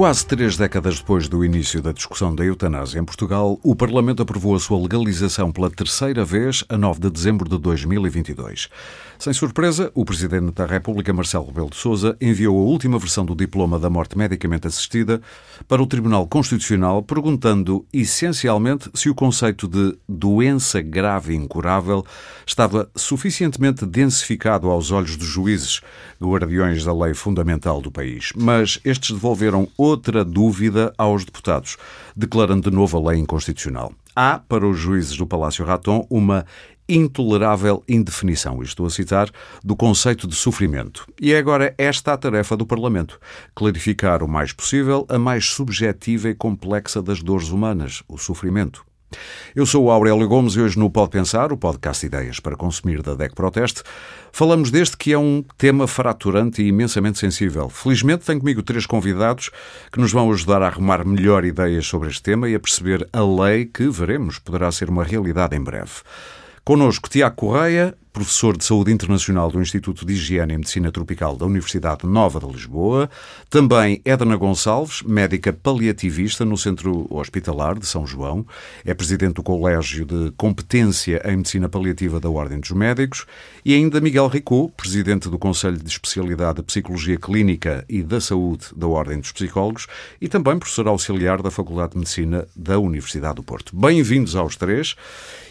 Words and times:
Quase 0.00 0.24
três 0.24 0.56
décadas 0.56 0.98
depois 0.98 1.28
do 1.28 1.44
início 1.44 1.82
da 1.82 1.92
discussão 1.92 2.34
da 2.34 2.42
eutanásia 2.42 2.98
em 2.98 3.04
Portugal, 3.04 3.60
o 3.62 3.76
Parlamento 3.76 4.22
aprovou 4.22 4.54
a 4.54 4.58
sua 4.58 4.80
legalização 4.80 5.52
pela 5.52 5.70
terceira 5.70 6.24
vez 6.24 6.64
a 6.70 6.78
9 6.78 7.00
de 7.00 7.10
dezembro 7.10 7.46
de 7.46 7.58
2022. 7.58 8.70
Sem 9.18 9.34
surpresa, 9.34 9.92
o 9.94 10.02
Presidente 10.02 10.52
da 10.52 10.64
República, 10.64 11.12
Marcelo 11.12 11.44
Rebelo 11.44 11.68
de 11.68 11.76
Sousa, 11.76 12.16
enviou 12.18 12.56
a 12.58 12.62
última 12.62 12.98
versão 12.98 13.26
do 13.26 13.34
diploma 13.34 13.78
da 13.78 13.90
morte 13.90 14.16
medicamente 14.16 14.66
assistida 14.66 15.20
para 15.68 15.82
o 15.82 15.86
Tribunal 15.86 16.26
Constitucional, 16.26 17.02
perguntando 17.02 17.84
essencialmente 17.92 18.88
se 18.94 19.10
o 19.10 19.14
conceito 19.14 19.68
de 19.68 19.98
doença 20.08 20.80
grave 20.80 21.34
incurável 21.34 22.02
estava 22.46 22.90
suficientemente 22.96 23.84
densificado 23.84 24.70
aos 24.70 24.90
olhos 24.90 25.18
dos 25.18 25.28
juízes, 25.28 25.82
guardiões 26.18 26.82
da 26.82 26.94
lei 26.94 27.12
fundamental 27.12 27.82
do 27.82 27.90
país. 27.90 28.32
Mas 28.34 28.80
estes 28.82 29.10
devolveram 29.10 29.68
outra 29.90 30.24
dúvida 30.24 30.92
aos 30.96 31.24
deputados, 31.24 31.76
declarando 32.16 32.70
de 32.70 32.74
novo 32.74 32.96
a 32.96 33.10
lei 33.10 33.20
inconstitucional. 33.20 33.92
Há, 34.14 34.38
para 34.38 34.66
os 34.66 34.78
juízes 34.78 35.16
do 35.16 35.26
Palácio 35.26 35.64
Raton, 35.64 36.06
uma 36.08 36.46
intolerável 36.88 37.84
indefinição, 37.88 38.62
estou 38.62 38.86
a 38.86 38.90
citar, 38.90 39.30
do 39.62 39.76
conceito 39.76 40.26
de 40.26 40.34
sofrimento. 40.34 41.06
E 41.20 41.32
é 41.32 41.38
agora 41.38 41.74
esta 41.78 42.12
a 42.12 42.16
tarefa 42.16 42.56
do 42.56 42.66
Parlamento: 42.66 43.20
clarificar 43.54 44.22
o 44.22 44.28
mais 44.28 44.52
possível 44.52 45.06
a 45.08 45.18
mais 45.18 45.46
subjetiva 45.46 46.28
e 46.28 46.34
complexa 46.34 47.00
das 47.00 47.22
dores 47.22 47.50
humanas, 47.50 48.02
o 48.08 48.18
sofrimento. 48.18 48.84
Eu 49.54 49.66
sou 49.66 49.84
o 49.84 49.90
Aurélio 49.90 50.28
Gomes 50.28 50.54
e 50.54 50.60
hoje 50.60 50.78
no 50.78 50.90
Pode 50.90 51.10
Pensar, 51.10 51.52
o 51.52 51.56
podcast 51.56 52.04
Ideias 52.06 52.38
para 52.40 52.56
Consumir 52.56 53.02
da 53.02 53.14
DEC 53.14 53.34
Proteste, 53.34 53.82
falamos 54.32 54.70
deste 54.70 54.96
que 54.96 55.12
é 55.12 55.18
um 55.18 55.44
tema 55.58 55.86
fraturante 55.86 56.62
e 56.62 56.68
imensamente 56.68 57.18
sensível. 57.18 57.68
Felizmente 57.68 58.24
tenho 58.24 58.38
comigo 58.38 58.62
três 58.62 58.86
convidados 58.86 59.50
que 59.90 60.00
nos 60.00 60.12
vão 60.12 60.30
ajudar 60.32 60.62
a 60.62 60.66
arrumar 60.66 61.04
melhor 61.04 61.44
ideias 61.44 61.86
sobre 61.86 62.08
este 62.08 62.22
tema 62.22 62.48
e 62.48 62.54
a 62.54 62.60
perceber 62.60 63.08
a 63.12 63.22
lei 63.22 63.66
que, 63.66 63.88
veremos, 63.88 64.38
poderá 64.38 64.70
ser 64.70 64.88
uma 64.88 65.04
realidade 65.04 65.56
em 65.56 65.62
breve. 65.62 65.90
Connosco 66.70 67.10
Tiago 67.10 67.34
Correia, 67.34 67.96
professor 68.12 68.56
de 68.56 68.64
Saúde 68.64 68.92
Internacional 68.92 69.50
do 69.50 69.60
Instituto 69.60 70.06
de 70.06 70.12
Higiene 70.12 70.54
e 70.54 70.56
Medicina 70.56 70.92
Tropical 70.92 71.36
da 71.36 71.44
Universidade 71.44 72.06
Nova 72.06 72.38
de 72.38 72.46
Lisboa. 72.46 73.10
Também 73.48 74.00
Edna 74.04 74.36
Gonçalves, 74.36 75.02
médica 75.02 75.52
paliativista 75.52 76.44
no 76.44 76.56
Centro 76.56 77.08
Hospitalar 77.10 77.76
de 77.76 77.86
São 77.86 78.06
João. 78.06 78.46
É 78.84 78.94
presidente 78.94 79.34
do 79.34 79.42
Colégio 79.42 80.06
de 80.06 80.30
Competência 80.36 81.20
em 81.24 81.38
Medicina 81.38 81.68
Paliativa 81.68 82.20
da 82.20 82.30
Ordem 82.30 82.60
dos 82.60 82.70
Médicos. 82.70 83.26
E 83.64 83.74
ainda 83.74 84.00
Miguel 84.00 84.28
Ricou, 84.28 84.68
presidente 84.68 85.28
do 85.28 85.40
Conselho 85.40 85.76
de 85.76 85.88
Especialidade 85.90 86.58
de 86.58 86.62
Psicologia 86.62 87.16
Clínica 87.16 87.84
e 87.88 88.00
da 88.00 88.20
Saúde 88.20 88.66
da 88.76 88.86
Ordem 88.86 89.18
dos 89.18 89.32
Psicólogos 89.32 89.88
e 90.20 90.28
também 90.28 90.56
professor 90.56 90.86
auxiliar 90.86 91.42
da 91.42 91.50
Faculdade 91.50 91.94
de 91.94 91.98
Medicina 91.98 92.46
da 92.54 92.78
Universidade 92.78 93.34
do 93.34 93.42
Porto. 93.42 93.74
Bem-vindos 93.74 94.36
aos 94.36 94.54
três. 94.54 94.94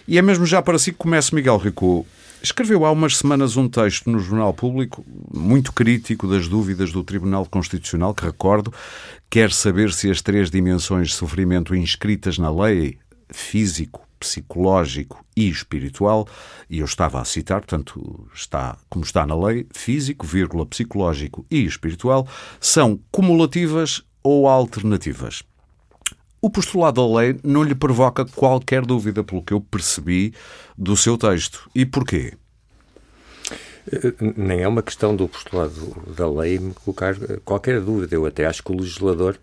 E 0.09 0.17
é 0.17 0.23
mesmo 0.23 0.43
já 0.43 0.59
para 0.59 0.79
si 0.79 0.91
que 0.91 0.97
começa 0.97 1.35
Miguel 1.35 1.57
Ricou. 1.57 2.03
Escreveu 2.41 2.83
há 2.83 2.91
umas 2.91 3.15
semanas 3.15 3.55
um 3.55 3.69
texto 3.69 4.09
no 4.09 4.17
Jornal 4.17 4.51
Público 4.51 5.05
muito 5.31 5.71
crítico 5.71 6.27
das 6.27 6.47
dúvidas 6.47 6.91
do 6.91 7.03
Tribunal 7.03 7.45
Constitucional, 7.45 8.15
que 8.15 8.25
recordo, 8.25 8.73
quer 9.29 9.51
saber 9.51 9.93
se 9.93 10.09
as 10.09 10.19
três 10.19 10.49
dimensões 10.49 11.09
de 11.09 11.13
sofrimento 11.13 11.75
inscritas 11.75 12.39
na 12.39 12.49
lei, 12.49 12.97
físico, 13.29 14.01
psicológico 14.19 15.23
e 15.37 15.47
espiritual, 15.47 16.27
e 16.67 16.79
eu 16.79 16.85
estava 16.85 17.21
a 17.21 17.25
citar, 17.25 17.59
portanto, 17.59 18.27
está 18.33 18.79
como 18.89 19.05
está 19.05 19.27
na 19.27 19.37
lei, 19.37 19.67
físico, 19.71 20.25
vírgula, 20.25 20.65
psicológico 20.65 21.45
e 21.51 21.63
espiritual, 21.63 22.27
são 22.59 22.99
cumulativas 23.11 24.01
ou 24.23 24.47
alternativas. 24.47 25.43
O 26.41 26.49
postulado 26.49 27.01
da 27.01 27.19
lei 27.19 27.39
não 27.43 27.63
lhe 27.63 27.75
provoca 27.75 28.25
qualquer 28.25 28.85
dúvida, 28.85 29.23
pelo 29.23 29.41
que 29.41 29.53
eu 29.53 29.59
percebi 29.59 30.33
do 30.77 30.95
seu 30.95 31.17
texto. 31.17 31.69
E 31.75 31.85
porquê? 31.85 32.33
Eh, 33.91 34.13
nem 34.37 34.61
é 34.61 34.67
uma 34.67 34.81
questão 34.81 35.15
do 35.15 35.27
postulado 35.27 36.13
da 36.15 36.29
lei 36.29 36.59
me 36.59 36.73
colocar 36.73 37.15
qualquer 37.43 37.81
dúvida. 37.81 38.15
Eu 38.15 38.25
até 38.25 38.45
acho 38.45 38.63
que 38.63 38.71
o 38.71 38.77
legislador 38.77 39.35
eh, 39.35 39.39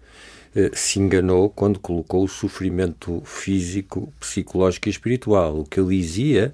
se 0.73 0.99
enganou 0.99 1.51
quando 1.51 1.79
colocou 1.79 2.25
o 2.25 2.29
sofrimento 2.29 3.23
físico, 3.25 4.13
psicológico 4.19 4.89
e 4.89 4.91
espiritual. 4.91 5.61
O 5.61 5.65
que 5.65 5.79
ele 5.79 5.97
dizia 5.99 6.51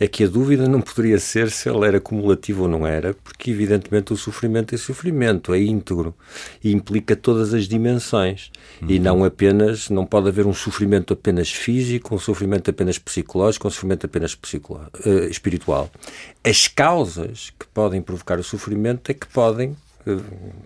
é 0.00 0.08
que 0.08 0.24
a 0.24 0.26
dúvida 0.26 0.66
não 0.66 0.80
poderia 0.80 1.18
ser 1.18 1.50
se 1.50 1.68
ele 1.68 1.86
era 1.86 2.00
cumulativo 2.00 2.62
ou 2.62 2.68
não 2.68 2.86
era, 2.86 3.12
porque 3.12 3.50
evidentemente 3.50 4.12
o 4.12 4.16
sofrimento 4.16 4.74
é 4.74 4.78
sofrimento, 4.78 5.52
é 5.52 5.60
íntegro 5.60 6.14
e 6.64 6.72
implica 6.72 7.14
todas 7.14 7.52
as 7.52 7.68
dimensões 7.68 8.50
uhum. 8.80 8.90
e 8.90 8.98
não 8.98 9.22
apenas, 9.22 9.90
não 9.90 10.06
pode 10.06 10.28
haver 10.28 10.46
um 10.46 10.54
sofrimento 10.54 11.12
apenas 11.12 11.50
físico, 11.50 12.14
um 12.14 12.18
sofrimento 12.18 12.70
apenas 12.70 12.98
psicológico, 12.98 13.68
um 13.68 13.70
sofrimento 13.70 14.06
apenas 14.06 14.32
uh, 14.34 15.28
espiritual. 15.30 15.90
As 16.42 16.68
causas 16.68 17.52
que 17.58 17.66
podem 17.66 18.00
provocar 18.00 18.38
o 18.38 18.42
sofrimento 18.42 19.10
é 19.10 19.14
que 19.14 19.26
podem 19.26 19.76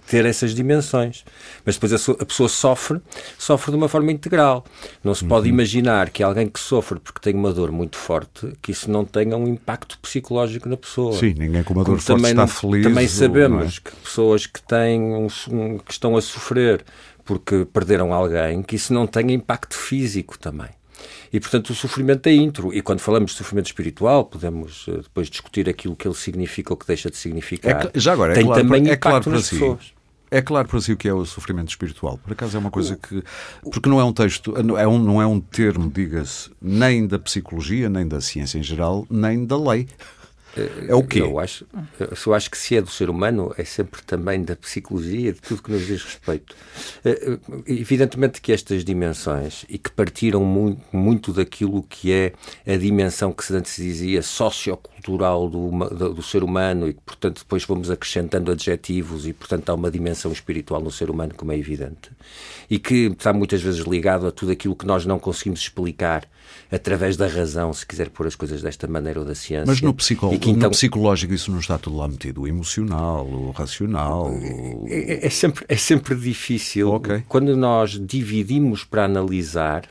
ter 0.06 0.24
essas 0.24 0.54
dimensões. 0.54 1.24
Mas 1.64 1.76
depois 1.76 1.92
a, 1.92 2.12
a, 2.12 2.24
pessoa 2.24 2.48
sofre, 2.48 3.00
sofre 3.38 3.70
de 3.70 3.76
uma 3.76 3.88
forma 3.88 4.12
integral. 4.12 4.64
Não 5.02 5.14
se 5.14 5.24
pode 5.24 5.48
uhum. 5.48 5.54
imaginar 5.54 6.10
que 6.10 6.22
alguém 6.22 6.48
que 6.48 6.60
sofre 6.60 6.98
porque 7.00 7.20
tem 7.20 7.34
uma 7.34 7.52
dor 7.52 7.70
muito 7.70 7.96
forte, 7.96 8.52
que 8.62 8.72
isso 8.72 8.90
não 8.90 9.04
tenha 9.04 9.36
um 9.36 9.46
impacto 9.46 9.98
psicológico 9.98 10.68
na 10.68 10.76
pessoa. 10.76 11.12
Sim, 11.12 11.34
ninguém 11.38 11.62
com 11.62 11.74
uma 11.74 11.84
dor 11.84 11.96
Como 11.96 12.00
forte 12.00 12.22
também, 12.22 12.30
está 12.30 12.46
feliz. 12.46 12.82
Também 12.82 13.08
sabemos 13.08 13.76
é? 13.78 13.90
que 13.90 13.96
pessoas 13.96 14.46
que 14.46 14.62
têm 14.62 15.00
um, 15.00 15.28
um, 15.50 15.78
que 15.78 15.92
estão 15.92 16.16
a 16.16 16.22
sofrer 16.22 16.84
porque 17.24 17.64
perderam 17.64 18.12
alguém, 18.12 18.62
que 18.62 18.76
isso 18.76 18.94
não 18.94 19.06
tenha 19.06 19.32
impacto 19.32 19.76
físico 19.76 20.38
também. 20.38 20.68
E, 21.32 21.40
portanto, 21.40 21.70
o 21.70 21.74
sofrimento 21.74 22.26
é 22.28 22.32
intro. 22.32 22.72
E 22.72 22.80
quando 22.80 23.00
falamos 23.00 23.32
de 23.32 23.38
sofrimento 23.38 23.66
espiritual, 23.66 24.24
podemos 24.24 24.86
uh, 24.88 25.02
depois 25.02 25.28
discutir 25.28 25.68
aquilo 25.68 25.96
que 25.96 26.06
ele 26.06 26.14
significa 26.14 26.72
ou 26.72 26.76
que 26.76 26.86
deixa 26.86 27.10
de 27.10 27.16
significar. 27.16 27.86
É, 27.86 27.98
já 27.98 28.12
agora, 28.12 28.32
é 28.32 28.36
Tem 28.36 28.44
claro, 28.44 28.62
também 28.62 28.88
é 28.90 28.96
claro 28.96 29.24
para 29.24 29.40
si. 29.40 29.58
Pessoas. 29.58 29.96
É 30.28 30.42
claro 30.42 30.66
para 30.66 30.80
si 30.80 30.92
o 30.92 30.96
que 30.96 31.08
é 31.08 31.14
o 31.14 31.24
sofrimento 31.24 31.68
espiritual. 31.68 32.18
Por 32.18 32.32
acaso 32.32 32.56
é 32.56 32.60
uma 32.60 32.70
coisa 32.70 32.96
que. 32.96 33.22
Porque 33.62 33.88
não 33.88 34.00
é 34.00 34.04
um 34.04 34.12
texto, 34.12 34.54
é 34.56 34.86
um, 34.86 34.98
não 34.98 35.22
é 35.22 35.26
um 35.26 35.38
termo, 35.38 35.88
diga-se, 35.88 36.50
nem 36.60 37.06
da 37.06 37.18
psicologia, 37.18 37.88
nem 37.88 38.06
da 38.06 38.20
ciência 38.20 38.58
em 38.58 38.62
geral, 38.62 39.06
nem 39.08 39.46
da 39.46 39.56
lei. 39.56 39.86
É 40.88 40.94
o 40.94 41.02
quê? 41.02 41.20
Eu 41.20 41.38
acho, 41.38 41.66
eu 42.26 42.34
acho 42.34 42.50
que 42.50 42.56
se 42.56 42.76
é 42.76 42.80
do 42.80 42.90
ser 42.90 43.10
humano, 43.10 43.54
é 43.58 43.64
sempre 43.64 44.02
também 44.02 44.42
da 44.42 44.56
psicologia, 44.56 45.32
de 45.32 45.40
tudo 45.40 45.62
que 45.62 45.70
nos 45.70 45.86
diz 45.86 46.02
respeito. 46.02 46.56
Eh, 47.04 47.38
evidentemente 47.66 48.40
que 48.40 48.52
estas 48.52 48.84
dimensões, 48.84 49.66
e 49.68 49.76
que 49.76 49.90
partiram 49.90 50.42
muito, 50.42 50.82
muito 50.92 51.32
daquilo 51.32 51.82
que 51.82 52.10
é 52.12 52.32
a 52.66 52.76
dimensão 52.76 53.32
que 53.32 53.44
se 53.44 53.54
antes 53.54 53.76
dizia 53.76 54.22
sociocultural 54.22 55.48
do, 55.48 55.70
do, 55.70 56.14
do 56.14 56.22
ser 56.22 56.42
humano, 56.42 56.88
e 56.88 56.94
que, 56.94 57.00
portanto, 57.04 57.40
depois 57.40 57.64
vamos 57.64 57.90
acrescentando 57.90 58.50
adjetivos, 58.50 59.26
e, 59.26 59.32
portanto, 59.32 59.68
há 59.68 59.74
uma 59.74 59.90
dimensão 59.90 60.32
espiritual 60.32 60.80
no 60.80 60.90
ser 60.90 61.10
humano, 61.10 61.34
como 61.36 61.52
é 61.52 61.58
evidente, 61.58 62.10
e 62.70 62.78
que 62.78 63.06
está 63.06 63.32
muitas 63.32 63.60
vezes 63.60 63.80
ligado 63.80 64.26
a 64.26 64.32
tudo 64.32 64.52
aquilo 64.52 64.74
que 64.74 64.86
nós 64.86 65.04
não 65.04 65.18
conseguimos 65.18 65.60
explicar 65.60 66.26
através 66.70 67.16
da 67.16 67.26
razão, 67.26 67.72
se 67.72 67.86
quiser 67.86 68.10
pôr 68.10 68.26
as 68.26 68.34
coisas 68.34 68.62
desta 68.62 68.86
maneira, 68.86 69.20
ou 69.20 69.26
da 69.26 69.34
ciência. 69.34 69.66
Mas 69.66 69.80
no, 69.80 69.94
psicó 69.94 70.28
que, 70.30 70.50
então... 70.50 70.68
no 70.68 70.70
psicológico 70.70 71.34
isso 71.34 71.50
não 71.50 71.60
está 71.60 71.78
tudo 71.78 71.96
lá 71.96 72.08
metido, 72.08 72.42
o 72.42 72.48
emocional, 72.48 73.26
o 73.26 73.50
racional. 73.50 74.30
O... 74.30 74.86
É, 74.88 74.98
é, 74.98 75.26
é, 75.26 75.30
sempre, 75.30 75.64
é 75.68 75.76
sempre 75.76 76.14
difícil. 76.14 76.92
Okay. 76.94 77.22
Quando 77.28 77.56
nós 77.56 78.00
dividimos 78.00 78.84
para 78.84 79.04
analisar, 79.04 79.88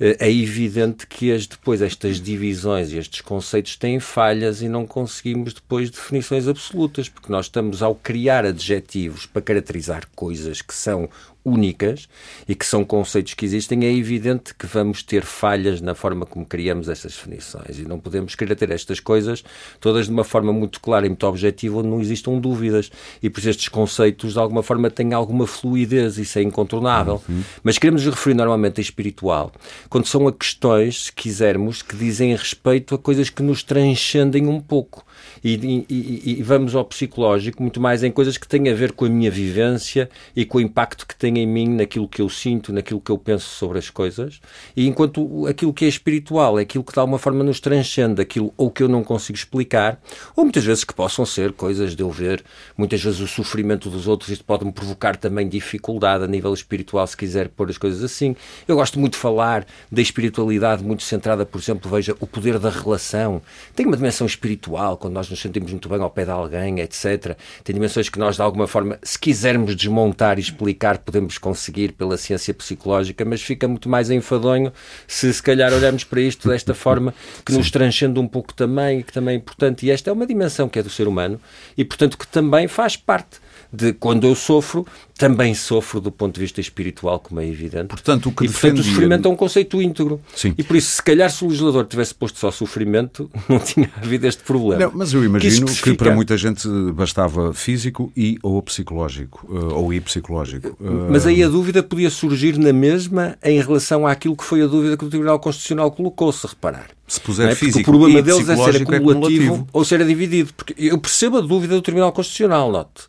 eh, 0.00 0.16
é 0.20 0.32
evidente 0.32 1.06
que 1.06 1.32
as, 1.32 1.46
depois 1.46 1.82
estas 1.82 2.20
divisões 2.20 2.92
e 2.92 2.98
estes 2.98 3.20
conceitos 3.20 3.76
têm 3.76 3.98
falhas 3.98 4.62
e 4.62 4.68
não 4.68 4.86
conseguimos 4.86 5.52
depois 5.52 5.90
definições 5.90 6.46
absolutas, 6.46 7.08
porque 7.08 7.30
nós 7.32 7.46
estamos 7.46 7.82
ao 7.82 7.94
criar 7.94 8.44
adjetivos 8.44 9.26
para 9.26 9.42
caracterizar 9.42 10.04
coisas 10.14 10.62
que 10.62 10.74
são 10.74 11.08
únicas 11.48 12.08
e 12.48 12.54
que 12.54 12.66
são 12.66 12.84
conceitos 12.84 13.34
que 13.34 13.44
existem, 13.44 13.84
é 13.84 13.92
evidente 13.92 14.54
que 14.54 14.66
vamos 14.66 15.02
ter 15.02 15.22
falhas 15.24 15.80
na 15.80 15.94
forma 15.94 16.26
como 16.26 16.44
criamos 16.44 16.88
essas 16.88 17.12
definições. 17.12 17.78
E 17.78 17.82
não 17.82 17.98
podemos 17.98 18.34
querer 18.34 18.54
ter 18.54 18.70
estas 18.70 19.00
coisas 19.00 19.42
todas 19.80 20.06
de 20.06 20.12
uma 20.12 20.24
forma 20.24 20.52
muito 20.52 20.80
clara 20.80 21.06
e 21.06 21.08
muito 21.08 21.26
objetiva 21.26 21.78
onde 21.78 21.88
não 21.88 22.00
existam 22.00 22.38
dúvidas. 22.38 22.90
E 23.22 23.30
por 23.30 23.40
isso 23.40 23.50
estes 23.50 23.68
conceitos 23.68 24.32
de 24.32 24.38
alguma 24.38 24.62
forma 24.62 24.90
têm 24.90 25.12
alguma 25.12 25.46
fluidez, 25.46 26.18
isso 26.18 26.38
é 26.38 26.42
incontornável. 26.42 27.22
Uhum. 27.28 27.42
Mas 27.62 27.78
queremos 27.78 28.04
referir 28.04 28.34
normalmente 28.34 28.80
a 28.80 28.82
espiritual. 28.82 29.52
Quando 29.88 30.06
são 30.06 30.26
a 30.28 30.32
questões, 30.32 31.04
se 31.04 31.12
quisermos, 31.12 31.82
que 31.82 31.96
dizem 31.96 32.34
respeito 32.34 32.94
a 32.94 32.98
coisas 32.98 33.30
que 33.30 33.42
nos 33.42 33.62
transcendem 33.62 34.46
um 34.46 34.60
pouco 34.60 35.04
e, 35.42 35.84
e, 35.88 36.38
e, 36.38 36.42
vamos 36.42 36.74
ao 36.74 36.84
psicológico 36.84 37.62
muito 37.62 37.80
mais 37.80 38.02
em 38.02 38.10
coisas 38.10 38.36
que 38.36 38.46
têm 38.46 38.68
a 38.68 38.74
ver 38.74 38.92
com 38.92 39.04
a 39.04 39.08
minha 39.08 39.30
vivência 39.30 40.08
e 40.34 40.44
com 40.44 40.58
o 40.58 40.60
impacto 40.60 41.06
que 41.06 41.16
tem 41.16 41.38
em 41.38 41.46
mim 41.46 41.68
naquilo 41.68 42.08
que 42.08 42.20
eu 42.20 42.28
sinto, 42.28 42.72
naquilo 42.72 43.00
que 43.00 43.10
eu 43.10 43.18
penso 43.18 43.48
sobre 43.48 43.78
as 43.78 43.90
coisas. 43.90 44.40
E 44.76 44.86
enquanto 44.86 45.46
aquilo 45.46 45.72
que 45.72 45.84
é 45.84 45.88
espiritual 45.88 46.58
é 46.58 46.62
aquilo 46.62 46.84
que 46.84 46.92
de 46.92 46.98
alguma 46.98 47.18
forma 47.18 47.44
nos 47.44 47.60
transcende, 47.60 48.20
aquilo 48.20 48.52
ou 48.56 48.70
que 48.70 48.82
eu 48.82 48.88
não 48.88 49.02
consigo 49.02 49.36
explicar, 49.36 50.00
ou 50.36 50.44
muitas 50.44 50.64
vezes 50.64 50.84
que 50.84 50.94
possam 50.94 51.24
ser 51.24 51.52
coisas 51.52 51.94
de 51.94 52.02
eu 52.02 52.10
ver, 52.10 52.44
muitas 52.76 53.02
vezes 53.02 53.20
o 53.20 53.26
sofrimento 53.26 53.90
dos 53.90 54.08
outros, 54.08 54.30
isto 54.30 54.44
pode-me 54.44 54.72
provocar 54.72 55.16
também 55.16 55.48
dificuldade 55.48 56.24
a 56.24 56.26
nível 56.26 56.52
espiritual, 56.52 57.06
se 57.06 57.16
quiser 57.16 57.48
pôr 57.48 57.70
as 57.70 57.78
coisas 57.78 58.02
assim. 58.02 58.34
Eu 58.66 58.76
gosto 58.76 58.98
muito 58.98 59.12
de 59.12 59.18
falar 59.18 59.66
da 59.90 60.02
espiritualidade 60.02 60.82
muito 60.82 61.02
centrada, 61.02 61.44
por 61.44 61.60
exemplo, 61.60 61.90
veja 61.90 62.16
o 62.20 62.26
poder 62.26 62.58
da 62.58 62.70
relação. 62.70 63.42
Tem 63.74 63.86
uma 63.86 63.96
dimensão 63.96 64.26
espiritual, 64.26 64.96
quando 64.96 65.14
nós 65.14 65.27
nos 65.30 65.40
sentimos 65.40 65.70
muito 65.70 65.88
bem 65.88 66.00
ao 66.00 66.10
pé 66.10 66.24
de 66.24 66.30
alguém, 66.30 66.80
etc. 66.80 67.36
Tem 67.64 67.74
dimensões 67.74 68.08
que 68.08 68.18
nós, 68.18 68.36
de 68.36 68.42
alguma 68.42 68.66
forma, 68.66 68.98
se 69.02 69.18
quisermos 69.18 69.74
desmontar 69.74 70.38
e 70.38 70.42
explicar, 70.42 70.98
podemos 70.98 71.38
conseguir 71.38 71.92
pela 71.92 72.16
ciência 72.16 72.52
psicológica, 72.54 73.24
mas 73.24 73.42
fica 73.42 73.66
muito 73.66 73.88
mais 73.88 74.10
enfadonho 74.10 74.72
se, 75.06 75.32
se 75.32 75.42
calhar, 75.42 75.72
olharmos 75.72 76.04
para 76.04 76.20
isto 76.20 76.48
desta 76.48 76.74
forma 76.74 77.14
que 77.44 77.52
Sim. 77.52 77.58
nos 77.58 77.70
transcende 77.70 78.18
um 78.18 78.26
pouco 78.26 78.54
também, 78.54 79.02
que 79.02 79.12
também 79.12 79.34
é 79.34 79.38
importante. 79.38 79.86
E 79.86 79.90
esta 79.90 80.10
é 80.10 80.12
uma 80.12 80.26
dimensão 80.26 80.68
que 80.68 80.78
é 80.78 80.82
do 80.82 80.90
ser 80.90 81.08
humano 81.08 81.40
e, 81.76 81.84
portanto, 81.84 82.16
que 82.16 82.26
também 82.26 82.66
faz 82.68 82.96
parte 82.96 83.40
de 83.72 83.92
quando 83.92 84.26
eu 84.26 84.34
sofro, 84.34 84.86
também 85.18 85.52
sofro 85.52 86.00
do 86.00 86.12
ponto 86.12 86.36
de 86.36 86.40
vista 86.40 86.60
espiritual, 86.60 87.18
como 87.18 87.40
é 87.40 87.46
evidente. 87.46 87.88
Portanto, 87.88 88.28
o 88.28 88.32
que 88.32 88.44
e, 88.44 88.46
defendia... 88.46 88.70
portanto, 88.70 88.86
o 88.86 88.88
sofrimento 88.88 89.28
é 89.28 89.30
um 89.30 89.36
conceito 89.36 89.82
íntegro. 89.82 90.20
Sim. 90.34 90.54
E 90.56 90.62
por 90.62 90.76
isso, 90.76 90.92
se 90.92 91.02
calhar, 91.02 91.28
se 91.28 91.44
o 91.44 91.48
legislador 91.48 91.84
tivesse 91.86 92.14
posto 92.14 92.38
só 92.38 92.52
sofrimento, 92.52 93.28
não 93.48 93.58
tinha 93.58 93.90
havido 94.00 94.28
este 94.28 94.44
problema. 94.44 94.84
Não, 94.84 94.92
mas 94.94 95.12
eu 95.12 95.24
imagino 95.24 95.66
que, 95.66 95.82
que, 95.82 95.94
para 95.94 96.14
muita 96.14 96.36
gente 96.36 96.68
bastava 96.94 97.52
físico 97.52 98.12
e 98.16 98.38
ou 98.44 98.62
psicológico, 98.62 99.44
eh, 99.52 99.74
ou 99.74 99.92
e 99.92 100.00
psicológico. 100.00 100.76
Mas 101.10 101.26
aí 101.26 101.42
a 101.42 101.48
dúvida 101.48 101.82
podia 101.82 102.10
surgir 102.10 102.56
na 102.56 102.72
mesma 102.72 103.36
em 103.42 103.60
relação 103.60 104.06
àquilo 104.06 104.36
que 104.36 104.44
foi 104.44 104.62
a 104.62 104.66
dúvida 104.68 104.96
que 104.96 105.04
o 105.04 105.08
Tribunal 105.08 105.40
Constitucional 105.40 105.90
colocou, 105.90 106.30
se 106.32 106.46
reparar. 106.46 106.90
Se 107.08 107.18
puser 107.18 107.48
é? 107.48 107.54
físico 107.54 107.80
o 107.80 107.84
problema 107.84 108.20
deles 108.20 108.46
é 108.46 108.54
ser 108.54 108.82
acumulativo, 108.82 108.92
é 108.92 108.96
acumulativo 108.96 109.68
ou 109.72 109.82
ser 109.82 110.04
dividido. 110.04 110.52
Porque 110.54 110.74
eu 110.76 110.98
percebo 110.98 111.38
a 111.38 111.40
dúvida 111.40 111.74
do 111.74 111.80
Tribunal 111.80 112.12
Constitucional, 112.12 112.70
note. 112.70 113.04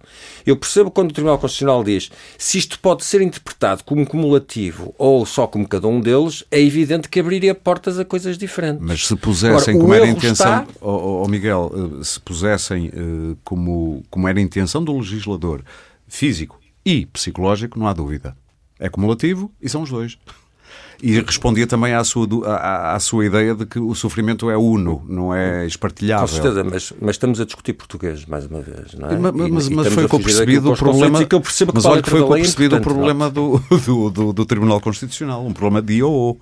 Eu 0.45 0.55
percebo 0.55 0.89
quando 0.89 1.11
o 1.11 1.13
Tribunal 1.13 1.37
Constitucional 1.37 1.83
diz 1.83 1.98
se 2.37 2.57
isto 2.57 2.79
pode 2.79 3.03
ser 3.03 3.21
interpretado 3.21 3.83
como 3.83 4.05
cumulativo 4.05 4.93
ou 4.97 5.25
só 5.25 5.47
como 5.47 5.67
cada 5.67 5.87
um 5.87 5.99
deles, 5.99 6.43
é 6.51 6.61
evidente 6.61 7.09
que 7.09 7.19
abriria 7.19 7.55
portas 7.55 7.99
a 7.99 8.05
coisas 8.05 8.37
diferentes. 8.37 8.85
Mas 8.85 9.05
se 9.05 9.15
pusessem 9.15 9.73
Agora, 9.73 9.79
como 9.79 9.93
era 9.93 10.05
a 10.05 10.09
intenção, 10.09 10.61
está... 10.61 10.67
oh, 10.79 11.23
oh, 11.23 11.27
Miguel, 11.27 11.71
eh, 11.73 12.03
se 12.03 12.19
pusessem 12.19 12.87
uh, 12.89 13.37
como, 13.43 14.03
como 14.09 14.27
era 14.27 14.39
a 14.39 14.41
intenção 14.41 14.83
do 14.83 14.95
legislador 14.97 15.63
físico 16.07 16.59
e 16.85 17.05
psicológico, 17.07 17.77
não 17.77 17.87
há 17.87 17.93
dúvida. 17.93 18.35
É 18.79 18.87
cumulativo 18.87 19.51
e 19.61 19.67
são 19.67 19.81
os 19.81 19.89
dois. 19.89 20.17
E 21.01 21.19
respondia 21.21 21.65
também 21.65 21.93
à 21.93 22.03
sua, 22.03 22.27
à, 22.45 22.95
à, 22.95 22.99
sua 22.99 23.25
ideia 23.25 23.55
de 23.55 23.65
que 23.65 23.79
o 23.79 23.95
sofrimento 23.95 24.49
é 24.49 24.57
uno, 24.57 25.01
não 25.07 25.33
é 25.33 25.65
espartilhável. 25.65 26.27
Com 26.27 26.33
certeza, 26.33 26.63
mas, 26.63 26.93
mas 26.99 27.11
estamos 27.11 27.39
a 27.39 27.45
discutir 27.45 27.73
português, 27.73 28.25
mais 28.25 28.45
uma 28.45 28.61
vez, 28.61 28.93
não 28.95 29.09
é? 29.09 29.17
Mas, 29.17 29.49
mas, 29.49 29.69
mas 29.69 29.93
foi 29.93 30.07
que 30.07 30.15
eu 30.15 30.19
percebi 30.19 30.59
do 30.59 30.73
problema... 30.73 31.25
Que 31.25 31.35
eu 31.35 31.41
percebo 31.41 31.71
que 31.71 31.77
mas 31.77 31.85
olha 31.85 32.01
que 32.01 32.09
foi 32.09 32.19
que 32.19 32.25
eu 32.25 32.29
percebi 32.29 32.67
do 32.67 32.81
problema 32.81 33.29
do, 33.29 33.61
do, 33.85 34.09
do, 34.09 34.33
do, 34.33 34.45
Tribunal 34.45 34.81
Constitucional, 34.81 35.45
um 35.45 35.53
problema 35.53 35.81
de 35.81 35.93
IOO. 35.95 36.37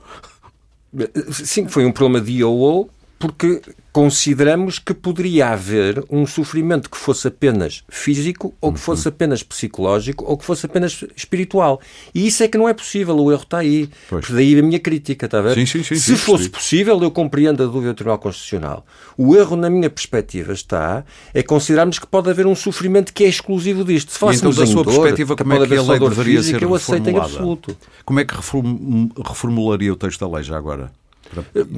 Sim, 1.32 1.68
foi 1.68 1.86
um 1.86 1.92
problema 1.92 2.24
de 2.24 2.32
IOO, 2.40 2.90
porque 3.20 3.62
consideramos 3.92 4.78
que 4.78 4.94
poderia 4.94 5.48
haver 5.48 6.04
um 6.08 6.28
sofrimento 6.28 6.88
que 6.88 6.98
fosse 6.98 7.28
apenas 7.28 7.84
físico, 7.90 8.54
ou 8.62 8.72
que 8.72 8.80
fosse 8.80 9.08
apenas 9.08 9.42
psicológico, 9.42 10.24
ou 10.24 10.38
que 10.38 10.46
fosse 10.46 10.68
apenas 10.68 11.04
espiritual. 11.16 11.82
E 12.14 12.28
isso 12.28 12.44
é 12.44 12.48
que 12.48 12.60
não 12.60 12.70
é 12.70 12.76
possível, 12.76 13.18
o 13.18 13.32
erro 13.32 13.42
está 13.42 13.58
aí. 13.58 13.90
Pois. 14.08 14.30
Daí 14.30 14.60
a 14.60 14.62
minha 14.62 14.80
crítica, 14.80 15.26
está 15.26 15.40
a 15.40 15.42
ver? 15.42 15.56
Sim, 15.56 15.66
sim, 15.66 15.84
sim, 15.84 15.96
Se 15.96 16.16
fosse 16.16 16.48
possível, 16.48 17.02
eu 17.02 17.10
compreendo 17.10 17.64
a 17.64 17.66
dúvida 17.66 17.92
do 17.92 17.96
Tribunal 17.96 18.20
Constitucional. 18.20 18.86
O 19.18 19.36
erro, 19.36 19.56
na 19.56 19.70
minha 19.70 19.90
perspectiva, 19.90 20.54
está 20.54 21.04
é 21.34 21.42
considerarmos 21.42 21.98
que 21.98 22.06
pode 22.06 22.30
haver 22.30 22.46
um 22.46 22.56
sofrimento 22.56 23.12
que 23.12 23.24
é 23.24 23.28
exclusivo 23.28 23.84
disto. 23.84 24.12
Se 24.12 24.24
então, 24.38 24.52
da 24.52 24.68
sua 24.68 24.84
dor, 24.84 24.94
perspectiva, 24.94 25.36
como 25.36 25.54
é 25.54 25.68
que 25.68 25.76
a 25.76 25.82
lei 25.82 26.00
deveria 26.00 26.38
física, 26.38 26.60
ser 26.60 26.66
eu 26.66 26.76
aceito 26.76 27.10
em 27.10 27.18
absoluto. 27.18 27.76
Como 28.06 28.20
é 28.20 28.26
que 28.26 28.36
reformularia 28.36 29.92
o 29.92 29.96
texto 29.96 30.20
da 30.20 30.36
lei 30.36 30.44
já 30.44 30.56
agora? 30.56 30.92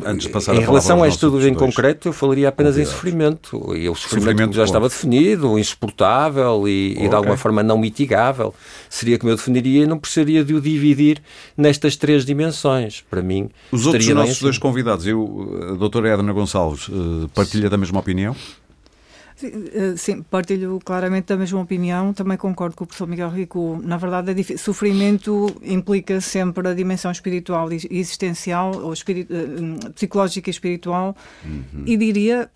Antes 0.06 0.28
de 0.28 0.30
passar 0.30 0.56
em 0.56 0.60
relação 0.60 1.04
a 1.04 1.08
este 1.08 1.18
estudo 1.18 1.48
em 1.48 1.54
concreto, 1.54 2.10
eu 2.10 2.14
falaria 2.14 2.50
apenas 2.50 2.78
em 2.78 2.86
sofrimento. 2.86 3.76
E 3.76 3.90
o 3.90 3.96
sofrimento, 3.96 4.26
sofrimento 4.26 4.56
já 4.56 4.64
estava 4.64 4.88
definido, 4.88 5.58
insuportável 5.58 6.68
e, 6.68 6.94
okay. 6.94 7.06
e, 7.06 7.10
de 7.10 7.16
alguma 7.16 7.38
forma 7.38 7.64
não 7.64 7.78
mitigável. 7.78 8.54
Seria 8.90 9.18
como 9.18 9.32
eu 9.32 9.36
definiria 9.36 9.84
e 9.84 9.88
não 9.88 9.98
precisaria 9.98 10.44
de 10.44 10.54
o 10.54 10.62
dividir 10.62 11.22
nestas 11.58 11.96
três 11.96 12.26
dimensões. 12.26 13.04
Para 13.10 13.22
mim, 13.22 13.50
os 13.72 13.86
outros 13.86 14.08
nossos 14.08 14.42
dois 14.42 14.58
convidados, 14.58 15.06
eu, 15.06 15.70
a 15.72 15.76
doutora 15.76 16.10
Edna 16.10 16.34
Gonçalves, 16.34 16.90
eh, 16.90 17.28
partilha 17.34 17.70
da 17.70 17.78
mesma 17.78 18.00
opinião? 18.00 18.36
Eh, 19.44 19.96
sim, 19.96 20.22
partilho 20.22 20.80
claramente 20.84 21.26
da 21.26 21.38
mesma 21.38 21.62
opinião. 21.62 22.14
Também 22.14 22.38
concordo 22.38 22.76
com 22.76 22.84
o 22.84 22.88
professor 22.88 23.08
Miguel 23.08 23.30
Rico. 23.30 23.80
Na 23.84 23.98
verdade, 23.98 24.32
é 24.32 24.58
sofrimento 24.58 25.48
implica 25.64 26.20
sempre 26.22 26.68
a 26.68 26.74
dimensão 26.74 27.12
espiritual 27.12 27.72
e 27.72 27.80
existencial, 27.90 28.76
ou 28.82 28.94
espiritu 28.94 29.34
eh, 29.34 29.90
psicológica 29.92 30.50
e 30.50 30.52
espiritual. 30.52 31.16
Uhum. 31.46 31.84
E 31.86 31.98
diria, 31.98 32.50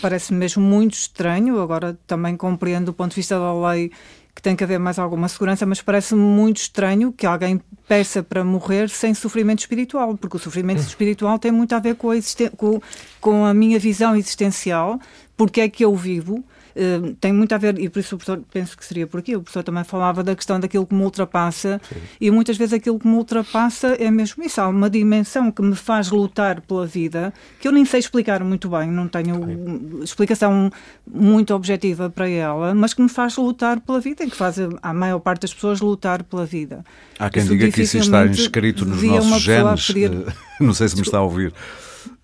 parece-me 0.00 0.38
mesmo 0.38 0.62
muito 0.62 0.94
estranho, 0.94 1.60
agora 1.60 1.98
também 2.06 2.36
compreendo 2.36 2.86
do 2.86 2.92
ponto 2.92 3.10
de 3.10 3.16
vista 3.16 3.38
da 3.38 3.68
lei 3.68 3.90
que 4.34 4.42
tem 4.42 4.54
que 4.54 4.62
haver 4.62 4.78
mais 4.78 5.00
alguma 5.00 5.26
segurança, 5.26 5.66
mas 5.66 5.82
parece-me 5.82 6.20
muito 6.20 6.58
estranho 6.58 7.12
que 7.12 7.26
alguém 7.26 7.60
peça 7.88 8.22
para 8.22 8.44
morrer 8.44 8.88
sem 8.88 9.12
sofrimento 9.12 9.58
espiritual, 9.58 10.16
porque 10.16 10.36
o 10.36 10.38
sofrimento 10.38 10.78
espiritual 10.86 11.40
tem 11.40 11.50
muito 11.50 11.74
a 11.74 11.80
ver 11.80 11.96
com 11.96 12.12
a, 12.12 12.14
com, 12.56 12.80
com 13.20 13.44
a 13.44 13.52
minha 13.52 13.80
visão 13.80 14.14
existencial, 14.14 15.00
porque 15.38 15.60
é 15.60 15.68
que 15.68 15.84
eu 15.84 15.94
vivo, 15.94 16.44
uh, 16.74 17.14
tem 17.20 17.32
muito 17.32 17.54
a 17.54 17.58
ver, 17.58 17.78
e 17.78 17.88
por 17.88 18.00
isso 18.00 18.16
o 18.16 18.18
professor, 18.18 18.42
penso 18.50 18.76
que 18.76 18.84
seria 18.84 19.06
por 19.06 19.20
aqui, 19.20 19.36
o 19.36 19.40
professor 19.40 19.62
também 19.62 19.84
falava 19.84 20.24
da 20.24 20.34
questão 20.34 20.58
daquilo 20.58 20.84
que 20.84 20.92
me 20.92 21.02
ultrapassa, 21.04 21.80
Sim. 21.88 22.00
e 22.20 22.28
muitas 22.28 22.56
vezes 22.56 22.74
aquilo 22.74 22.98
que 22.98 23.06
me 23.06 23.14
ultrapassa 23.14 23.94
é 24.00 24.10
mesmo 24.10 24.42
isso, 24.42 24.60
há 24.60 24.66
uma 24.66 24.90
dimensão 24.90 25.52
que 25.52 25.62
me 25.62 25.76
faz 25.76 26.10
lutar 26.10 26.60
pela 26.62 26.84
vida, 26.84 27.32
que 27.60 27.68
eu 27.68 27.72
nem 27.72 27.84
sei 27.84 28.00
explicar 28.00 28.42
muito 28.42 28.68
bem, 28.68 28.90
não 28.90 29.06
tenho 29.06 29.46
Sim. 29.46 30.02
explicação 30.02 30.72
muito 31.06 31.54
objetiva 31.54 32.10
para 32.10 32.28
ela, 32.28 32.74
mas 32.74 32.92
que 32.92 33.00
me 33.00 33.08
faz 33.08 33.36
lutar 33.36 33.78
pela 33.78 34.00
vida 34.00 34.24
e 34.24 34.30
que 34.30 34.36
faz 34.36 34.56
a, 34.82 34.92
maior 34.92 35.20
parte 35.20 35.42
das 35.42 35.54
pessoas 35.54 35.80
lutar 35.80 36.24
pela 36.24 36.44
vida. 36.44 36.84
Há 37.16 37.30
quem 37.30 37.44
isso 37.44 37.52
diga 37.52 37.70
que 37.70 37.82
isso 37.82 37.98
está 37.98 38.26
inscrito 38.26 38.84
nos 38.84 39.00
nossos 39.00 39.40
genes, 39.40 39.86
pedir... 39.86 40.10
Eh, 40.12 40.32
não 40.60 40.74
sei 40.74 40.88
se 40.88 40.96
me 40.96 41.02
está 41.02 41.18
a 41.18 41.22
ouvir. 41.22 41.54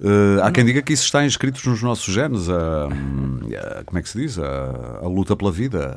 Uh, 0.00 0.42
há 0.42 0.50
quem 0.50 0.64
diga 0.64 0.82
que 0.82 0.92
isso 0.92 1.04
está 1.04 1.24
inscrito 1.24 1.68
nos 1.68 1.82
nossos 1.82 2.12
genes, 2.12 2.48
a, 2.48 2.86
a, 2.86 3.84
como 3.84 3.98
é 3.98 4.02
que 4.02 4.08
se 4.08 4.18
diz? 4.18 4.38
A, 4.38 5.00
a 5.02 5.08
luta 5.08 5.36
pela 5.36 5.50
vida, 5.52 5.94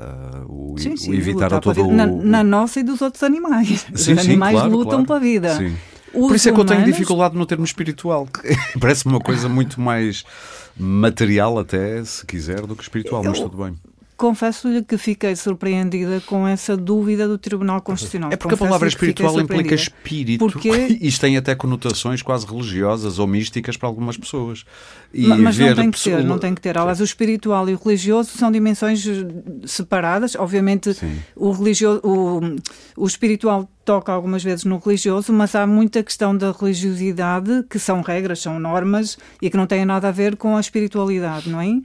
o, 0.48 0.76
sim, 0.78 0.96
sim, 0.96 1.12
o 1.12 1.14
evitar 1.14 1.54
a 1.54 1.60
todo 1.60 1.88
o... 1.88 1.94
Na, 1.94 2.06
na, 2.06 2.44
nossa 2.44 2.80
e 2.80 2.84
dos 2.84 3.02
outros 3.02 3.24
animais. 3.24 3.86
Sim, 3.96 4.14
Os 4.14 4.20
animais 4.20 4.54
claro, 4.54 4.72
lutam 4.72 5.06
claro. 5.06 5.06
pela 5.06 5.20
vida. 5.20 5.58
Por 6.12 6.36
isso 6.36 6.50
é 6.50 6.52
que 6.52 6.60
eu 6.60 6.66
tenho 6.66 6.86
dificuldade 6.86 7.36
no 7.36 7.46
termo 7.46 7.66
espiritual. 7.66 8.28
Parece-me 8.80 9.14
uma 9.14 9.20
coisa 9.20 9.48
muito 9.48 9.80
mais 9.80 10.24
material 10.76 11.60
até, 11.60 12.04
se 12.04 12.26
quiser, 12.26 12.62
do 12.62 12.76
que 12.76 12.84
espiritual, 12.84 13.24
eu, 13.24 13.32
mas 13.32 13.40
tudo 13.40 13.58
bem. 13.64 13.76
Confesso-lhe 14.18 14.84
que 14.84 14.98
fiquei 14.98 15.36
surpreendida 15.36 16.20
com 16.22 16.48
essa 16.48 16.76
dúvida 16.76 17.28
do 17.28 17.38
Tribunal 17.38 17.80
Constitucional. 17.82 18.32
É 18.32 18.36
porque 18.36 18.56
Confesso 18.56 18.64
a 18.64 18.68
palavra 18.68 18.88
espiritual 18.88 19.40
implica 19.40 19.76
espírito. 19.76 20.40
Porque... 20.40 20.70
Isto 21.00 21.22
tem 21.22 21.38
até 21.38 21.54
conotações 21.54 22.24
quase 22.24 22.48
religiosas 22.48 23.20
ou 23.20 23.28
místicas 23.28 23.78
para 23.78 23.88
algumas 23.88 24.18
pessoas. 24.18 24.66
E 25.14 25.28
mas 25.28 25.60
não 25.60 25.76
tem 25.76 25.92
que 25.92 26.02
ter, 26.02 26.24
não 26.24 26.40
tem 26.40 26.56
que 26.56 26.62
ter. 26.62 26.76
Aliás, 26.76 27.00
o 27.00 27.04
espiritual 27.04 27.70
e 27.70 27.76
o 27.76 27.78
religioso 27.78 28.32
são 28.36 28.52
dimensões 28.52 29.06
separadas. 29.68 30.36
Obviamente, 30.36 30.96
Sim. 30.96 31.20
o 31.36 31.52
religioso, 31.52 32.02
o, 32.04 32.42
o 33.04 33.06
espiritual 33.06 33.70
toca 33.88 34.12
algumas 34.12 34.44
vezes 34.44 34.66
no 34.66 34.80
religioso, 34.80 35.32
mas 35.32 35.56
há 35.56 35.66
muita 35.66 36.04
questão 36.04 36.36
da 36.36 36.52
religiosidade, 36.52 37.64
que 37.70 37.80
são 37.80 38.02
regras, 38.02 38.42
são 38.42 38.60
normas 38.60 39.18
e 39.42 39.50
que 39.50 39.56
não 39.56 39.66
têm 39.66 39.86
nada 39.86 40.10
a 40.10 40.12
ver 40.12 40.36
com 40.36 40.58
a 40.58 40.60
espiritualidade, 40.60 41.50
não 41.50 41.62
é? 41.62 41.68
Uh, 41.68 41.84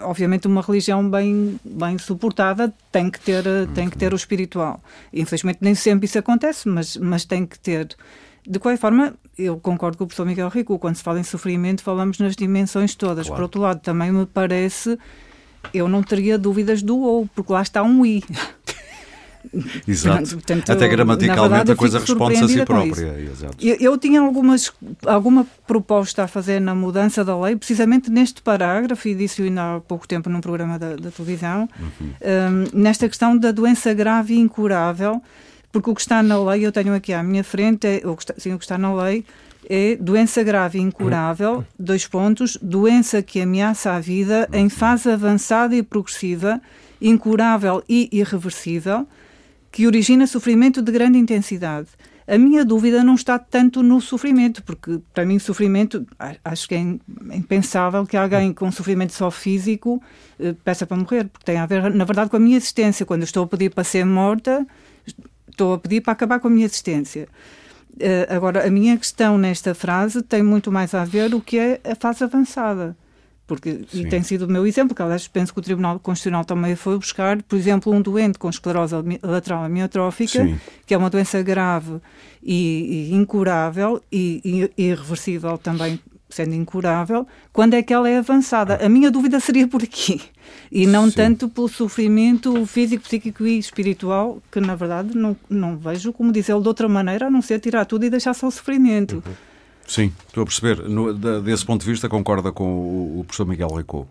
obviamente, 0.00 0.48
uma 0.48 0.60
religião 0.60 1.08
bem, 1.08 1.60
bem 1.64 1.96
suportada 1.96 2.74
tem 2.90 3.08
que, 3.08 3.20
ter, 3.20 3.44
tem 3.72 3.88
que 3.88 3.96
ter 3.96 4.12
o 4.12 4.16
espiritual. 4.16 4.82
Infelizmente, 5.14 5.60
nem 5.60 5.76
sempre 5.76 6.06
isso 6.06 6.18
acontece, 6.18 6.68
mas, 6.68 6.96
mas 6.96 7.24
tem 7.24 7.46
que 7.46 7.56
ter. 7.56 7.94
De 8.44 8.58
qualquer 8.58 8.78
forma, 8.78 9.14
eu 9.38 9.60
concordo 9.60 9.96
com 9.96 10.02
o 10.02 10.06
professor 10.08 10.26
Miguel 10.26 10.48
Rico, 10.48 10.76
quando 10.76 10.96
se 10.96 11.04
fala 11.04 11.20
em 11.20 11.22
sofrimento, 11.22 11.84
falamos 11.84 12.18
nas 12.18 12.34
dimensões 12.34 12.96
todas. 12.96 13.28
Claro. 13.28 13.36
Por 13.36 13.42
outro 13.44 13.60
lado, 13.60 13.80
também 13.80 14.10
me 14.10 14.26
parece, 14.26 14.98
eu 15.72 15.88
não 15.88 16.02
teria 16.02 16.36
dúvidas 16.36 16.82
do 16.82 16.98
ou, 16.98 17.28
porque 17.32 17.52
lá 17.52 17.62
está 17.62 17.80
um 17.84 18.04
i. 18.04 18.24
Exato. 19.86 20.30
Portanto, 20.30 20.70
Até 20.70 20.88
gramaticalmente 20.88 21.48
verdade, 21.48 21.72
a 21.72 21.76
coisa 21.76 21.98
responde-se 21.98 22.44
a 22.44 22.48
si 22.48 22.64
própria. 22.64 23.16
Eu, 23.60 23.76
eu, 23.80 23.98
tinha 23.98 24.20
algumas, 24.20 24.72
alguma 25.06 25.46
proposta 25.66 26.24
a 26.24 26.28
fazer 26.28 26.60
na 26.60 26.74
mudança 26.74 27.24
da 27.24 27.38
lei, 27.38 27.56
precisamente 27.56 28.10
neste 28.10 28.40
parágrafo, 28.42 29.08
e 29.08 29.14
disse 29.14 29.42
ainda 29.42 29.76
há 29.76 29.80
pouco 29.80 30.06
tempo 30.06 30.30
num 30.30 30.40
programa 30.40 30.78
da, 30.78 30.96
da 30.96 31.10
televisão, 31.10 31.68
uhum. 31.78 32.12
um, 32.74 32.80
nesta 32.80 33.08
questão 33.08 33.36
da 33.36 33.52
doença 33.52 33.92
grave 33.92 34.34
e 34.34 34.38
incurável, 34.38 35.22
porque 35.70 35.90
o 35.90 35.94
que 35.94 36.00
está 36.00 36.22
na 36.22 36.42
lei, 36.42 36.66
eu 36.66 36.72
tenho 36.72 36.94
aqui 36.94 37.12
à 37.12 37.22
minha 37.22 37.42
frente, 37.42 37.86
é, 37.86 38.02
o 38.04 38.16
que 38.16 38.22
está, 38.22 38.34
sim, 38.36 38.52
o 38.52 38.58
que 38.58 38.64
está 38.64 38.78
na 38.78 38.94
lei 38.94 39.24
é 39.68 39.96
doença 39.96 40.42
grave 40.42 40.78
e 40.78 40.82
incurável, 40.82 41.64
dois 41.78 42.06
pontos, 42.06 42.58
doença 42.60 43.22
que 43.22 43.40
ameaça 43.40 43.92
a 43.92 44.00
vida 44.00 44.48
em 44.52 44.68
fase 44.68 45.10
avançada 45.10 45.74
e 45.74 45.82
progressiva, 45.82 46.60
incurável 47.00 47.82
e 47.88 48.08
irreversível, 48.12 49.06
que 49.72 49.86
origina 49.86 50.26
sofrimento 50.26 50.82
de 50.82 50.92
grande 50.92 51.18
intensidade. 51.18 51.88
A 52.28 52.38
minha 52.38 52.64
dúvida 52.64 53.02
não 53.02 53.14
está 53.14 53.38
tanto 53.38 53.82
no 53.82 54.00
sofrimento, 54.00 54.62
porque 54.62 55.00
para 55.12 55.24
mim 55.24 55.38
sofrimento, 55.38 56.06
acho 56.44 56.68
que 56.68 56.74
é 56.74 56.78
impensável 57.34 58.06
que 58.06 58.16
alguém 58.16 58.52
com 58.52 58.70
sofrimento 58.70 59.12
só 59.12 59.30
físico 59.30 60.00
eh, 60.38 60.54
peça 60.64 60.86
para 60.86 60.96
morrer, 60.96 61.24
porque 61.24 61.44
tem 61.44 61.56
a 61.56 61.66
ver, 61.66 61.92
na 61.92 62.04
verdade, 62.04 62.30
com 62.30 62.36
a 62.36 62.40
minha 62.40 62.56
existência. 62.56 63.04
Quando 63.04 63.24
estou 63.24 63.44
a 63.44 63.48
pedir 63.48 63.70
para 63.70 63.82
ser 63.82 64.04
morta, 64.04 64.64
estou 65.50 65.74
a 65.74 65.78
pedir 65.78 66.00
para 66.00 66.12
acabar 66.12 66.38
com 66.38 66.46
a 66.46 66.50
minha 66.50 66.66
existência. 66.66 67.26
Uh, 67.94 68.34
agora, 68.34 68.66
a 68.66 68.70
minha 68.70 68.96
questão 68.96 69.36
nesta 69.36 69.74
frase 69.74 70.22
tem 70.22 70.42
muito 70.42 70.72
mais 70.72 70.94
a 70.94 71.04
ver 71.04 71.34
o 71.34 71.40
que 71.40 71.58
é 71.58 71.80
a 71.84 71.94
fase 71.94 72.24
avançada. 72.24 72.96
Porque, 73.52 73.84
e 73.92 74.06
tem 74.06 74.22
sido 74.22 74.46
o 74.46 74.48
meu 74.48 74.66
exemplo, 74.66 74.96
que 74.96 75.02
aliás 75.02 75.28
penso 75.28 75.52
que 75.52 75.58
o 75.58 75.62
Tribunal 75.62 75.98
Constitucional 76.00 76.42
também 76.42 76.74
foi 76.74 76.96
buscar, 76.96 77.42
por 77.42 77.54
exemplo, 77.54 77.92
um 77.92 78.00
doente 78.00 78.38
com 78.38 78.48
esclerose 78.48 78.94
lateral 79.22 79.62
amiotrófica, 79.62 80.42
Sim. 80.42 80.58
que 80.86 80.94
é 80.94 80.96
uma 80.96 81.10
doença 81.10 81.42
grave 81.42 82.00
e, 82.42 83.10
e 83.10 83.14
incurável 83.14 84.02
e, 84.10 84.70
e 84.78 84.82
irreversível 84.88 85.58
também 85.58 86.00
sendo 86.30 86.54
incurável, 86.54 87.26
quando 87.52 87.74
é 87.74 87.82
que 87.82 87.92
ela 87.92 88.08
é 88.08 88.16
avançada? 88.16 88.82
A 88.82 88.88
minha 88.88 89.10
dúvida 89.10 89.38
seria 89.38 89.68
por 89.68 89.82
aqui. 89.82 90.18
E 90.70 90.86
não 90.86 91.10
Sim. 91.10 91.16
tanto 91.16 91.46
pelo 91.46 91.68
sofrimento 91.68 92.64
físico, 92.64 93.04
psíquico 93.04 93.46
e 93.46 93.58
espiritual, 93.58 94.42
que 94.50 94.58
na 94.60 94.74
verdade 94.74 95.14
não, 95.14 95.36
não 95.50 95.76
vejo 95.76 96.10
como 96.10 96.32
dizer 96.32 96.58
de 96.58 96.66
outra 96.66 96.88
maneira, 96.88 97.26
a 97.26 97.30
não 97.30 97.42
ser 97.42 97.60
tirar 97.60 97.84
tudo 97.84 98.06
e 98.06 98.10
deixar 98.10 98.32
só 98.32 98.46
o 98.46 98.50
sofrimento. 98.50 99.16
Uhum. 99.16 99.51
Sim, 99.86 100.12
estou 100.26 100.42
a 100.42 100.46
perceber. 100.46 100.88
No, 100.88 101.12
desse 101.40 101.64
ponto 101.64 101.84
de 101.84 101.90
vista, 101.90 102.08
concorda 102.08 102.52
com 102.52 102.64
o, 102.64 103.20
o 103.20 103.24
professor 103.24 103.46
Miguel 103.46 103.68
Ricou? 103.74 104.06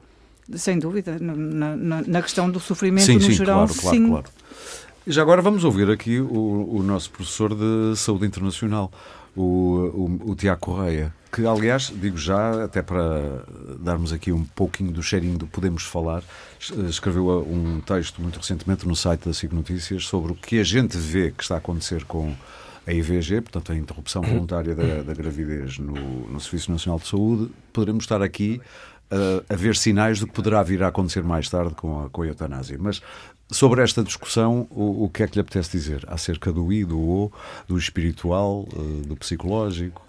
Sem 0.56 0.80
dúvida. 0.80 1.18
Na, 1.20 1.76
na, 1.76 2.02
na, 2.02 2.22
questão 2.22 2.50
do 2.50 2.60
sofrimento 2.60 3.06
sim, 3.06 3.16
no 3.16 3.22
sim, 3.22 3.32
geral, 3.32 3.68
claro, 3.68 3.82
claro, 3.82 3.98
sim. 3.98 4.10
Claro. 4.10 4.26
Já 5.08 5.22
agora 5.22 5.42
vamos 5.42 5.64
ouvir 5.64 5.90
aqui 5.90 6.20
o, 6.20 6.78
o 6.78 6.84
nosso 6.84 7.10
professor 7.10 7.56
de 7.56 7.98
saúde 7.98 8.26
internacional, 8.26 8.92
o, 9.36 9.42
o, 9.44 10.32
o 10.32 10.36
Tiago 10.36 10.62
Correia 10.62 11.14
que 11.32 11.46
aliás, 11.46 11.92
digo 11.96 12.18
já, 12.18 12.66
até 12.66 12.82
para 12.82 13.44
darmos 13.80 14.12
aqui 14.12 14.32
um 14.32 14.44
pouquinho 14.44 14.92
do 14.92 15.02
cheirinho 15.02 15.38
do 15.38 15.48
Podemos 15.48 15.84
Falar, 15.84 16.24
escreveu 16.90 17.48
um 17.50 17.80
texto 17.80 18.22
muito 18.22 18.38
recentemente 18.38 18.86
no 18.86 18.96
site 18.96 19.26
da 19.26 19.34
SIC 19.34 19.54
Notícias 19.54 20.04
sobre 20.06 20.34
o 20.34 20.36
que 20.36 20.60
a 20.60 20.64
gente 20.64 20.98
vê 20.98 21.32
que 21.32 21.42
está 21.42 21.56
a 21.56 21.58
acontecer 21.60 22.04
com 22.04 22.36
a 22.92 22.94
IVG, 22.94 23.42
portanto 23.42 23.72
a 23.72 23.76
interrupção 23.76 24.22
voluntária 24.22 24.76
da, 24.76 25.04
da 25.04 25.14
gravidez 25.14 25.78
no, 25.80 25.94
no, 25.94 26.40
Serviço 26.40 26.72
Nacional 26.72 27.00
de 27.00 27.08
Saúde. 27.08 27.52
Poderemos 27.72 28.04
estar 28.04 28.22
aqui 28.22 28.62
a, 29.10 29.54
a 29.54 29.56
ver 29.56 29.76
sinais 29.76 30.20
do 30.20 30.28
que 30.28 30.34
poderá 30.34 30.62
vir 30.62 30.84
a 30.84 30.88
acontecer 30.88 31.24
mais 31.24 31.50
tarde 31.50 31.74
com 31.76 32.06
a, 32.06 32.10
com 32.10 32.22
a 32.22 32.28
eutanásia. 32.28 32.78
Mas 32.80 33.02
Sobre 33.52 33.84
esta 33.84 34.02
discussão, 34.02 34.66
o, 34.70 35.04
o, 35.04 35.10
que 35.10 35.24
é 35.24 35.28
que 35.28 35.36
lhe 35.36 35.42
apetece 35.42 35.72
dizer? 35.72 36.06
Acerca 36.08 36.54
do 36.54 36.72
I, 36.72 36.86
do 36.86 36.98
O, 36.98 37.32
do 37.68 37.78
espiritual, 37.78 38.66
eh, 38.72 39.06
do 39.06 39.18
psicológico? 39.18 40.02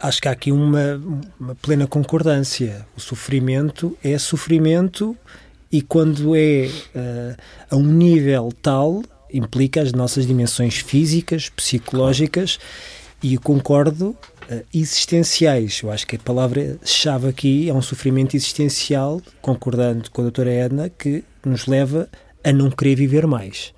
acho 0.00 0.20
que 0.20 0.28
há 0.28 0.32
aqui 0.32 0.52
uma, 0.52 1.00
uma 1.38 1.54
plena 1.54 1.86
concordância. 1.86 2.86
O 2.96 3.00
sofrimento 3.00 3.96
é 4.02 4.18
sofrimento 4.18 5.16
e 5.70 5.82
quando 5.82 6.34
é 6.34 6.68
uh, 6.94 7.36
a 7.70 7.76
um 7.76 7.84
nível 7.84 8.52
tal, 8.62 9.02
implica 9.36 9.82
as 9.82 9.92
nossas 9.92 10.26
dimensões 10.26 10.76
físicas, 10.76 11.48
psicológicas 11.48 12.58
e 13.22 13.38
concordo, 13.38 14.16
uh, 14.50 14.64
existenciais. 14.72 15.80
Eu 15.82 15.90
acho 15.90 16.06
que 16.06 16.16
a 16.16 16.18
palavra-chave 16.18 17.28
aqui 17.28 17.68
é 17.68 17.74
um 17.74 17.82
sofrimento 17.82 18.36
existencial, 18.36 19.20
concordando 19.40 20.10
com 20.10 20.22
a 20.22 20.24
doutora 20.24 20.50
Edna, 20.50 20.88
que 20.88 21.24
nos 21.44 21.66
leva 21.66 22.08
a 22.44 22.52
não 22.52 22.70
querer 22.70 22.94
viver 22.94 23.26
mais. 23.26 23.74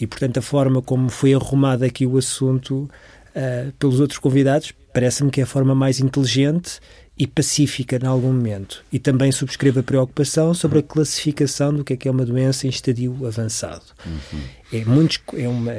E, 0.00 0.06
portanto, 0.06 0.38
a 0.38 0.42
forma 0.42 0.82
como 0.82 1.08
foi 1.08 1.34
arrumado 1.34 1.84
aqui 1.84 2.06
o 2.06 2.18
assunto 2.18 2.90
uh, 3.34 3.72
pelos 3.78 4.00
outros 4.00 4.18
convidados 4.18 4.74
Parece-me 4.92 5.30
que 5.30 5.40
é 5.40 5.44
a 5.44 5.46
forma 5.46 5.74
mais 5.74 6.00
inteligente 6.00 6.78
e 7.18 7.26
pacífica 7.26 7.98
em 8.02 8.06
algum 8.06 8.32
momento. 8.32 8.84
E 8.92 8.98
também 8.98 9.30
subscrevo 9.30 9.80
a 9.80 9.82
preocupação 9.82 10.54
sobre 10.54 10.78
a 10.78 10.82
classificação 10.82 11.72
do 11.72 11.84
que 11.84 11.92
é 11.92 11.96
que 11.96 12.08
é 12.08 12.10
uma 12.10 12.24
doença 12.24 12.66
em 12.66 12.70
estadio 12.70 13.26
avançado. 13.26 13.84
Uhum. 14.04 14.40
É, 14.72 14.84
muito, 14.84 15.20
é, 15.34 15.48
uma, 15.48 15.72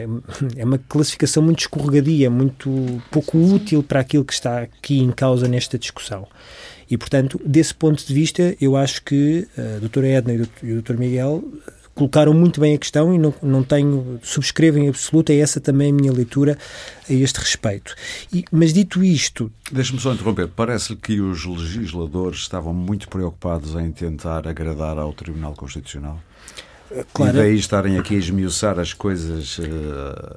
é 0.56 0.64
uma 0.64 0.78
classificação 0.78 1.42
muito 1.42 1.62
escorregadia, 1.62 2.30
muito 2.30 3.02
pouco 3.10 3.38
útil 3.38 3.82
para 3.82 4.00
aquilo 4.00 4.24
que 4.24 4.34
está 4.34 4.62
aqui 4.62 5.00
em 5.00 5.12
causa 5.12 5.48
nesta 5.48 5.78
discussão. 5.78 6.28
E, 6.90 6.98
portanto, 6.98 7.42
desse 7.44 7.74
ponto 7.74 8.06
de 8.06 8.14
vista, 8.14 8.56
eu 8.62 8.76
acho 8.76 9.02
que 9.04 9.48
a 9.58 9.80
doutora 9.80 10.08
Edna 10.08 10.34
e 10.34 10.72
o 10.72 10.74
doutor 10.76 10.98
Miguel 10.98 11.44
colocaram 11.96 12.34
muito 12.34 12.60
bem 12.60 12.76
a 12.76 12.78
questão 12.78 13.14
e 13.14 13.18
não, 13.18 13.34
não 13.42 13.64
tenho, 13.64 14.20
subscrevo 14.24 14.80
em 14.80 14.90
absoluto, 14.90 15.32
é 15.32 15.38
essa 15.38 15.60
também 15.60 15.92
a 15.92 15.94
minha 15.94 16.12
leitura 16.12 16.58
a 17.10 17.14
este 17.14 17.40
respeito. 17.40 17.96
E, 18.32 18.44
mas 18.52 18.74
dito 18.74 19.04
isto. 19.04 19.52
Deixe-me 19.72 20.00
só 20.00 20.14
interromper. 20.14 20.48
Parece-lhe 20.48 21.00
que 21.00 21.22
os 21.22 21.46
legisladores 21.46 22.40
estavam 22.40 22.74
muito 22.74 23.08
preocupados 23.08 23.76
em 23.76 23.92
tentar 23.92 24.48
agradar 24.48 24.98
ao 24.98 25.14
Tribunal 25.14 25.54
Constitucional? 25.54 26.20
Claro. 27.12 27.38
E 27.38 27.42
daí 27.42 27.56
estarem 27.56 27.98
aqui 27.98 28.16
a 28.16 28.20
esmiuçar 28.20 28.78
as 28.80 28.94
coisas 28.94 29.58
uh, 29.58 29.64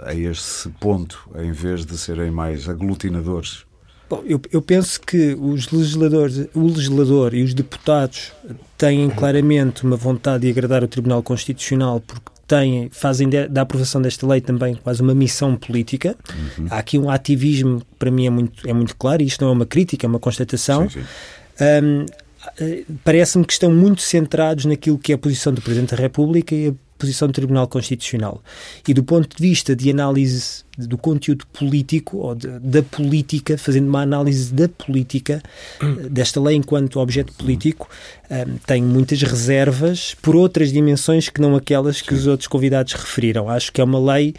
a 0.05 0.15
esse 0.15 0.69
ponto, 0.81 1.29
em 1.37 1.53
vez 1.53 1.85
de 1.85 1.99
serem 1.99 2.31
mais 2.31 2.69
aglutinadores 2.69 3.67
Bom, 4.09 4.23
eu, 4.25 4.41
eu, 4.53 4.63
penso 4.63 5.01
que 5.01 5.35
os 5.35 5.69
legisladores, 5.71 6.49
o 6.55 6.67
legislador 6.67 7.35
e 7.35 7.43
os 7.43 7.53
deputados 7.53 8.33
têm 8.79 9.11
claramente 9.11 9.85
uma 9.85 9.97
vontade 9.97 10.43
de 10.43 10.51
agradar 10.51 10.85
o 10.85 10.89
Tribunal 10.89 11.23
Constitucional 11.25 12.01
porque 12.01 12.31
têm, 12.47 12.89
fazem 12.93 13.29
de, 13.29 13.49
da 13.49 13.63
aprovação 13.63 14.01
desta 14.01 14.25
lei 14.27 14.41
também 14.41 14.77
quase 14.77 15.03
uma 15.03 15.15
missão 15.15 15.57
política. 15.57 16.17
Uhum. 16.59 16.67
Há 16.71 16.79
aqui 16.79 16.99
um 16.99 17.11
ativismo 17.11 17.81
que 17.81 17.97
para 17.99 18.11
mim 18.11 18.27
é 18.27 18.31
muito, 18.31 18.69
é 18.69 18.73
muito 18.73 18.97
claro, 18.97 19.23
e 19.23 19.27
isto 19.27 19.43
não 19.43 19.51
é 19.51 19.53
uma 19.53 19.67
crítica, 19.67 20.07
é 20.07 20.09
uma 20.09 20.21
constatação. 20.21 20.89
Sim, 20.89 21.01
sim. 21.01 21.65
Um, 21.83 22.07
eh, 22.61 22.85
Parece-me 23.03 23.45
que 23.45 23.53
estão 23.53 23.73
muito 23.73 24.03
centrados 24.03 24.67
naquilo 24.67 24.99
que 24.99 25.13
é 25.13 25.15
a 25.17 25.19
posição 25.19 25.53
do 25.53 25.61
Presidente 25.61 25.97
da 25.97 26.01
República 26.01 26.55
e 26.55 26.69
a 26.69 26.75
posição 26.99 27.29
do 27.29 27.35
Tribunal 27.35 27.69
Constitucional. 27.69 28.43
E 28.87 28.95
do 28.95 29.03
ponto 29.03 29.37
de 29.37 29.43
vista 29.43 29.75
de 29.75 29.91
análise 29.91 30.65
do 30.77 30.99
conteúdo 30.99 31.47
político 31.47 32.19
ou 32.19 32.35
de, 32.35 32.59
da 32.59 32.83
política, 32.83 33.57
fazendo 33.57 33.89
uma 33.89 34.03
análise 34.03 34.53
da 34.53 34.69
política 34.69 35.43
eh, 35.81 36.09
desta 36.09 36.41
lei 36.41 36.57
enquanto 36.57 37.01
objeto 37.01 37.33
político, 37.33 37.89
um, 38.31 38.35
eh, 38.35 38.47
tenho 38.67 38.87
muitas 38.87 39.23
reservas 39.23 40.15
por 40.21 40.37
outras 40.37 40.73
dimensões 40.73 41.29
que 41.29 41.41
não 41.41 41.57
aquelas 41.57 42.03
que 42.03 42.13
os 42.13 42.27
outros 42.27 42.47
convidados 42.47 42.93
referiram. 42.93 43.49
Acho 43.49 43.73
que 43.73 43.81
é 43.81 43.85
uma 43.85 43.99
lei 43.99 44.35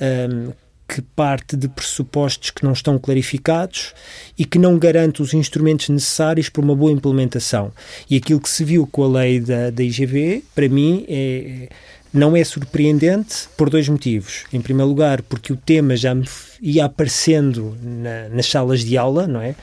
um, 0.00 0.50
eh, 0.50 0.52
que 0.88 1.02
parte 1.02 1.56
de 1.56 1.68
pressupostos 1.68 2.50
que 2.50 2.64
não 2.64 2.72
estão 2.72 2.98
clarificados 2.98 3.92
e 4.38 4.44
que 4.44 4.58
não 4.58 4.78
garante 4.78 5.20
os 5.20 5.34
instrumentos 5.34 5.88
necessários 5.88 6.48
para 6.48 6.62
uma 6.62 6.76
boa 6.76 6.92
implementação. 6.92 7.72
E 8.08 8.16
aquilo 8.16 8.40
que 8.40 8.48
se 8.48 8.64
viu 8.64 8.86
com 8.86 9.02
a 9.02 9.08
lei 9.20 9.40
da, 9.40 9.70
da 9.70 9.82
IGV, 9.82 10.44
para 10.54 10.68
mim, 10.68 11.04
é, 11.08 11.68
não 12.16 12.36
é 12.36 12.42
surpreendente 12.42 13.48
por 13.56 13.68
dois 13.68 13.88
motivos. 13.88 14.44
Em 14.52 14.60
primeiro 14.60 14.88
lugar, 14.88 15.22
porque 15.22 15.52
o 15.52 15.56
tema 15.56 15.96
já 15.96 16.14
me 16.14 16.26
ia 16.60 16.86
aparecendo 16.86 17.76
na, 17.82 18.28
nas 18.30 18.46
salas 18.46 18.80
de 18.80 18.96
aula, 18.96 19.26
não 19.26 19.40
é? 19.40 19.54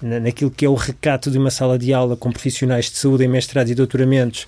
Na, 0.00 0.18
naquilo 0.18 0.50
que 0.50 0.64
é 0.64 0.68
o 0.68 0.74
recato 0.74 1.30
de 1.30 1.38
uma 1.38 1.50
sala 1.50 1.78
de 1.78 1.92
aula 1.92 2.16
com 2.16 2.30
profissionais 2.32 2.86
de 2.86 2.96
saúde 2.96 3.24
em 3.24 3.28
mestrados 3.28 3.70
e 3.70 3.74
doutoramentos. 3.74 4.46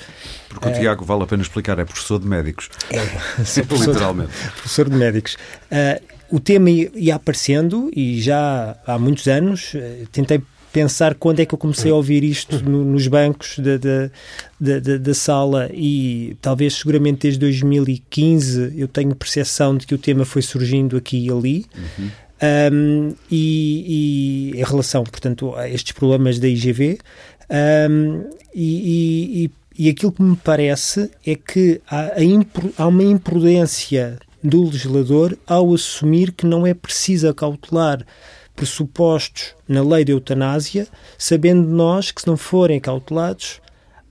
Porque 0.49 0.69
o 0.69 0.71
uh, 0.71 0.75
Tiago, 0.75 1.05
vale 1.05 1.25
a 1.25 1.26
pena 1.26 1.43
explicar, 1.43 1.79
é 1.79 1.85
professor 1.85 2.19
de 2.19 2.26
médicos. 2.26 2.71
É, 2.90 3.05
professor, 3.64 3.88
literalmente. 3.88 4.33
Professor 4.52 4.88
de 4.88 4.97
médicos. 4.97 5.35
Uh, 5.71 6.21
o 6.31 6.38
tema 6.38 6.71
ia 6.71 7.17
aparecendo 7.17 7.90
e 7.95 8.21
já 8.21 8.76
há 8.87 8.99
muitos 8.99 9.26
anos 9.26 9.75
uh, 9.75 10.07
tentei 10.12 10.40
pensar 10.73 11.15
quando 11.15 11.41
é 11.41 11.47
que 11.47 11.55
eu 11.55 11.59
comecei 11.59 11.91
a 11.91 11.95
ouvir 11.95 12.23
isto 12.23 12.62
no, 12.65 12.85
nos 12.85 13.07
bancos 13.09 13.59
da, 13.59 13.77
da, 13.77 14.79
da, 14.79 14.97
da, 14.99 15.15
sala 15.15 15.69
e 15.73 16.37
talvez 16.41 16.75
seguramente 16.75 17.23
desde 17.23 17.41
2015 17.41 18.75
eu 18.77 18.87
tenho 18.87 19.15
percepção 19.15 19.77
de 19.77 19.87
que 19.87 19.95
o 19.95 19.99
tema 19.99 20.25
foi 20.25 20.43
surgindo 20.43 20.97
aqui 20.97 21.27
e 21.27 21.31
ali. 21.31 21.67
Uhum. 21.77 22.11
Um, 22.43 23.15
e, 23.31 24.55
e, 24.55 24.61
em 24.61 24.65
relação, 24.65 25.05
portanto, 25.05 25.55
a 25.57 25.69
estes 25.69 25.93
problemas 25.93 26.39
da 26.39 26.49
IGV, 26.49 26.99
um, 27.91 28.25
e, 28.55 29.50
e, 29.77 29.85
e, 29.85 29.91
aquilo 29.91 30.11
que 30.11 30.23
me 30.23 30.37
parece 30.37 31.11
é 31.27 31.35
que 31.35 31.83
há, 31.91 32.12
há 32.79 32.87
uma 32.87 33.03
imprudência 33.03 34.19
do 34.43 34.65
legislador 34.65 35.37
ao 35.47 35.75
assumir 35.75 36.33
que 36.33 36.47
não 36.47 36.67
é 36.67 36.73
preciso 36.73 37.29
acautelar 37.29 38.07
pressupostos 38.61 39.55
na 39.67 39.83
lei 39.83 40.05
da 40.05 40.12
eutanásia, 40.12 40.87
sabendo 41.17 41.67
nós 41.67 42.11
que 42.11 42.21
se 42.21 42.26
não 42.26 42.37
forem 42.37 42.76
acautelados, 42.76 43.59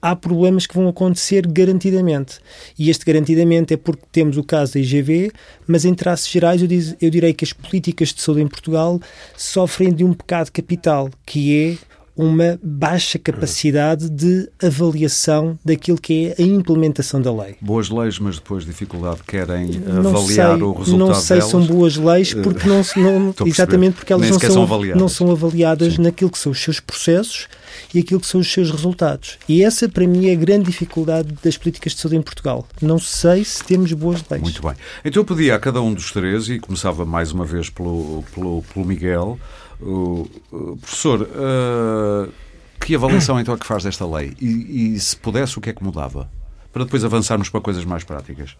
há 0.01 0.15
problemas 0.15 0.65
que 0.65 0.73
vão 0.73 0.87
acontecer 0.87 1.45
garantidamente. 1.45 2.39
E 2.77 2.89
este 2.89 3.05
garantidamente 3.05 3.75
é 3.75 3.77
porque 3.77 4.01
temos 4.11 4.37
o 4.37 4.43
caso 4.43 4.73
da 4.73 4.79
IGV, 4.79 5.31
mas 5.67 5.85
em 5.85 5.93
traços 5.93 6.27
gerais 6.27 6.63
eu, 6.63 6.67
diz, 6.67 6.95
eu 6.99 7.11
direi 7.11 7.31
que 7.31 7.45
as 7.45 7.53
políticas 7.53 8.11
de 8.11 8.21
saúde 8.23 8.41
em 8.41 8.47
Portugal 8.47 8.99
sofrem 9.37 9.93
de 9.93 10.03
um 10.03 10.13
pecado 10.13 10.51
capital, 10.51 11.11
que 11.27 11.55
é 11.55 11.77
uma 12.21 12.59
baixa 12.61 13.17
capacidade 13.17 14.09
de 14.09 14.49
avaliação 14.61 15.57
daquilo 15.63 15.97
que 15.97 16.33
é 16.37 16.43
a 16.43 16.45
implementação 16.45 17.21
da 17.21 17.31
lei. 17.31 17.55
Boas 17.61 17.89
leis, 17.89 18.19
mas 18.19 18.35
depois 18.35 18.65
dificuldade 18.65 19.21
querem 19.25 19.69
não 19.69 20.09
avaliar 20.09 20.57
sei, 20.57 20.61
o 20.61 20.73
resultado 20.73 20.97
Não 20.97 21.15
sei 21.15 21.41
se 21.41 21.49
são 21.49 21.65
boas 21.65 21.95
leis 21.95 22.33
porque 22.33 22.67
não, 22.67 22.81
não 22.97 23.47
exatamente 23.47 23.95
porque 23.95 24.11
elas 24.11 24.29
não 24.29 24.37
são, 24.37 24.51
são, 24.51 24.63
avaliadas, 24.63 25.01
não 25.01 25.07
são 25.07 25.31
avaliadas 25.31 25.97
naquilo 25.97 26.29
que 26.29 26.37
são 26.37 26.51
os 26.51 26.61
seus 26.61 26.81
processos 26.81 27.47
e 27.93 27.99
aquilo 27.99 28.19
que 28.19 28.27
são 28.27 28.41
os 28.41 28.51
seus 28.51 28.69
resultados. 28.69 29.37
E 29.47 29.63
essa, 29.63 29.87
para 29.87 30.05
mim, 30.05 30.27
é 30.27 30.33
a 30.33 30.35
grande 30.35 30.65
dificuldade 30.65 31.33
das 31.41 31.55
políticas 31.55 31.93
de 31.93 32.01
saúde 32.01 32.17
em 32.17 32.21
Portugal. 32.21 32.67
Não 32.81 32.99
sei 32.99 33.45
se 33.45 33.63
temos 33.63 33.93
boas 33.93 34.21
leis. 34.29 34.43
Muito 34.43 34.61
bem. 34.61 34.73
Então 35.05 35.21
eu 35.21 35.25
pedi 35.25 35.51
a 35.51 35.57
cada 35.57 35.81
um 35.81 35.93
dos 35.93 36.11
três, 36.11 36.49
e 36.49 36.59
começava 36.59 37.05
mais 37.05 37.31
uma 37.31 37.45
vez 37.45 37.69
pelo, 37.69 38.25
pelo, 38.35 38.61
pelo 38.73 38.85
Miguel, 38.85 39.39
o, 39.81 40.29
o 40.51 40.77
professor, 40.77 41.21
uh, 41.21 42.31
que 42.79 42.95
avaliação 42.95 43.39
então 43.39 43.53
é 43.53 43.57
que 43.57 43.65
faz 43.65 43.83
desta 43.83 44.05
lei? 44.05 44.35
E, 44.39 44.93
e, 44.93 44.99
se 44.99 45.15
pudesse, 45.15 45.57
o 45.57 45.61
que 45.61 45.69
é 45.69 45.73
que 45.73 45.83
mudava? 45.83 46.29
Para 46.71 46.83
depois 46.83 47.03
avançarmos 47.03 47.49
para 47.49 47.61
coisas 47.61 47.85
mais 47.85 48.03
práticas. 48.03 48.55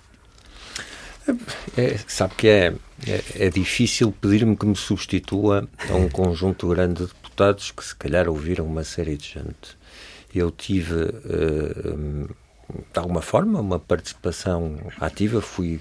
É, 1.77 1.97
sabe 2.07 2.33
que 2.35 2.47
é, 2.47 2.73
é, 3.07 3.47
é 3.47 3.49
difícil 3.49 4.11
pedir-me 4.11 4.55
que 4.55 4.65
me 4.65 4.75
substitua 4.75 5.67
a 5.89 5.95
um 5.95 6.09
conjunto 6.09 6.67
grande 6.67 7.05
de 7.05 7.07
deputados 7.07 7.71
que 7.71 7.83
se 7.83 7.95
calhar 7.95 8.27
ouviram 8.27 8.65
uma 8.65 8.83
série 8.83 9.15
de 9.15 9.27
gente. 9.27 9.77
Eu 10.33 10.51
tive, 10.51 10.93
uh, 10.95 12.35
de 12.69 12.99
alguma 12.99 13.21
forma, 13.21 13.59
uma 13.59 13.79
participação 13.79 14.77
ativa, 14.99 15.41
fui 15.41 15.79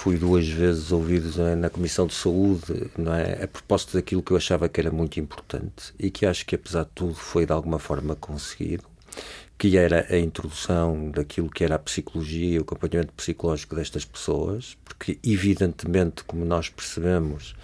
fui 0.00 0.16
duas 0.16 0.48
vezes 0.48 0.92
ouvido 0.92 1.42
é, 1.42 1.54
na 1.54 1.68
Comissão 1.68 2.06
de 2.06 2.14
Saúde, 2.14 2.90
não 2.96 3.12
é, 3.12 3.44
a 3.44 3.46
propósito 3.46 3.92
daquilo 3.92 4.22
que 4.22 4.30
eu 4.30 4.36
achava 4.38 4.66
que 4.66 4.80
era 4.80 4.90
muito 4.90 5.20
importante 5.20 5.92
e 5.98 6.10
que 6.10 6.24
acho 6.24 6.46
que, 6.46 6.54
apesar 6.54 6.84
de 6.84 6.90
tudo, 6.94 7.14
foi 7.14 7.44
de 7.44 7.52
alguma 7.52 7.78
forma 7.78 8.16
conseguido, 8.16 8.84
que 9.58 9.76
era 9.76 10.06
a 10.08 10.18
introdução 10.18 11.10
daquilo 11.10 11.50
que 11.50 11.62
era 11.62 11.74
a 11.74 11.78
psicologia 11.78 12.54
e 12.54 12.58
o 12.58 12.62
acompanhamento 12.62 13.12
psicológico 13.12 13.74
destas 13.74 14.06
pessoas, 14.06 14.74
porque, 14.86 15.18
evidentemente, 15.22 16.24
como 16.24 16.46
nós 16.46 16.70
percebemos, 16.70 17.54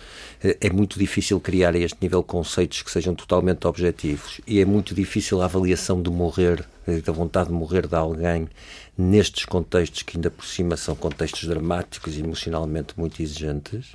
eh, 0.44 0.58
é 0.60 0.68
muito 0.68 0.98
difícil 0.98 1.40
criar 1.40 1.74
a 1.74 1.78
este 1.78 1.96
nível 2.02 2.22
conceitos 2.22 2.82
que 2.82 2.90
sejam 2.90 3.14
totalmente 3.14 3.66
objetivos 3.66 4.42
e 4.46 4.60
é 4.60 4.64
muito 4.66 4.94
difícil 4.94 5.40
a 5.40 5.46
avaliação 5.46 6.02
de 6.02 6.10
morrer, 6.10 6.68
da 7.04 7.12
vontade 7.12 7.48
de 7.48 7.54
morrer 7.54 7.86
de 7.86 7.94
alguém 7.94 8.48
nestes 8.96 9.44
contextos 9.44 10.02
que 10.02 10.16
ainda 10.16 10.30
por 10.30 10.44
cima 10.46 10.76
são 10.76 10.94
contextos 10.96 11.46
dramáticos 11.46 12.16
e 12.16 12.20
emocionalmente 12.20 12.94
muito 12.96 13.20
exigentes 13.20 13.94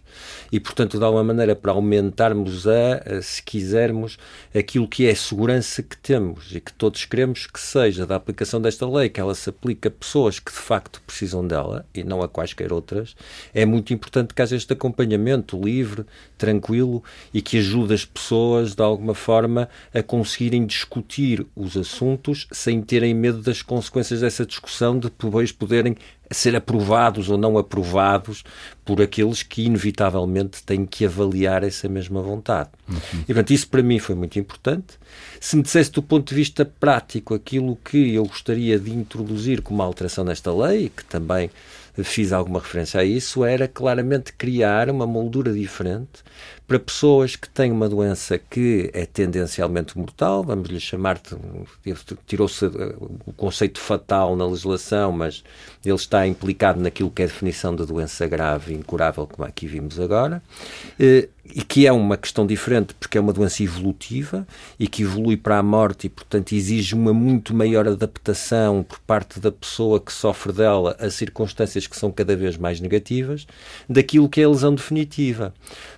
e 0.52 0.60
portanto 0.60 1.00
de 1.00 1.04
alguma 1.04 1.24
maneira 1.24 1.56
para 1.56 1.72
aumentarmos 1.72 2.68
a, 2.68 3.22
se 3.22 3.42
quisermos 3.42 4.18
aquilo 4.54 4.88
que 4.88 5.08
é 5.08 5.12
a 5.12 5.16
segurança 5.16 5.82
que 5.82 5.98
temos 5.98 6.54
e 6.54 6.60
que 6.60 6.72
todos 6.74 7.04
queremos 7.06 7.48
que 7.48 7.60
seja 7.60 8.06
da 8.06 8.16
aplicação 8.16 8.62
desta 8.62 8.88
lei 8.88 9.10
que 9.10 9.20
ela 9.20 9.34
se 9.34 9.50
aplique 9.50 9.88
a 9.88 9.92
pessoas 9.92 10.40
que 10.40 10.52
de 10.52 10.60
facto 10.60 11.02
precisam 11.08 11.48
dela 11.48 11.84
e 11.96 12.04
não 12.04 12.22
a 12.22 12.28
quaisquer 12.28 12.72
outras 12.72 13.16
é 13.56 13.66
muito 13.66 13.94
importante 13.94 14.36
que 14.36 14.42
haja 14.42 14.56
este 14.56 14.74
acompanhamento 14.74 15.60
livre, 15.60 16.06
tranquilo 16.38 17.04
e 17.34 17.42
que 17.42 17.58
ajude 17.58 17.96
as 17.96 18.06
pessoas 18.06 18.76
de 18.76 18.84
alguma 18.84 19.16
forma 19.16 19.68
a 19.92 20.04
conseguirem 20.04 20.64
discutir 20.64 21.46
os 21.56 21.76
assuntos 21.76 22.48
sem 22.52 22.81
terem 22.82 23.14
medo 23.14 23.42
das 23.42 23.62
consequências 23.62 24.22
dessa 24.22 24.46
discussão 24.46 24.96
de 24.98 25.10
depois 25.10 25.52
poderem 25.52 25.96
ser 26.32 26.56
aprovados 26.56 27.30
ou 27.30 27.38
não 27.38 27.58
aprovados 27.58 28.44
por 28.86 29.02
aqueles 29.02 29.44
que 29.44 29.64
inevitavelmente 29.64 30.64
têm 30.64 30.86
que 30.86 31.06
avaliar 31.06 31.64
essa 31.64 31.90
mesma 31.90 32.22
vontade. 32.22 32.70
Uhum. 32.88 32.98
E 33.22 33.26
portanto, 33.26 33.52
isso 33.52 33.68
para 33.68 33.84
mim 33.84 34.00
foi 34.00 34.16
muito 34.16 34.40
importante. 34.40 34.98
Se 35.40 35.56
me 35.56 35.64
dissesse 35.64 35.92
do 35.92 36.02
ponto 36.02 36.30
de 36.30 36.36
vista 36.36 36.64
prático 36.66 37.34
aquilo 37.34 37.78
que 37.84 38.16
eu 38.16 38.26
gostaria 38.26 38.80
de 38.80 38.92
introduzir 38.92 39.62
como 39.62 39.82
alteração 39.82 40.24
nesta 40.24 40.54
lei, 40.54 40.90
que 40.96 41.04
também 41.04 41.50
fiz 42.04 42.32
alguma 42.32 42.60
referência 42.60 43.02
a 43.02 43.04
isso, 43.04 43.44
era 43.44 43.68
claramente 43.68 44.32
criar 44.34 44.90
uma 44.90 45.06
moldura 45.06 45.52
diferente 45.52 46.24
para 46.72 46.80
pessoas 46.80 47.36
que 47.36 47.50
têm 47.50 47.70
uma 47.70 47.90
doença 47.90 48.38
que 48.38 48.90
é 48.94 49.06
tendencialmente 49.06 49.98
mortal, 49.98 50.42
vamos 50.42 50.70
lhe 50.70 50.80
chamar, 50.80 51.20
tirou-se 52.26 52.64
o 53.26 53.34
conceito 53.34 53.78
fatal 53.78 54.38
na 54.38 54.48
legislação, 54.48 55.12
mas 55.12 55.44
ele 55.84 55.96
está 55.96 56.26
implicado 56.26 56.80
naquilo 56.80 57.12
que 57.12 57.24
é 57.24 57.26
a 57.26 57.28
definição 57.28 57.76
de 57.76 57.86
doença 57.86 58.26
grave 58.26 58.74
e 58.74 58.78
incurável, 58.78 59.28
como 59.28 59.46
aqui 59.46 59.68
vimos 59.68 60.00
agora, 60.00 60.42
eh, 60.98 61.28
e 61.54 61.62
que 61.62 61.88
é 61.88 61.92
uma 61.92 62.18
questão 62.18 62.46
diferente 62.46 62.94
porque 62.94 63.18
é 63.18 63.22
uma 63.22 63.34
doença 63.34 63.64
evolutiva 63.64 64.48
e 64.80 64.88
que 64.88 65.04
evolui 65.04 65.36
para 65.36 65.58
a 65.58 65.64
morte 65.64 66.08
e, 66.08 66.10
portanto, 66.10 66.54
exige 66.54 66.94
uma 66.94 67.14
muito 67.14 67.54
maior 67.54 67.88
adaptação 67.88 68.84
por 68.84 69.00
parte 69.00 69.40
da 69.40 69.52
pessoa 69.52 70.00
que 70.00 70.14
sofre 70.14 70.54
dela 70.54 70.96
a 71.00 71.10
circunstâncias 71.10 71.88
que 71.88 71.98
são 71.98 72.12
cada 72.12 72.36
vez 72.36 72.58
mais 72.58 72.80
negativas 72.80 73.48
daquilo 73.90 74.30
que 74.30 74.42
é 74.42 74.44
a 74.44 74.50
lesão 74.50 74.74
definitiva, 74.74 75.54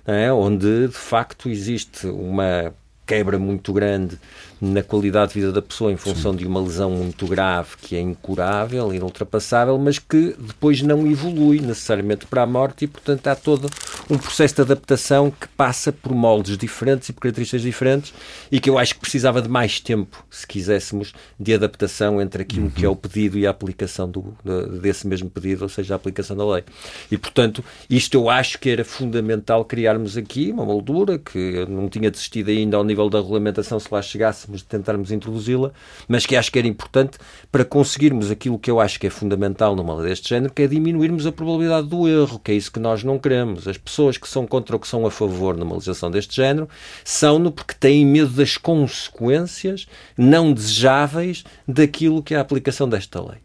é? 0.06 0.32
onde 0.32 0.63
de 0.64 0.88
facto 0.92 1.48
existe 1.48 2.06
uma 2.06 2.74
quebra 3.06 3.38
muito 3.38 3.72
grande 3.72 4.18
na 4.64 4.82
qualidade 4.82 5.32
de 5.32 5.40
vida 5.40 5.52
da 5.52 5.62
pessoa 5.62 5.92
em 5.92 5.96
função 5.96 6.32
Sim. 6.32 6.38
de 6.38 6.46
uma 6.46 6.60
lesão 6.60 6.90
muito 6.90 7.26
grave 7.26 7.70
que 7.80 7.96
é 7.96 8.00
incurável, 8.00 8.92
inultrapassável, 8.92 9.76
mas 9.78 9.98
que 9.98 10.34
depois 10.38 10.82
não 10.82 11.06
evolui 11.06 11.60
necessariamente 11.60 12.26
para 12.26 12.42
a 12.42 12.46
morte 12.46 12.84
e, 12.84 12.88
portanto, 12.88 13.26
há 13.26 13.34
todo 13.34 13.68
um 14.08 14.18
processo 14.18 14.54
de 14.56 14.62
adaptação 14.62 15.30
que 15.30 15.48
passa 15.48 15.92
por 15.92 16.14
moldes 16.14 16.56
diferentes 16.56 17.08
e 17.08 17.12
por 17.12 17.22
características 17.22 17.62
diferentes 17.62 18.14
e 18.50 18.60
que 18.60 18.70
eu 18.70 18.78
acho 18.78 18.94
que 18.94 19.00
precisava 19.00 19.42
de 19.42 19.48
mais 19.48 19.80
tempo, 19.80 20.24
se 20.30 20.46
quiséssemos, 20.46 21.12
de 21.38 21.54
adaptação 21.54 22.20
entre 22.20 22.42
aquilo 22.42 22.66
uhum. 22.66 22.70
que 22.70 22.84
é 22.84 22.88
o 22.88 22.96
pedido 22.96 23.38
e 23.38 23.46
a 23.46 23.50
aplicação 23.50 24.08
do, 24.08 24.36
desse 24.80 25.06
mesmo 25.06 25.28
pedido, 25.28 25.62
ou 25.62 25.68
seja, 25.68 25.94
a 25.94 25.96
aplicação 25.96 26.36
da 26.36 26.46
lei. 26.46 26.64
E, 27.10 27.18
portanto, 27.18 27.64
isto 27.88 28.14
eu 28.14 28.30
acho 28.30 28.58
que 28.58 28.70
era 28.70 28.84
fundamental 28.84 29.64
criarmos 29.64 30.16
aqui 30.16 30.50
uma 30.52 30.64
moldura 30.64 31.18
que 31.18 31.66
não 31.68 31.88
tinha 31.88 32.10
desistido 32.10 32.50
ainda 32.50 32.76
ao 32.76 32.84
nível 32.84 33.10
da 33.10 33.20
regulamentação 33.20 33.78
se 33.80 33.88
lá 33.90 34.00
chegássemos 34.00 34.53
de 34.58 34.64
tentarmos 34.64 35.10
introduzi-la, 35.10 35.70
mas 36.08 36.26
que 36.26 36.36
acho 36.36 36.50
que 36.50 36.58
era 36.58 36.68
importante 36.68 37.18
para 37.50 37.64
conseguirmos 37.64 38.30
aquilo 38.30 38.58
que 38.58 38.70
eu 38.70 38.80
acho 38.80 38.98
que 38.98 39.06
é 39.06 39.10
fundamental 39.10 39.74
numa 39.74 39.94
lei 39.94 40.08
deste 40.08 40.28
género, 40.28 40.52
que 40.52 40.62
é 40.62 40.66
diminuirmos 40.66 41.26
a 41.26 41.32
probabilidade 41.32 41.88
do 41.88 42.08
erro, 42.08 42.38
que 42.38 42.52
é 42.52 42.54
isso 42.54 42.72
que 42.72 42.80
nós 42.80 43.02
não 43.02 43.18
queremos. 43.18 43.66
As 43.66 43.78
pessoas 43.78 44.16
que 44.16 44.28
são 44.28 44.46
contra 44.46 44.76
ou 44.76 44.80
que 44.80 44.88
são 44.88 45.06
a 45.06 45.10
favor 45.10 45.56
numa 45.56 45.74
legislação 45.74 46.10
deste 46.10 46.36
género 46.36 46.68
são-no 47.04 47.50
porque 47.50 47.74
têm 47.74 48.04
medo 48.04 48.30
das 48.30 48.56
consequências 48.56 49.86
não 50.16 50.52
desejáveis 50.52 51.44
daquilo 51.66 52.22
que 52.22 52.34
é 52.34 52.38
a 52.38 52.40
aplicação 52.40 52.88
desta 52.88 53.20
lei. 53.20 53.44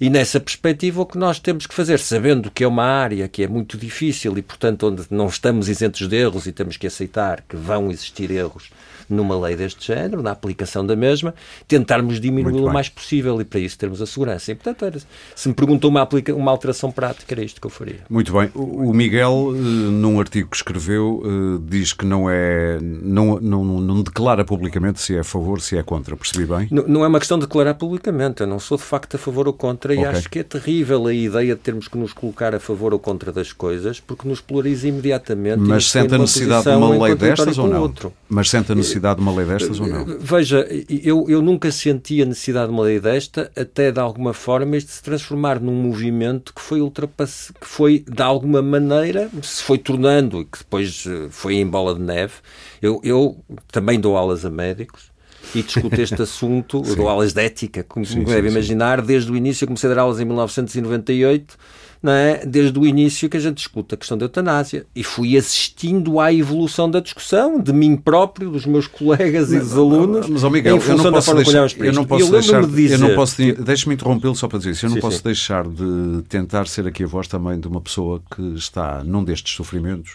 E 0.00 0.10
nessa 0.10 0.40
perspectiva, 0.40 1.02
o 1.02 1.06
que 1.06 1.18
nós 1.18 1.38
temos 1.38 1.66
que 1.66 1.74
fazer, 1.74 1.98
sabendo 1.98 2.50
que 2.50 2.64
é 2.64 2.66
uma 2.66 2.84
área 2.84 3.28
que 3.28 3.42
é 3.42 3.48
muito 3.48 3.76
difícil 3.76 4.36
e, 4.36 4.42
portanto, 4.42 4.88
onde 4.88 5.04
não 5.10 5.28
estamos 5.28 5.68
isentos 5.68 6.08
de 6.08 6.16
erros 6.16 6.46
e 6.46 6.52
temos 6.52 6.76
que 6.76 6.86
aceitar 6.86 7.42
que 7.42 7.56
vão 7.56 7.90
existir 7.90 8.30
erros 8.30 8.70
numa 9.10 9.38
lei 9.38 9.56
deste 9.56 9.86
género, 9.86 10.22
na 10.22 10.30
aplicação 10.30 10.86
da 10.86 10.96
mesma, 10.96 11.34
tentarmos 11.66 12.20
diminuí-lo 12.20 12.68
o 12.68 12.72
mais 12.72 12.88
possível 12.88 13.40
e 13.40 13.44
para 13.44 13.60
isso 13.60 13.78
termos 13.78 14.00
a 14.00 14.06
segurança. 14.06 14.52
E, 14.52 14.54
portanto, 14.54 14.84
era, 14.84 14.98
se 15.34 15.48
me 15.48 15.54
perguntou 15.54 15.90
uma, 15.90 16.02
aplica, 16.02 16.34
uma 16.34 16.50
alteração 16.50 16.90
prática, 16.90 17.34
era 17.34 17.44
isto 17.44 17.60
que 17.60 17.66
eu 17.66 17.70
faria. 17.70 18.00
Muito 18.08 18.32
bem. 18.32 18.50
O 18.54 18.92
Miguel, 18.92 19.52
eh, 19.54 19.58
num 19.58 20.20
artigo 20.20 20.48
que 20.48 20.56
escreveu, 20.56 21.22
eh, 21.24 21.62
diz 21.68 21.92
que 21.92 22.04
não 22.04 22.28
é. 22.30 22.78
Não, 22.80 23.40
não, 23.40 23.64
não 23.64 24.02
declara 24.02 24.44
publicamente 24.44 25.00
se 25.00 25.16
é 25.16 25.20
a 25.20 25.24
favor, 25.24 25.60
se 25.60 25.76
é 25.76 25.82
contra. 25.82 26.16
Percebi 26.16 26.46
bem? 26.46 26.68
Não, 26.70 26.86
não 26.86 27.04
é 27.04 27.08
uma 27.08 27.18
questão 27.18 27.38
de 27.38 27.46
declarar 27.46 27.74
publicamente. 27.74 28.40
Eu 28.42 28.46
não 28.46 28.58
sou 28.58 28.76
de 28.76 28.84
facto 28.84 29.14
a 29.16 29.18
favor 29.18 29.46
ou 29.46 29.52
contra 29.52 29.92
okay. 29.92 30.04
e 30.04 30.06
acho 30.06 30.28
que 30.28 30.38
é 30.38 30.42
terrível 30.42 31.06
a 31.06 31.12
ideia 31.12 31.54
de 31.54 31.60
termos 31.60 31.88
que 31.88 31.98
nos 31.98 32.12
colocar 32.12 32.54
a 32.54 32.60
favor 32.60 32.92
ou 32.92 32.98
contra 32.98 33.32
das 33.32 33.52
coisas 33.52 34.00
porque 34.00 34.28
nos 34.28 34.40
polariza 34.40 34.88
imediatamente. 34.88 35.60
Mas 35.60 35.90
sente 35.90 36.14
a 36.14 36.18
necessidade 36.18 36.64
de 36.64 36.70
uma 36.70 37.06
lei 37.06 37.14
destas 37.14 37.58
ou 37.58 37.68
não? 37.68 37.82
Outro. 37.82 38.12
Mas 38.28 38.50
sente 38.50 38.72
a 38.72 38.74
necessidade 38.74 38.99
necessidade 39.00 39.16
de 39.16 39.22
uma 39.22 39.34
lei 39.34 39.46
destas 39.46 39.80
ou 39.80 39.86
não? 39.86 40.04
Veja, 40.18 40.66
eu, 40.88 41.24
eu 41.28 41.42
nunca 41.42 41.70
senti 41.72 42.22
a 42.22 42.26
necessidade 42.26 42.68
de 42.68 42.72
uma 42.72 42.84
lei 42.84 43.00
desta, 43.00 43.50
até 43.56 43.90
de 43.90 43.98
alguma 43.98 44.32
forma 44.32 44.76
este 44.76 44.92
se 44.92 45.02
transformar 45.02 45.60
num 45.60 45.74
movimento 45.74 46.54
que 46.54 46.60
foi 46.60 46.80
ultrapassado, 46.80 47.58
que 47.58 47.66
foi 47.66 48.04
de 48.06 48.22
alguma 48.22 48.62
maneira, 48.62 49.30
se 49.42 49.62
foi 49.62 49.78
tornando 49.78 50.42
e 50.42 50.44
que 50.44 50.58
depois 50.58 51.04
eh, 51.06 51.28
foi 51.30 51.54
em 51.54 51.66
bola 51.66 51.94
de 51.94 52.02
neve. 52.02 52.34
Eu, 52.80 53.00
eu 53.02 53.38
também 53.72 53.98
dou 53.98 54.16
aulas 54.16 54.44
a 54.44 54.50
médicos 54.50 55.10
e 55.54 55.62
discuto 55.62 56.00
este 56.00 56.20
assunto, 56.22 56.80
dou 56.80 57.08
aulas 57.08 57.32
de 57.32 57.42
ética, 57.42 57.84
como, 57.84 58.04
sim, 58.04 58.22
deve 58.24 58.48
imaginar, 58.48 59.02
desde 59.02 59.30
o 59.30 59.36
início, 59.36 59.64
eu 59.64 59.68
comecei 59.68 59.90
a 59.90 59.94
dar 59.94 60.02
aulas 60.02 60.20
em 60.20 60.24
1998 60.24 61.56
não 62.02 62.12
é? 62.12 62.44
desde 62.46 62.78
o 62.78 62.86
início 62.86 63.28
que 63.28 63.36
a 63.36 63.40
gente 63.40 63.56
discute 63.56 63.94
a 63.94 63.98
questão 63.98 64.16
da 64.16 64.24
eutanásia 64.24 64.86
e 64.96 65.04
fui 65.04 65.36
assistindo 65.36 66.18
à 66.18 66.32
evolução 66.32 66.90
da 66.90 66.98
discussão 66.98 67.60
de 67.60 67.72
mim 67.72 67.96
próprio, 67.96 68.50
dos 68.50 68.64
meus 68.64 68.86
colegas 68.86 69.52
e 69.52 69.58
dos 69.58 69.76
alunos. 69.76 70.28
Mas, 70.28 70.42
oh 70.42 70.50
Miguel, 70.50 70.78
eu 70.78 70.96
não 70.96 71.12
posso 71.12 71.34
deixar, 71.34 71.70
eu 71.78 71.92
não 71.92 72.04
posso 72.04 72.30
deixar, 72.30 72.64
de 72.64 72.72
dizer, 72.74 72.94
eu 72.94 72.98
não 72.98 73.14
posso, 73.14 73.36
deixe-me 73.36 73.94
interrompê-lo 73.94 74.34
só 74.34 74.48
para 74.48 74.58
dizer 74.58 74.70
isso, 74.70 74.86
eu 74.86 74.90
não 74.90 74.96
sim, 74.96 75.00
posso 75.02 75.16
sim. 75.18 75.22
deixar 75.24 75.68
de 75.68 76.22
tentar 76.28 76.66
ser 76.66 76.86
aqui 76.86 77.04
a 77.04 77.06
voz 77.06 77.28
também 77.28 77.60
de 77.60 77.68
uma 77.68 77.80
pessoa 77.80 78.22
que 78.34 78.54
está 78.54 79.04
num 79.04 79.22
destes 79.22 79.54
sofrimentos 79.54 80.12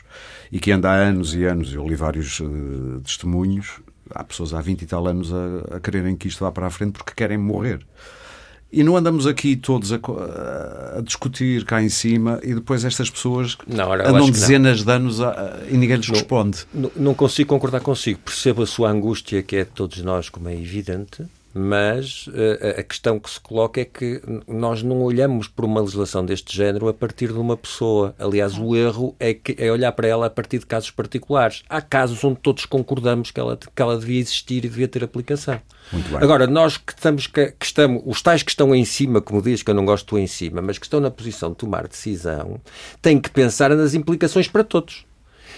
e 0.51 0.59
que 0.59 0.71
anda 0.71 0.89
há 0.89 0.95
anos 0.95 1.35
e 1.35 1.43
anos, 1.43 1.73
eu 1.73 1.87
li 1.87 1.95
vários 1.95 2.39
uh, 2.39 2.99
testemunhos, 3.03 3.79
há 4.09 4.23
pessoas 4.23 4.53
há 4.53 4.61
20 4.61 4.81
e 4.81 4.85
tal 4.85 5.07
anos 5.07 5.31
a, 5.33 5.77
a 5.77 5.79
quererem 5.79 6.15
que 6.15 6.27
isto 6.27 6.43
vá 6.43 6.51
para 6.51 6.67
a 6.67 6.69
frente 6.69 6.93
porque 6.93 7.13
querem 7.15 7.37
morrer. 7.37 7.85
E 8.71 8.83
não 8.83 8.97
andamos 8.97 9.25
aqui 9.25 9.55
todos 9.55 9.93
a, 9.93 9.99
a, 10.97 11.01
discutir 11.01 11.63
cá 11.63 11.81
em 11.81 11.87
cima 11.87 12.39
e 12.43 12.53
depois 12.53 12.83
estas 12.83 13.09
pessoas 13.09 13.57
não, 13.65 13.93
andam 13.93 14.29
dezenas 14.29 14.83
de 14.83 14.91
anos 14.91 15.21
a, 15.21 15.61
e 15.69 15.77
ninguém 15.77 15.95
lhes 15.95 16.09
não, 16.09 16.15
responde. 16.15 16.65
Não, 16.73 16.91
não, 16.95 17.13
consigo 17.13 17.47
concordar 17.47 17.79
consigo. 17.79 18.19
Percebo 18.25 18.63
a 18.63 18.67
sua 18.67 18.89
angústia, 18.89 19.41
que 19.41 19.55
é 19.55 19.63
de 19.63 19.69
todos 19.69 20.01
nós, 20.01 20.27
como 20.27 20.49
é 20.49 20.53
evidente, 20.53 21.23
mas 21.57 22.27
uh, 22.27 22.79
a 22.79 22.83
questão 22.83 23.17
que 23.17 23.29
se 23.29 23.39
coloca 23.39 23.79
é 23.79 23.85
que 23.85 24.21
nós 24.45 24.83
não 24.83 25.01
olhamos 25.01 25.47
para 25.47 25.65
uma 25.65 25.79
legislação 25.79 26.25
deste 26.25 26.53
género 26.53 26.89
a 26.89 26.93
partir 26.93 27.31
de 27.31 27.39
uma 27.39 27.55
pessoa. 27.55 28.13
Aliás, 28.19 28.57
o 28.57 28.75
erro 28.75 29.15
é, 29.17 29.33
que, 29.33 29.55
é 29.57 29.71
olhar 29.71 29.93
para 29.93 30.05
ela 30.05 30.25
a 30.25 30.29
partir 30.29 30.59
de 30.59 30.65
casos 30.65 30.91
particulares. 30.91 31.63
Há 31.69 31.81
casos 31.81 32.21
onde 32.25 32.41
todos 32.41 32.65
concordamos 32.65 33.31
que 33.31 33.39
ela, 33.39 33.57
que 33.57 33.81
ela 33.81 33.97
devia 33.97 34.19
existir 34.19 34.65
e 34.65 34.69
devia 34.69 34.87
ter 34.89 35.01
aplicação. 35.01 35.61
Agora, 36.19 36.45
nós 36.45 36.75
que 36.75 36.91
estamos, 36.91 37.25
que, 37.25 37.53
que, 37.57 37.65
estamos, 37.65 38.03
os 38.05 38.21
tais 38.21 38.43
que 38.43 38.51
estão 38.51 38.75
em 38.75 38.83
cima, 38.83 39.21
como 39.21 39.41
diz, 39.41 39.63
que 39.63 39.71
eu 39.71 39.75
não 39.75 39.85
gosto 39.85 40.17
de 40.17 40.21
em 40.21 40.27
cima, 40.27 40.61
mas 40.61 40.77
que 40.77 40.85
estão 40.85 40.99
na 40.99 41.09
posição 41.09 41.51
de 41.51 41.55
tomar 41.55 41.87
decisão, 41.87 42.59
têm 43.01 43.17
que 43.17 43.29
pensar 43.29 43.69
nas 43.73 43.93
implicações 43.93 44.49
para 44.49 44.63
todos 44.63 45.05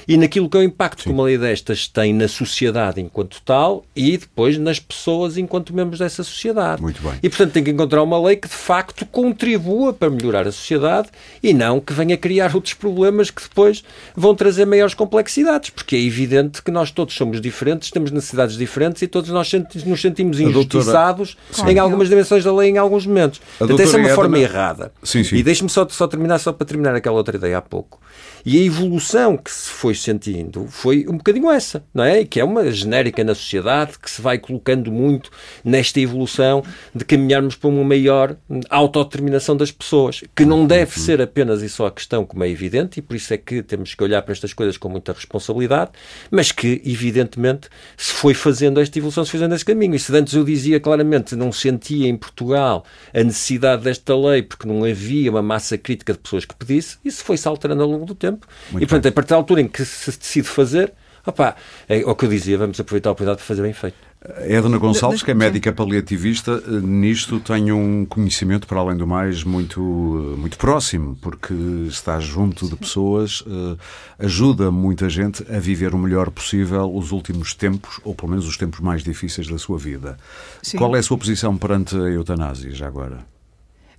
e 0.08 0.18
naquilo 0.18 0.50
que 0.50 0.56
é 0.56 0.62
o 0.62 0.64
impacto 0.64 1.02
Sim. 1.02 1.10
que 1.10 1.14
uma 1.14 1.24
lei 1.24 1.38
destas 1.38 1.88
tem 1.88 2.14
na 2.14 2.28
sociedade 2.28 3.02
enquanto 3.02 3.42
tal 3.44 3.84
e 3.96 4.18
depois 4.18 4.58
nas 4.58 4.80
pessoas 4.80 5.38
enquanto 5.38 5.74
membros 5.74 6.00
dessa 6.00 6.24
sociedade. 6.24 6.82
Muito 6.82 7.02
bem. 7.02 7.14
E, 7.22 7.30
portanto, 7.30 7.52
tem 7.52 7.64
que 7.64 7.72
encontrar 7.72 8.02
uma 8.04 8.22
lei 8.22 8.38
que 8.38 8.48
de 8.48 8.54
facto 8.54 9.06
contribua 9.06 9.92
para 9.92 10.10
melhorar 10.10 10.48
a 10.48 10.52
sociedade 10.52 11.10
e 11.44 11.54
não 11.54 11.80
que 11.80 11.92
venha 11.92 12.16
criar 12.16 12.56
outros 12.56 12.74
problemas 12.74 13.30
que 13.30 13.42
depois 13.42 13.84
vão 14.16 14.34
trazer 14.34 14.66
maiores 14.66 14.94
complexidades, 14.94 15.70
porque 15.70 15.96
é 15.96 16.00
evidente 16.02 16.62
que 16.62 16.72
nós 16.72 16.92
todos 16.92 17.14
somos 17.16 17.42
diferentes, 17.42 17.92
temos 17.92 18.12
necessidades 18.12 18.56
diferentes 18.56 19.02
e 19.02 19.08
todos 19.08 19.30
nós 19.30 19.52
nos 19.86 20.02
sentimos 20.02 20.40
injustiçados 20.40 21.38
doutora... 21.50 21.72
em 21.72 21.80
algumas 21.80 22.10
dimensões 22.10 22.44
da 22.44 22.54
lei 22.54 22.70
em 22.70 22.78
alguns 22.78 23.06
momentos. 23.06 23.42
Até 23.60 23.84
essa 23.84 23.98
é 23.98 24.02
uma 24.02 24.10
forma 24.10 24.40
errada. 24.40 24.92
Sim, 25.04 25.24
sim. 25.24 25.36
E 25.36 25.44
deixe-me 25.44 25.70
só, 25.70 25.88
só 25.90 26.08
terminar, 26.08 26.40
só 26.40 26.54
para 26.54 26.66
terminar 26.66 26.96
aquela 26.96 27.18
outra 27.18 27.36
ideia 27.36 27.58
há 27.58 27.62
pouco. 27.62 28.00
E 28.46 28.58
a 28.58 28.64
evolução 28.64 29.36
que 29.36 29.52
se 29.52 29.70
foi 29.70 29.94
sentindo 30.02 30.68
foi 30.68 31.06
um 31.08 31.18
bocadinho 31.18 31.50
essa, 31.52 31.84
não 31.94 32.04
é? 32.04 32.24
Que 32.24 32.40
é 32.40 32.44
uma 32.44 32.72
genérica 32.72 33.24
na 33.24 33.34
sociedade 33.34 33.98
que 34.00 34.10
se 34.10 34.22
vai 34.22 34.38
colocando 34.38 34.92
muito 34.92 35.32
nesta 35.64 36.00
evolução 36.00 36.64
de 36.94 37.04
caminharmos 37.04 37.56
para 37.56 37.70
uma 37.70 37.84
maior 37.84 38.38
autodeterminação 38.70 39.58
das 39.58 39.72
pessoas, 39.72 40.24
que 40.36 40.46
não 40.46 40.66
deve 40.66 40.98
uhum. 40.98 41.06
ser 41.06 41.22
apenas 41.22 41.62
e 41.62 41.70
só 41.70 41.88
a 41.88 41.92
questão, 41.92 42.26
como 42.26 42.44
é 42.44 42.50
evidente, 42.50 43.00
e 43.00 43.02
por 43.02 43.16
isso 43.16 43.34
é 43.34 43.38
que 43.38 43.64
temos 43.64 43.94
que 43.96 44.04
olhar 44.04 44.22
para 44.22 44.32
estas 44.32 44.54
coisas 44.54 44.78
com 44.78 44.90
muita 44.90 45.14
responsabilidade, 45.14 45.92
mas 46.30 46.52
que, 46.52 46.82
evidentemente, 46.86 47.70
se 47.96 48.14
foi 48.14 48.34
fazendo 48.34 48.80
esta 48.80 48.98
evolução, 48.98 49.26
se 49.26 49.32
fazendo 49.32 49.56
esse 49.56 49.66
caminho. 49.66 49.96
E 49.96 50.00
se 50.00 50.16
antes 50.16 50.34
eu 50.34 50.44
dizia 50.44 50.80
claramente 50.80 51.36
não 51.36 51.52
sentia 51.52 52.08
em 52.08 52.16
Portugal 52.16 52.86
a 53.14 53.24
necessidade 53.24 53.84
desta 53.84 54.16
lei 54.16 54.42
porque 54.42 54.68
não 54.68 54.84
havia 54.84 55.30
uma 55.32 55.42
massa 55.42 55.78
crítica 55.78 56.14
de 56.14 56.20
pessoas 56.20 56.46
que 56.46 56.56
pedisse, 56.56 56.98
isso 57.04 57.24
foi-se 57.24 57.48
alterando 57.48 57.84
ao 57.84 57.90
longo 57.90 58.06
do 58.06 58.16
tempo 58.16 58.28
tempo. 58.28 58.48
Muito 58.72 58.84
e, 58.84 58.88
portanto, 58.88 59.04
bem. 59.04 59.10
a 59.10 59.14
partir 59.14 59.30
da 59.30 59.36
altura 59.36 59.62
em 59.62 59.68
que 59.68 59.84
se 59.88 60.18
decide 60.18 60.48
fazer, 60.48 60.94
opá, 61.26 61.56
é 61.88 61.98
o 62.06 62.16
que 62.16 62.26
eu 62.26 62.30
dizia, 62.30 62.58
vamos 62.58 62.80
aproveitar 62.80 63.10
a 63.10 63.12
oportunidade 63.12 63.38
para 63.38 63.46
fazer 63.48 63.62
bem 63.62 63.74
feito. 63.74 64.08
Edna 64.40 64.78
Gonçalves, 64.78 65.22
que 65.22 65.30
é 65.32 65.34
médica 65.34 65.72
paliativista, 65.72 66.60
nisto 66.82 67.40
tem 67.40 67.72
um 67.72 68.06
conhecimento, 68.06 68.66
para 68.66 68.80
além 68.80 68.98
do 68.98 69.06
mais, 69.06 69.44
muito, 69.44 69.80
muito 69.80 70.58
próximo, 70.58 71.16
porque 71.22 71.54
está 71.88 72.20
junto 72.20 72.68
de 72.68 72.76
pessoas, 72.76 73.44
eh, 73.48 73.78
ajuda 74.20 74.72
muita 74.72 75.08
gente 75.08 75.46
a 75.50 75.60
viver 75.60 75.94
o 75.94 75.98
melhor 75.98 76.32
possível 76.32 76.94
os 76.94 77.12
últimos 77.12 77.54
tempos, 77.54 78.00
ou 78.04 78.16
pelo 78.16 78.32
menos 78.32 78.48
os 78.48 78.58
tempos 78.58 78.80
mais 78.80 79.04
difíceis 79.04 79.48
da 79.48 79.58
sua 79.58 79.78
vida. 79.78 80.18
Sim. 80.64 80.78
Qual 80.78 80.96
é 80.96 81.00
a 81.00 81.04
sua 81.04 81.18
posição 81.18 81.56
perante 81.56 81.96
a 81.96 82.10
eutanásia, 82.10 82.72
já 82.72 82.88
agora? 82.88 83.37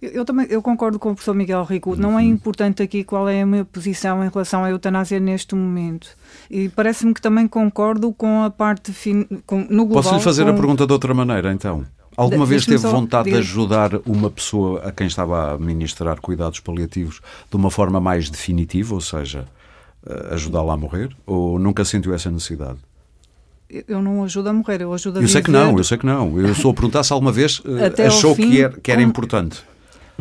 Eu, 0.00 0.11
eu, 0.11 0.24
também 0.24 0.46
eu 0.48 0.62
concordo 0.62 0.98
com 0.98 1.11
o 1.11 1.14
professor 1.14 1.34
Miguel 1.34 1.64
Rico. 1.64 1.96
Não 1.96 2.12
é 2.12 2.22
uhum. 2.22 2.28
importante 2.28 2.82
aqui 2.82 3.02
qual 3.02 3.28
é 3.28 3.42
a 3.42 3.46
minha 3.46 3.64
posição 3.64 4.24
em 4.24 4.28
relação 4.28 4.64
à 4.64 4.70
eutanásia 4.70 5.18
neste 5.18 5.54
momento. 5.54 6.08
E 6.50 6.68
parece-me 6.68 7.12
que 7.12 7.20
também 7.20 7.48
concordo 7.48 8.12
com 8.12 8.42
a 8.42 8.50
parte 8.50 8.92
fin... 8.92 9.26
com, 9.44 9.61
no 9.68 9.84
global. 9.84 10.02
Posso 10.02 10.14
lhe 10.14 10.20
fazer 10.20 10.44
com... 10.44 10.50
a 10.50 10.54
pergunta 10.54 10.87
de 10.87 10.92
outra 10.92 11.12
maneira, 11.12 11.52
então? 11.52 11.84
Alguma 12.16 12.44
vez 12.44 12.66
teve 12.66 12.78
vontade 12.78 13.30
de 13.30 13.37
ajudar 13.37 13.92
uma 14.04 14.28
pessoa 14.28 14.80
a 14.80 14.90
quem 14.90 15.06
estava 15.06 15.52
a 15.52 15.58
ministrar 15.58 16.20
cuidados 16.20 16.58
paliativos 16.58 17.20
de 17.48 17.56
uma 17.56 17.70
forma 17.70 18.00
mais 18.00 18.28
definitiva, 18.28 18.92
ou 18.94 19.00
seja, 19.00 19.46
eh, 20.04 20.28
ajudá-la 20.32 20.74
a 20.74 20.76
morrer? 20.76 21.11
Ou 21.24 21.61
nunca 21.61 21.84
sentiu 21.84 22.12
essa 22.12 22.30
necessidade? 22.30 22.78
eu 23.87 24.00
não 24.00 24.24
ajudo 24.24 24.48
a 24.48 24.52
morrer, 24.52 24.80
eu 24.80 24.94
ajudo 24.94 25.18
a 25.18 25.20
Eu 25.20 25.26
viver. 25.26 25.32
sei 25.32 25.42
que 25.42 25.50
não, 25.50 25.76
eu 25.76 25.84
sei 25.84 25.98
que 25.98 26.06
não. 26.06 26.40
Eu 26.40 26.54
sou 26.54 26.70
a 26.70 26.74
perguntar 26.74 27.04
se 27.04 27.12
alguma 27.12 27.30
vez 27.30 27.58
uh, 27.58 28.06
achou 28.06 28.34
fim, 28.34 28.50
que 28.50 28.62
era, 28.62 28.80
que 28.80 28.90
era 28.90 29.02
importante 29.02 29.62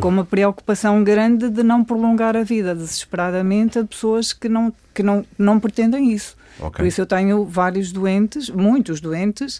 com 0.00 0.08
uma 0.08 0.24
preocupação 0.24 1.02
grande 1.02 1.50
de 1.50 1.62
não 1.62 1.82
prolongar 1.82 2.36
a 2.36 2.42
vida 2.42 2.74
desesperadamente 2.74 3.78
a 3.78 3.84
pessoas 3.84 4.32
que 4.32 4.48
não, 4.48 4.72
que 4.94 5.02
não, 5.02 5.24
não 5.36 5.58
pretendem 5.58 6.12
isso. 6.12 6.36
Okay. 6.58 6.70
Por 6.70 6.86
isso 6.86 7.00
eu 7.00 7.06
tenho 7.06 7.44
vários 7.44 7.92
doentes, 7.92 8.48
muitos 8.48 9.00
doentes, 9.00 9.58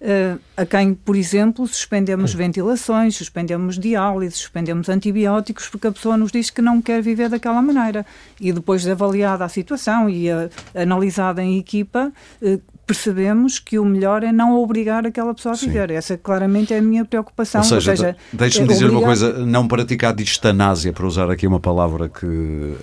uh, 0.00 0.40
a 0.56 0.64
quem, 0.64 0.94
por 0.94 1.16
exemplo, 1.16 1.66
suspendemos 1.66 2.34
ventilações, 2.34 3.16
suspendemos 3.16 3.78
diálise, 3.78 4.36
suspendemos 4.36 4.88
antibióticos, 4.88 5.68
porque 5.68 5.88
a 5.88 5.92
pessoa 5.92 6.16
nos 6.16 6.32
diz 6.32 6.50
que 6.50 6.62
não 6.62 6.80
quer 6.80 7.02
viver 7.02 7.28
daquela 7.28 7.60
maneira. 7.60 8.06
E 8.40 8.52
depois 8.52 8.82
de 8.82 8.90
avaliada 8.90 9.44
a 9.44 9.48
situação 9.48 10.08
e 10.08 10.30
uh, 10.30 10.50
analisada 10.74 11.42
em 11.42 11.58
equipa, 11.58 12.12
uh, 12.42 12.60
percebemos 12.90 13.60
que 13.60 13.78
o 13.78 13.84
melhor 13.84 14.24
é 14.24 14.32
não 14.32 14.56
obrigar 14.60 15.06
aquela 15.06 15.32
pessoa 15.32 15.54
a 15.54 15.56
viver. 15.56 15.90
Sim. 15.90 15.94
Essa 15.94 16.18
claramente 16.18 16.74
é 16.74 16.78
a 16.78 16.82
minha 16.82 17.04
preocupação. 17.04 17.60
Ou 17.60 17.64
seja, 17.64 17.96
seja 17.96 18.16
deixe-me 18.32 18.64
é 18.64 18.68
dizer 18.68 18.86
obrigar... 18.86 19.00
uma 19.00 19.06
coisa, 19.06 19.46
não 19.46 19.68
praticar 19.68 20.12
distanásia, 20.12 20.92
para 20.92 21.06
usar 21.06 21.30
aqui 21.30 21.46
uma 21.46 21.60
palavra 21.60 22.08
que 22.08 22.26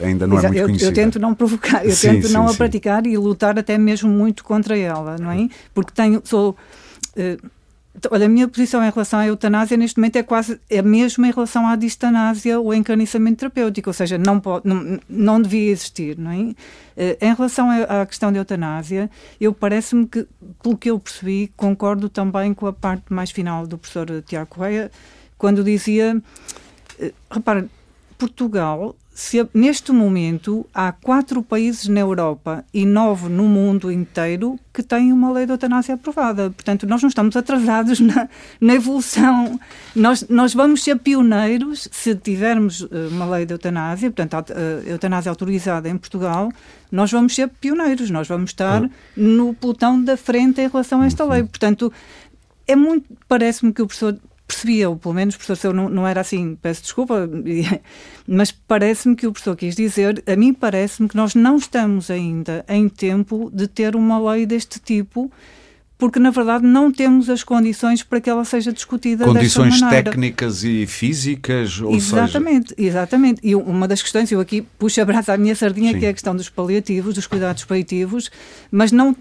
ainda 0.01 0.25
não 0.25 0.37
Exato. 0.37 0.45
é 0.45 0.47
muito 0.47 0.59
eu, 0.61 0.65
conhecida. 0.67 0.91
Eu 0.91 0.95
tento 0.95 1.19
não 1.19 1.35
provocar, 1.35 1.85
eu 1.85 1.91
sim, 1.91 2.11
tento 2.11 2.27
sim, 2.27 2.33
não 2.33 2.47
a 2.47 2.53
praticar 2.53 3.05
e 3.05 3.17
lutar 3.17 3.59
até 3.59 3.77
mesmo 3.77 4.09
muito 4.09 4.45
contra 4.45 4.77
ela, 4.77 5.17
não 5.19 5.29
é? 5.29 5.49
Porque 5.73 5.91
tenho, 5.93 6.21
sou... 6.23 6.55
Uh, 7.17 7.56
Olha, 8.11 8.27
a 8.27 8.29
minha 8.29 8.47
posição 8.47 8.83
em 8.83 8.91
relação 8.91 9.19
à 9.19 9.25
eutanásia 9.25 9.75
neste 9.75 9.97
momento 9.97 10.17
é 10.17 10.23
quase 10.23 10.59
a 10.71 10.81
mesma 10.83 11.27
em 11.27 11.31
relação 11.31 11.65
à 11.65 11.75
distanásia 11.75 12.59
ou 12.59 12.71
encarniçamento 12.71 13.39
terapêutico, 13.39 13.89
ou 13.89 13.93
seja, 13.93 14.19
não, 14.19 14.39
pode, 14.39 14.67
não, 14.67 14.99
não 15.09 15.41
devia 15.41 15.71
existir, 15.71 16.15
não 16.15 16.29
é? 16.29 16.53
Eh, 16.95 17.17
em 17.19 17.33
relação 17.33 17.69
à 17.71 18.05
questão 18.05 18.31
da 18.31 18.37
eutanásia, 18.37 19.09
eu 19.41 19.51
parece-me 19.51 20.05
que, 20.05 20.27
pelo 20.61 20.77
que 20.77 20.91
eu 20.91 20.99
percebi, 20.99 21.51
concordo 21.57 22.07
também 22.07 22.53
com 22.53 22.67
a 22.67 22.73
parte 22.73 23.11
mais 23.11 23.31
final 23.31 23.65
do 23.65 23.79
professor 23.79 24.21
Tiago 24.21 24.47
Correia, 24.47 24.91
quando 25.35 25.63
dizia, 25.63 26.21
eh, 26.99 27.13
repara, 27.31 27.67
Portugal 28.15 28.95
se, 29.17 29.49
neste 29.51 29.91
momento 29.91 30.63
há 30.71 30.91
quatro 30.91 31.41
países 31.41 31.87
na 31.87 32.01
Europa 32.01 32.63
e 32.71 32.85
nove 32.85 33.27
no 33.27 33.45
mundo 33.45 33.91
inteiro 33.91 34.59
que 34.71 34.83
têm 34.83 35.11
uma 35.11 35.31
lei 35.31 35.47
de 35.47 35.51
eutanásia 35.51 35.95
aprovada. 35.95 36.51
Portanto, 36.51 36.85
nós 36.85 37.01
não 37.01 37.09
estamos 37.09 37.35
atrasados 37.35 37.99
na, 37.99 38.29
na 38.61 38.75
evolução. 38.75 39.59
Nós, 39.95 40.23
nós 40.29 40.53
vamos 40.53 40.83
ser 40.83 40.99
pioneiros 40.99 41.89
se 41.91 42.13
tivermos 42.13 42.87
eh, 42.91 43.07
uma 43.09 43.25
lei 43.25 43.47
de 43.47 43.55
eutanásia, 43.55 44.11
portanto, 44.11 44.53
a, 44.53 44.87
eutanásia 44.87 45.31
autorizada 45.31 45.89
em 45.89 45.97
Portugal, 45.97 46.51
nós 46.91 47.11
vamos 47.11 47.33
ser 47.33 47.47
pioneiros, 47.47 48.11
nós 48.11 48.27
vamos 48.27 48.51
estar 48.51 48.83
uhum. 48.83 48.89
no 49.17 49.53
pelotão 49.55 49.99
da 49.99 50.15
frente 50.15 50.61
em 50.61 50.67
relação 50.67 51.01
a 51.01 51.07
esta 51.07 51.25
lei. 51.25 51.41
Portanto, 51.41 51.91
é 52.67 52.75
muito, 52.75 53.07
parece-me 53.27 53.73
que 53.73 53.81
o 53.81 53.87
professor 53.87 54.15
percebia, 54.47 54.89
ou 54.89 54.95
pelo 54.95 55.13
menos 55.13 55.35
o 55.35 55.37
professor 55.37 55.73
não, 55.73 55.89
não 55.89 56.07
era 56.07 56.21
assim, 56.21 56.55
peço 56.61 56.81
desculpa, 56.81 57.29
mas 58.25 58.51
parece-me 58.51 59.15
que 59.15 59.27
o 59.27 59.31
professor 59.31 59.55
quis 59.55 59.75
dizer, 59.75 60.23
a 60.25 60.35
mim 60.35 60.53
parece-me 60.53 61.09
que 61.09 61.17
nós 61.17 61.35
não 61.35 61.57
estamos 61.57 62.09
ainda 62.09 62.63
em 62.67 62.87
tempo 62.87 63.51
de 63.53 63.67
ter 63.67 63.95
uma 63.95 64.31
lei 64.31 64.45
deste 64.45 64.79
tipo, 64.79 65.29
porque 65.97 66.19
na 66.19 66.29
verdade 66.29 66.65
não 66.65 66.91
temos 66.91 67.29
as 67.29 67.43
condições 67.43 68.03
para 68.03 68.21
que 68.21 68.29
ela 68.29 68.45
seja 68.45 68.71
discutida 68.71 69.25
condições 69.25 69.79
técnicas 69.81 70.63
e 70.63 70.85
físicas 70.85 71.81
ou 71.81 71.95
exatamente 71.95 72.69
seja... 72.69 72.87
exatamente 72.87 73.41
e 73.43 73.55
uma 73.55 73.87
das 73.87 74.01
questões 74.01 74.31
eu 74.31 74.39
aqui 74.39 74.61
puxo 74.77 75.01
a 75.01 75.05
brasa 75.05 75.33
à 75.33 75.37
minha 75.37 75.55
sardinha 75.55 75.93
Sim. 75.93 75.99
que 75.99 76.05
é 76.05 76.09
a 76.09 76.13
questão 76.13 76.35
dos 76.35 76.49
paliativos 76.49 77.15
dos 77.15 77.25
cuidados 77.25 77.63
paliativos 77.65 78.29
mas 78.69 78.91
não 78.91 79.15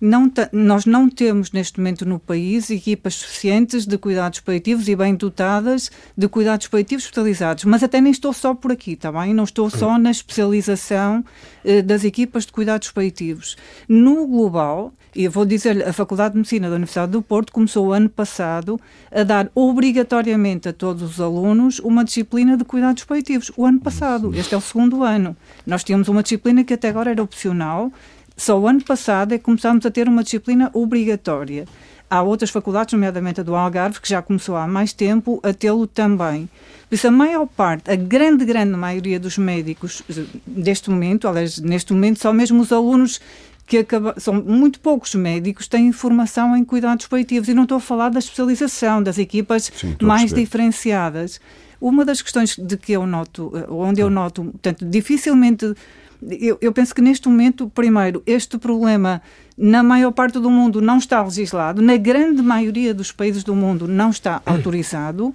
não 0.00 0.30
nós 0.52 0.86
não 0.86 1.08
temos 1.08 1.52
neste 1.52 1.78
momento 1.78 2.06
no 2.06 2.18
país 2.18 2.70
equipas 2.70 3.14
suficientes 3.14 3.86
de 3.86 3.98
cuidados 3.98 4.40
paliativos 4.40 4.88
e 4.88 4.96
bem 4.96 5.14
dotadas 5.14 5.90
de 6.16 6.28
cuidados 6.28 6.66
paliativos 6.68 7.04
especializados. 7.04 7.64
Mas 7.64 7.82
até 7.82 8.00
nem 8.00 8.12
estou 8.12 8.32
só 8.32 8.54
por 8.54 8.72
aqui, 8.72 8.92
está 8.92 9.12
bem? 9.12 9.34
Não 9.34 9.44
estou 9.44 9.68
só 9.70 9.98
na 9.98 10.10
especialização 10.10 11.24
eh, 11.64 11.82
das 11.82 12.04
equipas 12.04 12.46
de 12.46 12.52
cuidados 12.52 12.90
paliativos. 12.90 13.56
No 13.88 14.26
global, 14.26 14.92
e 15.14 15.24
eu 15.24 15.30
vou 15.30 15.44
dizer 15.44 15.86
a 15.86 15.92
Faculdade 15.92 16.32
de 16.32 16.38
Medicina 16.38 16.68
da 16.68 16.76
Universidade 16.76 17.12
do 17.12 17.22
Porto 17.22 17.52
começou 17.52 17.88
o 17.88 17.92
ano 17.92 18.08
passado 18.08 18.80
a 19.10 19.22
dar 19.24 19.50
obrigatoriamente 19.54 20.68
a 20.68 20.72
todos 20.72 21.02
os 21.02 21.20
alunos 21.20 21.80
uma 21.80 22.04
disciplina 22.04 22.56
de 22.56 22.64
cuidados 22.64 23.04
paliativos. 23.04 23.50
O 23.56 23.66
ano 23.66 23.80
passado, 23.80 24.32
este 24.34 24.54
é 24.54 24.58
o 24.58 24.60
segundo 24.60 25.02
ano. 25.02 25.36
Nós 25.66 25.82
tínhamos 25.82 26.08
uma 26.08 26.22
disciplina 26.22 26.62
que 26.62 26.74
até 26.74 26.88
agora 26.88 27.10
era 27.10 27.22
opcional, 27.22 27.92
só 28.40 28.58
o 28.58 28.66
ano 28.66 28.82
passado 28.82 29.34
é 29.34 29.38
que 29.38 29.44
começámos 29.44 29.84
a 29.84 29.90
ter 29.90 30.08
uma 30.08 30.24
disciplina 30.24 30.70
obrigatória. 30.72 31.66
Há 32.08 32.22
outras 32.22 32.48
faculdades, 32.48 32.94
nomeadamente 32.94 33.40
a 33.40 33.44
do 33.44 33.54
Algarve, 33.54 34.00
que 34.00 34.08
já 34.08 34.22
começou 34.22 34.56
há 34.56 34.66
mais 34.66 34.94
tempo 34.94 35.38
a 35.42 35.52
tê-lo 35.52 35.86
também. 35.86 36.48
Por 36.88 36.94
isso, 36.94 37.06
a 37.06 37.10
maior 37.10 37.46
parte, 37.46 37.90
a 37.90 37.96
grande, 37.96 38.46
grande 38.46 38.72
maioria 38.72 39.20
dos 39.20 39.36
médicos 39.36 40.02
deste 40.46 40.88
momento, 40.88 41.28
aliás, 41.28 41.58
neste 41.58 41.92
momento, 41.92 42.18
só 42.18 42.32
mesmo 42.32 42.62
os 42.62 42.72
alunos 42.72 43.20
que 43.66 43.76
acaba, 43.76 44.14
são 44.18 44.32
muito 44.32 44.80
poucos 44.80 45.14
médicos 45.14 45.68
têm 45.68 45.92
formação 45.92 46.56
em 46.56 46.64
cuidados 46.64 47.06
paliativos 47.06 47.46
e 47.46 47.52
não 47.52 47.64
estou 47.64 47.76
a 47.76 47.80
falar 47.80 48.08
da 48.08 48.20
especialização, 48.20 49.02
das 49.02 49.18
equipas 49.18 49.70
Sim, 49.76 49.96
mais 50.00 50.32
diferenciadas. 50.32 51.38
Uma 51.78 52.06
das 52.06 52.22
questões 52.22 52.56
de 52.56 52.78
que 52.78 52.92
eu 52.92 53.06
noto, 53.06 53.52
eh, 53.54 53.66
onde 53.68 54.00
eu 54.00 54.08
noto, 54.08 54.44
portanto, 54.44 54.86
dificilmente 54.86 55.74
eu, 56.22 56.58
eu 56.60 56.72
penso 56.72 56.94
que 56.94 57.00
neste 57.00 57.28
momento, 57.28 57.68
primeiro, 57.68 58.22
este 58.26 58.58
problema 58.58 59.22
na 59.56 59.82
maior 59.82 60.12
parte 60.12 60.38
do 60.38 60.50
mundo 60.50 60.80
não 60.80 60.98
está 60.98 61.22
legislado, 61.22 61.82
na 61.82 61.96
grande 61.96 62.42
maioria 62.42 62.94
dos 62.94 63.12
países 63.12 63.44
do 63.44 63.54
mundo 63.54 63.86
não 63.86 64.10
está 64.10 64.42
autorizado. 64.46 65.34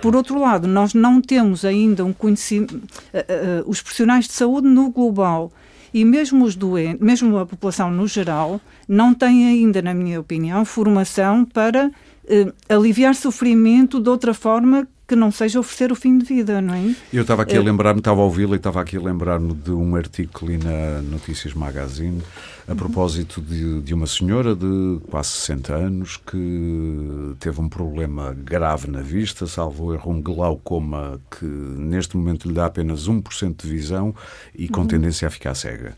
Por 0.00 0.14
outro 0.14 0.38
lado, 0.38 0.68
nós 0.68 0.92
não 0.92 1.20
temos 1.20 1.64
ainda 1.64 2.04
um 2.04 2.12
conhecimento. 2.12 2.76
Uh, 2.76 2.80
uh, 2.80 3.70
os 3.70 3.80
profissionais 3.80 4.26
de 4.26 4.32
saúde 4.32 4.68
no 4.68 4.90
global 4.90 5.50
e 5.92 6.04
mesmo 6.04 6.44
os 6.44 6.54
doentes, 6.54 7.00
mesmo 7.00 7.38
a 7.38 7.46
população 7.46 7.90
no 7.90 8.06
geral, 8.06 8.60
não 8.86 9.14
têm 9.14 9.46
ainda, 9.46 9.80
na 9.80 9.94
minha 9.94 10.20
opinião, 10.20 10.64
formação 10.64 11.44
para 11.44 11.90
aliviar 12.68 13.14
sofrimento 13.14 14.00
de 14.00 14.08
outra 14.08 14.34
forma 14.34 14.86
que 15.06 15.14
não 15.14 15.30
seja 15.30 15.60
oferecer 15.60 15.92
o 15.92 15.94
fim 15.94 16.18
de 16.18 16.24
vida, 16.24 16.60
não 16.60 16.74
é? 16.74 16.94
Eu 17.12 17.22
estava 17.22 17.42
aqui 17.42 17.56
a 17.56 17.60
eh, 17.60 17.62
lembrar-me, 17.62 18.00
estava 18.00 18.20
a 18.20 18.24
ouvi-la 18.24 18.54
e 18.54 18.56
estava 18.56 18.80
aqui 18.80 18.96
a 18.96 19.00
lembrar-me 19.00 19.54
de 19.54 19.70
um 19.70 19.94
artigo 19.94 20.36
que 20.36 20.44
li 20.44 20.58
na 20.58 21.00
Notícias 21.02 21.54
Magazine 21.54 22.20
a 22.66 22.72
uhum. 22.72 22.76
propósito 22.76 23.40
de, 23.40 23.80
de 23.82 23.94
uma 23.94 24.08
senhora 24.08 24.56
de 24.56 24.98
quase 25.08 25.28
60 25.28 25.74
anos 25.74 26.16
que 26.16 27.36
teve 27.38 27.60
um 27.60 27.68
problema 27.68 28.34
grave 28.34 28.90
na 28.90 29.00
vista, 29.00 29.46
salvo 29.46 29.94
erro 29.94 30.10
um 30.10 30.20
glaucoma 30.20 31.20
que 31.30 31.44
neste 31.44 32.16
momento 32.16 32.48
lhe 32.48 32.54
dá 32.54 32.66
apenas 32.66 33.08
1% 33.08 33.62
de 33.62 33.68
visão 33.68 34.12
e 34.52 34.68
com 34.68 34.80
uhum. 34.80 34.88
tendência 34.88 35.28
a 35.28 35.30
ficar 35.30 35.54
cega. 35.54 35.96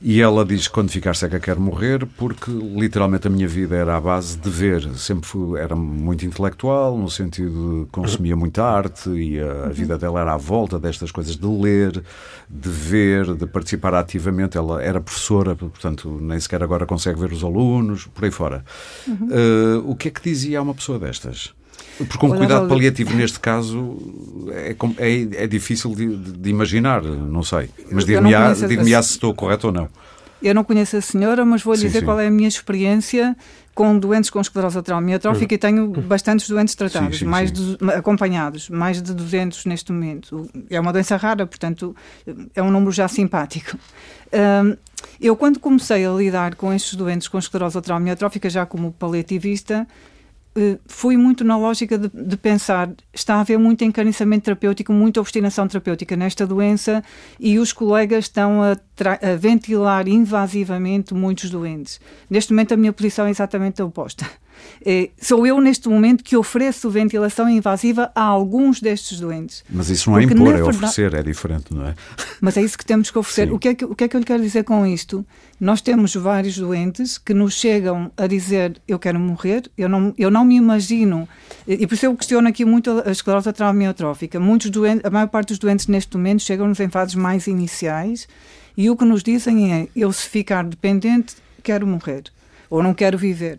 E 0.00 0.20
ela 0.20 0.44
diz 0.44 0.68
que 0.68 0.74
quando 0.74 0.90
ficar 0.90 1.14
cega 1.14 1.40
quer 1.40 1.56
morrer, 1.56 2.06
porque 2.16 2.52
literalmente 2.52 3.26
a 3.26 3.30
minha 3.30 3.48
vida 3.48 3.74
era 3.74 3.96
à 3.96 4.00
base 4.00 4.38
de 4.38 4.48
ver. 4.48 4.88
Sempre 4.96 5.26
fui, 5.26 5.58
era 5.58 5.74
muito 5.74 6.24
intelectual, 6.24 6.96
no 6.96 7.10
sentido 7.10 7.84
de 7.84 7.90
consumia 7.90 8.36
muita 8.36 8.62
arte 8.62 9.10
e 9.10 9.40
a, 9.40 9.66
a, 9.66 9.68
vida 9.70 9.98
dela 9.98 10.20
era 10.20 10.34
à 10.34 10.36
volta 10.36 10.78
destas 10.78 11.10
coisas 11.10 11.36
de 11.36 11.46
ler, 11.46 12.00
de 12.48 12.68
ver, 12.68 13.34
de 13.34 13.46
participar 13.46 13.92
ativamente. 13.94 14.56
Ela 14.56 14.80
era 14.80 15.00
professora, 15.00 15.56
portanto, 15.56 16.16
nem 16.20 16.38
sequer 16.38 16.62
agora 16.62 16.86
consegue 16.86 17.18
ver 17.18 17.32
os 17.32 17.42
alunos, 17.42 18.06
por 18.06 18.24
aí 18.24 18.30
fora. 18.30 18.64
Uhum. 19.06 19.28
Uh, 19.28 19.90
o 19.90 19.96
que 19.96 20.08
é 20.08 20.10
que 20.12 20.22
dizia 20.22 20.60
a 20.60 20.62
uma 20.62 20.74
pessoa 20.74 20.98
destas? 21.00 21.52
Porque 22.06 22.26
um 22.26 22.36
cuidado 22.36 22.68
paliativo 22.68 23.14
neste 23.14 23.40
caso 23.40 23.96
é, 24.52 24.76
é, 24.98 25.44
é 25.44 25.46
difícil 25.46 25.94
de, 25.94 26.16
de, 26.16 26.50
imaginar, 26.50 27.02
não 27.02 27.42
sei. 27.42 27.70
Mas 27.90 28.04
dir-me-á 28.04 28.52
dir 28.52 29.02
se 29.02 29.10
estou 29.12 29.34
correto 29.34 29.68
ou 29.68 29.72
não. 29.72 29.88
Eu 30.40 30.54
não 30.54 30.62
conheço 30.62 30.96
a 30.96 31.00
senhora, 31.00 31.44
mas 31.44 31.62
vou 31.62 31.74
lhe 31.74 31.80
dizer 31.80 32.00
sim. 32.00 32.04
qual 32.04 32.20
é 32.20 32.28
a 32.28 32.30
minha 32.30 32.48
experiência 32.48 33.36
com 33.74 33.96
doentes 33.96 34.28
com 34.28 34.40
esclerose 34.40 34.76
lateral 34.76 34.98
amiotrófica 34.98 35.54
e 35.54 35.58
tenho 35.58 35.88
bastantes 35.88 36.48
doentes 36.48 36.74
tratados, 36.74 37.18
sim, 37.18 37.24
sim, 37.24 37.30
mais 37.30 37.52
de, 37.52 37.78
acompanhados, 37.96 38.68
mais 38.68 39.00
de 39.00 39.14
200 39.14 39.66
neste 39.66 39.92
momento. 39.92 40.50
É 40.68 40.80
uma 40.80 40.92
doença 40.92 41.16
rara, 41.16 41.46
portanto, 41.46 41.94
é 42.56 42.62
um 42.62 42.72
número 42.72 42.90
já 42.90 43.06
simpático. 43.06 43.78
Um, 44.32 44.76
eu, 45.20 45.36
quando 45.36 45.60
comecei 45.60 46.04
a 46.04 46.10
lidar 46.10 46.56
com 46.56 46.72
estes 46.72 46.94
doentes 46.96 47.28
com 47.28 47.38
esclerose 47.38 47.76
lateral 47.76 47.98
amiotrófica, 47.98 48.50
já 48.50 48.66
como 48.66 48.90
paliativista, 48.92 49.86
fui 50.86 51.16
muito 51.16 51.44
na 51.44 51.56
lógica 51.56 51.98
de, 51.98 52.08
de, 52.08 52.36
pensar 52.36 52.90
está 53.12 53.36
a 53.36 53.40
haver 53.40 53.58
muito 53.58 53.84
encarniçamento 53.84 54.44
terapêutico, 54.44 54.92
muita 54.92 55.20
obstinação 55.20 55.66
terapêutica 55.66 56.16
nesta 56.16 56.46
doença 56.46 57.02
e 57.38 57.58
os 57.58 57.72
colegas 57.72 58.24
estão 58.24 58.62
a, 58.62 58.72
a, 58.72 59.36
ventilar 59.36 60.08
invasivamente 60.08 61.14
muitos 61.14 61.50
doentes. 61.50 62.00
Neste 62.28 62.52
momento 62.52 62.74
a 62.74 62.76
minha 62.76 62.92
posição 62.92 63.26
é 63.26 63.30
exatamente 63.30 63.80
a 63.82 63.84
oposta. 63.84 64.26
É, 64.84 65.10
sou 65.20 65.46
eu, 65.46 65.60
neste 65.60 65.88
momento, 65.88 66.22
que 66.22 66.36
ofereço 66.36 66.88
ventilação 66.90 67.48
invasiva 67.48 68.10
a 68.14 68.22
alguns 68.22 68.80
destes 68.80 69.20
doentes. 69.20 69.64
Mas 69.68 69.90
isso 69.90 70.10
não 70.10 70.18
é 70.18 70.24
impor, 70.24 70.48
é 70.48 70.52
verdade... 70.52 70.76
oferecer, 70.76 71.14
é 71.14 71.22
diferente, 71.22 71.74
não 71.74 71.86
é? 71.86 71.94
Mas 72.40 72.56
é 72.56 72.62
isso 72.62 72.78
que 72.78 72.86
temos 72.86 73.10
que 73.10 73.18
oferecer. 73.18 73.52
O 73.52 73.58
que, 73.58 73.68
é 73.68 73.74
que, 73.74 73.84
o 73.84 73.94
que 73.94 74.04
é 74.04 74.08
que 74.08 74.16
eu 74.16 74.20
lhe 74.20 74.26
quero 74.26 74.42
dizer 74.42 74.64
com 74.64 74.86
isto? 74.86 75.24
Nós 75.60 75.80
temos 75.80 76.14
vários 76.14 76.56
doentes 76.56 77.18
que 77.18 77.34
nos 77.34 77.54
chegam 77.54 78.12
a 78.16 78.26
dizer 78.26 78.80
eu 78.86 78.98
quero 78.98 79.18
morrer, 79.18 79.68
eu 79.76 79.88
não, 79.88 80.14
eu 80.16 80.30
não 80.30 80.44
me 80.44 80.54
imagino, 80.54 81.28
e 81.66 81.84
por 81.86 81.94
isso 81.94 82.06
eu 82.06 82.14
questiono 82.14 82.48
aqui 82.48 82.64
muito 82.64 83.02
a 83.04 83.10
esclerose 83.10 83.48
amiotrófica. 83.58 84.38
Muitos 84.38 84.70
doentes, 84.70 85.04
a 85.04 85.10
maior 85.10 85.26
parte 85.28 85.48
dos 85.48 85.58
doentes 85.58 85.88
neste 85.88 86.16
momento 86.16 86.42
chegam-nos 86.42 86.78
em 86.78 86.88
fases 86.88 87.16
mais 87.16 87.46
iniciais 87.48 88.28
e 88.76 88.88
o 88.88 88.96
que 88.96 89.04
nos 89.04 89.22
dizem 89.22 89.72
é 89.72 89.88
eu 89.96 90.12
se 90.12 90.28
ficar 90.28 90.64
dependente 90.64 91.34
quero 91.62 91.86
morrer 91.86 92.24
ou 92.70 92.82
não 92.82 92.94
quero 92.94 93.16
viver. 93.16 93.58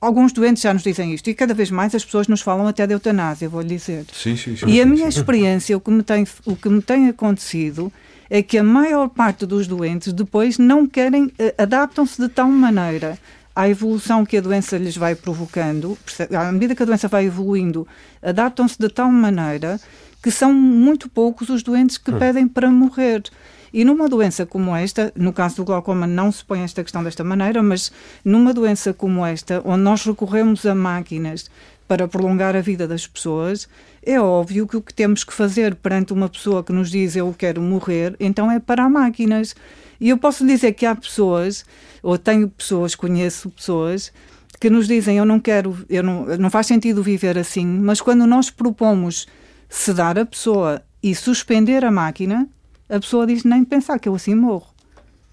Alguns 0.00 0.32
doentes 0.32 0.62
já 0.62 0.72
nos 0.72 0.82
dizem 0.82 1.14
isto 1.14 1.28
e 1.30 1.34
cada 1.34 1.54
vez 1.54 1.70
mais 1.70 1.94
as 1.94 2.04
pessoas 2.04 2.28
nos 2.28 2.40
falam 2.40 2.66
até 2.66 2.86
de 2.86 2.92
eutanásia, 2.92 3.48
vou-lhe 3.48 3.68
dizer. 3.68 4.04
Sim, 4.12 4.36
sim, 4.36 4.56
sim. 4.56 4.66
E 4.66 4.80
a 4.80 4.86
minha 4.86 5.08
experiência, 5.08 5.76
o 5.76 5.80
que, 5.80 5.90
me 5.90 6.02
tem, 6.02 6.26
o 6.44 6.56
que 6.56 6.68
me 6.68 6.82
tem 6.82 7.08
acontecido 7.08 7.92
é 8.28 8.42
que 8.42 8.58
a 8.58 8.64
maior 8.64 9.08
parte 9.08 9.44
dos 9.44 9.66
doentes 9.66 10.12
depois 10.12 10.58
não 10.58 10.86
querem, 10.86 11.32
eh, 11.38 11.54
adaptam-se 11.58 12.20
de 12.20 12.28
tal 12.28 12.48
maneira 12.48 13.18
à 13.54 13.68
evolução 13.68 14.24
que 14.24 14.36
a 14.36 14.40
doença 14.40 14.78
lhes 14.78 14.96
vai 14.96 15.14
provocando, 15.14 15.98
à 16.30 16.52
medida 16.52 16.74
que 16.74 16.82
a 16.82 16.86
doença 16.86 17.08
vai 17.08 17.26
evoluindo, 17.26 17.86
adaptam-se 18.22 18.78
de 18.78 18.88
tal 18.88 19.10
maneira 19.10 19.80
que 20.22 20.30
são 20.30 20.52
muito 20.52 21.08
poucos 21.08 21.48
os 21.48 21.62
doentes 21.62 21.98
que 21.98 22.10
hum. 22.10 22.18
pedem 22.18 22.46
para 22.46 22.70
morrer. 22.70 23.22
E 23.72 23.84
numa 23.84 24.08
doença 24.08 24.44
como 24.44 24.74
esta, 24.74 25.12
no 25.16 25.32
caso 25.32 25.56
do 25.56 25.64
glaucoma 25.64 26.06
não 26.06 26.30
se 26.32 26.44
põe 26.44 26.62
esta 26.62 26.82
questão 26.82 27.04
desta 27.04 27.22
maneira, 27.22 27.62
mas 27.62 27.92
numa 28.24 28.52
doença 28.52 28.92
como 28.92 29.24
esta, 29.24 29.62
onde 29.64 29.82
nós 29.82 30.04
recorremos 30.04 30.66
a 30.66 30.74
máquinas 30.74 31.50
para 31.86 32.06
prolongar 32.06 32.54
a 32.54 32.60
vida 32.60 32.86
das 32.86 33.06
pessoas, 33.06 33.68
é 34.00 34.20
óbvio 34.20 34.66
que 34.66 34.76
o 34.76 34.80
que 34.80 34.94
temos 34.94 35.24
que 35.24 35.32
fazer 35.32 35.74
perante 35.74 36.12
uma 36.12 36.28
pessoa 36.28 36.62
que 36.62 36.72
nos 36.72 36.90
diz 36.90 37.16
eu 37.16 37.34
quero 37.36 37.60
morrer, 37.60 38.14
então 38.20 38.50
é 38.50 38.60
para 38.60 38.88
máquinas. 38.88 39.56
E 40.00 40.08
eu 40.08 40.16
posso 40.16 40.46
dizer 40.46 40.72
que 40.72 40.86
há 40.86 40.94
pessoas, 40.94 41.64
ou 42.02 42.16
tenho 42.16 42.48
pessoas, 42.48 42.94
conheço 42.94 43.50
pessoas, 43.50 44.12
que 44.60 44.70
nos 44.70 44.86
dizem 44.86 45.16
eu 45.16 45.24
não 45.24 45.40
quero, 45.40 45.76
eu 45.88 46.02
não, 46.02 46.26
não 46.38 46.50
faz 46.50 46.66
sentido 46.66 47.02
viver 47.02 47.36
assim, 47.36 47.66
mas 47.66 48.00
quando 48.00 48.26
nós 48.26 48.50
propomos 48.50 49.26
sedar 49.68 50.18
a 50.18 50.24
pessoa 50.24 50.82
e 51.02 51.14
suspender 51.14 51.84
a 51.84 51.90
máquina, 51.90 52.48
a 52.90 53.00
pessoa 53.00 53.26
diz 53.26 53.44
nem 53.44 53.64
pensar 53.64 53.98
que 53.98 54.08
eu 54.08 54.14
assim 54.14 54.34
morro. 54.34 54.69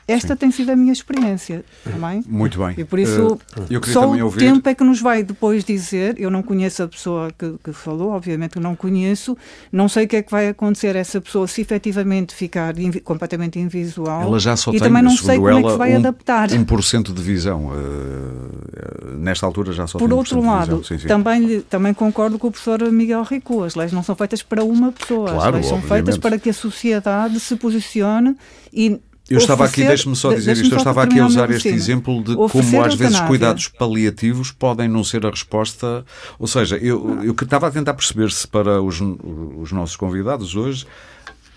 Esta 0.08 0.30
Sim. 0.30 0.36
tem 0.38 0.52
sido 0.52 0.72
a 0.72 0.76
minha 0.76 0.94
experiência 0.94 1.66
também. 1.84 2.24
Muito 2.26 2.60
bem. 2.60 2.76
E 2.78 2.86
por 2.86 2.98
isso, 2.98 3.34
uh, 3.34 3.92
só 3.92 4.08
o 4.08 4.24
ouvir... 4.24 4.40
tempo 4.40 4.70
é 4.70 4.74
que 4.74 4.84
nos 4.84 5.02
vai 5.02 5.22
depois 5.22 5.66
dizer. 5.66 6.16
Eu 6.18 6.32
não 6.32 6.42
conheço 6.42 6.82
a 6.84 6.88
pessoa 6.88 7.30
que, 7.38 7.56
que, 7.62 7.74
falou, 7.74 8.12
obviamente 8.12 8.52
que 8.52 8.60
não 8.60 8.74
conheço. 8.74 9.38
Não 9.70 9.90
sei 9.90 10.06
o 10.06 10.08
que 10.08 10.16
é 10.16 10.22
que 10.22 10.32
vai 10.32 10.48
acontecer 10.48 10.96
essa 10.96 11.20
pessoa 11.20 11.46
se 11.46 11.60
efetivamente 11.60 12.34
ficar 12.34 12.80
invi 12.80 13.02
completamente 13.02 13.60
invisual. 13.60 14.22
Ela 14.22 14.40
já 14.40 14.56
só 14.56 14.72
e 14.72 14.80
tem, 14.80 14.88
também 14.88 15.04
não 15.04 15.12
sei 15.12 15.36
como 15.36 15.50
ela, 15.50 15.60
é 15.60 15.64
que 15.64 15.72
se 15.72 15.78
vai 15.78 15.94
um, 15.94 15.98
adaptar. 15.98 16.48
1% 16.48 17.14
de 17.14 17.22
visão. 17.22 17.66
Uh, 17.66 19.18
nesta 19.18 19.46
altura 19.46 19.74
já 19.74 19.88
só 19.88 20.00
por 20.00 20.08
tem 20.08 20.18
outro 20.18 20.42
lado, 20.42 20.86
sim, 20.86 20.98
sim. 20.98 21.08
Também, 21.08 21.60
também 21.62 21.94
concordo 21.94 22.40
com 22.40 22.48
o 22.48 22.52
professor 22.52 22.90
Miguel 22.92 23.24
Rico. 23.24 23.64
As 23.64 23.76
leis 23.76 23.92
não 23.92 24.04
são 24.04 24.16
feitas 24.16 24.42
para 24.42 24.64
uma 24.64 24.94
pessoa. 24.94 25.32
Claro, 25.32 25.48
As 25.48 25.54
leis 25.54 25.66
são 25.66 25.78
obviamente. 25.80 26.06
feitas 26.06 26.18
para 26.18 26.40
que 26.40 26.50
a 26.50 26.54
sociedade 26.54 27.40
se 27.42 27.58
posicione 27.58 28.38
e 28.72 29.02
eu 29.30 29.38
estava 29.38 29.66
aqui, 29.66 29.84
deixe-me 29.84 30.16
só 30.16 30.34
dizer 30.34 30.54
isto, 30.54 30.74
eu 30.74 30.78
estava 30.78 31.04
aqui 31.04 31.20
a 31.20 31.26
usar 31.26 31.50
este 31.52 31.70
exemplo 31.70 32.24
de 32.24 32.36
como 32.36 32.84
às 32.84 32.96
vezes 32.96 33.20
cuidados 33.22 33.68
paliativos 33.68 34.52
podem 34.52 34.88
não 34.88 35.04
ser 35.04 35.26
a 35.26 35.30
resposta. 35.30 36.06
Ou 36.40 36.48
seja, 36.48 36.78
eu, 36.78 37.24
eu 37.24 37.32
estava 37.34 37.68
a 37.68 37.72
tentar 37.72 37.94
perceber 37.94 38.32
se 38.32 38.48
para 38.48 38.82
os, 38.82 39.02
os 39.02 39.72
nossos 39.72 39.96
convidados 39.96 40.56
hoje 40.56 40.86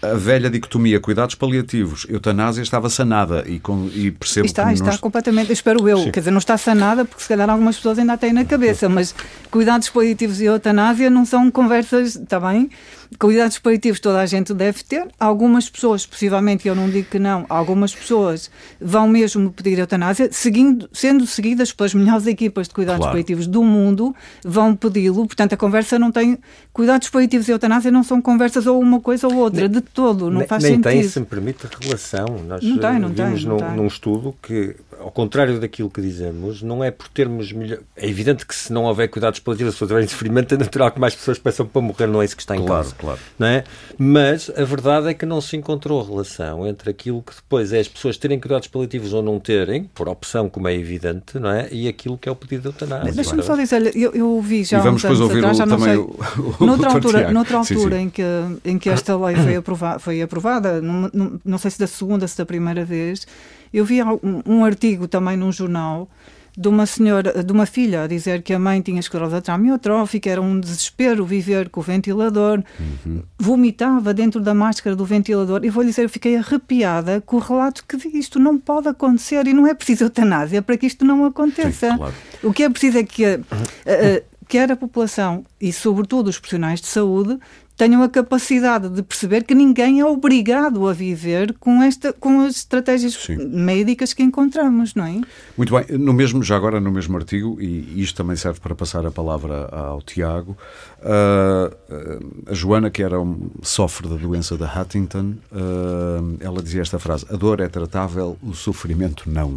a 0.03 0.15
velha 0.15 0.49
dicotomia 0.49 0.99
cuidados 0.99 1.35
paliativos, 1.35 2.07
eutanásia 2.09 2.63
estava 2.63 2.89
sanada 2.89 3.45
e, 3.47 3.61
com, 3.61 3.91
e 3.93 4.11
percebo 4.11 4.47
está, 4.47 4.67
que 4.67 4.73
está 4.73 4.97
completamente, 4.97 5.53
espero 5.53 5.87
eu, 5.87 5.99
Sim. 5.99 6.11
quer 6.11 6.21
dizer, 6.21 6.31
não 6.31 6.39
está 6.39 6.57
sanada 6.57 7.05
porque 7.05 7.23
se 7.23 7.29
calhar 7.29 7.49
algumas 7.51 7.77
pessoas 7.77 7.99
ainda 7.99 8.17
têm 8.17 8.33
na 8.33 8.45
cabeça, 8.45 8.89
mas 8.89 9.15
cuidados 9.51 9.91
paliativos 9.91 10.41
e 10.41 10.47
eutanásia 10.47 11.11
não 11.11 11.27
são 11.27 11.51
conversas, 11.51 12.17
está 12.17 12.41
bem? 12.41 12.71
Cuidados 13.19 13.59
paliativos 13.59 13.99
toda 14.01 14.21
a 14.21 14.27
gente 14.27 14.55
deve 14.55 14.83
ter. 14.85 15.09
Algumas 15.19 15.69
pessoas, 15.69 16.07
possivelmente, 16.07 16.69
eu 16.69 16.75
não 16.75 16.89
digo 16.89 17.09
que 17.11 17.19
não, 17.19 17.45
algumas 17.49 17.95
pessoas 17.95 18.51
vão 18.81 19.09
mesmo 19.09 19.51
pedir 19.51 19.79
eutanásia, 19.79 20.29
seguindo, 20.33 20.89
sendo 20.93 21.27
seguidas 21.27 21.73
pelas 21.73 21.93
melhores 21.93 22.27
equipas 22.27 22.69
de 22.69 22.75
cuidados 22.75 23.01
claro. 23.01 23.13
paliativos 23.13 23.47
do 23.47 23.63
mundo, 23.63 24.15
vão 24.45 24.77
pedi-lo. 24.77 25.27
Portanto, 25.27 25.55
a 25.55 25.57
conversa 25.57 25.99
não 25.99 26.13
tem. 26.13 26.39
Cuidados 26.73 27.09
paliativos 27.11 27.49
e 27.49 27.53
eutanásia 27.53 27.91
não 27.91 28.05
são 28.05 28.23
conversas 28.23 28.67
ou 28.67 28.81
uma 28.81 29.01
coisa 29.01 29.27
ou 29.27 29.35
outra, 29.35 29.63
nem, 29.63 29.71
de 29.71 29.81
todo. 29.81 30.31
Não 30.31 30.39
nem, 30.39 30.49
faz 30.49 30.63
nem 30.63 30.73
sentido. 30.73 30.89
Nem 30.89 31.01
tem, 31.01 31.11
se 31.11 31.21
me 31.21 31.27
permite, 31.27 31.67
relação. 31.81 32.27
Nós 32.47 32.63
não 32.63 32.79
tem, 32.79 32.99
não 32.99 33.09
vimos 33.09 33.41
tem, 33.41 33.49
não 33.49 33.57
num, 33.57 33.67
tem. 33.67 33.77
num 33.77 33.87
estudo 33.87 34.35
que 34.41 34.77
ao 35.01 35.11
contrário 35.11 35.59
daquilo 35.59 35.91
que 35.91 36.01
dizemos, 36.01 36.63
não 36.63 36.85
é 36.85 36.91
por 36.91 37.09
termos 37.09 37.53
melhor. 37.53 37.81
É 37.97 38.09
evidente 38.09 38.47
que 38.47 38.55
se 38.55 38.73
não 38.73 38.85
houver 38.85 39.09
cuidados 39.09 39.41
paliativos, 39.41 39.75
se 39.75 39.83
houver 39.83 40.09
sofrimento, 40.09 40.55
é 40.55 40.59
natural 40.59 40.91
que 40.91 41.01
mais 41.01 41.15
pessoas 41.15 41.39
peçam 41.39 41.67
para 41.67 41.81
morrer, 41.81 42.07
não 42.07 42.23
é 42.23 42.25
isso 42.25 42.37
que 42.37 42.43
está 42.43 42.57
em 42.57 42.65
claro, 42.65 42.85
causa. 42.85 42.95
Claro. 42.97 43.19
Não 43.39 43.47
é? 43.47 43.65
Mas 43.99 44.51
a 44.57 44.65
verdade 44.65 45.09
é 45.09 45.15
que 45.15 45.25
não 45.27 45.41
se 45.41 45.57
encontrou 45.57 46.03
relação 46.03 46.67
entre 46.67 46.91
aquilo 46.91 47.23
que 47.23 47.35
depois 47.35 47.73
é 47.73 47.81
as 47.81 47.89
pessoas 47.89 48.17
terem 48.17 48.39
cuidados 48.39 48.69
paliativos 48.69 49.13
ou 49.13 49.23
não 49.23 49.41
terem, 49.41 49.85
por 49.85 50.09
opção, 50.09 50.49
como 50.49 50.69
é 50.69 50.75
evidente, 50.75 51.39
não 51.39 51.51
é? 51.51 51.69
E 51.71 51.89
aquilo 51.89 52.19
que 52.19 52.29
é 52.29 52.33
o 52.33 52.37
pedido 52.37 52.63
de 52.63 52.69
eutanásia. 52.69 53.13
Deixa-me 53.13 53.43
só 53.43 53.57
dizer, 53.57 53.97
eu, 53.97 54.13
eu 54.13 54.29
ouvi 54.29 54.65
já 54.65 54.79
e 54.79 54.83
vamos 54.83 55.03
depois 55.03 55.21
ouvir 55.21 55.39
atrás, 55.39 55.57
já 55.57 55.67
não 55.67 55.79
também 55.79 55.95
sei, 55.95 56.05
o, 56.05 56.57
o 56.61 56.67
noutra 56.67 56.91
altura, 56.91 57.33
noutra 57.33 57.65
sim, 57.65 57.75
altura 57.75 57.97
sim. 57.97 58.03
Em, 58.03 58.11
que, 58.11 58.23
em 58.65 58.79
que 58.79 58.89
esta 58.89 59.17
lei 59.17 59.37
foi, 59.37 59.57
aprova, 59.57 59.99
foi 59.99 60.23
aprovada, 60.23 60.81
não, 60.81 61.11
não, 61.13 61.41
não 61.45 61.59
sei 61.59 61.71
se 61.71 61.79
da 61.79 61.87
segunda, 61.87 62.27
se 62.27 62.37
da 62.37 62.47
primeira 62.47 62.85
vez, 62.85 63.27
eu 63.73 63.85
vi 63.85 64.03
um, 64.03 64.43
um, 64.47 64.65
artigo 64.65 65.07
também 65.07 65.37
num 65.37 65.53
jornal 65.53 66.09
de 66.57 66.69
uma 66.69 66.85
senhora, 66.85 67.43
de 67.43 67.53
uma 67.53 67.65
filha 67.65 68.03
a 68.03 68.07
dizer 68.07 68.43
que 68.43 68.53
a 68.53 68.59
mãe 68.59 68.83
tinha 68.83 68.99
esclerose 68.99 69.37
amiotrófica, 69.49 70.29
era 70.29 70.43
um 70.43 70.59
desespero 70.59 71.25
viver 71.25 71.69
com 71.71 71.81
o 71.81 71.83
ventilador, 71.83 72.63
uhum. 72.79 73.23
vomitava 73.39 74.13
dentro 74.13 74.41
da 74.41 74.53
máscara 74.53 74.97
do 74.97 75.05
ventilador. 75.05 75.61
E 75.65 75.71
vou 75.71 75.83
lhe 75.83 75.91
dizer, 75.91 76.03
eu 76.03 76.09
fiquei 76.09 76.37
arrepiada 76.37 77.21
com 77.21 77.37
o 77.37 77.41
relato 77.41 77.85
que 77.87 77.97
isto 78.19 78.39
não 78.39 78.59
pode 78.59 78.89
acontecer 78.89 79.47
e 79.47 79.55
não 79.55 79.67
é 79.67 79.75
preciso 79.75 80.05
eutanásia 80.05 80.61
para 80.61 80.77
que 80.77 80.87
isto 80.87 81.05
não 81.05 81.25
aconteça. 81.25 81.93
Sim, 81.93 81.97
claro. 81.97 82.15
O 82.43 82.53
que 82.53 82.65
é 82.65 82.69
preciso 82.69 82.99
é 82.99 83.05
que 83.05 83.25
a, 83.25 83.35
a, 83.35 84.23
quer 84.49 84.71
a 84.73 84.77
população 84.77 85.45
e, 85.61 85.73
sobretudo, 85.73 86.29
os 86.29 86.39
profissionais 86.39 86.81
de 86.81 86.89
saúde 86.89 87.39
tenham 87.81 88.03
a 88.03 88.11
capacidade 88.11 88.91
de 88.91 89.03
perceber 89.03 89.43
que 89.43 89.55
ninguém 89.55 90.01
é 90.01 90.05
obrigado 90.05 90.87
a 90.87 90.93
viver 90.93 91.55
com, 91.59 91.83
esta, 91.83 92.13
com 92.13 92.43
as 92.43 92.57
estratégias 92.57 93.15
Sim. 93.15 93.39
médicas 93.39 94.13
que 94.13 94.23
encontramos, 94.23 94.95
não 94.95 95.07
é? 95.07 95.19
Muito 95.57 95.75
bem. 95.75 95.99
No 95.99 96.13
mesmo, 96.13 96.43
já 96.43 96.57
agora 96.57 96.79
no 96.79 96.93
mesmo 96.93 97.17
artigo, 97.17 97.57
e 97.59 98.03
isto 98.03 98.17
também 98.19 98.37
serve 98.37 98.61
para 98.61 98.75
passar 98.75 99.07
a 99.07 99.11
palavra 99.11 99.67
ao 99.73 100.03
Tiago, 100.03 100.59
uh, 100.99 102.51
a 102.51 102.53
Joana, 102.53 102.91
que 102.91 103.03
era 103.03 103.19
um, 103.19 103.49
sofre 103.63 104.07
da 104.11 104.17
doença 104.17 104.59
da 104.59 104.71
Huntington, 104.71 105.37
uh, 105.51 106.37
ela 106.39 106.63
dizia 106.63 106.83
esta 106.83 106.99
frase, 106.99 107.25
a 107.31 107.37
dor 107.37 107.61
é 107.61 107.69
tratável, 107.69 108.37
o 108.43 108.53
sofrimento 108.53 109.23
não. 109.25 109.53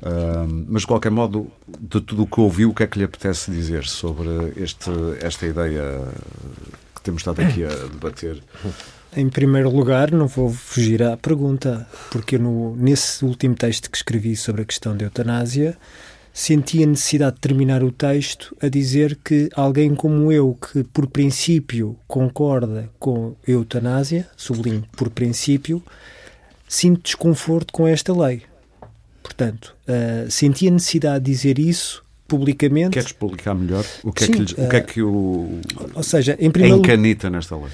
Uh, 0.00 0.64
mas 0.68 0.82
de 0.82 0.88
qualquer 0.88 1.10
modo, 1.10 1.48
de 1.78 2.00
tudo 2.00 2.22
o 2.22 2.26
que 2.26 2.40
ouviu, 2.40 2.70
o 2.70 2.74
que 2.74 2.82
é 2.82 2.86
que 2.86 2.98
lhe 2.98 3.04
apetece 3.04 3.50
dizer 3.50 3.84
sobre 3.84 4.54
este, 4.56 4.90
esta 5.20 5.46
ideia 5.46 6.00
que 7.02 7.06
temos 7.06 7.22
estado 7.22 7.42
aqui 7.42 7.64
a 7.64 7.68
debater? 7.68 8.40
Em 9.14 9.28
primeiro 9.28 9.68
lugar, 9.68 10.10
não 10.10 10.26
vou 10.26 10.50
fugir 10.50 11.02
à 11.02 11.16
pergunta, 11.16 11.86
porque 12.10 12.38
no, 12.38 12.74
nesse 12.76 13.24
último 13.24 13.54
texto 13.54 13.90
que 13.90 13.96
escrevi 13.96 14.36
sobre 14.36 14.62
a 14.62 14.64
questão 14.64 14.96
da 14.96 15.04
eutanásia, 15.04 15.76
senti 16.32 16.82
a 16.82 16.86
necessidade 16.86 17.34
de 17.34 17.40
terminar 17.40 17.82
o 17.82 17.92
texto 17.92 18.56
a 18.62 18.68
dizer 18.68 19.18
que 19.22 19.50
alguém 19.54 19.94
como 19.94 20.32
eu, 20.32 20.56
que 20.56 20.82
por 20.84 21.06
princípio 21.08 21.98
concorda 22.06 22.88
com 22.98 23.34
a 23.46 23.50
eutanásia, 23.50 24.26
sublinho 24.36 24.84
por 24.96 25.10
princípio, 25.10 25.82
sinto 26.66 27.02
desconforto 27.02 27.72
com 27.72 27.86
esta 27.86 28.14
lei. 28.14 28.42
Portanto, 29.22 29.76
uh, 29.86 30.30
senti 30.30 30.68
a 30.68 30.70
necessidade 30.70 31.24
de 31.24 31.30
dizer 31.32 31.58
isso 31.58 32.01
publicamente. 32.32 32.90
Quer 32.90 33.04
explicar 33.04 33.54
melhor 33.54 33.84
o 34.02 34.10
que, 34.10 34.24
Sim, 34.24 34.32
é, 34.32 34.34
que 34.34 34.40
lhe, 34.40 34.52
o, 34.52 34.68
que 34.70 34.76
é 34.76 34.80
que 34.80 35.02
o. 35.02 35.60
Ou 35.94 36.02
seja, 36.02 36.34
em 36.40 36.50
primeiro 36.50 36.78
encanita 36.78 37.28
nesta 37.28 37.54
lei? 37.54 37.68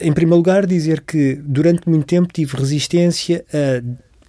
Em 0.00 0.12
primeiro 0.12 0.36
lugar, 0.36 0.64
dizer 0.66 1.00
que 1.00 1.34
durante 1.42 1.88
muito 1.88 2.06
tempo 2.06 2.32
tive 2.32 2.56
resistência 2.56 3.44
a, 3.52 3.82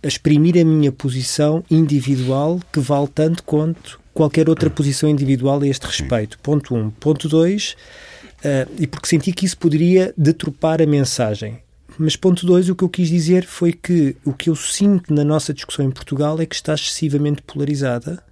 a 0.03 0.07
exprimir 0.07 0.59
a 0.59 0.65
minha 0.65 0.91
posição 0.91 1.63
individual, 1.69 2.59
que 2.73 2.79
vale 2.79 3.07
tanto 3.13 3.43
quanto 3.43 3.99
qualquer 4.11 4.49
outra 4.49 4.71
posição 4.71 5.07
individual 5.07 5.61
a 5.61 5.67
este 5.67 5.85
respeito. 5.85 6.37
Sim. 6.37 6.41
Ponto 6.41 6.73
1. 6.73 6.79
Um. 6.79 6.89
Ponto 6.89 7.29
2. 7.29 7.73
Uh, 7.73 8.71
e 8.79 8.87
porque 8.87 9.07
senti 9.07 9.31
que 9.31 9.45
isso 9.45 9.57
poderia 9.57 10.13
deturpar 10.17 10.81
a 10.81 10.85
mensagem. 10.87 11.59
Mas 11.99 12.15
ponto 12.15 12.45
2, 12.45 12.69
o 12.69 12.75
que 12.75 12.83
eu 12.83 12.89
quis 12.89 13.09
dizer 13.09 13.45
foi 13.45 13.71
que 13.71 14.15
o 14.23 14.33
que 14.33 14.49
eu 14.49 14.55
sinto 14.55 15.13
na 15.13 15.23
nossa 15.23 15.53
discussão 15.53 15.85
em 15.85 15.91
Portugal 15.91 16.39
é 16.39 16.45
que 16.45 16.55
está 16.55 16.73
excessivamente 16.73 17.41
polarizada 17.41 18.23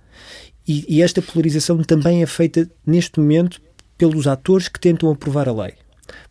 e, 0.67 0.97
e, 0.97 1.01
esta 1.01 1.21
polarização 1.21 1.81
também 1.83 2.23
é 2.23 2.25
feita 2.25 2.69
neste 2.85 3.19
momento 3.19 3.61
pelos 3.97 4.27
atores 4.27 4.67
que 4.67 4.79
tentam 4.79 5.11
aprovar 5.11 5.47
a 5.47 5.53
lei. 5.53 5.73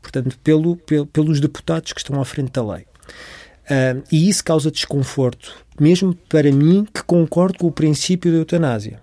Portanto, 0.03 0.39
pelo, 0.43 0.77
pelo 0.77 1.07
pelos 1.07 1.41
deputados 1.41 1.93
que 1.93 2.01
estão 2.01 2.21
à 2.21 2.25
frente 2.25 2.53
da 2.53 2.65
lei. 2.65 2.85
Uh, 3.65 4.03
e 4.13 4.29
isso 4.29 4.45
causa 4.45 4.71
desconforto, 4.71 5.55
mesmo 5.81 6.15
para 6.29 6.53
mim 6.53 6.87
que 6.93 7.03
concordo 7.03 7.59
com 7.59 7.67
o 7.67 7.73
princípio 7.73 8.31
da 8.31 8.39
eutanásia. 8.39 9.01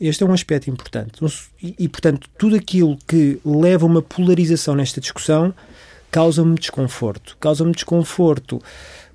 Este 0.00 0.24
é 0.24 0.26
um 0.26 0.32
aspecto 0.32 0.68
importante. 0.68 1.20
E, 1.62 1.76
e 1.78 1.88
portanto, 1.88 2.28
tudo 2.36 2.56
aquilo 2.56 2.98
que 3.06 3.38
leva 3.44 3.86
a 3.86 3.88
uma 3.88 4.02
polarização 4.02 4.74
nesta 4.74 5.00
discussão 5.00 5.54
causa-me 6.10 6.56
desconforto. 6.56 7.36
Causa-me 7.38 7.72
desconforto 7.72 8.60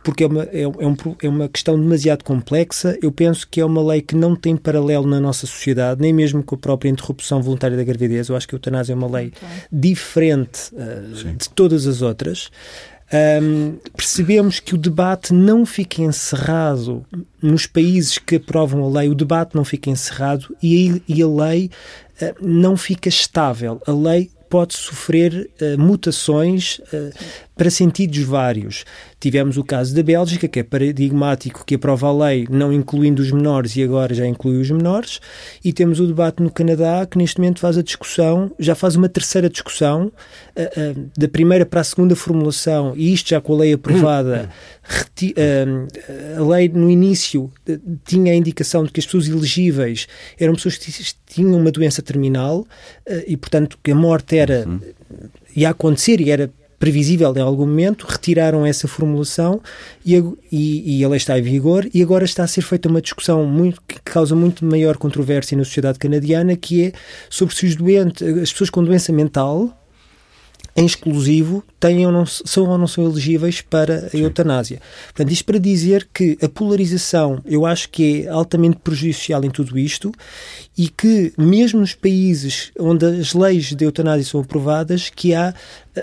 porque 0.08 0.24
é 0.24 0.28
uma, 0.28 0.44
é, 0.44 0.62
é, 0.62 0.68
um, 0.68 0.96
é 1.22 1.28
uma 1.28 1.50
questão 1.50 1.78
demasiado 1.78 2.24
complexa. 2.24 2.98
Eu 3.02 3.12
penso 3.12 3.46
que 3.46 3.60
é 3.60 3.66
uma 3.66 3.86
lei 3.86 4.02
que 4.02 4.16
não 4.16 4.38
tem 4.38 4.56
paralelo 4.56 5.06
na 5.06 5.20
nossa 5.20 5.46
sociedade, 5.46 6.00
nem 6.00 6.14
mesmo 6.14 6.42
com 6.42 6.56
a 6.56 6.58
própria 6.58 6.88
interrupção 6.88 7.42
voluntária 7.42 7.76
da 7.76 7.84
gravidez. 7.84 8.30
Eu 8.30 8.38
acho 8.38 8.48
que 8.48 8.56
a 8.56 8.58
eutanásia 8.58 8.94
é 8.94 8.96
uma 8.96 9.12
lei 9.12 9.34
okay. 9.36 9.48
diferente 9.70 10.72
uh, 10.72 11.34
de 11.34 11.50
todas 11.50 11.86
as 11.86 12.02
outras. 12.02 12.50
Um, 13.42 13.76
percebemos 13.98 14.62
que 14.62 14.76
o 14.76 14.78
debate 14.78 15.34
não 15.34 15.66
fica 15.66 16.02
encerrado 16.02 17.06
nos 17.42 17.66
países 17.66 18.18
que 18.18 18.38
aprovam 18.38 18.86
a 18.86 19.00
lei, 19.00 19.10
o 19.10 19.16
debate 19.16 19.56
não 19.56 19.66
fica 19.66 19.90
encerrado 19.90 20.56
e 20.64 20.90
a, 20.90 21.14
e 21.14 21.22
a 21.22 21.28
lei 21.28 21.70
uh, 22.22 22.36
não 22.42 22.78
fica 22.78 23.10
estável. 23.10 23.82
A 23.86 23.92
lei 23.92 24.32
pode 24.50 24.74
sofrer 24.74 25.50
uh, 25.62 25.78
mutações 25.78 26.80
uh, 26.94 27.12
para 27.58 27.72
sentidos 27.72 28.20
vários. 28.20 28.86
Tivemos 29.20 29.58
o 29.58 29.64
caso 29.64 29.96
da 29.96 30.04
Bélgica, 30.04 30.48
que 30.48 30.60
é 30.60 30.64
paradigmático, 30.64 31.66
que 31.66 31.76
aprova 31.76 32.08
a 32.08 32.28
lei 32.28 32.48
não 32.50 32.72
incluindo 32.72 33.22
os 33.22 33.32
menores 33.32 33.76
e 33.76 33.84
agora 33.84 34.14
já 34.14 34.28
inclui 34.28 34.62
os 34.62 34.70
menores, 34.70 35.20
e 35.66 35.74
temos 35.74 36.00
o 36.00 36.06
debate 36.06 36.42
no 36.42 36.52
Canadá, 36.52 37.06
que 37.10 37.18
neste 37.18 37.40
momento 37.40 37.60
faz 37.60 37.78
a 37.78 37.82
discussão, 37.82 38.52
já 38.60 38.76
faz 38.76 38.96
uma 38.96 39.10
terceira 39.10 39.50
discussão, 39.50 40.12
uh, 40.56 41.00
uh, 41.00 41.10
da 41.18 41.28
primeira 41.28 41.66
para 41.66 41.82
a 41.82 41.84
segunda 41.84 42.16
formulação, 42.16 42.94
e 42.96 43.12
isto 43.12 43.30
já 43.30 43.42
com 43.42 43.56
a 43.56 43.58
lei 43.58 43.74
aprovada, 43.74 44.50
uh, 44.88 46.40
a 46.40 46.56
lei 46.56 46.70
no 46.70 46.90
início 46.90 47.52
tinha 48.06 48.34
a 48.34 48.36
indicação 48.36 48.84
de 48.84 48.92
que 48.92 49.00
as 49.00 49.06
pessoas 49.06 49.28
elegíveis 49.28 50.08
eram 50.40 50.54
pessoas 50.54 50.78
que 50.78 50.92
tinham 51.26 51.60
uma 51.60 51.72
doença 51.72 52.04
terminal, 52.04 52.68
e 53.26 53.36
portanto 53.36 53.80
que 53.84 53.92
a 53.92 53.96
morte 53.96 54.38
era. 54.38 54.66
Uhum. 54.68 54.80
ia 55.56 55.70
acontecer 55.70 56.22
e 56.22 56.30
era 56.30 56.52
previsível 56.80 57.34
em 57.36 57.42
algum 57.42 57.66
momento, 57.66 58.06
retiraram 58.08 58.66
essa 58.66 58.88
formulação 58.88 59.62
e, 60.06 60.16
e, 60.52 60.98
e, 61.00 61.04
ela 61.04 61.18
está 61.18 61.38
em 61.38 61.42
vigor 61.42 61.88
e 61.94 62.02
agora 62.02 62.26
está 62.26 62.44
a 62.44 62.48
ser 62.48 62.62
feita 62.62 62.88
uma 62.88 63.02
discussão 63.02 63.46
muito, 63.46 63.82
que 63.88 64.00
causa 64.04 64.36
muito 64.36 64.64
maior 64.64 64.98
controvérsia 64.98 65.58
na 65.58 65.64
sociedade 65.64 65.98
canadiana, 65.98 66.56
que 66.56 66.86
é 66.86 66.92
sobre 67.30 67.56
se 67.56 67.66
os 67.66 67.76
doentes, 67.76 68.22
as 68.22 68.52
pessoas 68.52 68.70
com 68.70 68.84
doença 68.84 69.12
mental 69.12 69.74
em 70.78 70.86
exclusivo 70.86 71.64
têm 71.80 72.06
ou 72.06 72.12
não, 72.12 72.24
são 72.24 72.70
ou 72.70 72.78
não 72.78 72.86
são 72.86 73.04
elegíveis 73.04 73.62
para 73.62 74.10
a 74.14 74.18
eutanásia. 74.18 74.80
Portanto, 75.08 75.32
isto 75.32 75.44
para 75.44 75.58
dizer 75.58 76.08
que 76.14 76.38
a 76.40 76.48
polarização 76.48 77.42
eu 77.46 77.66
acho 77.66 77.90
que 77.90 78.22
é 78.22 78.30
altamente 78.30 78.78
prejudicial 78.84 79.44
em 79.44 79.50
tudo 79.50 79.80
isto 79.80 80.12
e 80.78 80.88
que 80.88 81.34
mesmo 81.36 81.80
nos 81.80 81.96
países 81.96 82.72
onde 82.80 83.08
as 83.08 83.34
leis 83.34 83.74
de 83.74 83.84
eutanásia 83.84 84.24
são 84.24 84.42
aprovadas, 84.42 85.10
que 85.10 85.34
há 85.34 85.52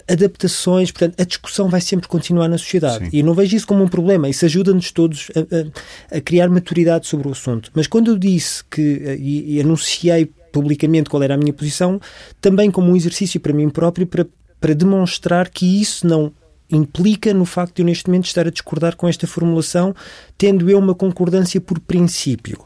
adaptações, 0.09 0.91
portanto, 0.91 1.21
a 1.21 1.25
discussão 1.25 1.69
vai 1.69 1.81
sempre 1.81 2.09
continuar 2.09 2.49
na 2.49 2.59
sociedade. 2.59 3.05
Sim. 3.05 3.11
E 3.13 3.23
não 3.23 3.33
vejo 3.33 3.55
isso 3.55 3.69
como 3.69 3.85
um 3.85 3.89
problema, 3.89 4.29
isso 4.29 4.45
ajuda-nos 4.45 4.91
todos 4.91 5.31
a, 5.37 6.17
a, 6.17 6.19
a, 6.19 6.21
criar 6.21 6.49
maturidade 6.49 7.07
sobre 7.07 7.29
o 7.29 7.31
assunto. 7.31 7.71
Mas 7.75 7.87
quando 7.87 8.11
eu 8.11 8.19
disse 8.19 8.65
que, 8.65 8.83
e, 9.21 9.55
e 9.55 9.61
anunciei 9.61 10.29
publicamente 10.51 11.09
qual 11.09 11.23
era 11.23 11.35
a 11.35 11.37
minha 11.37 11.53
posição, 11.53 12.01
também 12.41 12.73
como 12.73 12.91
um 12.91 12.97
exercício 12.97 13.39
para 13.39 13.53
mim 13.53 13.69
próprio, 13.69 14.07
para 14.07 14.27
para 14.65 14.75
demonstrar 14.75 15.51
que 15.51 15.79
isso 15.83 16.07
não 16.07 16.33
implica 16.71 17.35
no 17.35 17.45
facto 17.45 17.77
de 17.77 17.83
eu 17.83 17.87
neste 17.87 18.09
momento 18.09 18.25
estar 18.25 18.47
a 18.47 18.51
discordar 18.51 18.97
com 18.97 19.07
esta 19.07 19.27
formulação, 19.27 19.95
tendo 20.39 20.71
eu 20.71 20.79
uma 20.79 20.95
concordância 20.95 21.61
por 21.61 21.79
princípio. 21.79 22.65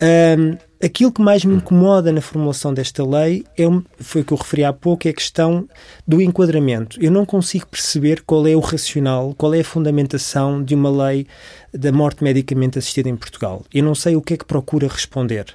Um, 0.00 0.56
aquilo 0.80 1.10
que 1.10 1.20
mais 1.20 1.44
me 1.44 1.56
incomoda 1.56 2.12
na 2.12 2.20
formulação 2.20 2.72
desta 2.72 3.04
lei 3.04 3.44
é, 3.58 3.64
foi 3.98 4.20
o 4.20 4.24
que 4.24 4.32
eu 4.34 4.36
referi 4.36 4.62
há 4.62 4.72
pouco, 4.72 5.08
é 5.08 5.10
a 5.10 5.14
questão 5.14 5.68
do 6.06 6.22
enquadramento. 6.22 6.96
Eu 7.02 7.10
não 7.10 7.26
consigo 7.26 7.66
perceber 7.66 8.22
qual 8.24 8.46
é 8.46 8.54
o 8.54 8.60
racional, 8.60 9.34
qual 9.36 9.52
é 9.52 9.62
a 9.62 9.64
fundamentação 9.64 10.62
de 10.62 10.76
uma 10.76 11.06
lei 11.06 11.26
da 11.74 11.90
morte 11.90 12.22
medicamente 12.22 12.78
assistida 12.78 13.08
em 13.08 13.16
Portugal. 13.16 13.64
Eu 13.74 13.82
não 13.82 13.96
sei 13.96 14.14
o 14.14 14.22
que 14.22 14.34
é 14.34 14.36
que 14.36 14.44
procura 14.44 14.86
responder, 14.86 15.46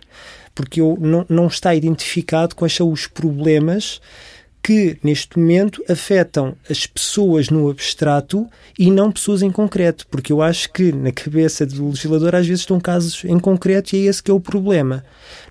porque 0.54 0.82
eu, 0.82 0.98
não, 1.00 1.26
não 1.30 1.48
está 1.48 1.74
identificado 1.74 2.58
quais 2.58 2.74
são 2.74 2.92
os 2.92 3.08
problemas 3.08 4.02
que, 4.62 4.98
neste 5.04 5.40
momento, 5.40 5.84
afetam 5.90 6.56
as 6.70 6.86
pessoas 6.86 7.50
no 7.50 7.70
abstrato 7.70 8.48
e 8.78 8.92
não 8.92 9.12
pessoas 9.12 9.42
em 9.42 9.50
concreto, 9.50 10.06
porque 10.10 10.32
eu 10.32 10.42
acho 10.42 10.72
que 10.72 10.92
na 10.92 11.12
cabeça 11.12 11.66
do 11.66 11.90
legislador 11.90 12.36
às 12.36 12.46
vezes 12.46 12.62
estão 12.62 12.80
casos 12.80 13.24
em 13.26 13.40
concreto 13.40 13.96
e 13.96 14.06
é 14.06 14.10
esse 14.10 14.22
que 14.22 14.30
é 14.30 14.34
o 14.34 14.40
problema. 14.40 15.04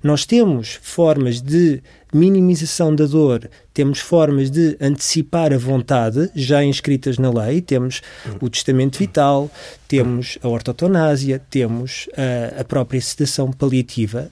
Nós 0.03 0.25
temos 0.25 0.79
formas 0.81 1.41
de 1.41 1.83
minimização 2.13 2.95
da 2.95 3.07
dor, 3.07 3.49
temos 3.73 4.01
formas 4.01 4.51
de 4.51 4.77
antecipar 4.81 5.53
a 5.53 5.59
vontade 5.59 6.31
já 6.35 6.65
inscritas 6.65 7.19
na 7.19 7.31
lei, 7.31 7.61
temos 7.61 8.03
o 8.41 8.49
testamento 8.49 8.99
vital, 8.99 9.51
temos 9.87 10.39
a 10.43 10.49
ortotonásia, 10.49 11.41
temos 11.51 12.09
a, 12.17 12.61
a 12.61 12.65
própria 12.65 13.01
sedação 13.01 13.53
paliativa, 13.53 14.31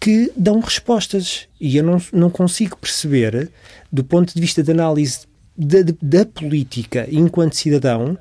que 0.00 0.32
dão 0.34 0.60
respostas. 0.60 1.46
E 1.60 1.76
eu 1.76 1.84
não, 1.84 1.98
não 2.12 2.30
consigo 2.30 2.76
perceber, 2.76 3.50
do 3.92 4.02
ponto 4.02 4.34
de 4.34 4.40
vista 4.40 4.62
de 4.62 4.70
análise 4.70 5.20
da, 5.56 5.78
da 6.00 6.24
política 6.24 7.06
enquanto 7.10 7.54
cidadão, 7.54 8.18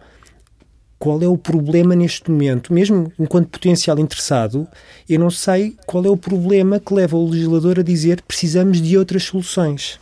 qual 0.99 1.21
é 1.21 1.27
o 1.27 1.37
problema 1.37 1.95
neste 1.95 2.29
momento, 2.29 2.73
mesmo 2.73 3.11
enquanto 3.17 3.47
potencial 3.47 3.97
interessado, 3.97 4.67
eu 5.07 5.17
não 5.17 5.29
sei 5.29 5.77
qual 5.85 6.03
é 6.03 6.09
o 6.09 6.17
problema 6.17 6.77
que 6.77 6.93
leva 6.93 7.15
o 7.15 7.29
legislador 7.29 7.79
a 7.79 7.83
dizer 7.83 8.21
precisamos 8.23 8.81
de 8.81 8.97
outras 8.97 9.23
soluções. 9.23 9.97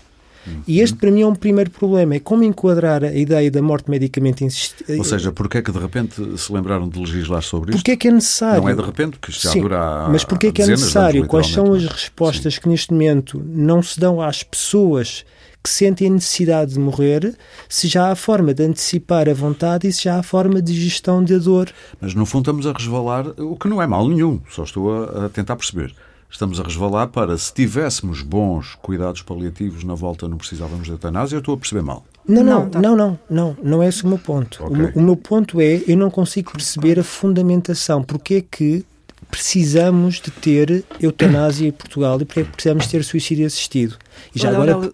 E 0.68 0.80
este, 0.80 0.98
para 0.98 1.12
mim, 1.12 1.22
é 1.22 1.28
um 1.28 1.36
primeiro 1.36 1.70
problema. 1.70 2.16
É 2.16 2.20
como 2.20 2.44
enquadrar 2.44 3.04
a 3.04 3.14
ideia 3.14 3.50
da 3.50 3.62
morte 3.62 3.90
medicamente 3.90 4.44
insistida. 4.44 4.98
Ou 4.98 5.04
seja, 5.04 5.32
porquê 5.32 5.60
é 5.60 5.62
que 5.62 5.72
de 5.72 5.80
repente 5.80 6.38
se 6.38 6.52
lembraram 6.52 6.88
de 6.88 7.00
legislar 7.00 7.42
sobre 7.42 7.72
isto? 7.72 7.80
Porquê 7.80 7.92
é 7.92 7.96
que 7.96 8.08
é 8.08 8.12
necessário? 8.12 8.62
Não 8.62 8.70
é 8.70 8.76
de 8.76 8.82
repente, 8.82 9.12
porque 9.18 9.32
isto 9.32 9.44
já 9.44 9.52
Sim, 9.52 9.62
dura 9.62 9.80
há 9.80 10.10
Mas 10.10 10.24
porquê 10.24 10.48
é 10.48 10.52
que 10.52 10.62
é 10.62 10.68
necessário? 10.68 11.22
anos, 11.22 11.30
Quais 11.30 11.48
são 11.48 11.66
as 11.66 11.82
literalmente, 11.82 11.94
respostas 11.94 12.54
Sim. 12.56 12.62
que 12.62 12.70
neste 12.70 12.92
momento 12.94 13.42
não 13.46 13.82
se 13.82 14.00
dão 14.00 14.22
às 14.22 14.44
pessoas 14.44 15.26
que 15.64 15.70
sentem 15.70 16.08
a 16.08 16.12
necessidade 16.12 16.74
de 16.74 16.80
morrer, 16.80 17.36
se 17.68 17.90
já 17.90 18.10
há 18.10 18.16
forma 18.16 18.54
de 18.54 18.64
antecipar 18.64 19.28
a 19.28 19.34
vontade 19.34 19.86
e 19.86 19.92
se 19.92 20.04
já 20.06 20.18
há 20.18 20.24
forma 20.24 20.62
de 20.62 20.74
gestão 20.74 21.22
da 21.22 21.38
dor? 21.38 21.70
Mas 22.00 22.14
no 22.14 22.26
fundo 22.26 22.44
estamos 22.44 22.66
a 22.66 22.72
resvalar, 22.72 23.28
o 23.38 23.58
que 23.58 23.68
não 23.68 23.82
é 23.82 23.88
mal 23.88 24.08
nenhum, 24.08 24.40
só 24.50 24.64
estou 24.64 24.94
a, 25.04 25.26
a 25.26 25.30
tentar 25.30 25.58
perceber. 25.58 25.94
Estamos 26.30 26.60
a 26.60 26.64
resvalar 26.64 27.08
para 27.08 27.38
se 27.38 27.54
tivéssemos 27.54 28.22
bons 28.22 28.76
cuidados 28.82 29.22
paliativos 29.22 29.84
na 29.84 29.96
volta 29.96 30.28
não 30.28 30.38
precisávamos 30.38 30.86
de 30.86 30.92
eutanásia, 30.92 31.36
eu 31.36 31.40
estou 31.40 31.56
a 31.56 31.58
perceber 31.58 31.82
mal. 31.82 32.06
Não, 32.28 32.44
não, 32.44 32.60
Não, 32.64 32.70
tá. 32.70 32.82
não, 32.82 32.96
não, 32.96 33.20
não, 33.30 33.58
não 33.64 33.84
é 33.84 33.88
esse 33.88 34.04
o 34.04 34.08
meu 34.08 34.18
ponto. 34.20 34.62
O 34.62 34.66
Ok. 34.68 34.78
meu- 34.78 34.92
O, 34.96 35.02
meu 35.02 35.16
ponto 35.16 35.62
é, 35.62 35.82
eu 35.88 35.96
não 35.98 36.10
consigo 36.12 36.52
perceber 36.52 37.00
a 37.00 37.04
fundamentação. 37.04 38.04
Porque 38.04 38.36
é 38.36 38.42
que 38.42 38.86
precisamos 39.32 40.16
de 40.16 40.30
ter 40.32 40.84
eutanásia 41.02 41.68
em 41.68 41.72
Portugal 41.72 42.20
e 42.22 42.26
porque 42.26 42.42
é 42.42 42.44
que 42.44 42.52
precisamos 42.52 42.88
ter 42.88 43.04
suicídio 43.04 43.46
assistido? 43.48 43.96
E 44.36 44.40
já 44.40 44.50
Olha, 44.50 44.74
agora, 44.74 44.92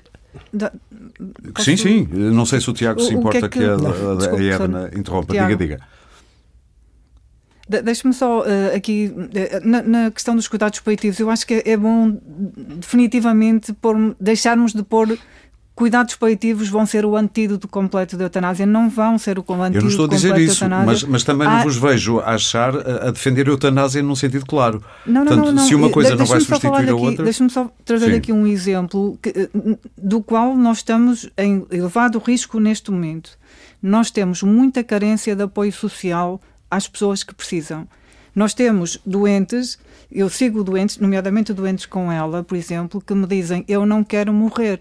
da- 0.53 0.71
Sim, 1.59 1.77
sim, 1.77 2.07
não 2.11 2.45
sei 2.45 2.59
se 2.59 2.69
o 2.69 2.73
Tiago 2.73 2.99
O- 2.99 3.03
se 3.03 3.09
o 3.09 3.11
que 3.13 3.17
importa 3.19 3.37
é 3.45 3.49
que, 3.49 3.59
que- 3.59 3.65
a, 3.65 3.77
Não, 3.77 3.87
a, 3.87 4.13
a 4.13 4.15
desculpe, 4.17 4.49
Edna 4.49 4.91
interrompa. 4.95 5.33
Tiago. 5.33 5.49
Diga, 5.55 5.75
diga. 5.75 5.87
De- 7.73 7.81
Deixe-me 7.81 8.13
só 8.13 8.43
eh, 8.45 8.75
aqui, 8.75 9.11
eh, 9.33 9.59
na, 9.63 9.81
na 9.81 10.11
questão 10.11 10.35
dos 10.35 10.47
cuidados 10.47 10.79
paliativos, 10.79 11.19
eu 11.19 11.29
acho 11.29 11.45
que 11.47 11.55
é, 11.55 11.71
é 11.71 11.77
bom 11.77 12.17
definitivamente 12.87 13.73
pôr, 13.73 14.15
deixarmos 14.19 14.73
de 14.73 14.83
pôr 14.83 15.17
cuidados 15.75 16.15
paliativos 16.15 16.69
vão 16.69 16.85
ser 16.85 17.03
o 17.03 17.15
antídoto 17.15 17.67
completo 17.67 18.15
da 18.15 18.25
eutanásia, 18.25 18.63
não 18.63 18.89
vão 18.91 19.17
ser 19.17 19.39
o 19.39 19.41
antídoto 19.41 19.77
Eu 19.77 19.81
não 19.81 19.89
estou 19.89 20.05
a 20.05 20.07
dizer 20.07 20.27
completo 20.29 20.51
isso, 20.51 20.69
mas, 20.69 21.03
mas 21.03 21.23
também 21.23 21.47
não 21.47 21.55
Ah, 21.55 21.63
vos 21.63 21.77
vejo 21.77 22.19
a 22.19 22.35
achar 22.35 22.75
a, 22.75 23.07
a 23.07 23.11
defender 23.11 23.47
a 23.47 23.51
eutanásia 23.51 24.03
num 24.03 24.15
sentido 24.15 24.45
claro. 24.45 24.83
Não, 25.03 25.25
não, 25.25 25.25
Portanto, 25.25 25.45
não, 25.47 25.51
não. 25.53 25.63
se 25.67 25.73
uma 25.73 25.89
coisa 25.89 26.11
De- 26.11 26.17
não 26.17 26.25
vai 26.27 26.39
substituir 26.41 26.89
a 26.89 26.95
outra. 26.95 27.23
Deixa-me 27.23 27.49
só 27.49 27.71
trazer 27.83 28.11
Sim. 28.11 28.17
aqui 28.17 28.31
um 28.31 28.45
exemplo 28.45 29.17
que, 29.19 29.29
eh, 29.29 29.49
do 29.97 30.21
qual 30.21 30.55
nós 30.55 30.77
estamos 30.77 31.27
em 31.35 31.65
elevado 31.71 32.19
risco 32.19 32.59
neste 32.59 32.91
momento. 32.91 33.31
Nós 33.81 34.11
temos 34.11 34.43
muita 34.43 34.83
carência 34.83 35.35
de 35.35 35.41
apoio 35.41 35.73
social 35.73 36.39
às 36.75 36.87
pessoas 36.87 37.23
que 37.23 37.33
precisam. 37.33 37.87
Nós 38.35 38.53
temos 38.53 38.99
doentes, 39.05 39.77
eu 40.11 40.29
sigo 40.29 40.63
doentes, 40.63 40.97
nomeadamente 40.97 41.53
doentes 41.53 41.85
com 41.85 42.11
ela, 42.11 42.43
por 42.43 42.57
exemplo, 42.57 43.01
que 43.01 43.13
me 43.13 43.27
dizem: 43.27 43.63
Eu 43.67 43.85
não 43.85 44.03
quero 44.03 44.33
morrer, 44.33 44.79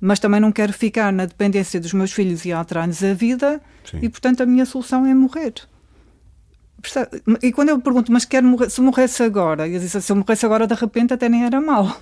mas 0.00 0.18
também 0.18 0.40
não 0.40 0.50
quero 0.50 0.72
ficar 0.72 1.12
na 1.12 1.26
dependência 1.26 1.80
dos 1.80 1.92
meus 1.92 2.12
filhos 2.12 2.44
e 2.44 2.52
atranos 2.52 3.02
a 3.04 3.12
vida, 3.12 3.60
Sim. 3.84 3.98
e 4.02 4.08
portanto 4.08 4.42
a 4.42 4.46
minha 4.46 4.64
solução 4.64 5.04
é 5.04 5.14
morrer. 5.14 5.54
E 7.42 7.52
quando 7.52 7.70
eu 7.70 7.80
pergunto, 7.80 8.12
mas 8.12 8.24
quero 8.24 8.46
morrer, 8.46 8.70
se 8.70 8.80
morresse 8.80 9.22
agora, 9.22 9.68
eu 9.68 9.80
disse, 9.80 10.00
se 10.00 10.12
eu 10.12 10.16
morresse 10.16 10.46
agora 10.46 10.66
de 10.66 10.74
repente 10.74 11.12
até 11.12 11.28
nem 11.28 11.44
era 11.44 11.60
mal. 11.60 11.94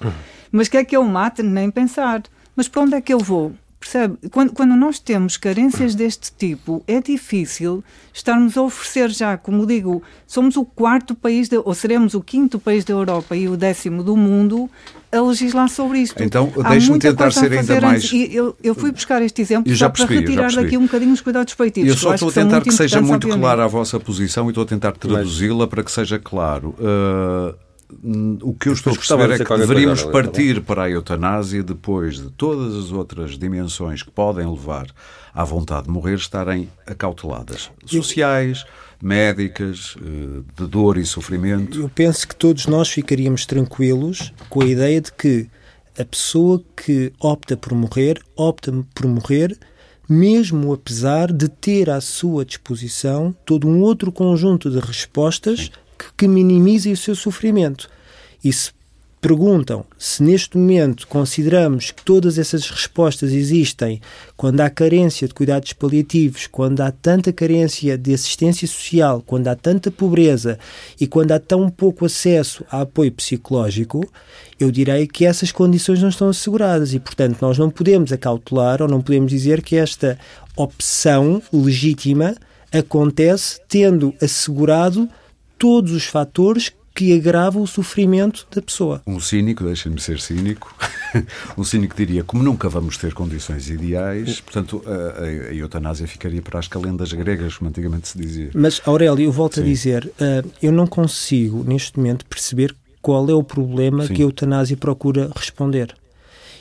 Mas 0.52 0.68
quer 0.68 0.84
que 0.84 0.96
eu 0.96 1.02
mate? 1.02 1.42
Nem 1.42 1.70
pensar. 1.70 2.22
Mas 2.54 2.68
para 2.68 2.82
onde 2.82 2.94
é 2.94 3.00
que 3.00 3.12
eu 3.12 3.18
vou? 3.18 3.54
Percebe? 3.86 4.16
Quando, 4.32 4.52
quando 4.52 4.74
nós 4.74 4.98
temos 4.98 5.36
carências 5.36 5.94
deste 5.94 6.32
tipo, 6.32 6.82
é 6.88 7.00
difícil 7.00 7.84
estarmos 8.12 8.56
a 8.56 8.62
oferecer 8.62 9.10
já, 9.10 9.36
como 9.36 9.64
digo, 9.64 10.02
somos 10.26 10.56
o 10.56 10.64
quarto 10.64 11.14
país, 11.14 11.48
de, 11.48 11.56
ou 11.56 11.72
seremos 11.72 12.14
o 12.14 12.20
quinto 12.20 12.58
país 12.58 12.84
da 12.84 12.92
Europa 12.92 13.36
e 13.36 13.48
o 13.48 13.56
décimo 13.56 14.02
do 14.02 14.16
mundo 14.16 14.68
a 15.12 15.20
legislar 15.20 15.68
sobre 15.68 16.00
isto. 16.00 16.20
Então, 16.20 16.52
Há 16.64 16.70
deixe-me 16.70 16.98
tentar 16.98 17.30
ser 17.30 17.52
ainda 17.52 17.80
mais-. 17.80 18.10
E 18.12 18.34
eu, 18.34 18.56
eu 18.60 18.74
fui 18.74 18.90
buscar 18.90 19.22
este 19.22 19.40
exemplo 19.40 19.72
já 19.72 19.88
percebi, 19.88 20.08
para 20.08 20.14
já 20.16 20.20
retirar 20.20 20.42
percebi. 20.42 20.64
daqui 20.64 20.76
um 20.76 20.82
bocadinho 20.82 21.12
os 21.12 21.20
cuidados 21.20 21.54
paliativos. 21.54 21.88
Eu 21.88 21.94
que 21.94 22.00
só 22.00 22.14
estou 22.14 22.28
a 22.28 22.32
que 22.32 22.34
tentar 22.34 22.56
muito 22.56 22.68
que 22.68 22.74
seja 22.74 23.00
muito 23.00 23.14
obviamente. 23.14 23.40
clara 23.40 23.64
a 23.64 23.68
vossa 23.68 24.00
posição 24.00 24.46
e 24.46 24.48
estou 24.48 24.64
a 24.64 24.66
tentar 24.66 24.92
traduzi-la 24.92 25.68
para 25.68 25.84
que 25.84 25.92
seja 25.92 26.18
claro. 26.18 26.74
Uh, 26.80 27.65
o 28.42 28.52
que 28.54 28.68
eu 28.68 28.72
estou 28.72 28.92
a 28.92 28.96
perceber 28.96 29.24
é 29.24 29.32
dizer 29.32 29.46
que 29.46 29.56
deveríamos 29.56 30.02
Aurélio, 30.02 30.22
partir 30.22 30.60
para 30.62 30.84
a 30.84 30.90
eutanásia 30.90 31.62
depois 31.62 32.16
de 32.20 32.30
todas 32.30 32.74
as 32.74 32.90
outras 32.90 33.38
dimensões 33.38 34.02
que 34.02 34.10
podem 34.10 34.48
levar 34.48 34.86
à 35.32 35.44
vontade 35.44 35.84
de 35.84 35.90
morrer 35.90 36.16
estarem 36.16 36.68
acauteladas. 36.86 37.70
Sociais, 37.84 38.64
médicas, 39.00 39.94
uh, 39.96 40.44
de 40.56 40.66
dor 40.66 40.98
e 40.98 41.06
sofrimento. 41.06 41.80
eu 41.80 41.88
penso 41.88 42.26
que 42.26 42.34
todos 42.34 42.66
nós 42.66 42.88
ficaríamos 42.88 43.46
tranquilos 43.46 44.32
com 44.48 44.62
a 44.62 44.66
ideia 44.66 45.00
de 45.00 45.12
que 45.12 45.48
a 45.98 46.04
pessoa 46.04 46.62
que 46.76 47.12
opta 47.20 47.56
por 47.56 47.72
morrer, 47.72 48.20
opta 48.36 48.72
por 48.94 49.06
morrer 49.06 49.56
mesmo 50.08 50.72
apesar 50.72 51.32
de 51.32 51.48
ter 51.48 51.90
à 51.90 52.00
sua 52.00 52.44
disposição 52.44 53.34
todo 53.44 53.68
um 53.68 53.80
outro 53.80 54.12
conjunto 54.12 54.70
de 54.70 54.78
respostas 54.78 55.70
que, 56.16 56.28
minimizem 56.28 56.92
o 56.92 56.96
seu 56.96 57.14
sofrimento. 57.14 57.88
E 58.42 58.52
se 58.52 58.70
perguntam 59.20 59.84
se 59.98 60.22
neste 60.22 60.56
momento 60.56 61.06
consideramos 61.08 61.90
que 61.90 62.04
todas 62.04 62.38
essas 62.38 62.68
respostas 62.70 63.32
existem 63.32 64.00
quando 64.36 64.60
há 64.60 64.70
carência 64.70 65.26
de 65.26 65.34
cuidados 65.34 65.72
paliativos, 65.72 66.46
quando 66.46 66.80
há 66.80 66.92
tanta 66.92 67.32
carência 67.32 67.98
de 67.98 68.14
assistência 68.14 68.68
social, 68.68 69.22
quando 69.26 69.48
há 69.48 69.56
tanta 69.56 69.90
pobreza 69.90 70.58
e 71.00 71.08
quando 71.08 71.32
há 71.32 71.40
tão 71.40 71.68
pouco 71.68 72.04
acesso 72.04 72.64
a 72.70 72.82
apoio 72.82 73.10
psicológico, 73.10 74.08
eu 74.60 74.70
direi 74.70 75.06
que 75.06 75.24
essas 75.24 75.50
condições 75.50 76.00
não 76.00 76.08
estão 76.08 76.28
asseguradas 76.28 76.94
e, 76.94 77.00
portanto, 77.00 77.38
nós 77.40 77.58
não 77.58 77.68
podemos 77.68 78.12
acautelar 78.12 78.80
ou 78.80 78.88
não 78.88 79.02
podemos 79.02 79.30
dizer 79.30 79.60
que 79.60 79.76
esta 79.76 80.18
opção 80.54 81.42
legítima 81.52 82.36
acontece 82.72 83.60
tendo 83.68 84.14
assegurado 84.22 85.08
todos 85.58 85.92
os 85.92 86.04
fatores 86.04 86.72
que 86.94 87.14
agravam 87.14 87.62
o 87.62 87.66
sofrimento 87.66 88.46
da 88.50 88.62
pessoa. 88.62 89.02
Um 89.06 89.20
cínico, 89.20 89.62
deixem-me 89.62 90.00
ser 90.00 90.18
cínico, 90.18 90.74
um 91.56 91.62
cínico 91.62 91.94
diria, 91.94 92.24
como 92.24 92.42
nunca 92.42 92.70
vamos 92.70 92.96
ter 92.96 93.12
condições 93.12 93.68
ideais, 93.68 94.40
portanto, 94.40 94.82
a, 94.86 95.20
a, 95.20 95.24
a 95.24 95.54
eutanásia 95.54 96.08
ficaria 96.08 96.40
para 96.40 96.58
as 96.58 96.66
calendas 96.66 97.12
gregas, 97.12 97.58
como 97.58 97.68
antigamente 97.68 98.08
se 98.08 98.18
dizia. 98.18 98.50
Mas, 98.54 98.80
Aurélio, 98.86 99.26
eu 99.26 99.30
volto 99.30 99.60
a 99.60 99.62
Sim. 99.62 99.68
dizer, 99.68 100.06
uh, 100.06 100.50
eu 100.62 100.72
não 100.72 100.86
consigo, 100.86 101.62
neste 101.64 101.98
momento, 101.98 102.24
perceber 102.24 102.74
qual 103.02 103.28
é 103.28 103.34
o 103.34 103.42
problema 103.42 104.06
Sim. 104.06 104.14
que 104.14 104.22
a 104.22 104.24
eutanásia 104.24 104.76
procura 104.76 105.30
responder. 105.36 105.94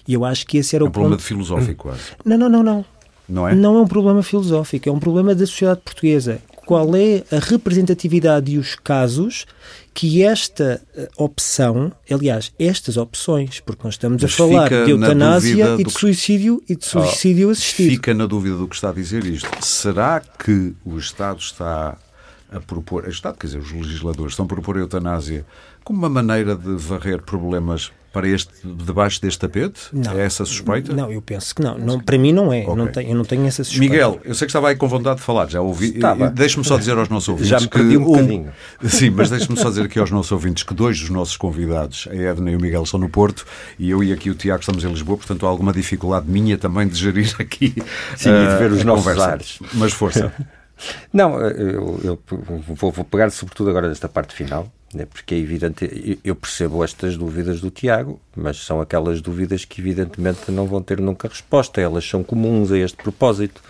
E 0.05 0.13
eu 0.13 0.25
acho 0.25 0.45
que 0.45 0.57
esse 0.57 0.75
era 0.75 0.83
É 0.83 0.85
o 0.85 0.89
um 0.89 0.91
problema 0.91 1.15
ponto... 1.15 1.21
de 1.21 1.27
filosófico, 1.27 1.83
quase. 1.89 2.01
Não, 2.25 2.37
não, 2.37 2.49
não, 2.49 2.61
não. 2.61 2.85
Não 3.27 3.47
é? 3.47 3.55
Não 3.55 3.77
é 3.77 3.81
um 3.81 3.87
problema 3.87 4.21
filosófico, 4.21 4.87
é 4.87 4.91
um 4.91 4.99
problema 4.99 5.33
da 5.33 5.45
sociedade 5.47 5.81
portuguesa. 5.83 6.39
Qual 6.65 6.95
é 6.95 7.23
a 7.31 7.39
representatividade 7.39 8.51
e 8.51 8.57
os 8.57 8.75
casos 8.75 9.45
que 9.93 10.23
esta 10.23 10.81
eh, 10.95 11.07
opção, 11.17 11.91
aliás, 12.11 12.51
estas 12.59 12.97
opções, 12.97 13.59
porque 13.61 13.81
nós 13.85 13.93
estamos 13.93 14.21
Mas 14.21 14.33
a 14.33 14.35
falar 14.35 14.69
de 14.69 14.91
eutanásia 14.91 15.75
e 15.75 15.77
de 15.77 15.83
que- 15.85 15.91
suicídio 15.99 16.61
e 16.67 16.75
de 16.75 16.85
suicídio 16.85 17.49
assistido. 17.49 17.89
Fica 17.91 18.13
na 18.13 18.25
dúvida 18.25 18.57
do 18.57 18.67
que 18.67 18.75
está 18.75 18.89
a 18.89 18.93
dizer 18.93 19.23
isto. 19.25 19.47
Será 19.65 20.19
que 20.19 20.73
o 20.83 20.97
Estado 20.97 21.39
está 21.39 21.97
a 22.51 22.59
propor, 22.59 23.05
o 23.05 23.09
Estado, 23.09 23.37
quer 23.37 23.47
dizer, 23.47 23.59
os 23.59 23.71
legisladores 23.71 24.33
estão 24.33 24.45
a 24.45 24.49
propor 24.49 24.75
a 24.77 24.79
eutanásia 24.81 25.45
como 25.83 25.99
uma 25.99 26.09
maneira 26.09 26.55
de 26.55 26.75
varrer 26.75 27.21
problemas 27.21 27.91
para 28.15 28.29
este, 28.29 28.49
debaixo 28.63 29.21
deste 29.21 29.37
tapete? 29.37 29.89
Não. 29.91 30.17
É 30.17 30.23
essa 30.23 30.43
a 30.43 30.45
suspeita? 30.45 30.93
Não, 30.93 31.11
eu 31.11 31.21
penso 31.21 31.53
que 31.53 31.61
não. 31.61 31.77
não 31.77 31.99
para 31.99 32.17
mim 32.17 32.31
não 32.31 32.53
é. 32.53 32.61
Ok. 32.61 32.75
Não 32.75 32.87
tenho, 32.87 33.09
eu 33.09 33.15
não 33.17 33.25
tenho 33.25 33.45
essa 33.45 33.61
suspeita. 33.61 33.93
Miguel, 33.93 34.21
eu 34.23 34.33
sei 34.33 34.45
que 34.45 34.51
estava 34.51 34.69
aí 34.69 34.75
com 34.77 34.87
vontade 34.87 35.17
de 35.17 35.21
falar, 35.21 35.49
já 35.49 35.59
ouvi. 35.59 35.87
Estava. 35.87 36.29
Deixe-me 36.29 36.63
só 36.63 36.77
dizer 36.77 36.97
aos 36.97 37.09
nossos 37.09 37.27
ouvintes. 37.27 37.49
Já 37.49 37.59
me 37.59 37.67
que 37.67 37.77
perdi 37.77 37.97
um 37.97 38.05
bocadinho. 38.05 38.53
Sim, 38.87 39.09
mas 39.09 39.29
deixe-me 39.29 39.59
só 39.59 39.67
dizer 39.67 39.83
aqui 39.83 39.99
aos 39.99 40.11
nossos 40.11 40.31
ouvintes 40.31 40.63
que 40.63 40.73
dois 40.73 40.97
dos 40.97 41.09
nossos 41.09 41.35
convidados, 41.35 42.07
a 42.09 42.15
Edna 42.15 42.51
e 42.51 42.55
o 42.55 42.61
Miguel, 42.61 42.83
estão 42.83 42.97
no 42.97 43.09
Porto 43.09 43.45
e 43.77 43.89
eu 43.89 44.01
e 44.01 44.13
aqui 44.13 44.29
o 44.29 44.33
Tiago 44.33 44.61
estamos 44.61 44.85
em 44.85 44.87
Lisboa, 44.87 45.17
portanto 45.17 45.45
há 45.45 45.49
alguma 45.49 45.73
dificuldade 45.73 46.25
minha 46.29 46.57
também 46.57 46.87
de 46.87 46.95
gerir 46.95 47.35
aqui. 47.37 47.75
Sim, 48.15 48.29
e 48.29 48.47
de 48.47 48.53
eh, 48.53 48.57
ver 48.59 48.71
os 48.71 48.85
nossos 48.85 49.03
conversa. 49.03 49.29
ares. 49.29 49.59
Mas 49.73 49.91
força. 49.91 50.33
Não, 51.11 51.39
eu, 51.41 51.99
eu 52.01 52.19
vou, 52.75 52.91
vou 52.91 53.05
pegar 53.05 53.29
sobretudo 53.29 53.69
agora 53.69 53.89
nesta 53.89 54.07
parte 54.07 54.33
final, 54.33 54.71
porque 55.03 55.35
é 55.35 55.37
evidente, 55.39 55.83
eu- 55.91 56.17
eu 56.23 56.35
percebo 56.35 56.83
estas 56.83 57.17
dúvidas 57.17 57.59
do 57.59 57.71
Tiago, 57.71 58.19
mas 58.35 58.63
são 58.63 58.79
aquelas 58.79 59.19
dúvidas 59.19 59.65
que 59.65 59.81
evidentemente 59.81 60.51
não 60.51 60.67
vão 60.67 60.81
ter 60.81 61.01
nunca 61.01 61.27
resposta, 61.27 61.81
elas 61.81 62.07
são 62.07 62.23
comuns 62.23 62.71
a 62.71 62.77
este 62.77 62.97
propósito. 62.97 63.61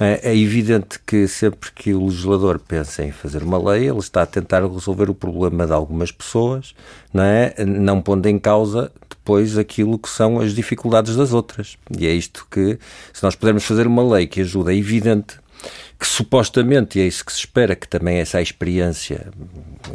É, 0.00 0.30
é 0.30 0.36
evidente 0.36 0.98
que 1.06 1.28
sempre 1.28 1.70
que 1.70 1.92
o 1.92 2.06
legislador 2.06 2.58
pensa 2.58 3.04
em 3.04 3.12
fazer 3.12 3.42
uma 3.42 3.58
lei, 3.58 3.86
ele 3.86 3.98
está 3.98 4.22
a 4.22 4.26
tentar 4.26 4.62
resolver 4.66 5.10
o 5.10 5.14
problema 5.14 5.66
de 5.66 5.74
algumas 5.74 6.10
pessoas, 6.10 6.74
não 7.12 7.22
é? 7.22 7.54
Não 7.66 8.00
pondo 8.00 8.26
em 8.26 8.38
causa 8.38 8.90
depois 9.10 9.58
aquilo 9.58 9.98
que 9.98 10.08
são 10.08 10.40
as 10.40 10.54
dificuldades 10.54 11.16
das 11.16 11.34
outras. 11.34 11.76
E 11.98 12.06
é 12.06 12.12
isto 12.14 12.46
que, 12.50 12.78
se 13.12 13.22
nós 13.22 13.34
pudermos 13.34 13.64
fazer 13.64 13.86
uma 13.86 14.02
lei 14.14 14.26
que 14.26 14.40
ajuda, 14.40 14.72
é 14.72 14.76
evidente 14.76 15.36
que 15.98 16.06
supostamente, 16.06 16.98
e 16.98 17.02
é 17.02 17.06
isso 17.06 17.24
que 17.24 17.32
se 17.32 17.38
espera, 17.40 17.74
que 17.76 17.88
também 17.88 18.16
essa 18.18 18.38
a 18.38 18.42
experiência, 18.42 19.28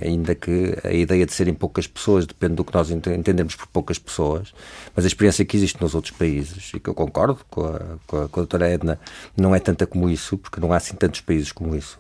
ainda 0.02 0.34
que 0.36 0.74
a 0.84 0.92
ideia 0.92 1.26
de 1.26 1.34
serem 1.34 1.54
poucas 1.54 1.88
pessoas 1.88 2.26
depende 2.26 2.56
do 2.56 2.64
que 2.64 2.74
nós 2.74 2.90
ente- 2.90 3.10
entendemos 3.10 3.56
por 3.56 3.68
poucas 3.68 4.00
pessoas, 4.00 4.54
mas 4.96 5.06
a 5.06 5.08
experiência 5.08 5.44
que 5.46 5.56
existe 5.58 5.82
nos 5.82 5.94
outros 5.96 6.16
países, 6.16 6.72
e 6.74 6.80
que 6.80 6.90
eu 6.90 6.94
concordo 6.94 7.40
com 7.50 7.66
a, 7.66 7.80
com 8.08 8.18
a, 8.22 8.28
com 8.30 8.40
a 8.40 8.44
doutora 8.44 8.70
Edna, 8.70 9.00
não 9.38 9.54
é 9.54 9.60
tanta 9.60 9.86
como 9.86 10.10
isso, 10.10 10.38
porque 10.38 10.60
não 10.60 10.72
há 10.74 10.78
assim 10.78 10.96
tantos 10.96 11.22
países 11.22 11.52
como 11.52 11.76
isso. 11.76 12.00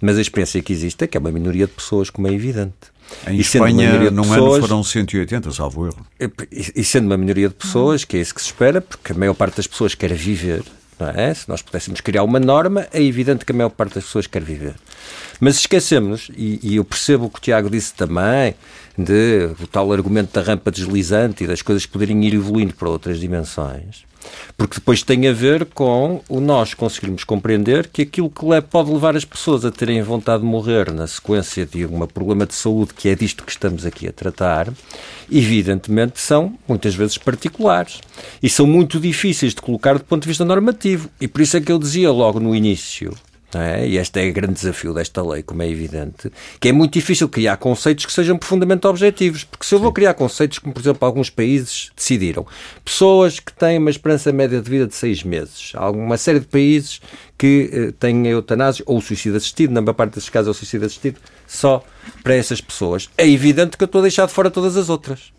Mas 0.00 0.16
a 0.16 0.20
experiência 0.20 0.62
que 0.62 0.72
existe 0.72 1.02
é 1.02 1.06
que 1.06 1.16
é 1.16 1.20
uma 1.20 1.32
minoria 1.32 1.66
de 1.66 1.72
pessoas, 1.72 2.08
como 2.10 2.28
é 2.28 2.32
evidente. 2.32 2.74
Em 3.26 3.38
E 3.38 3.42
sendo 3.44 3.62
uma 3.62 3.70
Espanha, 3.70 3.88
minoria 3.88 4.10
de 4.10 4.16
num 4.16 4.22
pessoas- 4.22 4.58
ano 4.58 4.68
foram 4.68 4.84
180, 4.84 5.50
salvo 5.50 5.86
erro. 5.86 6.06
e 6.52 6.72
e 6.76 6.84
sendo 6.84 7.06
uma 7.06 7.16
minoria 7.16 7.48
de 7.48 7.54
pessoas, 7.54 8.04
que 8.04 8.16
é 8.16 8.20
isso 8.20 8.34
que 8.34 8.40
se 8.40 8.48
espera, 8.48 8.80
porque 8.82 9.12
a 9.12 9.14
maior 9.16 9.34
parte 9.34 9.56
das 9.56 9.66
pessoas 9.66 9.94
quer 9.94 10.12
viver, 10.12 10.62
é? 11.06 11.32
Se 11.32 11.48
nós 11.48 11.62
pudéssemos 11.62 12.00
criar 12.00 12.22
uma 12.22 12.40
norma, 12.40 12.86
é 12.92 13.02
evidente 13.02 13.44
que 13.44 13.52
a 13.52 13.54
maior 13.54 13.70
parte 13.70 13.94
das 13.94 14.04
pessoas 14.04 14.26
quer 14.26 14.42
viver. 14.42 14.74
Mas 15.40 15.56
esquecemos, 15.56 16.30
e, 16.36 16.58
e 16.62 16.76
eu 16.76 16.84
percebo 16.84 17.26
o 17.26 17.30
que 17.30 17.38
o 17.38 17.42
Tiago 17.42 17.70
disse 17.70 17.94
também, 17.94 18.54
de 18.96 19.50
o 19.62 19.66
tal 19.66 19.92
argumento 19.92 20.32
da 20.32 20.42
rampa 20.42 20.70
deslizante 20.70 21.44
e 21.44 21.46
das 21.46 21.62
coisas 21.62 21.86
poderem 21.86 22.24
ir 22.24 22.34
evoluindo 22.34 22.74
para 22.74 22.88
outras 22.88 23.20
dimensões, 23.20 24.07
porque 24.56 24.76
depois 24.76 25.02
tem 25.02 25.28
a 25.28 25.32
ver 25.32 25.64
com 25.66 26.22
o 26.28 26.40
nós 26.40 26.74
conseguirmos 26.74 27.24
compreender 27.24 27.88
que 27.88 28.02
aquilo 28.02 28.30
que 28.30 28.44
pode 28.70 28.90
levar 28.90 29.16
as 29.16 29.24
pessoas 29.24 29.64
a 29.64 29.70
terem 29.70 30.02
vontade 30.02 30.42
de 30.42 30.48
morrer 30.48 30.92
na 30.92 31.06
sequência 31.06 31.64
de 31.66 31.84
um 31.86 32.06
problema 32.06 32.46
de 32.46 32.54
saúde, 32.54 32.94
que 32.94 33.08
é 33.08 33.14
disto 33.14 33.44
que 33.44 33.52
estamos 33.52 33.86
aqui 33.86 34.08
a 34.08 34.12
tratar, 34.12 34.72
evidentemente 35.30 36.20
são 36.20 36.58
muitas 36.66 36.94
vezes 36.94 37.18
particulares 37.18 38.00
e 38.42 38.48
são 38.48 38.66
muito 38.66 38.98
difíceis 38.98 39.54
de 39.54 39.60
colocar 39.60 39.94
do 39.94 40.04
ponto 40.04 40.22
de 40.22 40.28
vista 40.28 40.44
normativo. 40.44 41.08
E 41.20 41.28
por 41.28 41.40
isso 41.40 41.56
é 41.56 41.60
que 41.60 41.70
eu 41.70 41.78
dizia 41.78 42.10
logo 42.10 42.40
no 42.40 42.54
início. 42.54 43.14
É? 43.54 43.88
E 43.88 43.96
este 43.96 44.20
é 44.20 44.28
o 44.28 44.32
grande 44.32 44.54
desafio 44.54 44.92
desta 44.92 45.22
lei, 45.22 45.42
como 45.42 45.62
é 45.62 45.68
evidente, 45.68 46.30
que 46.60 46.68
é 46.68 46.72
muito 46.72 46.92
difícil 46.92 47.28
criar 47.28 47.56
conceitos 47.56 48.04
que 48.04 48.12
sejam 48.12 48.36
profundamente 48.36 48.86
objetivos. 48.86 49.44
Porque 49.44 49.64
se 49.64 49.74
eu 49.74 49.78
vou 49.78 49.92
criar 49.92 50.12
conceitos 50.14 50.58
como, 50.58 50.74
por 50.74 50.80
exemplo, 50.80 51.06
alguns 51.06 51.30
países 51.30 51.90
decidiram, 51.96 52.46
pessoas 52.84 53.40
que 53.40 53.52
têm 53.52 53.78
uma 53.78 53.90
esperança 53.90 54.32
média 54.32 54.60
de 54.60 54.68
vida 54.68 54.86
de 54.86 54.94
seis 54.94 55.22
meses, 55.22 55.72
há 55.74 55.88
uma 55.90 56.18
série 56.18 56.40
de 56.40 56.46
países 56.46 57.00
que 57.38 57.70
eh, 57.72 57.92
têm 57.98 58.26
eutanásia 58.26 58.84
ou 58.86 59.00
suicídio 59.00 59.36
assistido, 59.36 59.72
na 59.72 59.80
maior 59.80 59.94
parte 59.94 60.14
desses 60.14 60.28
casos 60.28 60.48
é 60.48 60.50
o 60.50 60.54
suicídio 60.54 60.86
assistido, 60.86 61.20
só 61.46 61.82
para 62.22 62.34
essas 62.34 62.60
pessoas. 62.60 63.08
É 63.16 63.26
evidente 63.26 63.76
que 63.76 63.84
eu 63.84 63.86
estou 63.86 64.00
a 64.00 64.02
deixar 64.02 64.26
de 64.26 64.32
fora 64.32 64.50
todas 64.50 64.76
as 64.76 64.88
outras. 64.88 65.37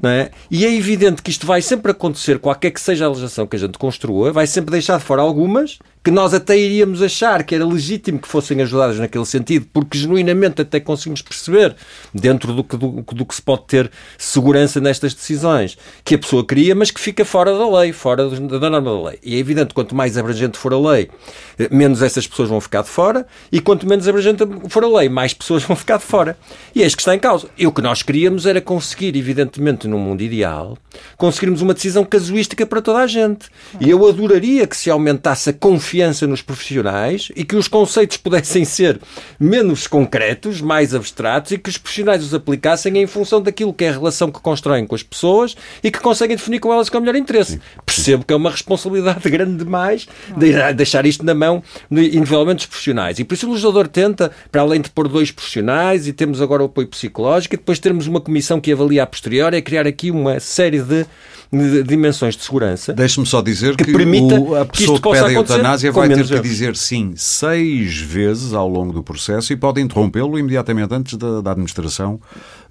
Não 0.00 0.10
é? 0.10 0.30
E 0.50 0.64
é 0.64 0.74
evidente 0.74 1.22
que 1.22 1.30
isto 1.30 1.46
vai 1.46 1.62
sempre 1.62 1.92
acontecer, 1.92 2.38
qualquer 2.38 2.70
que 2.70 2.80
seja 2.80 3.06
a 3.06 3.08
legislação 3.08 3.46
que 3.46 3.56
a 3.56 3.58
gente 3.58 3.78
construa, 3.78 4.32
vai 4.32 4.46
sempre 4.46 4.70
deixar 4.70 4.98
de 4.98 5.04
fora 5.04 5.22
algumas 5.22 5.78
que 6.02 6.10
nós 6.10 6.32
até 6.32 6.56
iríamos 6.56 7.02
achar 7.02 7.44
que 7.44 7.54
era 7.54 7.64
legítimo 7.64 8.18
que 8.18 8.26
fossem 8.26 8.60
ajudadas 8.62 8.98
naquele 8.98 9.26
sentido, 9.26 9.66
porque 9.70 9.98
genuinamente 9.98 10.62
até 10.62 10.80
conseguimos 10.80 11.20
perceber, 11.20 11.76
dentro 12.14 12.54
do 12.54 12.64
que, 12.64 12.76
do, 12.76 13.02
do 13.02 13.26
que 13.26 13.34
se 13.34 13.42
pode 13.42 13.64
ter 13.66 13.90
segurança 14.16 14.80
nestas 14.80 15.12
decisões, 15.12 15.76
que 16.02 16.14
a 16.14 16.18
pessoa 16.18 16.44
queria, 16.44 16.74
mas 16.74 16.90
que 16.90 16.98
fica 16.98 17.22
fora 17.24 17.56
da 17.56 17.80
lei, 17.80 17.92
fora 17.92 18.28
da 18.28 18.70
norma 18.70 18.90
da 18.90 19.02
lei. 19.10 19.18
E 19.22 19.36
é 19.36 19.38
evidente, 19.38 19.74
quanto 19.74 19.94
mais 19.94 20.16
abrangente 20.16 20.56
for 20.56 20.72
a 20.72 20.78
lei, 20.78 21.10
eh, 21.58 21.68
menos 21.70 22.00
essas 22.00 22.26
pessoas 22.26 22.48
vão 22.48 22.60
ficar 22.62 22.82
de 22.82 22.88
fora, 22.88 23.26
e 23.52 23.60
quanto 23.60 23.86
menos 23.86 24.08
abrangente 24.08 24.42
for 24.70 24.82
a 24.82 24.88
lei, 24.88 25.08
mais 25.10 25.34
pessoas 25.34 25.62
vão 25.64 25.76
ficar 25.76 25.98
de 25.98 26.04
fora. 26.04 26.38
E 26.74 26.82
é 26.82 26.86
isto 26.86 26.96
que 26.96 27.02
está 27.02 27.14
em 27.14 27.18
causa. 27.18 27.48
E 27.58 27.66
o 27.66 27.72
que 27.72 27.82
nós 27.82 28.02
queríamos 28.02 28.46
era 28.46 28.60
conseguir, 28.60 29.14
evidentemente, 29.16 29.79
num 29.88 29.98
mundo 29.98 30.22
ideal, 30.22 30.76
conseguirmos 31.16 31.62
uma 31.62 31.74
decisão 31.74 32.04
casuística 32.04 32.66
para 32.66 32.82
toda 32.82 33.00
a 33.00 33.06
gente. 33.06 33.48
E 33.80 33.90
eu 33.90 34.06
adoraria 34.08 34.66
que 34.66 34.76
se 34.76 34.90
aumentasse 34.90 35.50
a 35.50 35.52
confiança 35.52 36.26
nos 36.26 36.42
profissionais 36.42 37.30
e 37.34 37.44
que 37.44 37.56
os 37.56 37.68
conceitos 37.68 38.16
pudessem 38.16 38.64
ser 38.66 39.00
menos 39.38 39.86
concretos, 39.86 40.60
mais 40.60 40.94
abstratos 40.94 41.52
e 41.52 41.58
que 41.58 41.70
os 41.70 41.78
profissionais 41.78 42.24
os 42.24 42.34
aplicassem 42.34 42.98
em 42.98 43.06
função 43.06 43.40
daquilo 43.40 43.72
que 43.72 43.84
é 43.84 43.88
a 43.88 43.92
relação 43.92 44.30
que 44.30 44.40
constroem 44.40 44.86
com 44.86 44.94
as 44.94 45.02
pessoas 45.02 45.56
e 45.82 45.90
que 45.90 46.00
conseguem 46.00 46.36
definir 46.36 46.60
com 46.60 46.72
elas 46.72 46.88
com 46.88 46.98
o 46.98 47.00
melhor 47.00 47.16
interesse. 47.16 47.60
Percebo 47.84 48.24
que 48.24 48.32
é 48.32 48.36
uma 48.36 48.50
responsabilidade 48.50 49.28
grande 49.30 49.56
demais 49.56 50.06
de 50.36 50.72
deixar 50.74 51.06
isto 51.06 51.24
na 51.24 51.34
mão, 51.34 51.62
individualmente, 51.90 52.56
dos 52.56 52.66
profissionais. 52.66 53.18
E 53.18 53.24
por 53.24 53.34
isso 53.34 53.46
o 53.46 53.50
legislador 53.50 53.88
tenta, 53.88 54.30
para 54.50 54.62
além 54.62 54.80
de 54.80 54.90
pôr 54.90 55.08
dois 55.08 55.30
profissionais 55.30 56.06
e 56.06 56.12
temos 56.12 56.40
agora 56.40 56.62
o 56.62 56.66
apoio 56.66 56.88
psicológico 56.88 57.54
e 57.54 57.58
depois 57.58 57.78
termos 57.78 58.06
uma 58.06 58.20
comissão 58.20 58.60
que 58.60 58.72
avalia 58.72 59.02
a 59.02 59.06
posteriori, 59.06 59.56
é 59.56 59.60
criar 59.70 59.86
aqui 59.86 60.10
uma 60.10 60.38
série 60.40 60.82
de, 60.82 61.06
de 61.52 61.82
dimensões 61.84 62.36
de 62.36 62.42
segurança. 62.42 62.92
Deixe-me 62.92 63.24
só 63.26 63.40
dizer 63.40 63.76
que, 63.76 63.84
Que 63.84 63.92
permita 63.92 64.34
o- 64.38 64.54
a 64.56 64.66
que 64.66 64.78
pessoa 64.78 64.96
que 64.96 65.02
possa 65.02 65.22
pede 65.22 65.34
a 65.36 65.38
eutanásia 65.38 65.92
vai 65.92 66.08
ter 66.08 66.24
que 66.26 66.32
erros. 66.34 66.42
dizer 66.42 66.76
sim 66.76 67.12
seis 67.16 67.98
vezes 67.98 68.52
ao 68.52 68.68
longo 68.68 68.92
do 68.92 69.02
processo 69.02 69.52
e 69.52 69.56
pode 69.56 69.80
interrompê-lo 69.80 70.38
imediatamente 70.38 70.92
antes 70.92 71.16
da, 71.16 71.40
da 71.40 71.52
administração 71.52 72.20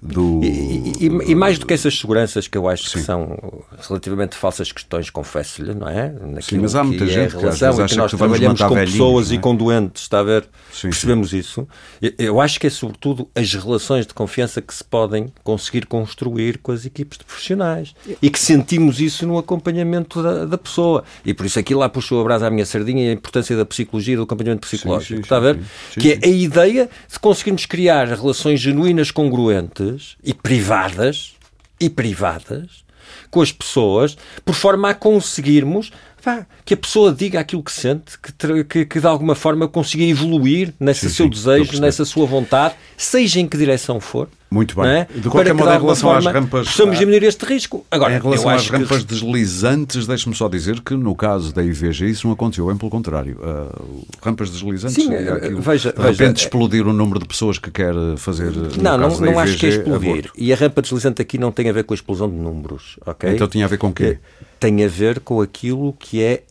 do. 0.02 0.40
E, 0.42 0.92
e- 1.06 1.30
e 1.30 1.34
mais 1.34 1.58
do 1.58 1.66
que 1.66 1.74
essas 1.74 1.98
seguranças 1.98 2.48
que 2.48 2.56
eu 2.56 2.66
acho 2.68 2.90
que 2.90 3.00
são 3.00 3.36
relativamente 3.86 4.34
falsas 4.36 4.72
questões, 4.72 5.10
confesso-lhe, 5.10 5.74
não 5.74 5.88
é? 5.88 6.08
Naquilo 6.08 6.62
mas 6.62 6.74
há 6.74 6.82
muita 6.82 7.04
que 7.04 7.10
é 7.10 7.14
gente 7.14 7.36
a 7.36 7.38
que 7.38 7.46
às 7.46 7.60
relação 7.60 7.80
e 7.80 7.82
acha 7.84 7.94
que 7.94 7.98
nós 8.00 8.10
que 8.10 8.16
trabalhamos 8.16 8.60
com 8.62 8.68
velhinhos, 8.70 8.90
pessoas 8.92 9.30
é? 9.30 9.34
e 9.34 9.38
com 9.38 9.54
doentes, 9.54 10.02
está 10.02 10.20
a 10.20 10.22
ver? 10.22 10.44
Sim, 10.72 10.88
Percebemos 10.88 11.32
isso. 11.32 11.68
Eu- 12.18 12.40
acho 12.40 12.58
que 12.58 12.66
é 12.66 12.70
sobretudo 12.70 13.28
as 13.34 13.52
relações 13.52 14.06
de 14.06 14.14
confiança 14.14 14.62
que 14.62 14.72
se 14.74 14.82
podem 14.82 15.30
conseguir 15.44 15.84
construir 15.86 16.58
com 16.58 16.72
as 16.72 16.86
equipes 16.86 17.18
de 17.18 17.24
profissionais 17.24 17.94
e 18.22 18.30
que 18.30 18.38
sentimos 18.38 19.00
isso 19.00 19.26
no 19.26 19.36
acompanhamento 19.36 20.22
da, 20.22 20.46
da 20.46 20.56
pessoa. 20.58 21.04
E 21.24 21.34
por 21.34 21.44
isso 21.44 21.58
aqui 21.58 21.74
lá 21.74 21.88
puxou 21.88 22.20
a 22.20 22.24
brasa 22.24 22.46
à 22.46 22.50
minha 22.50 22.64
sardinha 22.64 23.04
e 23.06 23.10
a 23.10 23.12
importância 23.12 23.56
da 23.56 23.66
psicologia 23.66 24.14
e 24.14 24.16
do 24.16 24.22
acompanhamento 24.22 24.66
psicológico. 24.66 25.16
sim, 25.16 25.20
está 25.20 25.36
a 25.36 25.40
sim, 25.40 25.44
ver? 25.46 25.54
sim. 25.56 25.62
Sim, 25.94 26.00
que 26.00 26.14
sim. 26.14 26.18
é 26.22 26.26
a 26.26 26.30
ideia 26.30 26.90
de 27.12 27.18
conseguirmos 27.18 27.66
criar 27.66 28.06
relações 28.08 28.60
genuínas, 28.60 29.10
congruentes 29.10 29.89
e 30.22 30.34
privadas 30.34 31.34
e 31.78 31.88
privadas 31.88 32.84
com 33.30 33.40
as 33.40 33.50
pessoas, 33.50 34.16
por 34.44 34.54
forma 34.54 34.90
a 34.90 34.94
conseguirmos 34.94 35.90
vá, 36.22 36.46
que 36.64 36.74
a 36.74 36.76
pessoa 36.76 37.12
diga 37.12 37.40
aquilo 37.40 37.62
que 37.62 37.72
sente, 37.72 38.18
que, 38.18 38.64
que, 38.64 38.84
que 38.86 39.00
de 39.00 39.06
alguma 39.06 39.34
forma 39.34 39.66
consiga 39.66 40.04
evoluir 40.04 40.74
nesse 40.78 41.08
Sim, 41.08 41.14
seu 41.14 41.26
sim, 41.26 41.30
desejo, 41.30 41.80
nessa 41.80 42.04
sua 42.04 42.26
vontade, 42.26 42.74
seja 42.96 43.40
em 43.40 43.48
que 43.48 43.56
direção 43.56 44.00
for. 44.00 44.28
Muito 44.50 44.74
bem. 44.74 44.84
é? 44.90 45.06
De 45.14 45.28
qualquer 45.28 45.54
modo, 45.54 45.70
em 45.72 45.80
relação 45.80 46.10
às 46.10 46.26
rampas- 46.26 46.66
Possamos 46.66 46.98
diminuir 46.98 47.22
este 47.22 47.44
risco. 47.44 47.86
Agora, 47.88 48.16
em 48.16 48.20
relação 48.20 48.48
às 48.50 48.68
rampas 48.68 48.98
que... 48.98 49.04
deslizantes, 49.04 50.06
deixe-me 50.08 50.34
só 50.34 50.48
dizer 50.48 50.80
que 50.80 50.94
no 50.94 51.14
caso 51.14 51.54
da 51.54 51.62
IVG 51.62 52.06
isso 52.10 52.26
não 52.26 52.34
aconteceu, 52.34 52.66
bem 52.66 52.76
pelo 52.76 52.90
contrário. 52.90 53.38
Ah, 53.44 53.80
rampas 54.20 54.50
deslizantes, 54.50 54.96
Sim, 54.96 55.14
é 55.14 55.22
eh, 55.22 55.32
aquilo, 55.32 55.60
veja- 55.60 55.92
de 55.92 55.98
repente 56.02 56.16
veja, 56.18 56.32
explodir 56.32 56.84
o 56.86 56.92
número 56.92 57.20
de 57.20 57.28
pessoas 57.28 57.58
que 57.58 57.70
quer 57.70 57.94
fazer. 58.16 58.50
Não, 58.82 58.98
não, 58.98 59.20
não 59.20 59.38
acho 59.38 59.56
que 59.56 59.66
é 59.66 59.68
IVG, 59.68 59.78
explodir. 59.82 60.10
aborto. 60.10 60.32
E 60.36 60.52
a 60.52 60.56
rampa 60.56 60.82
deslizante 60.82 61.22
aqui 61.22 61.38
não 61.38 61.52
tem 61.52 61.68
a 61.68 61.72
ver 61.72 61.84
com 61.84 61.94
a 61.94 61.96
explosão 61.96 62.28
de 62.28 62.34
números, 62.36 62.98
ok? 63.06 63.30
Então 63.32 63.46
tinha 63.46 63.64
a 63.66 63.68
ver 63.68 63.78
com 63.78 63.88
o 63.88 63.92
quê? 63.92 64.18
Tem 64.58 64.84
a 64.84 64.88
ver 64.88 65.20
com 65.20 65.40
aquilo 65.40 65.94
que 65.98 66.20
é 66.22 66.42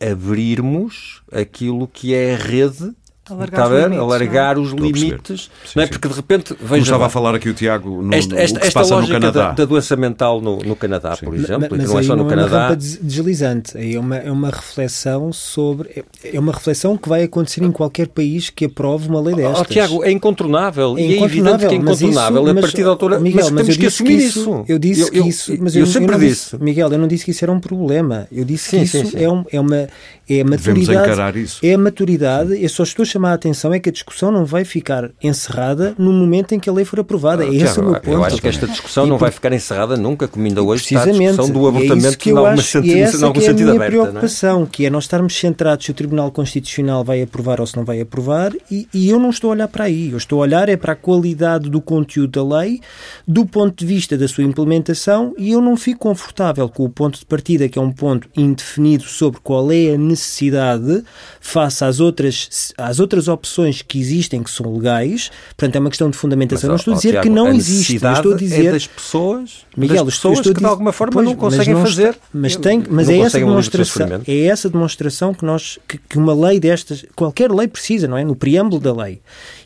abrirmos 0.44 1.20
aquilo 1.30 1.86
que 1.86 2.14
é 2.14 2.34
a 2.34 2.36
rede 2.38 2.92
Alargar 3.30 3.48
está 3.60 3.62
a 3.62 3.66
os 3.66 3.70
ver? 3.72 3.82
limites, 3.84 4.02
Alargar 4.02 4.56
não 4.56 4.62
os 4.62 4.68
Estou 4.70 4.84
a 4.84 4.88
limites, 4.90 5.40
Sim, 5.64 5.70
não 5.76 5.82
é? 5.82 5.86
sim. 5.86 5.92
Porque 5.92 6.08
de 6.08 6.14
repente, 6.14 6.56
veja 6.60 6.82
estava 6.82 6.98
lá, 7.00 7.06
a 7.06 7.10
falar 7.10 7.34
aqui 7.34 7.48
o 7.48 7.54
Tiago 7.54 8.02
no, 8.02 8.14
esta, 8.14 8.34
no- 8.34 8.40
esta, 8.40 8.56
o 8.58 8.60
que 8.60 8.70
se 8.70 8.78
esta 8.78 8.94
lógica 8.94 9.20
Canadá. 9.20 9.42
da, 9.48 9.52
da 9.52 9.64
doença 9.64 9.96
mental 9.96 10.40
no, 10.40 10.58
no 10.58 10.76
Canadá, 10.76 11.16
por 11.16 11.34
exemplo, 11.34 11.66
e 11.66 11.68
que 11.68 11.86
não 11.86 11.92
é 11.92 11.94
mas 11.94 12.06
só 12.06 12.16
no 12.16 12.22
aí 12.24 12.28
Canadá. 12.28 12.48
é 12.48 12.58
uma 12.58 12.62
rampa 12.64 12.76
des- 12.76 12.96
deslizante, 13.00 13.76
aí 13.78 13.94
é 13.94 14.00
uma, 14.00 14.16
é 14.16 14.30
uma 14.30 14.50
reflexão 14.50 15.32
sobre. 15.32 15.88
É, 16.24 16.36
é 16.36 16.40
uma 16.40 16.52
reflexão 16.52 16.96
que 16.96 17.08
vai 17.08 17.22
acontecer 17.24 17.62
em 17.62 17.72
qualquer 17.72 18.08
país 18.08 18.50
que 18.50 18.64
aprove 18.66 19.08
uma 19.08 19.20
lei 19.20 19.34
destas. 19.34 19.60
Oh, 19.60 19.64
Tiago, 19.64 20.04
é 20.04 20.10
incontornável. 20.10 20.96
É 20.98 21.02
e 21.02 21.18
é 21.18 21.22
evidente 21.22 21.66
que 21.66 21.74
é 21.74 21.78
mas 21.78 22.00
incontornável. 22.00 22.40
isso- 22.42 22.50
a 22.50 22.54
mas, 22.54 22.60
partir 22.62 22.84
da 22.84 22.90
altura. 22.90 23.20
Miguel, 23.20 23.44
mas 23.44 23.50
mas 23.50 23.62
temos 23.62 23.68
eu 23.68 23.74
que 23.74 23.80
disse 23.86 24.02
assumir 24.02 24.18
isso. 24.18 24.40
isso. 24.40 24.64
Eu 24.68 24.78
disse 24.78 25.10
que 25.10 25.18
isso. 25.20 25.56
Mas 25.60 25.74
eu, 25.76 25.80
eu, 25.80 25.86
sempre 25.86 26.12
não 26.12 26.18
disse. 26.18 26.50
disse. 26.52 26.62
Miguel, 26.62 26.92
eu 26.92 26.98
não 26.98 27.08
disse 27.08 27.24
que 27.24 27.30
isso 27.30 27.44
era 27.44 27.52
um 27.52 27.60
problema. 27.60 28.26
Eu 28.32 28.44
disse 28.44 28.70
Sim, 28.70 28.80
que 28.80 28.86
sim, 28.88 29.02
isso 29.02 29.10
sim. 29.12 29.18
É, 29.18 29.24
é 29.56 29.60
uma. 29.60 29.88
É 30.28 30.40
a 30.40 30.44
maturidade. 30.44 31.58
É 31.62 31.74
a 31.74 31.78
maturidade. 31.78 32.62
Eu 32.62 32.68
só 32.68 32.82
estou 32.84 33.02
a 33.02 33.06
chamar 33.20 33.32
a 33.32 33.34
atenção 33.34 33.72
é 33.74 33.78
que 33.78 33.90
a 33.90 33.92
discussão 33.92 34.32
não 34.32 34.46
vai 34.46 34.64
ficar 34.64 35.10
encerrada 35.22 35.94
no 35.98 36.10
momento 36.12 36.54
em 36.54 36.58
que 36.58 36.70
a 36.70 36.72
lei 36.72 36.84
for 36.86 37.00
aprovada. 37.00 37.44
É 37.44 37.54
esse 37.54 37.78
o 37.78 37.84
meu 37.84 37.94
ponto. 37.94 38.10
eu 38.10 38.24
acho 38.24 38.40
que 38.40 38.48
esta 38.48 38.66
discussão 38.66 39.04
E 39.06 39.10
não 39.10 39.16
por- 39.18 39.24
vai 39.26 39.30
ficar 39.30 39.52
encerrada 39.52 39.96
nunca, 39.96 40.26
como 40.26 40.46
ainda 40.46 40.62
hoje 40.62 40.84
está 40.84 41.02
a 41.02 41.06
discussão 41.06 41.50
do 41.50 41.60
E 41.60 41.64
é 41.64 41.68
abortamento 41.68 42.18
que 42.18 42.30
eu 42.30 42.46
acho, 42.46 42.62
sentido, 42.62 42.96
e 42.96 43.00
essa 43.00 43.30
que 43.30 43.44
é 43.44 43.50
a 43.50 43.52
minha 43.52 43.66
aberta. 43.72 43.84
É? 43.84 43.88
preocupação, 43.88 44.64
que 44.66 44.86
é 44.86 44.90
nós 44.90 45.04
estarmos 45.04 45.36
centrados 45.38 45.84
se 45.84 45.90
o 45.90 45.94
Tribunal 45.94 46.30
Constitucional 46.30 47.04
vai 47.04 47.20
aprovar 47.22 47.60
ou 47.60 47.66
se 47.66 47.76
não 47.76 47.84
vai 47.84 48.00
aprovar, 48.00 48.52
e, 48.70 48.88
e 48.94 49.10
eu 49.10 49.18
não 49.20 49.28
estou 49.30 49.50
a 49.50 49.52
olhar 49.52 49.68
para 49.68 49.84
aí. 49.84 50.10
Eu 50.10 50.16
estou 50.16 50.38
a 50.38 50.42
olhar 50.42 50.68
é 50.68 50.76
para 50.76 50.92
a 50.92 50.96
qualidade 50.96 51.68
do 51.68 51.80
conteúdo 51.80 52.42
da 52.42 52.58
lei, 52.60 52.80
do 53.28 53.44
ponto 53.44 53.76
de 53.76 53.84
vista 53.86 54.16
da 54.16 54.26
sua 54.28 54.44
implementação, 54.44 55.34
e 55.36 55.50
eu 55.52 55.60
não 55.60 55.76
fico 55.76 56.00
confortável 56.00 56.68
com 56.68 56.84
o 56.84 56.88
ponto 56.88 57.18
de 57.18 57.26
partida, 57.26 57.68
que 57.68 57.78
é 57.78 57.82
um 57.82 57.92
ponto 57.92 58.28
indefinido 58.36 59.04
sobre 59.04 59.40
qual 59.42 59.70
é 59.70 59.94
a 59.94 59.98
necessidade 59.98 61.02
face 61.40 61.84
às 61.84 62.00
outras, 62.00 62.72
às 62.78 62.99
outras 63.00 63.28
opções 63.28 63.82
que 63.82 63.98
existem 63.98 64.42
que 64.42 64.50
são 64.50 64.72
legais. 64.72 65.30
Portanto, 65.56 65.76
é 65.76 65.80
uma 65.80 65.88
questão 65.90 66.10
de 66.10 66.16
fundamentação. 66.16 66.68
não 66.68 66.76
estou 66.76 66.92
a 66.92 66.96
ó, 66.96 66.98
dizer 66.98 67.10
Tiago, 67.12 67.22
que 67.26 67.30
não 67.34 67.46
a 67.46 67.54
existe. 67.54 67.78
Necessidade 67.78 68.16
estou 68.18 68.32
a 68.34 68.36
dizer 68.36 68.66
é 68.66 68.72
das 68.72 68.86
pessoas, 68.86 69.66
Miguel, 69.76 70.04
das 70.04 70.14
pessoas 70.14 70.38
estou 70.38 70.52
a 70.52 70.54
que 70.54 70.60
de 70.60 70.66
alguma 70.66 70.92
forma 70.92 71.12
Pois, 71.12 71.24
não 71.24 71.32
mas 71.32 71.40
conseguem 71.40 71.74
não 71.74 71.82
fazer. 71.82 72.16
mas 72.32 72.56
tem, 72.56 72.84
mas 72.88 73.08
é 73.08 73.18
essa 73.18 73.38
demonstração, 73.38 74.08
é 74.26 74.44
essa 74.44 74.68
demonstração 74.68 75.34
que 75.34 75.44
nós 75.44 75.78
que, 75.88 75.98
que 75.98 76.18
uma 76.18 76.34
lei 76.34 76.60
destas, 76.60 77.04
qualquer 77.16 77.50
lei 77.50 77.66
precisa, 77.66 78.06
não 78.06 78.16
é? 78.16 78.24
No 78.24 78.36
preâmbulo 78.36 78.80
da 78.80 78.92
lei. 78.92 79.20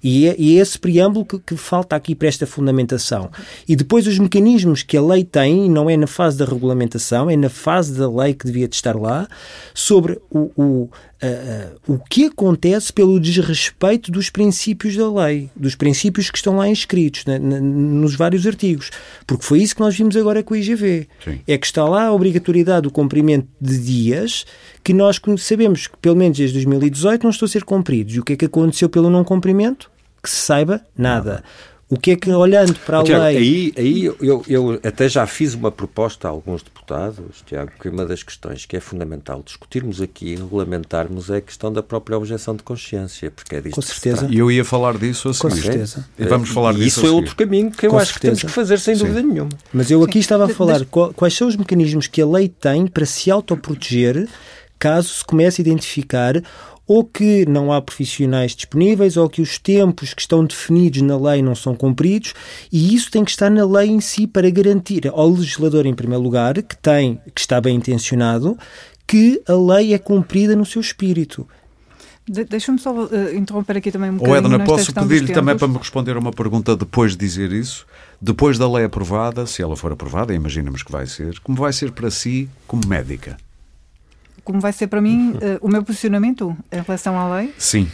E 0.04 0.28
é, 0.28 0.36
e 0.38 0.58
é 0.58 0.60
esse 0.60 0.78
preâmbulo 0.78 1.24
que, 1.24 1.38
que 1.38 1.56
falta 1.56 1.96
aqui 1.96 2.14
para 2.14 2.28
esta 2.28 2.46
fundamentação. 2.46 3.30
E 3.66 3.74
depois 3.74 4.06
os 4.06 4.18
mecanismos 4.18 4.82
que 4.82 4.98
a 4.98 5.02
lei 5.02 5.24
tem, 5.24 5.70
não 5.70 5.88
é 5.88 5.96
na 5.96 6.06
fase 6.06 6.36
da 6.36 6.44
regulamentação, 6.44 7.30
é 7.30 7.36
na 7.36 7.48
fase 7.48 7.94
da 7.98 8.08
lei 8.10 8.34
que 8.34 8.44
devia 8.44 8.68
de 8.68 8.74
estar 8.76 8.94
lá, 8.94 9.26
sobre 9.72 10.20
o, 10.30 10.50
o, 10.56 10.90
a- 11.22 11.26
a- 11.26 11.92
o 11.92 11.98
que 11.98 12.26
acontece 12.26 12.92
pelo 12.92 13.18
desrespeito 13.18 14.12
dos 14.12 14.28
princípios 14.28 14.94
da 14.94 15.10
lei, 15.10 15.48
dos 15.56 15.74
princípios 15.74 16.30
que 16.30 16.36
estão 16.36 16.56
lá 16.56 16.68
inscritos 16.68 17.24
na- 17.24 17.38
nos 17.38 18.14
vários 18.14 18.46
artigos. 18.46 18.90
Porque 19.26 19.44
foi 19.44 19.62
isso 19.62 19.74
que 19.74 19.80
nós 19.80 19.96
vimos 19.96 20.14
agora 20.18 20.42
com 20.42 20.52
o 20.52 20.56
IGV. 20.58 21.08
Sim. 21.24 21.40
É 21.48 21.56
que 21.56 21.64
está 21.64 21.82
lá 21.88 22.08
a 22.08 22.12
obrigatoriedade 22.12 22.82
do 22.82 22.90
cumprimento 22.90 23.48
de 23.58 23.78
dias 23.78 24.44
que 24.82 24.92
nós 24.92 25.18
sabemos 25.38 25.86
que, 25.86 25.96
pelo 25.96 26.14
menos 26.16 26.36
desde 26.36 26.52
2018, 26.56 27.22
não 27.22 27.30
estão 27.30 27.46
a 27.46 27.48
ser 27.48 27.64
cumpridos. 27.64 28.14
E 28.16 28.20
o 28.20 28.22
que 28.24 28.34
é 28.34 28.36
que 28.36 28.44
aconteceu 28.44 28.90
pelo 28.90 29.08
não 29.08 29.24
cumprimento? 29.24 29.93
Que 30.24 30.30
se 30.30 30.36
saiba, 30.36 30.80
nada. 30.96 31.44
O 31.86 31.98
que 31.98 32.12
é 32.12 32.16
que, 32.16 32.30
olhando 32.30 32.74
para 32.86 33.00
a 33.00 33.04
Tiago, 33.04 33.24
lei. 33.24 33.36
aí, 33.36 33.72
aí 33.76 34.04
eu, 34.04 34.42
eu 34.48 34.80
até 34.82 35.06
já 35.06 35.26
fiz 35.26 35.52
uma 35.52 35.70
proposta 35.70 36.26
a 36.26 36.30
alguns 36.30 36.62
deputados, 36.62 37.42
Tiago, 37.46 37.70
que 37.78 37.88
uma 37.90 38.06
das 38.06 38.22
questões 38.22 38.64
que 38.64 38.74
é 38.74 38.80
fundamental 38.80 39.42
discutirmos 39.44 40.00
aqui 40.00 40.32
e 40.32 40.36
regulamentarmos 40.36 41.28
é 41.28 41.36
a 41.36 41.40
questão 41.42 41.70
da 41.70 41.82
própria 41.82 42.16
objeção 42.16 42.56
de 42.56 42.62
consciência, 42.62 43.30
porque 43.30 43.56
é 43.56 43.60
disto 43.60 43.74
Com 43.74 43.82
que 43.82 43.86
se 43.86 44.00
certeza. 44.00 44.26
E 44.30 44.38
eu 44.38 44.50
ia 44.50 44.64
falar 44.64 44.96
disso 44.96 45.28
a 45.28 45.34
Com 45.34 45.50
seguir. 45.50 45.62
certeza. 45.62 46.08
E 46.18 46.24
vamos 46.24 46.48
falar 46.48 46.72
e 46.72 46.76
disso 46.78 47.00
isso 47.00 47.06
a 47.06 47.08
é 47.10 47.12
outro 47.12 47.36
caminho 47.36 47.70
que 47.70 47.86
eu 47.86 47.90
Com 47.90 47.98
acho 47.98 48.14
que 48.14 48.20
temos 48.20 48.38
certeza. 48.40 48.50
que 48.50 48.54
fazer 48.60 48.80
sem 48.80 48.96
dúvida 48.96 49.22
nenhuma. 49.22 49.50
Mas 49.72 49.90
eu 49.90 50.02
aqui 50.02 50.18
estava 50.18 50.46
a 50.46 50.48
falar 50.48 50.80
quais 50.86 51.34
são 51.34 51.46
os 51.46 51.54
mecanismos 51.54 52.06
que 52.06 52.22
a 52.22 52.26
lei 52.26 52.48
tem 52.48 52.86
para 52.86 53.04
se 53.04 53.30
autoproteger 53.30 54.26
caso 54.78 55.08
se 55.08 55.24
comece 55.24 55.60
a 55.60 55.62
identificar 55.62 56.42
ou 56.86 57.04
que 57.04 57.46
não 57.46 57.72
há 57.72 57.80
profissionais 57.80 58.54
disponíveis 58.54 59.16
ou 59.16 59.28
que 59.28 59.40
os 59.40 59.58
tempos 59.58 60.12
que 60.12 60.20
estão 60.20 60.44
definidos 60.44 61.00
na 61.02 61.16
lei 61.16 61.42
não 61.42 61.54
são 61.54 61.74
cumpridos 61.74 62.34
e 62.70 62.94
isso 62.94 63.10
tem 63.10 63.24
que 63.24 63.30
estar 63.30 63.50
na 63.50 63.64
lei 63.64 63.88
em 63.88 64.00
si 64.00 64.26
para 64.26 64.50
garantir 64.50 65.08
ao 65.08 65.30
legislador 65.30 65.86
em 65.86 65.94
primeiro 65.94 66.22
lugar 66.22 66.54
que 66.62 66.76
tem 66.76 67.20
que 67.34 67.40
está 67.40 67.60
bem 67.60 67.76
intencionado 67.76 68.56
que 69.06 69.40
a 69.48 69.54
lei 69.54 69.94
é 69.94 69.98
cumprida 69.98 70.54
no 70.56 70.64
seu 70.64 70.80
espírito. 70.80 71.46
De- 72.26 72.44
Deixa-me 72.44 72.78
só 72.78 73.06
eh, 73.12 73.34
interromper 73.36 73.76
aqui 73.76 73.92
também 73.92 74.08
um 74.08 74.14
Ou 74.14 74.18
bocadinho 74.20 74.46
Edna, 74.46 74.58
nesta 74.58 74.72
posso 74.72 74.94
pedir-lhe 74.94 75.32
também 75.32 75.56
para 75.56 75.68
me 75.68 75.76
responder 75.76 76.16
a 76.16 76.18
uma 76.18 76.32
pergunta 76.32 76.74
depois 76.74 77.12
de 77.12 77.18
dizer 77.18 77.52
isso? 77.52 77.84
Depois 78.20 78.56
da 78.58 78.70
lei 78.70 78.84
aprovada, 78.86 79.44
se 79.46 79.60
ela 79.62 79.76
for 79.76 79.92
aprovada, 79.92 80.32
imaginamos 80.34 80.82
que 80.82 80.90
vai 80.90 81.06
ser, 81.06 81.38
como 81.40 81.58
vai 81.58 81.70
ser 81.72 81.92
para 81.92 82.10
si 82.10 82.48
como 82.66 82.86
médica? 82.86 83.36
Como 84.44 84.60
vai 84.60 84.72
ser 84.72 84.86
para 84.88 85.00
mim 85.00 85.34
eh, 85.42 85.58
o 85.60 85.68
meu 85.68 85.82
posicionamento 85.82 86.56
em 86.70 86.80
relação 86.82 87.18
à 87.18 87.36
lei? 87.36 87.52
Sim. 87.58 87.88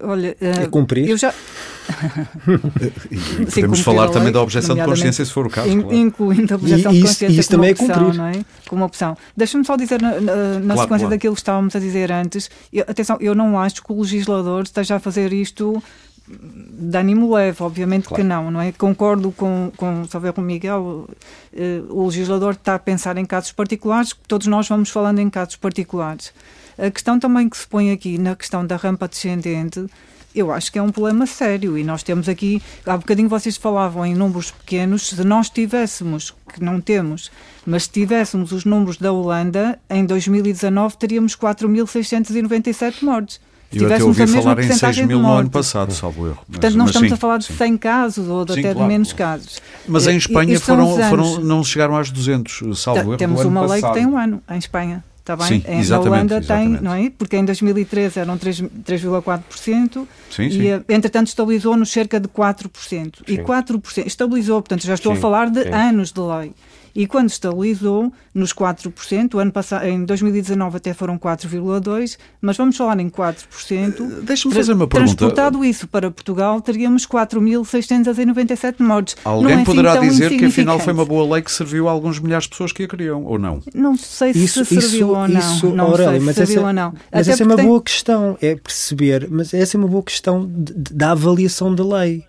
Olha, 0.00 0.36
eh, 0.40 0.64
É 0.64 0.66
cumprir? 0.66 1.08
eu 1.08 1.16
já 1.16 1.32
E 3.10 3.16
Sim, 3.18 3.44
podemos 3.46 3.78
cumprir 3.78 3.82
falar 3.84 4.08
também 4.08 4.24
lei, 4.24 4.32
da 4.32 4.42
objeção 4.42 4.74
de 4.76 4.84
consciência, 4.84 5.24
se 5.24 5.32
for 5.32 5.46
o 5.46 5.50
caso. 5.50 5.68
in- 5.68 5.80
claro. 5.80 5.96
incluindo 5.96 6.52
a 6.52 6.56
objeção 6.56 6.92
E 6.92 6.94
de 6.94 7.00
isso- 7.00 7.06
consciência 7.08 7.40
isso 7.40 7.48
como 7.50 7.58
também 7.62 7.70
é 7.70 7.72
opção, 7.72 8.04
cumprir. 8.04 8.18
não 8.18 8.26
é? 8.26 8.44
Como 8.68 8.84
opção. 8.84 9.16
Deixa-me 9.36 9.64
só 9.64 9.76
dizer 9.76 10.02
na, 10.02 10.20
na- 10.20 10.20
na 10.20 10.20
Claro, 10.20 10.58
sequência 10.60 10.86
claro. 10.86 11.08
daquilo 11.10 11.34
que 11.34 11.40
estávamos 11.40 11.74
a 11.76 11.78
dizer 11.78 12.12
antes. 12.12 12.50
eu- 12.72 12.84
atenção, 12.88 13.16
eu 13.20 13.34
não 13.34 13.58
acho 13.58 13.82
que 13.82 13.92
o 13.92 14.00
legislador 14.02 14.64
esteja 14.64 14.96
a 14.96 15.00
fazer 15.00 15.32
isto 15.32 15.82
de 16.28 16.98
ânimo 16.98 17.32
leve, 17.34 17.62
obviamente 17.62 18.08
Claro. 18.08 18.22
que 18.22 18.28
não, 18.28 18.50
não 18.50 18.60
é? 18.60 18.72
Concordo 18.72 19.30
com, 19.32 19.70
com, 19.76 20.02
ver 20.20 20.32
com 20.32 20.40
o 20.40 20.44
Miguel, 20.44 21.08
eh, 21.52 21.82
o 21.88 22.06
legislador 22.06 22.52
está 22.52 22.74
a 22.74 22.78
pensar 22.78 23.16
em 23.16 23.24
casos 23.24 23.52
particulares, 23.52 24.14
todos 24.26 24.46
nós 24.46 24.68
vamos 24.68 24.90
falando 24.90 25.20
em 25.20 25.30
casos 25.30 25.56
particulares. 25.56 26.32
A 26.78 26.90
questão 26.90 27.18
também 27.18 27.48
que 27.48 27.56
se 27.56 27.66
põe 27.66 27.92
aqui 27.92 28.18
na 28.18 28.34
questão 28.34 28.66
da 28.66 28.76
rampa 28.76 29.08
descendente, 29.08 29.86
eu 30.34 30.52
acho 30.52 30.70
que 30.70 30.78
é 30.78 30.82
um 30.82 30.92
problema 30.92 31.26
sério 31.26 31.78
e 31.78 31.82
nós 31.82 32.02
temos 32.02 32.28
aqui, 32.28 32.60
há 32.84 32.96
bocadinho 32.96 33.28
vocês 33.28 33.56
falavam 33.56 34.04
em 34.04 34.14
números 34.14 34.50
pequenos, 34.50 35.08
se 35.08 35.24
nós 35.24 35.48
tivéssemos, 35.48 36.34
que 36.52 36.62
não 36.62 36.78
temos, 36.78 37.30
mas 37.64 37.84
se 37.84 37.90
tivéssemos 37.90 38.52
os 38.52 38.66
números 38.66 38.98
da 38.98 39.10
Holanda, 39.10 39.78
em 39.88 40.04
2019 40.04 40.98
teríamos 40.98 41.34
4.697 41.34 43.02
mortes. 43.02 43.40
Eu 43.72 43.86
até 43.86 44.04
ouvi 44.04 44.26
falar 44.26 44.52
em 44.58 44.62
6 44.62 44.66
percentagem 44.68 45.02
de 45.06 45.08
mil 45.08 45.20
no 45.22 45.32
ano 45.32 45.50
passado, 45.50 45.92
salvo 45.92 46.26
erro. 46.28 46.36
Portanto, 46.36 46.62
Mas- 46.62 46.74
não 46.74 46.84
mas 46.84 46.90
estamos 46.90 47.08
sim, 47.08 47.14
a 47.14 47.16
falar 47.16 47.38
de 47.38 47.44
sim. 47.46 47.54
100 47.54 47.76
casos 47.76 48.28
ou 48.28 48.44
de 48.44 48.54
Sim, 48.54 48.60
até 48.60 48.72
claro, 48.72 48.88
de 48.88 48.92
menos 48.94 49.12
claro. 49.12 49.40
casos. 49.40 49.62
Mas 49.88 50.06
em 50.06 50.16
Espanha 50.16 50.60
foram, 50.60 50.96
foram, 51.08 51.40
não 51.40 51.64
chegaram 51.64 51.96
às 51.96 52.10
200, 52.10 52.78
salvo 52.78 53.00
erro. 53.10 53.16
Temos 53.16 53.42
no 53.42 53.48
ano 53.48 53.50
uma 53.50 53.60
lei 53.72 53.80
passado. 53.80 53.94
que 53.94 53.98
tem 54.00 54.08
um 54.08 54.16
ano 54.16 54.42
em 54.50 54.58
Espanha. 54.58 55.04
Está 55.20 55.34
bem? 55.34 55.46
Sim, 55.48 55.64
Em- 55.66 55.80
exatamente, 55.80 55.90
na 55.90 55.98
Holanda 56.16 56.38
exatamente. 56.38 56.72
tem, 56.74 56.82
não 56.82 56.94
é? 56.94 57.10
Porque 57.10 57.36
em 57.36 57.44
2013 57.44 58.20
eram 58.20 58.38
3 58.38 58.62
3,4% 58.84 60.06
Sim, 60.30 60.50
sim. 60.50 60.60
e, 60.60 60.68
eh, 60.68 60.80
entretanto, 60.88 61.26
estabilizou 61.26 61.76
nos 61.76 61.90
cerca 61.90 62.20
de 62.20 62.28
4%. 62.28 63.22
E 63.26 63.36
Sim. 63.36 63.42
4%, 63.42 64.06
estabilizou, 64.06 64.62
portanto, 64.62 64.86
já 64.86 64.94
estou 64.94 65.12
a 65.12 65.16
falar 65.16 65.50
de 65.50 65.64
sim. 65.64 65.68
anos 65.70 66.12
de 66.12 66.20
lei. 66.20 66.52
E 66.96 67.06
quando 67.06 67.28
estabilizou 67.28 68.10
nos 68.34 68.54
4%, 68.54 69.34
o 69.34 69.38
ano 69.38 69.52
passado, 69.52 69.84
em 69.84 70.02
2019 70.06 70.78
até 70.78 70.94
foram 70.94 71.18
4,2%, 71.18 72.16
mas 72.40 72.56
vamos 72.56 72.74
falar 72.76 72.98
em 72.98 73.10
4%. 73.10 74.22
Deixa-me 74.22 74.54
Tra- 74.54 74.60
fazer 74.62 74.72
uma 74.72 74.86
pergunta. 74.88 75.14
Transportado 75.14 75.62
isso 75.62 75.86
para 75.86 76.10
Portugal, 76.10 76.58
teríamos 76.62 77.06
4.697 77.06 78.76
mortes. 78.80 79.16
Alguém 79.24 79.42
não 79.44 79.50
é 79.50 79.54
assim 79.56 79.64
poderá 79.64 79.96
dizer 79.98 80.36
que 80.36 80.44
afinal 80.46 80.78
foi 80.78 80.92
uma 80.92 81.04
boa 81.04 81.34
lei 81.34 81.42
que 81.42 81.52
serviu 81.52 81.88
a 81.88 81.90
alguns 81.90 82.18
milhares 82.18 82.44
de 82.44 82.50
pessoas 82.50 82.72
que 82.72 82.84
a 82.84 82.88
queriam, 82.88 83.24
ou 83.24 83.38
não? 83.38 83.60
Não 83.74 83.96
sei 83.96 84.32
se 84.32 84.44
Isso, 84.44 84.64
serviu 84.64 84.86
isso, 84.86 85.08
ou 85.08 85.28
não. 85.28 85.38
isso, 85.38 85.66
não 85.74 85.84
Aurélio, 85.86 86.10
sei 86.12 86.20
se 86.20 86.26
mas 86.26 86.34
serviu 86.36 86.58
essa, 86.58 86.66
ou 86.66 86.72
não. 86.72 86.92
mas 87.12 87.20
Até 87.28 87.30
essa 87.32 87.42
é 87.42 87.46
uma 87.46 87.56
tem- 87.56 87.66
boa 87.66 87.82
questão, 87.82 88.38
é 88.40 88.54
perceber, 88.56 89.28
mas 89.30 89.52
essa 89.52 89.76
é 89.76 89.78
uma 89.78 89.88
boa 89.88 90.02
questão 90.02 90.46
de- 90.46 90.72
de- 90.74 90.94
da 90.94 91.10
avaliação 91.12 91.74
da 91.74 91.84
lei. 91.98 92.24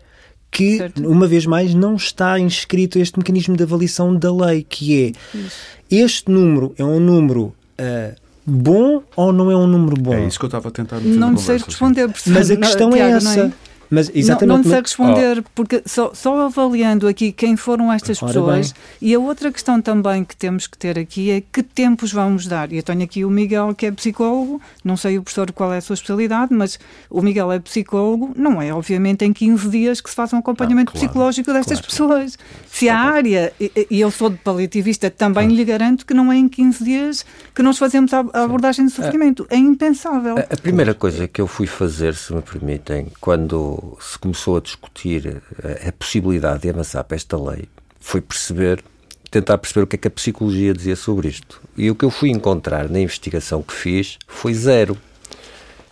Que, 0.49 0.77
Certo. 0.77 1.07
uma 1.07 1.27
vez 1.27 1.45
mais, 1.45 1.73
não 1.73 1.95
está 1.95 2.39
inscrito 2.39 2.97
este 2.97 3.17
mecanismo 3.17 3.55
de 3.55 3.63
avaliação 3.63 4.15
da 4.15 4.33
lei, 4.33 4.65
que 4.67 5.13
é 5.31 5.45
este 5.91 6.31
número 6.31 6.73
é 6.77 6.83
um 6.83 6.99
número 6.99 7.53
ah, 7.77 8.15
bom 8.45 9.03
ou 9.15 9.31
não 9.33 9.51
é 9.51 9.55
um 9.55 9.67
número 9.67 10.01
bom? 10.01 10.13
É 10.13 10.25
isso 10.25 10.39
que 10.39 10.45
eu 10.45 10.47
estava 10.47 10.69
a 10.69 10.71
tentar 10.71 10.99
Não 11.01 11.37
sei 11.37 11.57
responder. 11.57 12.07
porque 12.07 12.29
Mas 12.29 12.49
a 12.49 12.53
não- 12.55 12.61
questão 12.61 12.89
é 12.89 12.95
Tiago, 12.95 13.23
não 13.23 13.31
essa. 13.31 13.53
Mas 13.89 14.11
exatamente 14.13 14.47
não, 14.47 14.57
não 14.57 14.63
sei 14.63 14.81
responder, 14.81 15.39
oh. 15.39 15.43
porque 15.55 15.81
só, 15.85 16.13
só, 16.13 16.41
avaliando 16.41 17.07
aqui 17.07 17.31
quem 17.31 17.55
foram 17.55 17.91
estas 17.91 18.21
Ora 18.21 18.33
pessoas. 18.33 18.71
Bem. 18.71 19.09
E 19.09 19.15
a 19.15 19.19
outra 19.19 19.51
questão 19.51 19.81
também 19.81 20.23
que 20.23 20.35
temos 20.35 20.67
que 20.67 20.77
ter 20.77 20.99
aqui 20.99 21.31
é 21.31 21.41
que 21.41 21.63
tempos 21.63 22.11
vamos 22.11 22.47
dar. 22.47 22.71
E 22.71 22.77
eu 22.77 22.83
tenho 22.83 23.03
aqui 23.03 23.23
o 23.23 23.29
Miguel, 23.29 23.73
que 23.73 23.85
é 23.85 23.91
psicólogo, 23.91 24.61
não 24.83 24.97
sei 24.97 25.17
o 25.17 25.23
professor 25.23 25.51
qual 25.51 25.73
é 25.73 25.77
a 25.77 25.81
sua 25.81 25.93
especialidade, 25.93 26.53
mas 26.53 26.79
o 27.09 27.21
Miguel 27.21 27.51
é 27.51 27.59
psicólogo, 27.59 28.31
não 28.35 28.61
é 28.61 28.73
obviamente 28.73 29.23
em 29.23 29.31
15 29.31 29.69
dias 29.69 30.01
que 30.01 30.09
se 30.09 30.15
faz 30.15 30.33
um 30.33 30.37
acompanhamento 30.37 30.89
ah, 30.89 30.93
claro, 30.93 31.07
psicológico 31.07 31.53
destas 31.53 31.79
claro. 31.79 31.87
pessoas. 31.87 32.37
Se 32.69 32.89
a 32.89 32.99
área, 32.99 33.53
e, 33.59 33.87
e 33.89 34.01
eu 34.01 34.11
sou 34.11 34.29
de 34.29 34.37
paliativista, 34.37 35.09
também 35.09 35.47
ah. 35.47 35.51
lhe 35.51 35.63
garanto 35.63 36.05
que 36.05 36.13
não 36.13 36.31
é 36.31 36.37
em 36.37 36.49
15 36.49 36.83
dias 36.83 37.25
que 37.55 37.63
nós 37.63 37.77
fazemos 37.77 38.13
a, 38.13 38.19
a 38.33 38.43
abordagem 38.43 38.85
do 38.85 38.91
sofrimento. 38.91 39.47
É 39.49 39.55
impensável. 39.55 40.37
A, 40.37 40.41
a 40.41 40.57
primeira 40.57 40.93
coisa 40.93 41.27
que 41.27 41.39
eu 41.39 41.47
fui 41.47 41.67
fazer, 41.67 42.15
se 42.15 42.33
me 42.33 42.41
permitem, 42.41 43.07
quando 43.21 43.76
se 43.99 44.17
começou 44.17 44.57
a 44.57 44.61
discutir 44.61 45.41
a, 45.63 45.67
eh, 45.67 45.89
a 45.89 45.91
possibilidade 45.91 46.61
de 46.61 46.69
avançar 46.69 47.03
para 47.03 47.15
esta 47.15 47.37
lei, 47.37 47.65
foi 47.99 48.21
perceber, 48.21 48.83
tentar 49.29 49.57
perceber 49.57 49.83
o 49.83 49.87
que 49.87 49.95
é 49.95 49.99
que 49.99 50.07
a 50.07 50.11
psicologia 50.11 50.73
dizia 50.73 50.95
sobre 50.95 51.27
isto. 51.27 51.61
E 51.75 51.89
o 51.89 51.95
que 51.95 52.05
eu 52.05 52.11
fui 52.11 52.29
encontrar 52.29 52.89
na 52.89 52.99
investigação 52.99 53.61
que 53.61 53.73
fiz 53.73 54.17
foi 54.27 54.53
zero. 54.53 54.97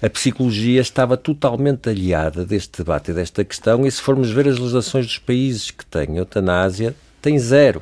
A 0.01 0.09
psicologia 0.09 0.81
estava 0.81 1.17
totalmente 1.17 1.89
aliada 1.89 2.45
deste 2.45 2.77
debate 2.77 3.11
e 3.11 3.13
desta 3.13 3.43
questão, 3.43 3.85
e 3.85 3.91
se 3.91 4.01
formos 4.01 4.29
ver 4.29 4.47
as 4.47 4.57
legislações 4.57 5.05
dos 5.05 5.17
países 5.17 5.71
que 5.71 5.85
têm 5.85 6.17
eutanásia, 6.17 6.95
tem 7.21 7.39
zero. 7.39 7.81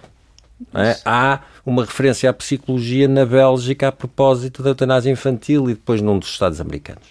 É? 0.74 0.98
Há 1.04 1.42
uma 1.66 1.84
referência 1.84 2.30
à 2.30 2.34
psicologia 2.34 3.08
na 3.08 3.26
Bélgica 3.26 3.90
a 3.90 3.92
propósito 3.92 4.64
da 4.64 4.70
eutanásia 4.70 5.12
infantil 5.12 5.70
e 5.70 5.74
depois 5.74 6.02
num 6.02 6.18
dos 6.18 6.30
Estados 6.30 6.62
americanos. 6.62 7.08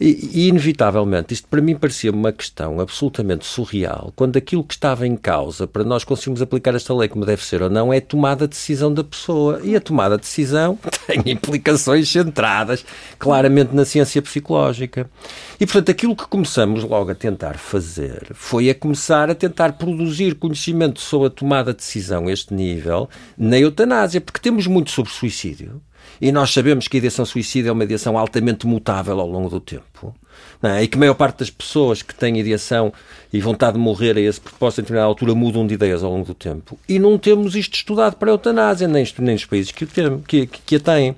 E, 0.00 0.30
e, 0.32 0.48
inevitavelmente, 0.48 1.34
isto 1.34 1.48
para 1.48 1.60
mim 1.60 1.76
parecia 1.76 2.12
uma 2.12 2.30
questão 2.32 2.78
absolutamente 2.80 3.44
surreal, 3.44 4.12
quando 4.14 4.36
aquilo 4.36 4.62
que 4.62 4.74
estava 4.74 5.06
em 5.06 5.16
causa 5.16 5.66
para 5.66 5.82
nós 5.82 6.04
conseguirmos 6.04 6.40
aplicar 6.40 6.74
esta 6.74 6.94
lei 6.94 7.08
como 7.08 7.26
deve 7.26 7.44
ser 7.44 7.62
ou 7.62 7.70
não 7.70 7.92
é 7.92 8.00
tomada 8.00 8.46
de 8.46 8.50
decisão 8.50 8.92
da 8.92 9.02
pessoa. 9.02 9.60
E 9.64 9.74
a 9.74 9.80
tomada 9.80 10.16
de 10.16 10.22
decisão 10.22 10.78
tem 11.06 11.32
implicações 11.32 12.08
centradas 12.08 12.84
claramente 13.18 13.74
na 13.74 13.84
ciência 13.84 14.22
psicológica. 14.22 15.10
E, 15.58 15.66
portanto, 15.66 15.90
aquilo 15.90 16.14
que 16.14 16.28
começamos 16.28 16.84
logo 16.84 17.10
a 17.10 17.14
tentar 17.14 17.58
fazer 17.58 18.28
foi 18.34 18.70
a 18.70 18.74
começar 18.74 19.30
a 19.30 19.34
tentar 19.34 19.72
produzir 19.72 20.36
conhecimento 20.36 21.00
sobre 21.00 21.26
a 21.26 21.30
tomada 21.30 21.72
de 21.72 21.78
decisão 21.78 22.28
a 22.28 22.32
este 22.32 22.54
nível 22.54 23.08
na 23.36 23.58
eutanásia, 23.58 24.20
porque 24.20 24.40
temos 24.40 24.66
muito 24.66 24.90
sobre 24.90 25.10
suicídio 25.10 25.82
e 26.20 26.32
nós 26.32 26.52
sabemos 26.52 26.88
que 26.88 26.96
a 26.96 26.98
ideação 26.98 27.24
suicida 27.24 27.68
é 27.68 27.72
uma 27.72 27.84
ideação 27.84 28.18
altamente 28.18 28.66
mutável 28.66 29.20
ao 29.20 29.28
longo 29.28 29.48
do 29.48 29.60
tempo. 29.60 30.14
É? 30.60 30.82
E 30.82 30.88
que 30.88 30.96
a 30.96 30.98
maior 30.98 31.14
parte 31.14 31.38
das 31.38 31.50
pessoas 31.50 32.02
que 32.02 32.12
têm 32.12 32.38
ideação 32.38 32.92
e 33.32 33.40
vontade 33.40 33.74
de 33.74 33.78
morrer 33.78 34.16
a 34.16 34.20
esse 34.20 34.40
propósito, 34.40 34.80
em 34.80 34.82
determinada 34.82 35.06
altura, 35.06 35.32
mudam 35.32 35.64
de 35.64 35.74
ideias 35.74 36.02
ao 36.02 36.10
longo 36.10 36.26
do 36.26 36.34
tempo. 36.34 36.76
E 36.88 36.98
não 36.98 37.16
temos 37.16 37.54
isto 37.54 37.74
estudado 37.74 38.16
para 38.16 38.30
a 38.30 38.32
eutanásia, 38.32 38.88
nem, 38.88 39.06
nem 39.18 39.34
nos 39.34 39.44
países 39.44 39.70
que, 39.70 39.86
tem, 39.86 40.18
que, 40.20 40.46
que, 40.46 40.76
a 40.76 40.80
têm. 40.80 41.14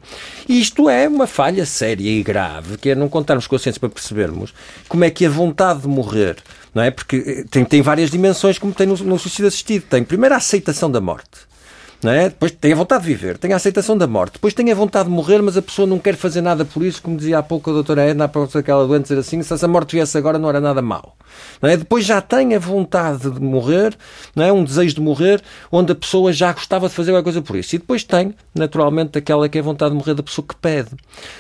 E 0.47 0.61
isto 0.61 0.91
é 0.91 1.09
uma 1.09 1.27
falha 1.27 1.65
séria 1.65 2.11
e 2.11 2.23
grave, 2.23 2.77
que 2.77 2.91
é 2.91 2.95
não 2.95 3.09
contarmos 3.09 3.47
com 3.47 3.57
a 3.57 3.59
ciência 3.59 3.81
para 3.81 3.89
percebermos 3.89 4.53
como 4.87 5.05
é 5.05 5.11
que 5.11 5.25
a 5.25 5.31
vontade 5.31 5.81
de 5.81 5.89
morrer, 5.89 6.37
não 6.75 6.83
é? 6.83 6.91
Porque 6.91 7.17
eh, 7.17 7.45
tem, 7.51 7.65
tem 7.65 7.81
várias 7.81 8.11
dimensões, 8.11 8.59
como 8.59 8.75
tem 8.75 8.87
no, 8.87 8.97
no 8.97 9.19
suicídio 9.19 9.47
assistido. 9.47 9.85
Tem, 9.89 10.05
primeiro, 10.05 10.35
a 10.35 10.39
aceitação 10.39 10.91
da 10.91 11.01
morte 11.01 11.50
não 12.03 12.13
é? 12.13 12.29
Depois 12.29 12.53
tem 12.53 12.73
a 12.73 12.77
vontade 12.77 13.03
de 13.03 13.09
viver, 13.09 13.39
tem 13.39 13.53
a 13.53 13.57
aceitação 13.57 13.97
da 13.97 14.07
morte, 14.07 14.35
depois 14.35 14.55
tem 14.55 14.71
a 14.71 14.75
vontade 14.75 15.09
de 15.09 15.15
morrer, 15.15 15.43
mas 15.43 15.57
a 15.57 15.63
pessoa 15.63 15.87
não 15.87 15.99
quer 15.99 16.17
fazer 16.17 16.41
nada 16.41 16.65
por 16.65 16.83
isso, 16.83 17.03
como 17.03 17.17
dizia 17.17 17.39
há 17.39 17.43
pouco 17.43 17.71
a 17.71 17.73
doutora 17.73 18.03
Edna, 18.03 18.25
após 18.25 18.55
aquela 18.57 18.87
doente 18.87 19.05
dizer 19.05 19.19
assim, 19.19 19.43
se 19.43 19.53
essa 19.53 19.69
morte 19.69 19.97
viesse 19.97 20.17
agora 20.17 20.39
não 20.39 20.49
era 20.49 20.61
nada 20.61 20.81
mau. 20.81 21.17
Não 21.61 21.69
é? 21.69 21.77
Depois 21.77 22.05
já 22.05 22.21
tem 22.21 22.55
a 22.55 22.59
vontade 22.59 23.31
de 23.31 23.41
morrer, 23.41 23.97
não 24.35 24.45
é? 24.45 24.53
um 24.53 24.65
desejo 24.65 24.95
de 24.95 25.01
morrer, 25.01 25.43
onde 25.71 25.93
a 25.93 25.95
pessoa 25.95 26.33
já 26.33 26.53
gostava 26.53 26.89
de 26.89 26.95
fazer 26.95 27.11
alguma 27.11 27.25
coisa 27.25 27.43
por 27.43 27.57
isso. 27.57 27.75
E 27.77 27.79
depois 27.79 28.03
tem, 28.03 28.35
naturalmente, 28.55 29.19
aquela 29.19 29.49
que 29.49 29.59
é 29.59 29.61
a 29.61 29.65
vontade 29.65 29.93
de 29.93 29.97
morrer 29.97 30.15
da 30.15 30.23
pessoa 30.23 30.47
que 30.47 30.57
pede. 30.57 30.91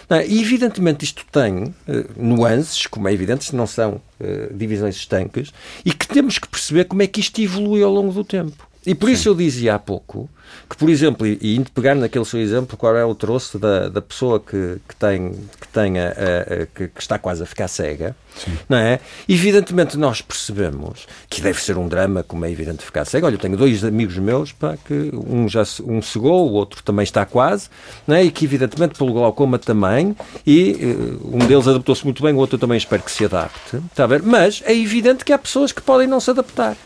É? 0.08 0.26
E 0.26 0.40
evidentemente 0.40 1.04
isto 1.04 1.24
tem 1.30 1.64
uh, 1.64 1.74
nuances, 2.16 2.86
como 2.86 3.08
é 3.08 3.12
evidente, 3.12 3.54
não 3.54 3.66
são 3.66 4.00
uh, 4.20 4.54
divisões 4.54 4.96
estanques, 4.96 5.52
e 5.84 5.92
que 5.92 6.06
temos 6.06 6.38
que 6.38 6.48
perceber 6.48 6.84
como 6.84 7.02
é 7.02 7.06
que 7.06 7.20
isto 7.20 7.40
evolui 7.40 7.82
ao 7.82 7.90
longo 7.90 8.12
do 8.12 8.24
tempo. 8.24 8.69
E 8.86 8.94
por 8.94 9.06
Sim. 9.06 9.12
isso 9.12 9.28
eu 9.28 9.34
dizia 9.34 9.74
há 9.74 9.78
pouco 9.78 10.28
que, 10.68 10.76
por 10.76 10.88
exemplo, 10.88 11.26
e, 11.26 11.38
e 11.40 11.56
indo 11.56 11.70
pegar 11.70 11.94
naquele 11.94 12.24
seu 12.24 12.40
exemplo, 12.40 12.76
qual 12.76 12.96
é 12.96 13.04
o 13.04 13.14
troço 13.14 13.58
da, 13.58 13.88
da 13.88 14.00
pessoa 14.00 14.40
que, 14.40 14.78
que 14.88 14.96
tem, 14.96 15.32
que, 15.60 15.68
tem 15.68 15.98
a, 15.98 16.06
a, 16.06 16.08
a, 16.08 16.66
que, 16.66 16.88
que, 16.88 17.00
está 17.00 17.18
quase 17.18 17.42
a 17.42 17.46
ficar 17.46 17.68
cega, 17.68 18.16
Sim. 18.36 18.56
não 18.68 18.78
é? 18.78 19.00
Evidentemente 19.28 19.96
nós 19.96 20.22
percebemos 20.22 21.06
que 21.28 21.40
deve 21.40 21.62
ser 21.62 21.76
um 21.76 21.88
drama, 21.88 22.22
como 22.22 22.44
é 22.44 22.50
evidente 22.50 22.84
ficar 22.84 23.04
cega. 23.04 23.26
Olha, 23.26 23.34
eu 23.34 23.38
tenho 23.38 23.56
dois 23.56 23.84
amigos 23.84 24.16
meus, 24.18 24.52
pá, 24.52 24.76
que 24.76 25.10
um 25.12 25.48
já 25.48 25.62
um 25.84 26.00
cegou, 26.00 26.48
o 26.48 26.52
outro 26.52 26.82
também 26.82 27.04
está 27.04 27.24
quase, 27.26 27.68
não 28.06 28.16
é? 28.16 28.24
E 28.24 28.30
que 28.30 28.44
evidentemente 28.44 28.96
pelo 28.96 29.12
glaucoma 29.12 29.58
também, 29.58 30.16
e 30.46 30.72
uh, 30.72 31.36
um 31.36 31.38
deles 31.46 31.66
adaptou-se 31.66 32.04
muito 32.04 32.22
bem, 32.22 32.32
o 32.32 32.38
outro 32.38 32.58
também 32.58 32.78
espero 32.78 33.02
que 33.02 33.10
se 33.10 33.24
adapte, 33.24 33.76
está 33.90 34.04
a 34.04 34.06
ver? 34.06 34.22
Mas 34.22 34.62
é 34.64 34.74
evidente 34.74 35.24
que 35.24 35.32
há 35.32 35.38
pessoas 35.38 35.72
que 35.72 35.82
podem 35.82 36.06
não 36.06 36.20
se 36.20 36.30
adaptar. 36.30 36.76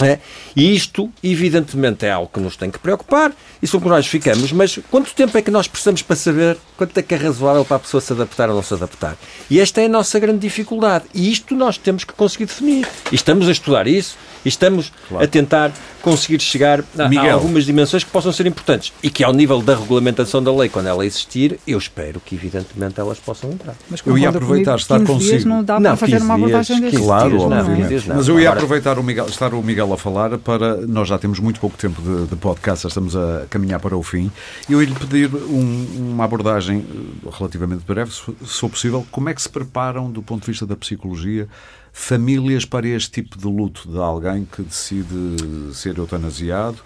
É? 0.00 0.18
E 0.56 0.74
isto, 0.74 1.10
evidentemente, 1.22 2.04
é 2.06 2.10
algo 2.10 2.30
que 2.32 2.40
nos 2.40 2.56
tem 2.56 2.70
que 2.70 2.78
preocupar 2.78 3.32
e 3.62 3.66
sobre 3.66 3.88
nós 3.88 4.06
ficamos. 4.06 4.50
Mas 4.52 4.78
quanto 4.90 5.14
tempo 5.14 5.36
é 5.36 5.42
que 5.42 5.50
nós 5.50 5.68
precisamos 5.68 6.02
para 6.02 6.16
saber 6.16 6.56
quanto 6.76 6.98
é 6.98 7.02
que 7.02 7.14
é 7.14 7.18
razoável 7.18 7.64
para 7.64 7.76
a 7.76 7.80
pessoa 7.80 8.00
se 8.00 8.12
adaptar 8.12 8.48
ou 8.48 8.56
não 8.56 8.62
se 8.62 8.74
adaptar? 8.74 9.16
E 9.48 9.60
esta 9.60 9.80
é 9.80 9.86
a 9.86 9.88
nossa 9.88 10.18
grande 10.18 10.40
dificuldade. 10.40 11.04
E 11.14 11.30
isto 11.30 11.54
nós 11.54 11.78
temos 11.78 12.04
que 12.04 12.12
conseguir 12.12 12.46
definir. 12.46 12.88
E 13.10 13.14
estamos 13.14 13.48
a 13.48 13.52
estudar 13.52 13.86
isso 13.86 14.16
e 14.44 14.48
estamos 14.48 14.92
claro. 15.08 15.24
a 15.24 15.28
tentar 15.28 15.72
conseguir 16.02 16.40
chegar 16.40 16.80
a, 16.98 17.04
a, 17.04 17.32
algumas 17.32 17.64
dimensões 17.64 18.02
que 18.02 18.10
possam 18.10 18.32
ser 18.32 18.46
importantes 18.46 18.92
e 19.02 19.08
que 19.08 19.22
ao 19.22 19.32
nível 19.32 19.62
da 19.62 19.76
regulamentação 19.76 20.42
da 20.42 20.52
lei, 20.52 20.68
quando 20.68 20.88
ela 20.88 21.06
existir, 21.06 21.60
eu 21.66 21.78
espero 21.78 22.20
que 22.20 22.34
evidentemente 22.34 22.98
elas 22.98 23.18
possam 23.18 23.52
entrar. 23.52 23.76
Mas 23.88 24.00
eu 24.04 24.18
ia 24.18 24.30
aproveitar 24.30 24.76
estar 24.76 25.00
consigo. 25.04 25.48
não 25.48 25.62
dá 25.62 25.80
para 25.80 25.96
fazer 25.96 26.20
uma 26.20 26.34
abordagem 26.34 26.80
deste 26.80 27.00
Claro, 27.00 27.30
dias, 27.30 27.42
obviamente. 27.42 28.08
Não, 28.08 28.16
Mas 28.16 28.28
eu 28.28 28.40
ia 28.40 28.48
Agora, 28.48 28.64
aproveitar 28.64 28.98
o 28.98 29.02
Miguel, 29.02 29.26
estar 29.26 29.54
o 29.54 29.62
Miguel 29.62 29.81
a 29.90 29.96
falar 29.96 30.36
para 30.36 30.76
nós 30.86 31.08
já 31.08 31.18
temos 31.18 31.38
muito 31.38 31.58
pouco 31.58 31.78
tempo 31.78 32.02
de, 32.02 32.26
de 32.26 32.36
podcast, 32.36 32.86
estamos 32.86 33.16
a 33.16 33.46
caminhar 33.48 33.80
para 33.80 33.96
o 33.96 34.02
fim. 34.02 34.30
Eu 34.68 34.82
ia 34.82 34.88
lhe 34.88 34.94
pedir 34.94 35.34
um, 35.34 36.10
uma 36.12 36.24
abordagem 36.24 36.84
eh, 36.84 37.28
relativamente 37.32 37.84
breve, 37.86 38.10
se 38.12 38.20
for 38.60 38.68
possível, 38.68 39.06
como 39.10 39.30
é 39.30 39.34
que 39.34 39.40
se 39.40 39.48
preparam 39.48 40.10
do 40.10 40.22
ponto 40.22 40.42
de 40.42 40.48
vista 40.48 40.66
da 40.66 40.76
psicologia 40.76 41.48
famílias 41.92 42.64
para 42.64 42.86
este 42.86 43.22
tipo 43.22 43.38
de 43.38 43.46
luto 43.46 43.90
de 43.90 43.98
alguém 43.98 44.46
que 44.50 44.62
decide 44.62 45.74
ser 45.74 45.98
eutanasiado 45.98 46.78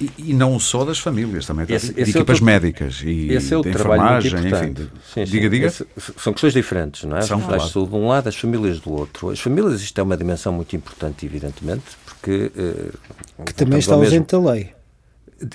e, 0.00 0.10
e 0.18 0.34
não 0.34 0.58
só 0.58 0.84
das 0.84 0.98
famílias, 0.98 1.46
também 1.46 1.66
esse, 1.68 1.92
de, 1.92 2.00
esse 2.00 2.10
é 2.10 2.20
equipas 2.20 2.40
é 2.40 2.44
médicas 2.44 3.02
e 3.04 3.32
esse 3.32 3.54
é 3.54 3.56
o 3.56 3.62
de 3.62 3.70
enfermagem, 3.70 4.32
enfim. 4.32 4.72
De, 4.72 4.88
sim, 5.12 5.24
diga, 5.24 5.48
diga. 5.48 5.66
Esse, 5.66 5.86
são 6.16 6.32
questões 6.32 6.52
diferentes, 6.52 7.04
não 7.04 7.16
é? 7.16 7.22
São, 7.22 7.40
claro. 7.40 7.68
saúde 7.68 7.90
de 7.90 7.96
um 7.96 8.08
lado, 8.08 8.28
as 8.28 8.36
famílias 8.36 8.80
do 8.80 8.92
outro. 8.92 9.30
As 9.30 9.38
famílias, 9.38 9.80
isto 9.80 9.98
é 9.98 10.02
uma 10.02 10.16
dimensão 10.16 10.52
muito 10.52 10.74
importante, 10.74 11.24
evidentemente, 11.24 11.84
porque... 12.24 12.50
Uh, 12.56 13.44
que 13.44 13.54
também 13.54 13.78
está 13.78 13.94
ausente 13.94 14.32
da 14.32 14.52
lei. 14.52 14.73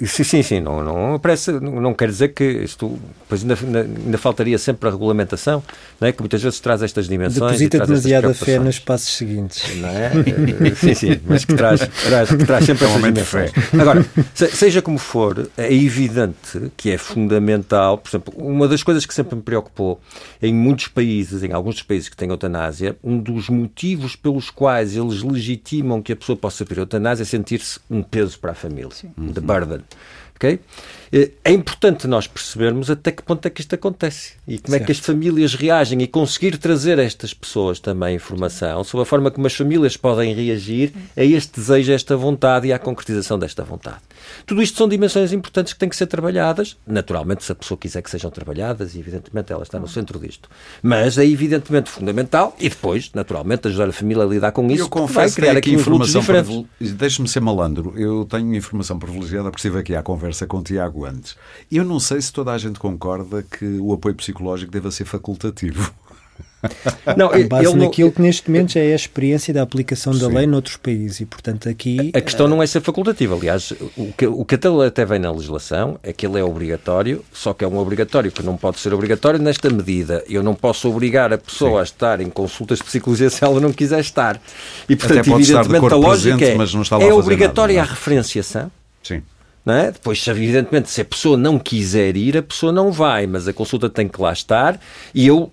Sim, 0.06 0.24
sim, 0.24 0.44
sim. 0.44 0.60
Não, 0.60 0.84
não, 0.84 1.20
parece, 1.20 1.52
não, 1.52 1.82
não 1.82 1.94
quer 1.94 2.08
dizer 2.08 2.30
que 2.30 2.44
isto. 2.44 3.00
Pois 3.28 3.42
ainda, 3.42 3.58
ainda 3.82 4.18
faltaria 4.18 4.58
sempre 4.58 4.90
a 4.90 4.92
regulamentação, 4.92 5.64
não 6.00 6.08
é? 6.08 6.12
que 6.12 6.20
muitas 6.22 6.42
vezes 6.42 6.60
traz 6.60 6.82
estas 6.82 7.08
dimensões. 7.08 7.52
Deposita 7.52 7.80
demasiada 7.80 8.34
fé 8.34 8.60
nos 8.60 8.80
passos 8.80 9.16
seguintes. 9.16 9.76
Não 9.78 9.90
é? 9.90 10.12
sim, 10.76 10.94
sim, 10.94 11.20
mas 11.26 11.46
que 11.46 11.54
traz, 11.54 11.82
traz, 12.04 12.30
que 12.30 12.46
traz 12.46 12.66
sempre 12.66 12.86
um 12.86 13.12
de 13.12 13.24
fé. 13.24 13.52
Agora, 13.80 14.06
seja 14.34 14.82
como 14.82 14.98
for, 14.98 15.50
é 15.58 15.74
evidente 15.74 16.72
que 16.76 16.92
é 16.92 16.98
fundamental. 16.98 17.98
Por 17.98 18.10
exemplo, 18.10 18.34
uma 18.38 18.68
das 18.68 18.84
coisas 18.84 19.06
que 19.06 19.14
sempre 19.14 19.36
me 19.36 19.42
preocupou 19.42 20.00
em 20.42 20.54
muitos 20.54 20.88
países, 20.88 21.44
em 21.44 21.54
alguns 21.54 21.76
dos 21.76 21.84
países 21.84 22.10
que 22.10 22.18
têm 22.18 22.30
eutanásia, 22.30 22.98
um 23.04 23.18
dos 23.18 23.50
motivos 23.50 24.16
pelos 24.16 24.50
quais 24.50 24.96
eles 24.96 25.22
legitimam 25.22 26.02
que 26.02 26.14
a 26.14 26.16
pessoa 26.16 26.36
possa 26.36 26.66
ter 26.66 26.78
eutanásia 26.78 27.24
é 27.24 27.26
sentir-se 27.26 27.80
um 27.90 28.02
peso 28.02 28.40
para 28.40 28.52
a 28.52 28.56
família, 28.56 28.92
sim. 28.92 29.12
de 29.18 29.40
burden. 29.40 29.79
Okay? 30.36 30.60
Eh, 31.12 31.32
é 31.44 31.52
importante 31.52 32.08
nós 32.08 32.28
percebermos 32.28 32.90
até 32.90 33.12
que 33.12 33.24
ponto 33.24 33.46
é 33.46 33.50
que 33.50 33.62
isto 33.62 33.74
acontece 33.74 34.34
e 34.48 34.58
como 34.58 34.72
certo. 34.72 34.84
é 34.84 34.86
que 34.86 34.92
as 34.92 35.00
famílias 35.00 35.54
reagem 35.54 36.02
e 36.02 36.08
conseguir 36.08 36.58
trazer 36.58 37.00
a 37.00 37.04
estas 37.04 37.34
pessoas 37.34 37.80
também 37.80 38.16
informação 38.16 38.84
sobre 38.84 39.04
a 39.04 39.06
forma 39.06 39.32
como 39.32 39.48
as 39.48 39.54
famílias 39.54 39.98
podem 39.98 40.34
reagir 40.34 40.94
a 41.16 41.24
este 41.24 41.60
desejo, 41.60 41.92
a 41.92 41.96
esta 41.96 42.16
vontade 42.16 42.68
e 42.68 42.74
à 42.74 42.80
concretização 42.80 43.40
desta 43.40 43.64
vontade. 43.64 44.00
Tudo 44.46 44.62
isto 44.62 44.78
são 44.78 44.88
dimensões 44.88 45.34
importantes 45.34 45.74
que 45.74 45.80
têm 45.80 45.90
que 45.90 45.96
ser 45.96 46.08
trabalhadas. 46.08 46.78
Naturalmente, 46.86 47.44
se 47.44 47.52
a 47.52 47.56
pessoa 47.56 47.78
quiser 47.78 48.02
que 48.02 48.10
sejam 48.10 48.30
trabalhadas, 48.30 48.96
evidentemente 48.96 49.52
ela 49.52 49.64
está 49.64 49.80
no 49.80 49.88
centro 49.88 50.20
disto. 50.20 50.50
Mas 50.82 51.18
é 51.18 51.26
evidentemente 51.26 51.90
fundamental 51.90 52.56
e 52.60 52.70
depois, 52.70 53.12
naturalmente, 53.14 53.68
ajudar 53.68 53.90
a 53.90 53.94
família 53.94 54.24
a 54.24 54.28
lidar 54.28 54.52
com 54.52 54.70
isso. 54.70 54.84
Eu 54.84 54.90
confesso 54.90 55.36
que 55.36 55.42
criar 55.42 55.58
aqui 55.58 55.74
informação 55.74 56.22
Deixe-me 56.80 57.28
ser 57.28 57.40
malandro. 57.40 57.94
Eu 57.98 58.26
tenho 58.26 58.54
informação 58.56 59.00
privilegiada 59.00 59.50
porque 59.50 59.68
estive 59.68 59.80
aqui 59.80 59.96
à 59.96 60.04
conversa 60.04 60.46
com 60.46 60.58
o 60.58 60.64
Tiago 60.64 60.99
antes. 61.06 61.36
Eu 61.72 61.84
não 61.84 62.00
sei 62.00 62.22
se 62.22 62.32
toda 62.32 62.52
a 62.52 62.58
gente 62.58 62.80
concorda 62.80 63.44
que 63.44 63.66
o 63.80 63.94
apoio 63.94 64.16
psicológico 64.16 64.72
deva 64.72 64.92
ser 64.92 65.06
facultativo. 65.06 65.94
Não, 67.16 67.30
Com 67.30 67.48
base 67.48 67.68
ele 67.68 67.76
naquilo 67.76 68.10
não... 68.10 68.16
que 68.16 68.22
neste 68.22 68.50
momento 68.50 68.74
já 68.74 68.82
é 68.82 68.92
a 68.92 68.96
experiência 68.96 69.54
da 69.54 69.62
aplicação 69.62 70.14
da 70.14 70.28
Sim. 70.28 70.34
lei 70.34 70.46
noutros 70.46 70.78
países 70.78 71.22
e, 71.22 71.26
portanto, 71.26 71.70
aqui... 71.70 72.12
A 72.14 72.22
questão 72.22 72.48
não 72.48 72.62
é 72.62 72.68
ser 72.68 72.82
facultativo. 72.82 73.36
Aliás, 73.36 73.72
o 73.96 74.12
que, 74.14 74.28
o 74.28 74.44
que 74.44 74.56
até 74.86 75.06
vem 75.06 75.20
na 75.20 75.32
legislação 75.32 76.00
é 76.04 76.12
que 76.12 76.26
ele 76.26 76.40
é 76.40 76.44
obrigatório, 76.44 77.24
só 77.32 77.54
que 77.54 77.64
é 77.64 77.68
um 77.68 77.78
obrigatório 77.78 78.32
que 78.32 78.44
não 78.44 78.58
pode 78.58 78.80
ser 78.80 78.94
obrigatório 78.94 79.40
nesta 79.40 79.70
medida. 79.70 80.24
Eu 80.28 80.44
não 80.44 80.54
posso 80.54 80.90
obrigar 80.90 81.32
a 81.32 81.38
pessoa 81.38 81.72
Sim. 81.72 81.80
a 81.80 81.84
estar 81.84 82.22
em 82.22 82.30
consultas 82.30 82.80
de 82.80 82.84
psicologia 82.84 83.30
se 83.30 83.44
ela 83.44 83.60
não 83.60 83.72
quiser 83.72 84.00
estar. 84.00 84.40
E, 84.88 84.96
portanto, 84.96 85.30
evidentemente, 85.30 85.94
a 85.94 85.96
lógica 85.96 86.38
presente, 86.38 86.94
é, 86.94 87.08
é 87.08 87.14
obrigatória 87.14 87.78
nada, 87.78 87.90
a 87.90 87.94
referenciação. 87.94 88.72
Sim. 89.02 89.22
É? 89.70 89.92
Depois, 89.92 90.26
evidentemente, 90.28 90.90
se 90.90 91.02
a 91.02 91.06
pessoa 91.06 91.38
não 91.38 91.60
quiser 91.60 92.16
ir, 92.16 92.38
a 92.38 92.44
pessoa 92.44 92.72
não 92.72 92.92
vai, 92.92 93.28
mas 93.28 93.48
a 93.48 93.54
consulta 93.54 93.90
tem 93.90 94.08
que 94.08 94.22
lá 94.22 94.34
estar 94.34 94.80
e 95.14 95.28
eu 95.28 95.52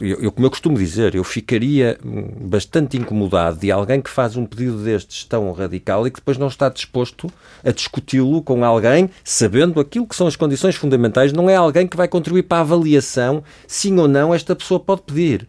eu, 0.00 0.32
como 0.32 0.46
eu 0.46 0.50
costumo 0.50 0.78
dizer, 0.78 1.14
eu 1.14 1.22
ficaria 1.22 1.98
hum, 2.04 2.48
bastante 2.48 2.96
incomodado 2.96 3.58
de 3.58 3.70
alguém 3.70 4.00
que 4.00 4.08
faz 4.08 4.36
um 4.36 4.46
pedido 4.46 4.78
destes 4.78 5.24
tão 5.24 5.52
radical 5.52 6.06
e 6.06 6.10
que 6.10 6.18
depois 6.18 6.38
não 6.38 6.48
está 6.48 6.68
disposto 6.68 7.30
a 7.62 7.70
discuti-lo 7.70 8.42
com 8.42 8.64
alguém, 8.64 9.10
sabendo 9.22 9.78
aquilo 9.78 10.06
que 10.06 10.16
são 10.16 10.26
as 10.26 10.34
condições 10.34 10.76
fundamentais, 10.76 11.32
não 11.32 11.48
é 11.48 11.56
alguém 11.56 11.86
que 11.86 11.96
vai 11.96 12.08
contribuir 12.08 12.44
para 12.44 12.58
a 12.58 12.60
avaliação, 12.62 13.44
sim 13.66 13.98
ou 13.98 14.08
não, 14.08 14.34
esta 14.34 14.56
pessoa 14.56 14.80
pode 14.80 15.02
pedir. 15.02 15.46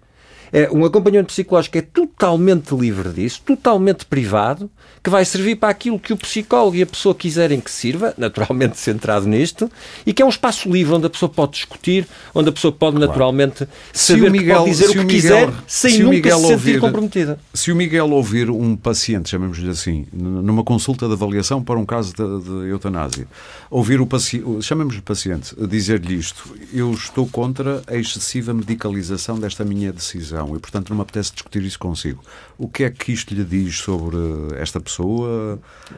É, 0.52 0.70
um 0.70 0.86
acompanhamento 0.86 1.34
psicológico 1.34 1.78
é 1.80 1.82
totalmente 1.82 2.76
livre 2.76 3.10
disso, 3.10 3.42
totalmente 3.44 4.06
privado, 4.06 4.70
que 5.04 5.10
vai 5.10 5.26
servir 5.26 5.58
para 5.58 5.68
aquilo 5.68 6.00
que 6.00 6.14
o 6.14 6.18
psicólogo 6.18 6.78
e 6.78 6.82
a 6.82 6.86
pessoa 6.86 7.14
quiserem 7.14 7.60
que 7.60 7.70
sirva, 7.70 8.14
naturalmente 8.18 8.80
centrado 8.80 9.28
nisto, 9.28 9.70
e 10.06 10.14
que 10.14 10.22
é 10.22 10.26
um 10.26 10.30
espaço 10.30 10.72
livre 10.72 10.94
onde 10.94 11.08
a 11.08 11.10
pessoa 11.10 11.30
pode 11.30 11.54
discutir, 11.54 12.08
onde 12.34 12.48
a 12.48 12.52
pessoa 12.54 12.72
pode 12.72 12.96
claro. 12.96 13.08
naturalmente 13.12 13.68
saber 13.92 14.32
Miguel, 14.32 14.48
que 14.48 14.60
pode 14.60 14.72
dizer 14.72 14.86
o 14.86 14.92
que 14.92 14.98
Miguel, 15.00 15.10
quiser 15.10 15.54
sem 15.68 15.92
se 15.92 16.04
nunca 16.04 16.30
se 16.30 16.42
sentir 16.42 16.54
ouvir, 16.54 16.80
comprometida. 16.80 17.40
Se 17.54 17.72
o 17.72 17.76
Miguel 17.76 18.10
ouvir 18.12 18.50
um 18.50 18.78
paciente, 18.78 19.30
chamemos-lhe 19.30 19.70
assim, 19.70 20.08
numa 20.14 20.64
consulta 20.64 21.06
de 21.06 21.14
avaliação 21.14 21.62
para 21.62 21.78
um 21.78 21.86
caso 21.86 22.14
de, 22.14 22.46
de 22.46 22.70
eutanásia, 22.70 23.28
ouvir 23.70 24.00
o 24.00 24.08
paciente, 24.08 24.62
chamemos-lhe 24.62 25.02
paciente, 25.02 25.54
dizer-lhe 25.68 26.16
isto, 26.16 26.56
eu 26.74 26.94
estou 26.94 27.28
contra 27.28 27.84
a 27.88 27.98
excessiva 27.98 28.54
medicalização 28.54 29.38
desta 29.38 29.66
minha 29.66 29.92
decisão 29.92 30.56
e, 30.56 30.60
portanto, 30.60 30.92
não 30.92 30.96
me 30.96 31.02
apetece 31.02 31.34
discutir 31.34 31.62
isso 31.64 31.78
consigo. 31.78 32.24
O 32.58 32.70
que 32.70 32.86
é 32.86 32.90
que 32.90 33.12
isto 33.12 33.34
lhe 33.34 33.44
diz 33.44 33.80
sobre 33.80 34.18
esta 34.58 34.80
pessoa? 34.80 34.93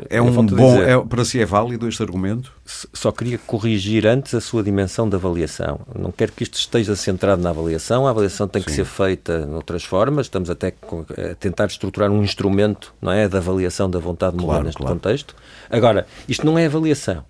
É 0.09 0.21
um 0.21 0.31
bom. 0.31 0.45
Dizer, 0.45 0.89
é, 0.89 0.99
para 0.99 1.25
si 1.25 1.39
é 1.39 1.45
válido 1.45 1.87
este 1.87 2.01
argumento? 2.01 2.51
Só 2.65 3.11
queria 3.11 3.37
corrigir 3.37 4.05
antes 4.07 4.33
a 4.33 4.41
sua 4.41 4.63
dimensão 4.63 5.09
de 5.09 5.15
avaliação. 5.15 5.79
Não 5.97 6.11
quero 6.11 6.31
que 6.31 6.43
isto 6.43 6.55
esteja 6.55 6.95
centrado 6.95 7.41
na 7.41 7.49
avaliação. 7.49 8.07
A 8.07 8.11
avaliação 8.11 8.47
tem 8.47 8.61
Sim. 8.61 8.65
que 8.67 8.71
ser 8.71 8.85
feita 8.85 9.45
de 9.45 9.53
outras 9.53 9.83
formas. 9.83 10.27
Estamos 10.27 10.49
até 10.49 10.73
a 11.31 11.35
tentar 11.35 11.65
estruturar 11.65 12.11
um 12.11 12.23
instrumento 12.23 12.93
não 13.01 13.11
é, 13.11 13.27
de 13.27 13.37
avaliação 13.37 13.89
da 13.89 13.99
vontade 13.99 14.35
moral 14.35 14.49
claro, 14.49 14.65
neste 14.65 14.77
claro. 14.77 14.95
contexto. 14.95 15.35
Agora, 15.69 16.07
isto 16.27 16.45
não 16.45 16.57
é 16.57 16.65
avaliação. 16.65 17.23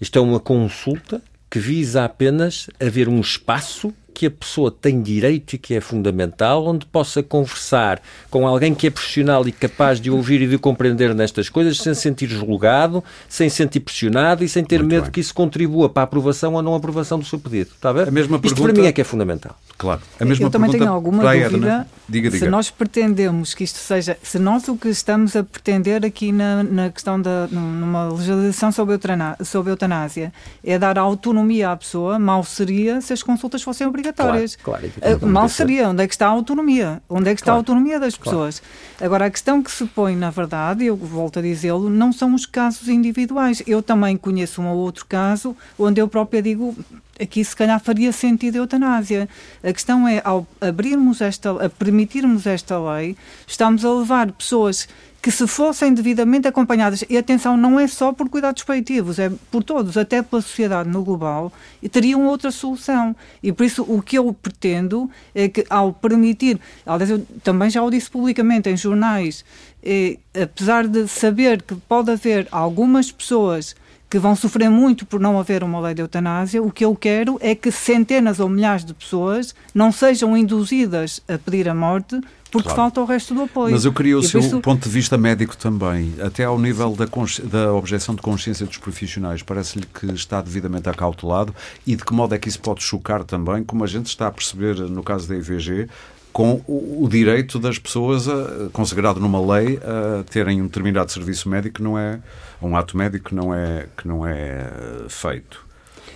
Isto 0.00 0.18
é 0.18 0.22
uma 0.22 0.38
consulta 0.38 1.20
que 1.50 1.58
visa 1.58 2.04
apenas 2.04 2.68
haver 2.78 3.08
um 3.08 3.20
espaço 3.20 3.92
que 4.18 4.26
a 4.26 4.30
pessoa 4.32 4.68
tem 4.68 5.00
direito 5.00 5.54
e 5.54 5.58
que 5.58 5.74
é 5.76 5.80
fundamental, 5.80 6.66
onde 6.66 6.84
possa 6.84 7.22
conversar 7.22 8.02
com 8.28 8.48
alguém 8.48 8.74
que 8.74 8.88
é 8.88 8.90
profissional 8.90 9.46
e 9.46 9.52
capaz 9.52 10.00
de 10.00 10.10
ouvir 10.10 10.42
e 10.42 10.48
de 10.48 10.58
compreender 10.58 11.14
nestas 11.14 11.48
coisas, 11.48 11.78
sem 11.78 11.94
sentir 11.94 12.26
julgado, 12.26 13.04
sem 13.28 13.48
sentir 13.48 13.78
pressionado 13.78 14.42
e 14.42 14.48
sem 14.48 14.64
ter 14.64 14.80
Muito 14.80 14.90
medo 14.90 15.02
bem. 15.04 15.12
que 15.12 15.20
isso 15.20 15.32
contribua 15.32 15.88
para 15.88 16.02
a 16.02 16.04
aprovação 16.04 16.54
ou 16.54 16.62
não 16.62 16.74
aprovação 16.74 17.20
do 17.20 17.24
seu 17.24 17.38
pedido. 17.38 17.70
Está 17.76 17.90
a 17.90 17.92
ver? 17.92 18.08
A 18.08 18.10
mesma 18.10 18.38
Isto 18.38 18.56
pergunta... 18.56 18.72
para 18.72 18.82
mim 18.82 18.88
é 18.88 18.92
que 18.92 19.00
é 19.00 19.04
fundamental. 19.04 19.56
Claro. 19.76 20.00
A 20.18 20.24
mesma 20.24 20.46
Eu 20.46 20.50
também 20.50 20.72
tenho 20.72 20.90
alguma 20.90 21.22
dúvida 21.22 21.86
diga, 22.08 22.30
diga. 22.30 22.44
se 22.44 22.50
nós 22.50 22.70
pretendemos 22.70 23.54
que 23.54 23.62
isto 23.62 23.78
seja, 23.78 24.16
se 24.20 24.36
nós 24.36 24.66
o 24.66 24.76
que 24.76 24.88
estamos 24.88 25.36
a 25.36 25.44
pretender 25.44 26.04
aqui 26.04 26.32
na, 26.32 26.64
na 26.64 26.90
questão 26.90 27.20
da 27.20 27.46
numa 27.52 28.08
legislação 28.08 28.72
sobre, 28.72 28.94
eutana, 28.94 29.36
sobre 29.44 29.70
eutanásia 29.70 30.32
é 30.64 30.76
dar 30.76 30.98
autonomia 30.98 31.70
à 31.70 31.76
pessoa, 31.76 32.18
mal 32.18 32.42
seria 32.42 33.00
se 33.00 33.12
as 33.12 33.22
consultas 33.22 33.62
fossem 33.62 33.86
obrigatórias. 33.86 34.07
Claro, 34.12 34.44
claro, 34.62 34.92
uh, 35.22 35.26
mal 35.26 35.48
seria. 35.48 35.88
Onde 35.88 36.02
é 36.02 36.08
que 36.08 36.14
está 36.14 36.26
a 36.26 36.30
autonomia? 36.30 37.02
Onde 37.08 37.30
é 37.30 37.34
que 37.34 37.40
está 37.40 37.52
claro, 37.52 37.58
a 37.58 37.60
autonomia 37.60 38.00
das 38.00 38.16
pessoas? 38.16 38.62
Agora, 39.00 39.26
a 39.26 39.30
questão 39.30 39.62
que 39.62 39.70
se 39.70 39.84
põe, 39.86 40.16
na 40.16 40.30
verdade, 40.30 40.84
eu 40.84 40.96
volto 40.96 41.38
a 41.38 41.42
dizê-lo, 41.42 41.88
não 41.88 42.12
são 42.12 42.34
os 42.34 42.46
casos 42.46 42.88
individuais. 42.88 43.62
Eu 43.66 43.82
também 43.82 44.16
conheço 44.16 44.60
um 44.60 44.68
ou 44.68 44.76
outro 44.78 45.06
caso 45.06 45.56
onde 45.78 46.00
eu 46.00 46.08
própria 46.08 46.42
digo 46.42 46.76
aqui 47.20 47.44
se 47.44 47.54
calhar 47.54 47.80
faria 47.80 48.12
sentido 48.12 48.56
a 48.56 48.58
eutanásia. 48.58 49.28
A 49.62 49.72
questão 49.72 50.06
é, 50.06 50.22
ao 50.24 50.46
abrirmos 50.60 51.20
esta, 51.20 51.50
a 51.64 51.68
permitirmos 51.68 52.46
esta 52.46 52.78
lei, 52.78 53.16
estamos 53.46 53.84
a 53.84 53.92
levar 53.92 54.30
pessoas 54.32 54.88
que 55.20 55.30
se 55.30 55.46
fossem 55.46 55.92
devidamente 55.92 56.46
acompanhadas, 56.46 57.04
e 57.08 57.16
atenção, 57.16 57.56
não 57.56 57.78
é 57.78 57.88
só 57.88 58.12
por 58.12 58.28
cuidados 58.28 58.62
paliativos, 58.62 59.18
é 59.18 59.30
por 59.50 59.64
todos, 59.64 59.96
até 59.96 60.22
pela 60.22 60.40
sociedade 60.40 60.88
no 60.88 61.02
global, 61.02 61.52
teriam 61.90 62.26
outra 62.26 62.50
solução. 62.50 63.16
E 63.42 63.52
por 63.52 63.64
isso 63.64 63.82
o 63.82 64.00
que 64.00 64.16
eu 64.16 64.32
pretendo 64.32 65.10
é 65.34 65.48
que 65.48 65.64
ao 65.68 65.92
permitir, 65.92 66.60
aliás, 66.86 67.10
eu 67.10 67.26
também 67.42 67.68
já 67.68 67.82
o 67.82 67.90
disse 67.90 68.08
publicamente 68.08 68.70
em 68.70 68.76
jornais, 68.76 69.44
é, 69.82 70.18
apesar 70.40 70.86
de 70.86 71.08
saber 71.08 71.62
que 71.62 71.74
pode 71.74 72.10
haver 72.10 72.46
algumas 72.52 73.10
pessoas 73.10 73.74
que 74.10 74.18
vão 74.18 74.34
sofrer 74.34 74.70
muito 74.70 75.04
por 75.04 75.20
não 75.20 75.38
haver 75.38 75.62
uma 75.62 75.80
lei 75.80 75.94
de 75.94 76.00
eutanásia, 76.00 76.62
o 76.62 76.70
que 76.70 76.84
eu 76.84 76.96
quero 76.96 77.38
é 77.42 77.54
que 77.54 77.70
centenas 77.70 78.40
ou 78.40 78.48
milhares 78.48 78.84
de 78.84 78.94
pessoas 78.94 79.54
não 79.74 79.92
sejam 79.92 80.36
induzidas 80.36 81.20
a 81.28 81.36
pedir 81.36 81.68
a 81.68 81.74
morte 81.74 82.18
porque 82.50 82.68
claro. 82.68 82.82
falta 82.82 83.00
o 83.00 83.04
resto 83.04 83.34
do 83.34 83.42
apoio. 83.42 83.72
Mas 83.72 83.84
eu 83.84 83.92
queria 83.92 84.16
o 84.16 84.20
e 84.20 84.26
seu 84.26 84.40
isso... 84.40 84.60
ponto 84.60 84.84
de 84.84 84.88
vista 84.88 85.18
médico 85.18 85.56
também, 85.56 86.14
até 86.20 86.44
ao 86.44 86.58
nível 86.58 86.96
da, 86.96 87.06
da 87.44 87.72
objeção 87.72 88.14
de 88.14 88.22
consciência 88.22 88.64
dos 88.64 88.78
profissionais. 88.78 89.42
Parece-lhe 89.42 89.86
que 89.86 90.06
está 90.06 90.40
devidamente 90.40 90.88
acautelado 90.88 91.54
e 91.86 91.94
de 91.94 92.04
que 92.04 92.12
modo 92.12 92.34
é 92.34 92.38
que 92.38 92.48
isso 92.48 92.60
pode 92.60 92.82
chocar 92.82 93.24
também, 93.24 93.62
como 93.62 93.84
a 93.84 93.86
gente 93.86 94.06
está 94.06 94.28
a 94.28 94.30
perceber 94.32 94.76
no 94.76 95.02
caso 95.02 95.28
da 95.28 95.36
IVG, 95.36 95.88
com 96.32 96.62
o, 96.66 97.04
o 97.04 97.08
direito 97.08 97.58
das 97.58 97.78
pessoas, 97.78 98.28
a, 98.28 98.68
consagrado 98.72 99.20
numa 99.20 99.40
lei, 99.40 99.78
a 99.78 100.24
terem 100.24 100.62
um 100.62 100.66
determinado 100.66 101.10
serviço 101.12 101.48
médico 101.48 101.76
que 101.76 101.82
não 101.82 101.98
é 101.98 102.20
um 102.62 102.76
ato 102.76 102.96
médico 102.96 103.30
que 103.30 103.34
não 103.34 103.52
é, 103.54 103.86
que 103.96 104.06
não 104.06 104.26
é 104.26 104.32
eh, 104.34 105.06
feito. 105.08 105.67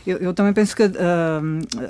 Eu, 0.07 0.18
eu, 0.18 0.34
também 0.34 0.53
penso 0.53 0.74
que 0.74 0.82
uh, 0.82 0.90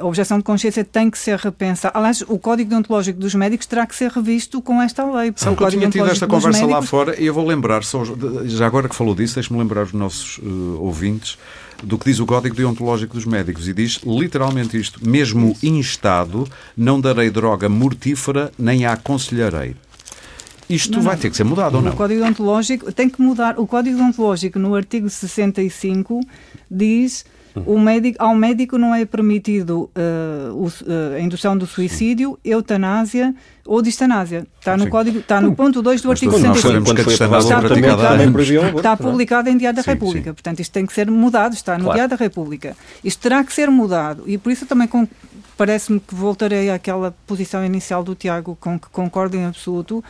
a 0.01 0.05
objeção 0.05 0.39
de 0.39 0.45
consciência 0.45 0.85
tem 0.85 1.11
que 1.11 1.19
ser 1.19 1.39
repensada. 1.39 1.97
Aliás, 1.97 2.23
o 2.23 2.39
Código 2.39 2.71
Deontológico 2.71 3.19
dos 3.19 3.35
Médicos 3.35 3.67
terá 3.67 3.87
que 3.87 3.95
ser 3.95 4.11
revisto 4.11 4.61
com 4.61 4.81
esta 4.81 5.05
lei. 5.05 5.33
Sabe 5.37 5.57
que 5.57 5.65
eu 5.65 5.71
tinha 5.71 5.91
tido 5.91 6.07
esta 6.07 6.27
conversa 6.27 6.61
médicos... 6.61 6.75
lá 6.75 6.83
fora 6.83 7.21
e 7.21 7.27
eu 7.27 7.35
vou 7.35 7.47
lembrar, 7.47 7.85
só, 7.85 8.03
já 8.45 8.67
agora 8.67 8.89
que 8.89 8.95
falou 8.95 9.15
disso, 9.15 9.35
deixe-me 9.35 9.59
lembrar 9.59 9.85
os 9.85 9.93
nossos 9.93 10.39
uh, 10.39 10.79
ouvintes 10.81 11.39
do 11.83 11.99
que 11.99 12.05
diz 12.07 12.21
o 12.21 12.27
Código 12.27 12.55
Deontológico 12.55 13.15
dos 13.15 13.25
Médicos 13.25 13.69
e 13.69 13.75
diz 13.75 14.01
literalmente 14.05 14.79
isto: 14.79 15.01
mesmo 15.07 15.57
instado, 15.63 16.47
não 16.77 17.01
darei 17.01 17.31
droga 17.31 17.69
mortífera 17.69 18.53
nem 18.59 18.87
a 18.87 18.93
aconselharei. 18.93 19.75
Isto 20.69 20.97
não, 20.97 21.03
vai 21.03 21.17
ter 21.17 21.29
que 21.29 21.37
ser 21.37 21.45
mudado 21.45 21.77
ou 21.77 21.83
não? 21.83 21.93
O 21.93 21.97
Código 21.97 22.25
Ontológico 22.25 22.93
tem 22.93 23.09
que 23.09 23.21
mudar. 23.21 23.59
O 23.59 23.67
Código 23.67 24.01
Ontológico, 24.01 24.59
no 24.59 24.75
artigo 24.75 25.11
65, 25.11 26.21
diz 26.71 27.25
o 27.67 27.79
médico, 27.79 28.17
ao 28.23 28.35
médico 28.35 28.79
não 28.79 28.95
é 28.95 29.05
permitido 29.05 29.91
uh, 29.97 30.55
o, 30.55 30.67
uh, 30.67 31.17
a 31.17 31.21
indução 31.21 31.57
do 31.57 31.67
suicídio, 31.67 32.39
eutanásia 32.45 33.35
ou 33.67 33.83
distanásia. 33.83 34.47
Está 34.59 34.77
no, 34.77 34.89
código, 34.89 35.19
está 35.19 35.41
no 35.41 35.55
ponto 35.55 35.83
2 35.83 36.03
do 36.03 36.11
artigo 36.11 36.33
65. 36.33 37.11
Está, 37.11 37.61
publicado, 37.63 38.77
está 38.77 38.97
publicado 38.97 39.49
em 39.51 39.57
Diário 39.57 39.77
da 39.77 39.83
República. 39.83 40.31
Sim. 40.31 40.35
Portanto, 40.35 40.61
isto 40.61 40.73
tem 40.73 40.87
que 40.87 40.93
ser 40.93 41.11
mudado, 41.11 41.55
está 41.55 41.77
no 41.79 41.85
claro. 41.85 41.97
Diário 41.97 42.11
da 42.11 42.17
República. 42.17 42.77
Isto 43.05 43.21
terá 43.21 43.45
que 43.45 43.53
ser 43.53 43.71
mudado 43.71 44.25
e 44.27 44.39
por 44.39 44.51
isso 44.51 44.67
também 44.67 44.89
parece-me 45.57 46.01
que 46.01 46.15
voltarei 46.15 46.71
àquela 46.71 47.15
posição 47.27 47.65
inicial 47.65 48.03
do 48.03 48.15
Tiago 48.15 48.57
com 48.61 48.79
que 48.79 48.89
concordo 48.89 49.37
em 49.37 49.45
absoluto 49.45 50.03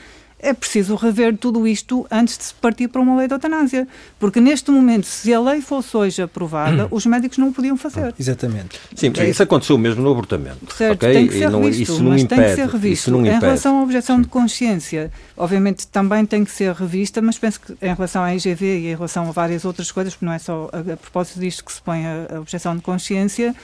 é 0.43 0.53
preciso 0.53 0.97
rever 0.97 1.37
tudo 1.37 1.69
isto 1.69 2.05
antes 2.11 2.37
de 2.37 2.45
se 2.45 2.55
partir 2.55 2.89
para 2.89 3.01
uma 3.01 3.17
lei 3.17 3.29
de 3.29 3.35
eutanásia. 3.35 3.87
Porque 4.19 4.41
neste 4.41 4.73
momento, 4.73 5.07
se 5.07 5.33
a 5.33 5.41
lei 5.41 5.61
fosse 5.61 5.97
hoje 5.97 6.21
aprovada, 6.21 6.89
os 6.91 7.07
médicos 7.07 7.39
não 7.39 7.51
o 7.51 7.53
podiam 7.53 7.77
fazer. 7.77 8.13
Exatamente. 8.19 8.81
Sim, 8.95 9.13
é 9.19 9.31
isso 9.31 9.43
aconteceu 9.43 9.79
mesmo 9.79 10.03
no 10.03 10.11
abortamento. 10.11 10.75
Certo, 10.75 10.97
okay? 10.97 11.13
tem 11.13 11.29
que 11.29 11.39
ser 11.39 11.49
não, 11.49 11.61
revisto, 11.61 11.83
isso 11.83 12.03
não 12.03 12.11
mas 12.11 12.23
impede, 12.23 12.41
tem 12.41 12.51
que 12.51 12.57
ser 12.57 12.69
revisto. 12.69 13.11
Em 13.17 13.39
relação 13.39 13.79
à 13.79 13.83
objeção 13.83 14.17
Sim. 14.17 14.23
de 14.23 14.29
consciência, 14.29 15.13
obviamente 15.37 15.87
também 15.87 16.27
tem 16.27 16.45
que 16.45 16.51
ser 16.51 16.75
revista, 16.75 17.23
mas 17.23 17.39
penso 17.39 17.61
que 17.61 17.73
em 17.81 17.95
relação 17.95 18.25
à 18.25 18.35
IGV 18.35 18.65
e 18.65 18.87
em 18.89 18.95
relação 18.97 19.29
a 19.29 19.31
várias 19.31 19.65
outras 19.65 19.93
coisas, 19.93 20.13
porque 20.13 20.27
não 20.27 20.33
é 20.33 20.41
só 20.41 20.69
a, 20.73 20.93
a 20.93 20.97
propósito 20.97 21.39
disto 21.39 21.65
que 21.65 21.73
se 21.73 21.81
põe 21.81 22.05
a, 22.05 22.27
a 22.35 22.41
objeção 22.41 22.75
de 22.75 22.83
consciência, 22.83 23.55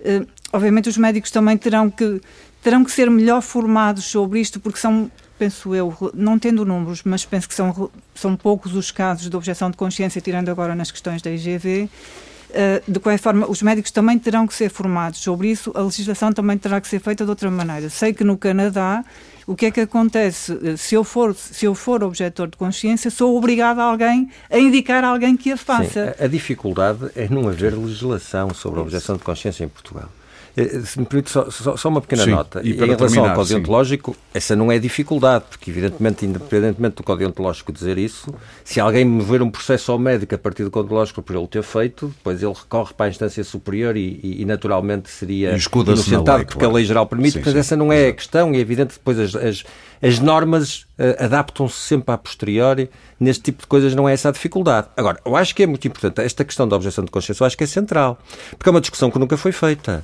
eh, 0.00 0.26
obviamente 0.52 0.88
os 0.88 0.96
médicos 0.96 1.30
também 1.30 1.56
terão 1.56 1.88
que 1.88 2.20
terão 2.62 2.84
que 2.84 2.90
ser 2.90 3.08
melhor 3.08 3.42
formados 3.42 4.04
sobre 4.06 4.40
isto, 4.40 4.58
porque 4.58 4.80
são 4.80 5.08
penso 5.38 5.74
eu, 5.74 5.94
não 6.14 6.38
tendo 6.38 6.64
números, 6.64 7.02
mas 7.04 7.24
penso 7.24 7.48
que 7.48 7.54
são, 7.54 7.90
são 8.14 8.36
poucos 8.36 8.74
os 8.74 8.90
casos 8.90 9.28
de 9.28 9.36
objeção 9.36 9.70
de 9.70 9.76
consciência, 9.76 10.20
tirando 10.20 10.48
agora 10.48 10.74
nas 10.74 10.90
questões 10.90 11.22
da 11.22 11.30
IGV, 11.30 11.88
de 12.86 13.00
qualquer 13.00 13.18
forma, 13.18 13.46
os 13.48 13.60
médicos 13.60 13.90
também 13.90 14.18
terão 14.18 14.46
que 14.46 14.54
ser 14.54 14.70
formados 14.70 15.20
sobre 15.20 15.50
isso, 15.50 15.72
a 15.74 15.80
legislação 15.80 16.32
também 16.32 16.56
terá 16.56 16.80
que 16.80 16.88
ser 16.88 17.00
feita 17.00 17.24
de 17.24 17.30
outra 17.30 17.50
maneira. 17.50 17.90
Sei 17.90 18.14
que 18.14 18.24
no 18.24 18.38
Canadá 18.38 19.04
o 19.46 19.54
que 19.54 19.66
é 19.66 19.70
que 19.70 19.80
acontece? 19.80 20.76
Se 20.76 20.94
eu 20.94 21.04
for, 21.04 21.34
se 21.34 21.66
eu 21.66 21.74
for 21.74 22.02
objetor 22.02 22.48
de 22.48 22.56
consciência, 22.56 23.10
sou 23.10 23.36
obrigado 23.36 23.78
a 23.78 23.84
alguém 23.84 24.30
a 24.50 24.58
indicar 24.58 25.04
a 25.04 25.08
alguém 25.08 25.36
que 25.36 25.52
a 25.52 25.56
faça. 25.56 26.14
Sim, 26.14 26.22
a, 26.22 26.24
a 26.24 26.28
dificuldade 26.28 27.10
é 27.14 27.28
não 27.28 27.48
haver 27.48 27.74
legislação 27.74 28.52
sobre 28.54 28.80
a 28.80 28.82
objeção 28.82 29.16
de 29.16 29.22
consciência 29.22 29.64
em 29.64 29.68
Portugal. 29.68 30.08
Eh, 30.56 30.80
se 30.80 30.98
me 30.98 31.04
permite 31.04 31.30
só, 31.30 31.50
só, 31.50 31.76
só 31.76 31.88
uma 31.88 32.00
pequena 32.00 32.24
sim, 32.24 32.30
nota. 32.30 32.62
E 32.64 32.70
em 32.70 32.76
relação 32.76 32.96
terminar, 32.96 33.30
ao 33.30 33.36
Código 33.36 33.60
Ontológico, 33.60 34.16
essa 34.32 34.56
não 34.56 34.72
é 34.72 34.78
dificuldade, 34.78 35.44
porque, 35.50 35.70
evidentemente, 35.70 36.24
independentemente 36.24 36.96
do 36.96 37.02
Código 37.02 37.28
Ontológico 37.28 37.70
dizer 37.70 37.98
isso, 37.98 38.34
se 38.64 38.80
alguém 38.80 39.04
mover 39.04 39.42
um 39.42 39.50
processo 39.50 39.92
ao 39.92 39.98
médico 39.98 40.34
a 40.34 40.38
partir 40.38 40.64
do 40.64 40.70
Código 40.70 40.94
Ontológico 40.94 41.22
por 41.22 41.36
ele 41.36 41.46
ter 41.46 41.62
feito, 41.62 42.08
depois 42.08 42.42
ele 42.42 42.54
recorre 42.54 42.94
para 42.94 43.06
a 43.06 43.08
instância 43.10 43.44
superior 43.44 43.96
e, 43.96 44.18
e, 44.22 44.42
e 44.42 44.44
naturalmente 44.46 45.10
seria 45.10 45.50
inocentado, 45.50 46.46
porque 46.46 46.58
claro. 46.58 46.72
a 46.72 46.76
lei 46.76 46.84
geral 46.86 47.06
permite. 47.06 47.32
Sim, 47.32 47.44
sim, 47.44 47.58
essa 47.58 47.76
não 47.76 47.92
é 47.92 48.08
a 48.08 48.12
questão, 48.12 48.54
e 48.54 48.56
é 48.56 48.60
evidente 48.60 48.94
que 48.94 48.98
depois 48.98 49.18
as, 49.18 49.34
as, 49.34 49.64
as 50.00 50.18
normas 50.18 50.86
uh, 50.98 51.24
adaptam-se 51.24 51.76
sempre 51.76 52.14
a 52.14 52.18
posteriori. 52.18 52.88
Neste 53.20 53.44
tipo 53.44 53.62
de 53.62 53.66
coisas 53.66 53.94
não 53.94 54.08
é 54.08 54.12
essa 54.12 54.28
a 54.30 54.32
dificuldade. 54.32 54.88
Agora, 54.96 55.18
eu 55.24 55.36
acho 55.36 55.54
que 55.54 55.62
é 55.62 55.66
muito 55.66 55.86
importante, 55.86 56.20
esta 56.20 56.44
questão 56.44 56.66
da 56.66 56.76
objeção 56.76 57.04
de 57.04 57.10
consciência, 57.10 57.42
eu 57.42 57.46
acho 57.46 57.56
que 57.56 57.64
é 57.64 57.66
central, 57.66 58.18
porque 58.58 58.68
é 58.68 58.72
uma 58.72 58.80
discussão 58.80 59.10
que 59.10 59.18
nunca 59.18 59.36
foi 59.36 59.52
feita. 59.52 60.02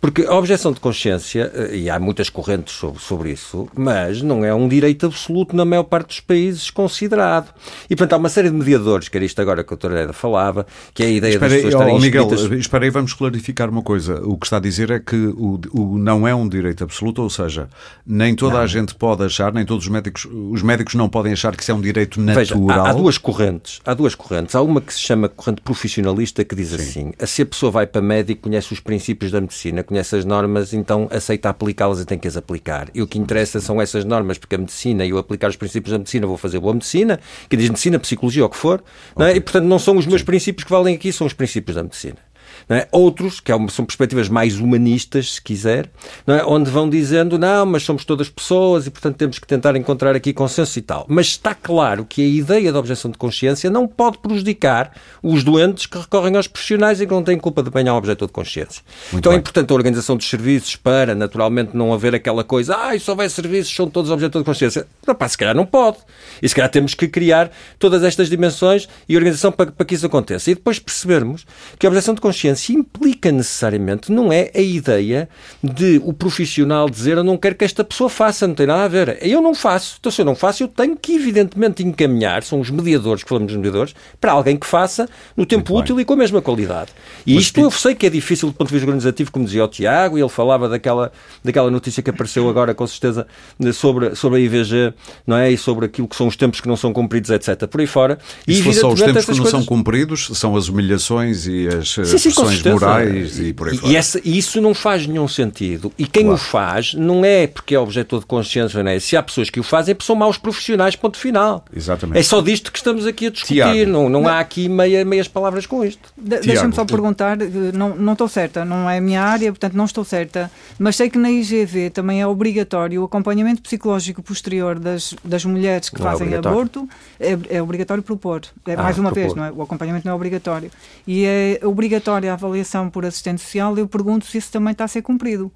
Porque 0.00 0.22
a 0.22 0.34
objeção 0.34 0.72
de 0.72 0.80
consciência, 0.80 1.52
eh, 1.54 1.76
e 1.76 1.90
há 1.90 1.98
muitas 2.00 2.30
correntes 2.30 2.74
sobre, 2.74 3.02
sobre 3.02 3.32
isso, 3.32 3.68
mas 3.76 4.22
não 4.22 4.42
é 4.42 4.54
um 4.54 4.66
direito 4.66 5.04
absoluto 5.04 5.54
na 5.54 5.64
maior 5.64 5.82
parte 5.82 6.08
dos 6.08 6.20
países 6.20 6.70
considerado. 6.70 7.52
E, 7.88 7.94
portanto, 7.94 8.14
há 8.14 8.16
uma 8.16 8.30
série 8.30 8.48
de 8.48 8.56
mediadores, 8.56 9.08
que 9.08 9.16
era 9.18 9.26
isto 9.26 9.40
agora 9.42 9.62
que 9.62 9.68
a 9.68 9.76
doutora 9.76 10.00
Eda 10.00 10.12
falava, 10.14 10.66
que 10.94 11.02
é 11.02 11.06
a 11.06 11.10
ideia 11.10 11.32
espera 11.32 11.50
das 11.50 11.56
pessoas 11.62 11.74
estarem 11.74 11.96
oh, 11.96 12.00
Miguel, 12.00 12.28
espera 12.58 12.84
aí, 12.84 12.90
vamos 12.90 13.12
clarificar 13.12 13.68
uma 13.68 13.82
coisa. 13.82 14.22
O 14.24 14.38
que 14.38 14.46
está 14.46 14.56
a 14.56 14.60
dizer 14.60 14.90
é 14.90 14.98
que 14.98 15.16
o, 15.16 15.60
o 15.72 15.98
não 15.98 16.26
é 16.26 16.34
um 16.34 16.48
direito 16.48 16.82
absoluto, 16.82 17.20
ou 17.20 17.28
seja, 17.28 17.68
nem 18.06 18.34
toda 18.34 18.54
não. 18.54 18.62
a 18.62 18.66
gente 18.66 18.94
pode 18.94 19.22
achar, 19.22 19.52
nem 19.52 19.66
todos 19.66 19.84
os 19.84 19.90
médicos, 19.90 20.24
os 20.24 20.62
médicos 20.62 20.94
não 20.94 21.10
podem 21.10 21.34
achar 21.34 21.54
que 21.54 21.62
isso 21.62 21.72
é 21.72 21.74
um 21.74 21.80
direito 21.80 22.18
natural. 22.18 22.66
Veja, 22.66 22.80
há, 22.80 22.90
há, 22.90 22.92
duas 22.94 23.18
correntes, 23.18 23.80
há 23.84 23.92
duas 23.92 24.14
correntes. 24.14 24.54
Há 24.54 24.62
uma 24.62 24.80
que 24.80 24.94
se 24.94 25.00
chama 25.00 25.28
corrente 25.28 25.60
profissionalista 25.60 26.42
que 26.42 26.54
diz 26.54 26.68
Sim. 26.68 27.12
assim, 27.18 27.26
se 27.26 27.42
a 27.42 27.46
pessoa 27.46 27.70
vai 27.70 27.86
para 27.86 28.00
médico, 28.00 28.42
conhece 28.42 28.72
os 28.72 28.80
princípios 28.80 29.30
da 29.30 29.42
medicina, 29.42 29.82
conhece 29.90 30.16
as 30.16 30.24
normas, 30.24 30.72
então 30.72 31.08
aceita 31.10 31.48
aplicá-las 31.48 32.00
e 32.00 32.04
tem 32.04 32.18
que 32.18 32.28
as 32.28 32.36
aplicar. 32.36 32.88
E 32.94 33.02
o 33.02 33.06
que 33.06 33.18
interessa 33.18 33.60
são 33.60 33.82
essas 33.82 34.04
normas, 34.04 34.38
porque 34.38 34.54
a 34.54 34.58
medicina 34.58 35.04
e 35.04 35.10
eu 35.10 35.18
aplicar 35.18 35.50
os 35.50 35.56
princípios 35.56 35.92
da 35.92 35.98
medicina 35.98 36.26
vou 36.26 36.36
fazer 36.36 36.60
boa 36.60 36.72
medicina, 36.72 37.20
que 37.48 37.56
diz 37.56 37.68
medicina, 37.68 37.98
psicologia 37.98 38.44
o 38.44 38.48
que 38.48 38.56
for, 38.56 38.82
okay. 39.14 39.26
é? 39.26 39.36
e 39.36 39.40
portanto 39.40 39.64
não 39.64 39.78
são 39.78 39.96
os 39.96 40.06
meus 40.06 40.22
princípios 40.22 40.64
que 40.64 40.70
valem 40.70 40.94
aqui, 40.94 41.12
são 41.12 41.26
os 41.26 41.32
princípios 41.32 41.74
da 41.74 41.82
medicina. 41.82 42.29
É? 42.70 42.86
Outros, 42.92 43.40
que 43.40 43.50
é 43.50 43.56
são 43.68 43.84
perspectivas 43.84 44.28
mais 44.28 44.60
humanistas, 44.60 45.34
se 45.34 45.42
quiser, 45.42 45.90
é? 46.24 46.44
onde 46.46 46.70
vão 46.70 46.88
dizendo, 46.88 47.36
não, 47.36 47.66
mas 47.66 47.82
somos 47.82 48.04
todas 48.04 48.28
pessoas 48.28 48.86
e, 48.86 48.90
portanto, 48.90 49.16
temos 49.16 49.40
que 49.40 49.46
tentar 49.46 49.74
encontrar 49.74 50.14
aqui 50.14 50.32
consenso 50.32 50.78
e 50.78 50.82
tal. 50.82 51.04
Mas 51.08 51.26
está 51.26 51.52
claro 51.52 52.04
que 52.04 52.22
a 52.22 52.26
ideia 52.26 52.72
da 52.72 52.78
objeção 52.78 53.10
de 53.10 53.18
consciência 53.18 53.68
não 53.68 53.88
pode 53.88 54.18
prejudicar 54.18 54.92
os 55.20 55.42
doentes 55.42 55.86
que 55.86 55.98
recorrem 55.98 56.36
aos 56.36 56.46
profissionais 56.46 57.00
e 57.00 57.06
que 57.08 57.12
não 57.12 57.24
têm 57.24 57.36
culpa 57.36 57.60
de 57.60 57.70
apanhar 57.70 57.92
um 57.92 57.96
objeto 57.96 58.24
de 58.24 58.32
consciência. 58.32 58.82
Muito 59.10 59.18
então 59.18 59.32
bem. 59.32 59.38
é 59.38 59.40
importante 59.40 59.72
a 59.72 59.74
organização 59.74 60.16
dos 60.16 60.30
serviços 60.30 60.76
para, 60.76 61.12
naturalmente, 61.12 61.76
não 61.76 61.92
haver 61.92 62.14
aquela 62.14 62.44
coisa, 62.44 62.76
ah, 62.76 62.96
se 62.96 63.10
houver 63.10 63.28
serviços, 63.30 63.74
são 63.74 63.90
todos 63.90 64.12
objetos 64.12 64.40
de 64.40 64.44
consciência. 64.44 64.86
Não, 65.04 65.14
pá, 65.16 65.28
se 65.28 65.36
calhar 65.36 65.56
não 65.56 65.66
pode. 65.66 65.98
E 66.40 66.48
se 66.48 66.54
calhar 66.54 66.70
temos 66.70 66.94
que 66.94 67.08
criar 67.08 67.50
todas 67.80 68.04
estas 68.04 68.28
dimensões 68.28 68.88
e 69.08 69.16
organização 69.16 69.50
para, 69.50 69.72
para 69.72 69.84
que 69.84 69.96
isso 69.96 70.06
aconteça. 70.06 70.52
E 70.52 70.54
depois 70.54 70.78
percebermos 70.78 71.44
que 71.76 71.84
a 71.84 71.88
objeção 71.88 72.14
de 72.14 72.20
consciência 72.20 72.59
implica 72.68 73.32
necessariamente, 73.32 74.12
não 74.12 74.32
é 74.32 74.50
a 74.54 74.60
ideia 74.60 75.28
de 75.62 76.00
o 76.04 76.12
profissional 76.12 76.88
dizer 76.88 77.16
eu 77.16 77.24
não 77.24 77.36
quero 77.36 77.54
que 77.54 77.64
esta 77.64 77.82
pessoa 77.82 78.10
faça, 78.10 78.46
não 78.46 78.54
tem 78.54 78.66
nada 78.66 78.84
a 78.84 78.88
ver. 78.88 79.18
Eu 79.22 79.40
não 79.40 79.54
faço. 79.54 79.96
Então, 79.98 80.12
se 80.12 80.20
eu 80.20 80.24
não 80.24 80.34
faço, 80.34 80.62
eu 80.62 80.68
tenho 80.68 80.96
que, 80.96 81.14
evidentemente, 81.14 81.82
encaminhar, 81.82 82.42
são 82.42 82.60
os 82.60 82.70
mediadores, 82.70 83.22
que 83.22 83.28
falamos 83.28 83.52
dos 83.52 83.56
mediadores, 83.56 83.94
para 84.20 84.32
alguém 84.32 84.56
que 84.56 84.66
faça 84.66 85.08
no 85.36 85.46
tempo 85.46 85.72
Muito 85.72 85.84
útil 85.84 85.96
bem. 85.96 86.02
e 86.02 86.04
com 86.04 86.14
a 86.14 86.16
mesma 86.16 86.42
qualidade. 86.42 86.90
E 87.26 87.34
Mas, 87.34 87.44
isto 87.44 87.60
eu 87.60 87.70
sei 87.70 87.94
que 87.94 88.06
é 88.06 88.10
difícil 88.10 88.48
do 88.48 88.54
ponto 88.54 88.68
de 88.68 88.74
vista 88.74 88.86
organizativo, 88.86 89.30
como 89.30 89.44
dizia 89.44 89.64
o 89.64 89.68
Tiago, 89.68 90.18
e 90.18 90.20
ele 90.20 90.28
falava 90.28 90.68
daquela, 90.68 91.12
daquela 91.44 91.70
notícia 91.70 92.02
que 92.02 92.10
apareceu 92.10 92.48
agora, 92.48 92.74
com 92.74 92.86
certeza, 92.86 93.26
sobre, 93.72 94.14
sobre 94.14 94.38
a 94.38 94.42
IVG, 94.42 94.94
não 95.26 95.36
é? 95.36 95.50
E 95.50 95.58
sobre 95.58 95.86
aquilo 95.86 96.08
que 96.08 96.16
são 96.16 96.26
os 96.26 96.36
tempos 96.36 96.60
que 96.60 96.68
não 96.68 96.76
são 96.76 96.92
cumpridos, 96.92 97.30
etc. 97.30 97.66
Por 97.66 97.80
aí 97.80 97.86
fora. 97.86 98.18
E, 98.46 98.52
e 98.52 98.62
se 98.62 98.72
só 98.74 98.88
os 98.88 99.00
tempos 99.00 99.24
que 99.24 99.30
não 99.30 99.38
coisas... 99.38 99.50
são 99.50 99.64
cumpridos, 99.64 100.30
são 100.34 100.56
as 100.56 100.68
humilhações 100.68 101.46
e 101.46 101.68
as 101.68 101.88
sim, 101.90 102.18
sim, 102.18 102.30
questões 102.50 102.80
morais 102.80 103.38
e 103.38 103.52
por 103.52 103.68
aí 103.68 103.76
fora. 103.76 103.92
E 103.92 103.96
essa, 103.96 104.20
isso 104.24 104.60
não 104.60 104.74
faz 104.74 105.06
nenhum 105.06 105.28
sentido. 105.28 105.92
E 105.98 106.06
quem 106.06 106.24
claro. 106.24 106.36
o 106.36 106.38
faz 106.38 106.94
não 106.94 107.24
é 107.24 107.46
porque 107.46 107.74
é 107.74 107.78
objeto 107.78 108.18
de 108.20 108.26
consciência, 108.26 108.82
não 108.82 108.90
é? 108.90 108.98
Se 108.98 109.16
há 109.16 109.22
pessoas 109.22 109.50
que 109.50 109.60
o 109.60 109.62
fazem, 109.62 109.96
são 110.00 110.16
maus 110.16 110.38
profissionais, 110.38 110.96
ponto 110.96 111.16
final. 111.16 111.64
Exatamente. 111.74 112.18
É 112.18 112.22
só 112.22 112.40
disto 112.40 112.72
que 112.72 112.78
estamos 112.78 113.06
aqui 113.06 113.26
a 113.26 113.30
discutir. 113.30 113.54
Tiago. 113.54 113.90
Não, 113.90 114.08
não, 114.08 114.22
não, 114.22 114.28
há 114.28 114.40
aqui 114.40 114.68
meia, 114.68 115.04
meias 115.04 115.28
palavras 115.28 115.66
com 115.66 115.84
isto. 115.84 116.12
De, 116.16 116.40
Deixa-me 116.40 116.74
só 116.74 116.84
perguntar, 116.84 117.40
eh, 117.40 117.46
não, 117.74 117.94
não 117.96 118.12
estou 118.12 118.28
certa, 118.28 118.64
não 118.64 118.88
é 118.88 118.98
a 118.98 119.00
minha 119.00 119.22
área, 119.22 119.50
portanto 119.52 119.74
não 119.74 119.84
estou 119.84 120.04
certa, 120.04 120.50
mas 120.78 120.96
sei 120.96 121.10
que 121.10 121.18
na 121.18 121.30
IGV 121.30 121.90
também 121.90 122.20
é 122.20 122.26
obrigatório 122.26 123.02
o 123.02 123.04
acompanhamento 123.04 123.62
psicológico 123.62 124.22
posterior 124.22 124.78
das, 124.78 125.14
das 125.24 125.44
mulheres 125.44 125.88
que 125.88 126.00
não 126.00 126.06
é 126.06 126.10
fazem 126.10 126.32
é 126.32 126.36
aborto. 126.36 126.88
É, 127.18 127.38
é 127.48 127.62
obrigatório 127.62 128.02
propor. 128.02 128.42
É, 128.66 128.74
ah, 128.74 128.82
mais 128.82 128.98
uma 128.98 129.10
propor. 129.10 129.20
vez, 129.20 129.34
não 129.34 129.44
é? 129.44 129.52
o 129.52 129.62
acompanhamento 129.62 130.06
não 130.06 130.12
é 130.12 130.16
obrigatório. 130.16 130.70
E 131.06 131.24
é 131.24 131.60
obrigatória 131.62 132.29
a 132.30 132.34
avaliação 132.34 132.88
por 132.88 133.04
assistente 133.04 133.40
social, 133.40 133.76
eu 133.76 133.86
pergunto 133.86 134.24
se 134.26 134.38
isso 134.38 134.50
também 134.50 134.72
está 134.72 134.84
a 134.84 134.88
ser 134.88 135.02
cumprido. 135.02 135.52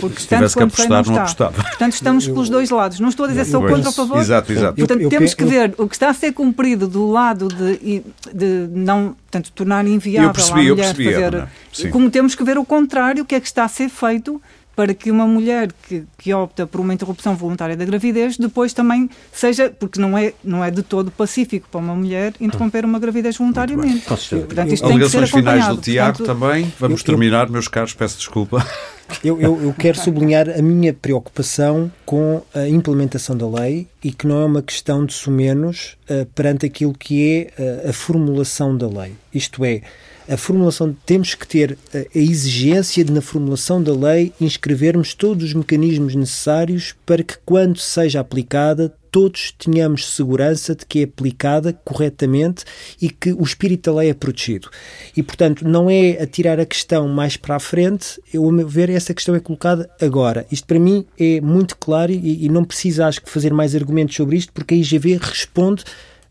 Porque 0.00 0.20
se 0.20 0.28
tivesse 0.28 0.56
que 0.56 0.62
apostar, 0.62 1.06
não, 1.06 1.14
não 1.14 1.22
apostava. 1.22 1.62
Portanto, 1.62 1.92
estamos 1.94 2.26
pelos 2.26 2.50
dois 2.50 2.68
lados. 2.68 3.00
Não 3.00 3.08
estou 3.08 3.24
a 3.24 3.28
dizer 3.28 3.46
só 3.46 3.60
contra 3.60 3.84
ou 3.84 3.88
a 3.88 3.92
favor. 3.92 4.18
Exato, 4.18 4.52
exato. 4.52 4.76
Portanto, 4.76 4.98
eu, 4.98 5.04
eu, 5.04 5.08
temos 5.08 5.32
que 5.32 5.44
ver 5.44 5.74
o 5.78 5.88
que 5.88 5.94
está 5.94 6.10
a 6.10 6.14
ser 6.14 6.32
cumprido 6.32 6.86
do 6.86 7.10
lado 7.10 7.48
de, 7.48 8.02
de 8.34 8.68
não 8.70 9.16
portanto, 9.30 9.52
tornar 9.52 9.86
inviável 9.86 10.28
eu 10.28 10.34
percebi, 10.34 10.60
a 10.60 10.62
mulher 10.62 10.70
eu 10.70 10.76
percebi, 10.76 11.14
fazer. 11.14 11.90
Como 11.90 12.10
temos 12.10 12.34
que 12.34 12.44
ver 12.44 12.58
o 12.58 12.64
contrário, 12.64 13.22
o 13.22 13.26
que 13.26 13.34
é 13.34 13.40
que 13.40 13.46
está 13.46 13.64
a 13.64 13.68
ser 13.68 13.88
feito 13.88 14.42
para 14.78 14.94
que 14.94 15.10
uma 15.10 15.26
mulher 15.26 15.72
que, 15.88 16.04
que 16.16 16.32
opta 16.32 16.64
por 16.64 16.80
uma 16.80 16.94
interrupção 16.94 17.34
voluntária 17.34 17.76
da 17.76 17.84
gravidez 17.84 18.36
depois 18.36 18.72
também 18.72 19.10
seja, 19.32 19.68
porque 19.68 20.00
não 20.00 20.16
é, 20.16 20.32
não 20.44 20.64
é 20.64 20.70
de 20.70 20.84
todo 20.84 21.10
pacífico 21.10 21.68
para 21.68 21.80
uma 21.80 21.96
mulher 21.96 22.32
interromper 22.40 22.84
uma 22.84 23.00
gravidez 23.00 23.36
voluntariamente. 23.36 24.06
Portanto, 24.06 24.72
isto 24.72 24.86
tem 24.86 24.98
que 25.00 25.08
ser 25.08 25.26
finais 25.26 25.66
do 25.66 25.78
Tiago 25.78 26.18
Portanto, 26.18 26.38
também. 26.38 26.72
Vamos 26.78 27.00
eu, 27.00 27.06
terminar, 27.06 27.50
meus 27.50 27.66
caros, 27.66 27.92
peço 27.92 28.18
desculpa. 28.18 28.64
Eu, 29.24 29.40
eu, 29.40 29.62
eu, 29.62 29.72
quero 29.72 29.98
sublinhar 29.98 30.50
a 30.50 30.60
minha 30.60 30.92
preocupação 30.92 31.90
com 32.04 32.42
a 32.54 32.68
implementação 32.68 33.34
da 33.34 33.48
lei 33.48 33.86
e 34.04 34.12
que 34.12 34.26
não 34.26 34.42
é 34.42 34.44
uma 34.44 34.60
questão 34.60 35.06
de 35.06 35.14
sumenos 35.14 35.96
uh, 36.10 36.26
perante 36.34 36.66
aquilo 36.66 36.92
que 36.92 37.50
é 37.56 37.86
uh, 37.86 37.88
a 37.88 37.92
formulação 37.94 38.76
da 38.76 38.86
lei. 38.86 39.14
Isto 39.32 39.64
é, 39.64 39.80
a 40.28 40.36
formulação 40.36 40.94
temos 41.06 41.34
que 41.34 41.46
ter 41.46 41.78
a, 41.94 41.98
a 41.98 42.18
exigência 42.18 43.04
de 43.04 43.12
na 43.12 43.20
formulação 43.20 43.82
da 43.82 43.92
lei 43.94 44.32
inscrevermos 44.40 45.14
todos 45.14 45.44
os 45.44 45.54
mecanismos 45.54 46.14
necessários 46.14 46.94
para 47.06 47.22
que 47.22 47.36
quando 47.44 47.78
seja 47.78 48.20
aplicada 48.20 48.92
todos 49.10 49.52
tenhamos 49.52 50.14
segurança 50.14 50.74
de 50.74 50.84
que 50.84 51.00
é 51.00 51.04
aplicada 51.04 51.72
corretamente 51.84 52.64
e 53.00 53.08
que 53.08 53.32
o 53.32 53.42
espírito 53.42 53.90
da 53.90 54.00
lei 54.00 54.10
é 54.10 54.14
protegido. 54.14 54.68
E, 55.16 55.22
portanto, 55.22 55.66
não 55.66 55.88
é 55.90 56.22
a 56.22 56.26
tirar 56.26 56.60
a 56.60 56.66
questão 56.66 57.08
mais 57.08 57.36
para 57.36 57.56
a 57.56 57.60
frente, 57.60 58.20
eu, 58.32 58.46
a 58.46 58.52
meu 58.52 58.68
ver, 58.68 58.90
essa 58.90 59.14
questão 59.14 59.34
é 59.34 59.40
colocada 59.40 59.88
agora. 60.00 60.46
Isto, 60.52 60.66
para 60.66 60.78
mim, 60.78 61.06
é 61.18 61.40
muito 61.40 61.76
claro 61.76 62.12
e, 62.12 62.44
e 62.44 62.48
não 62.48 62.64
precisa, 62.64 63.06
acho 63.06 63.22
que, 63.22 63.30
fazer 63.30 63.52
mais 63.52 63.74
argumentos 63.74 64.14
sobre 64.14 64.36
isto, 64.36 64.52
porque 64.52 64.74
a 64.74 64.76
IGV 64.76 65.16
responde 65.16 65.84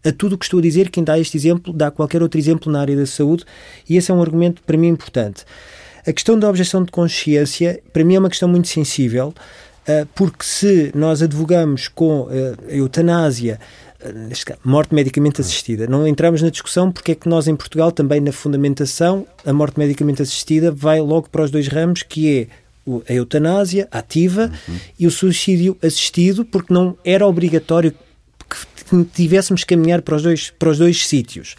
a 0.08 0.12
tudo 0.12 0.34
o 0.34 0.38
que 0.38 0.46
estou 0.46 0.60
a 0.60 0.62
dizer. 0.62 0.90
Quem 0.90 1.04
dá 1.04 1.20
este 1.20 1.36
exemplo 1.36 1.74
dá 1.74 1.92
qualquer 1.92 2.22
outro 2.24 2.40
exemplo 2.40 2.72
na 2.72 2.80
área 2.80 2.96
da 2.96 3.06
saúde 3.06 3.44
e 3.90 3.98
esse 3.98 4.10
é 4.10 4.14
um 4.14 4.22
argumento 4.22 4.62
para 4.64 4.78
mim 4.78 4.88
importante. 4.88 5.44
A 6.06 6.14
questão 6.14 6.40
da 6.40 6.50
objeção 6.50 6.84
de 6.84 6.92
consciência, 6.92 7.82
para 7.92 8.04
mim, 8.04 8.16
é 8.16 8.20
uma 8.20 8.30
questão 8.30 8.48
muito 8.48 8.70
sensível, 8.70 9.34
eh, 9.86 10.08
porque 10.16 10.46
se 10.46 10.90
nós 10.96 11.22
advogamos 11.22 11.90
com 11.90 12.30
eh, 12.32 12.56
a 12.70 12.76
eutanásia, 12.76 13.60
eh, 14.00 14.56
morte 14.64 14.96
medicamente 14.96 15.42
assistida. 15.42 15.86
Não 15.86 16.08
entramos 16.08 16.42
na 16.42 16.50
discussão 16.50 16.94
porque 16.94 17.12
é 17.12 17.16
que 17.16 17.28
nós 17.28 17.46
em 17.50 17.58
Portugal, 17.58 17.92
também 17.92 18.22
na 18.22 18.32
fundamentação, 18.32 19.28
a 19.46 19.52
morte 19.52 19.78
medicamente 19.78 20.22
assistida 20.22 20.72
vai 20.72 21.02
logo 21.02 21.30
para 21.30 21.44
os 21.44 21.52
dois 21.52 21.68
ramos, 21.68 22.04
que 22.04 22.40
é 22.40 22.48
a 23.10 23.14
eutanásia 23.14 23.86
ativa 23.92 24.50
uhum. 24.68 24.76
e 24.98 25.08
o 25.08 25.12
suicídio 25.12 25.78
assistido, 25.84 26.46
porque 26.46 26.74
não 26.74 26.98
era 27.04 27.28
obrigatório 27.28 27.94
que 28.90 29.04
tivéssemos 29.04 29.64
que 29.64 29.76
caminhar 29.76 30.02
para 30.02 30.16
os 30.16 30.24
dois, 30.24 30.52
para 30.58 30.70
os 30.70 30.78
dois 30.78 31.06
sítios. 31.06 31.56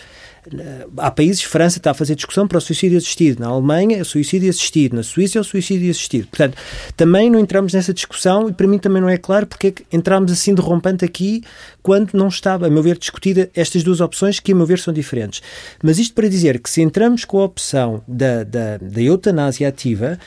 há 0.97 1.11
países, 1.11 1.43
França 1.43 1.79
está 1.79 1.91
a 1.91 1.95
fazer 1.95 2.15
discussão 2.15 2.49
para 2.49 2.59
o 2.59 2.61
suicídio 2.61 2.97
assistido, 2.97 3.41
na 3.41 3.49
Alemanha 3.49 3.99
é 3.99 4.01
o 4.01 4.05
suicídio 4.05 4.49
assistido, 4.49 4.97
na 4.97 5.03
Suíça 5.03 5.39
é 5.39 5.41
o 5.41 5.45
suicídio 5.45 5.91
assistido. 5.91 6.27
Portanto, 6.29 6.57
também 6.97 7.31
não 7.31 7.39
entramos 7.39 7.75
nessa 7.75 7.93
discussão 7.93 8.49
e 8.49 8.53
para 8.53 8.67
mim 8.67 8.79
também 8.79 9.03
não 9.03 9.09
é 9.09 9.19
claro 9.19 9.47
porque 9.47 9.67
é 9.67 9.71
que 9.71 9.85
entramos 9.93 10.33
assim 10.33 10.55
de 10.55 10.63
rompante 10.63 11.05
aqui 11.05 11.43
quando 11.83 12.15
não 12.15 12.29
estava, 12.29 12.67
a 12.67 12.71
meu 12.71 12.83
ver, 12.83 12.99
discutida 12.99 13.51
estas 13.55 13.83
duas 13.83 14.01
opções 14.01 14.41
que, 14.41 14.53
a 14.53 14.55
meu 14.55 14.67
ver, 14.67 14.79
são 14.79 14.93
diferentes. 14.93 15.43
Mas 15.83 15.99
isto 15.99 16.15
para 16.15 16.29
dizer 16.29 16.61
que 16.61 16.71
se 16.71 16.81
entramos 16.81 17.25
com 17.25 17.41
a 17.41 17.45
opção 17.45 18.03
da, 18.09 18.45
da, 18.45 18.79
da 18.79 19.03
eutanásia 19.03 19.69
ativa, 19.69 20.19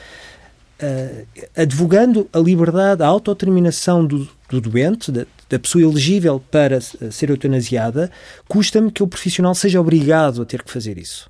uh, 0.82 1.28
advogando 1.56 2.28
a 2.34 2.40
liberdade, 2.40 3.04
a 3.04 3.08
autodeterminação 3.08 4.06
do, 4.06 4.28
do 4.52 4.62
doente, 4.62 5.12
da, 5.12 5.26
da, 5.50 5.58
pessoa 5.58 5.84
elegível 5.84 6.44
para 6.52 6.80
ser 6.82 7.30
eutanasiada, 7.30 8.12
custa-me 8.48 8.92
que 8.92 9.02
o 9.02 9.08
profissional 9.08 9.56
seja 9.56 9.80
obrigado 9.80 10.42
a 10.42 10.46
ter 10.46 10.62
que 10.62 10.72
fazer 10.72 10.98
isso. 10.98 11.30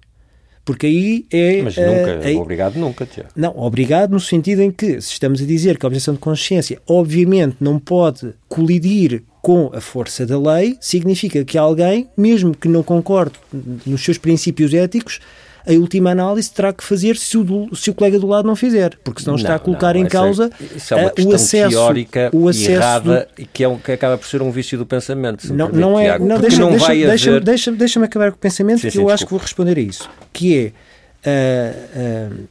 Porque 0.63 0.86
aí 0.86 1.26
é. 1.32 1.61
Mas 1.61 1.76
nunca, 1.76 2.19
aí, 2.24 2.36
obrigado 2.36 2.76
nunca, 2.76 3.05
Tiago. 3.05 3.30
Não, 3.36 3.57
obrigado 3.57 4.11
no 4.11 4.19
sentido 4.19 4.61
em 4.61 4.72
que, 4.72 5.01
se 5.01 5.13
estamos 5.13 5.41
a 5.41 5.45
dizer 5.45 5.78
que 5.78 5.86
a 5.86 5.88
objeção 5.88 6.13
de 6.13 6.19
consciência, 6.19 6.80
obviamente, 6.88 7.57
não 7.59 7.80
pode 7.80 8.34
colidir 8.47 9.24
com 9.41 9.72
a 9.74 9.82
força 9.82 10.26
da 10.26 10.39
lei, 10.39 10.78
significa 10.80 11.43
que 11.43 11.57
alguém, 11.57 12.07
mesmo 12.15 12.55
que 12.55 12.67
não 12.67 12.84
concorde 12.84 13.34
nos 13.86 14.03
seus 14.03 14.19
princípios 14.19 14.72
éticos, 14.72 15.19
a 15.68 15.74
última 15.74 16.12
análise 16.12 16.51
terá 16.51 16.74
que 16.74 16.84
fazer 16.84 17.16
se 17.18 17.38
o, 17.38 17.70
se 17.76 17.89
o 17.89 17.93
colega 17.93 18.20
do 18.20 18.28
lado 18.28 18.47
não 18.47 18.55
fizer, 18.55 18.97
porque 19.03 19.22
senão 19.22 19.34
não, 19.34 19.41
está 19.41 19.55
a 19.55 19.59
colocar 19.59 19.93
não, 19.93 20.01
em 20.01 20.05
é- 20.05 20.09
causa 20.09 20.49
é, 20.62 21.22
é 21.22 21.26
o 21.26 21.34
acesso, 21.34 21.70
teórica 21.70 22.30
o 22.34 22.47
acesso 22.47 22.72
errada 22.72 23.28
do... 23.38 23.45
que, 23.47 23.64
é 23.64 23.68
um, 23.68 23.78
que 23.78 23.91
acaba 23.91 24.18
por 24.18 24.28
ser 24.28 24.41
um 24.41 24.51
vício 24.51 24.78
do 24.78 24.86
pensamento. 24.86 25.53
Não, 25.53 25.70
não 25.70 25.99
é, 25.99 26.05
Tiago, 26.05 26.26
não, 26.26 26.39
deixa, 26.39 26.59
não 26.59 26.70
deixa, 26.72 26.86
vai 26.86 26.97
deixa, 27.03 27.30
haver... 27.30 27.43
deixa, 27.43 27.72
deixa-me 27.72 28.05
acabar 28.05 28.32
com 28.32 28.38
o 28.38 28.39
pensamento 28.39 28.80
sim, 28.80 28.88
que 28.88 28.91
sim, 28.91 28.99
eu 28.99 29.05
desculpa. 29.05 29.14
acho 29.14 29.26
que 29.26 29.32
vou 29.32 29.39
responder 29.39 29.78
a 29.78 29.82
isso, 29.82 30.09
que 30.34 30.74
é 31.24 32.32
uh, 32.32 32.34
uh, 32.34 32.47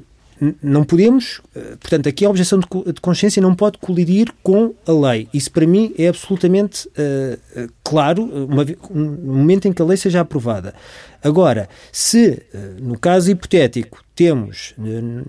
não 0.63 0.85
podemos, 0.85 1.41
eh, 1.55 1.77
portanto, 1.81 2.09
aqui 2.09 2.25
a 2.25 2.31
objeção 2.31 2.59
de 2.59 3.01
consciência 3.01 3.43
não 3.43 3.55
pode 3.55 3.79
colidir 3.79 4.33
com 4.43 4.75
a 4.87 4.93
lei. 4.93 5.29
Isso 5.35 5.51
para 5.53 5.67
mim 5.67 5.95
é 5.99 6.09
absolutamente 6.09 6.89
uh, 6.89 7.73
claro, 7.85 8.25
uma, 8.25 8.65
um 8.91 9.37
momento 9.37 9.69
em 9.69 9.73
que 9.73 9.83
a 9.83 9.85
lei 9.85 9.97
seja 9.97 10.21
aprovada. 10.21 10.75
Agora, 11.23 11.69
se 11.93 12.43
no 12.81 12.99
caso 12.99 13.31
hipotético 13.31 14.03
temos 14.15 14.73
num, 14.79 15.23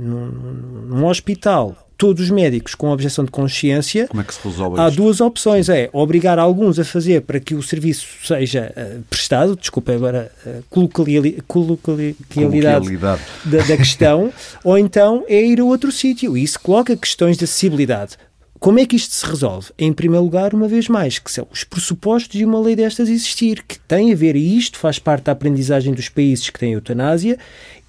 num 0.87 1.05
hospital 1.05 1.75
todos 2.01 2.23
os 2.23 2.31
médicos 2.31 2.73
com 2.73 2.89
objeção 2.89 3.23
de 3.23 3.29
consciência, 3.29 4.07
Como 4.07 4.21
é 4.21 4.23
que 4.25 4.33
se 4.33 4.39
resolve 4.43 4.81
há 4.81 4.87
isto? 4.87 4.97
duas 4.97 5.21
opções. 5.21 5.69
É 5.69 5.87
obrigar 5.93 6.39
alguns 6.39 6.79
a 6.79 6.83
fazer 6.83 7.21
para 7.21 7.39
que 7.39 7.53
o 7.53 7.61
serviço 7.61 8.07
seja 8.23 8.73
uh, 8.75 9.03
prestado, 9.07 9.55
desculpa 9.55 9.91
agora 9.91 10.31
a 10.43 10.49
uh, 10.49 10.63
coloquialidade, 11.47 12.97
da, 12.97 13.17
da 13.67 13.77
questão, 13.77 14.33
ou 14.65 14.79
então 14.79 15.23
é 15.27 15.45
ir 15.45 15.59
a 15.59 15.63
outro 15.63 15.91
sítio. 15.91 16.35
E 16.35 16.41
isso 16.41 16.59
coloca 16.59 16.97
questões 16.97 17.37
de 17.37 17.43
acessibilidade. 17.43 18.17
Como 18.61 18.77
é 18.77 18.85
que 18.85 18.95
isto 18.95 19.15
se 19.15 19.25
resolve? 19.25 19.71
Em 19.75 19.91
primeiro 19.91 20.23
lugar, 20.23 20.53
uma 20.53 20.67
vez 20.67 20.87
mais, 20.87 21.17
que 21.17 21.31
são 21.31 21.47
os 21.51 21.63
pressupostos 21.63 22.37
de 22.37 22.45
uma 22.45 22.59
lei 22.59 22.75
destas 22.75 23.09
existir, 23.09 23.63
que 23.67 23.79
tem 23.79 24.13
a 24.13 24.15
ver, 24.15 24.35
e 24.35 24.55
isto 24.55 24.77
faz 24.77 24.99
parte 24.99 25.23
da 25.23 25.31
aprendizagem 25.31 25.95
dos 25.95 26.09
países 26.09 26.47
que 26.47 26.59
têm 26.59 26.73
eutanásia, 26.73 27.39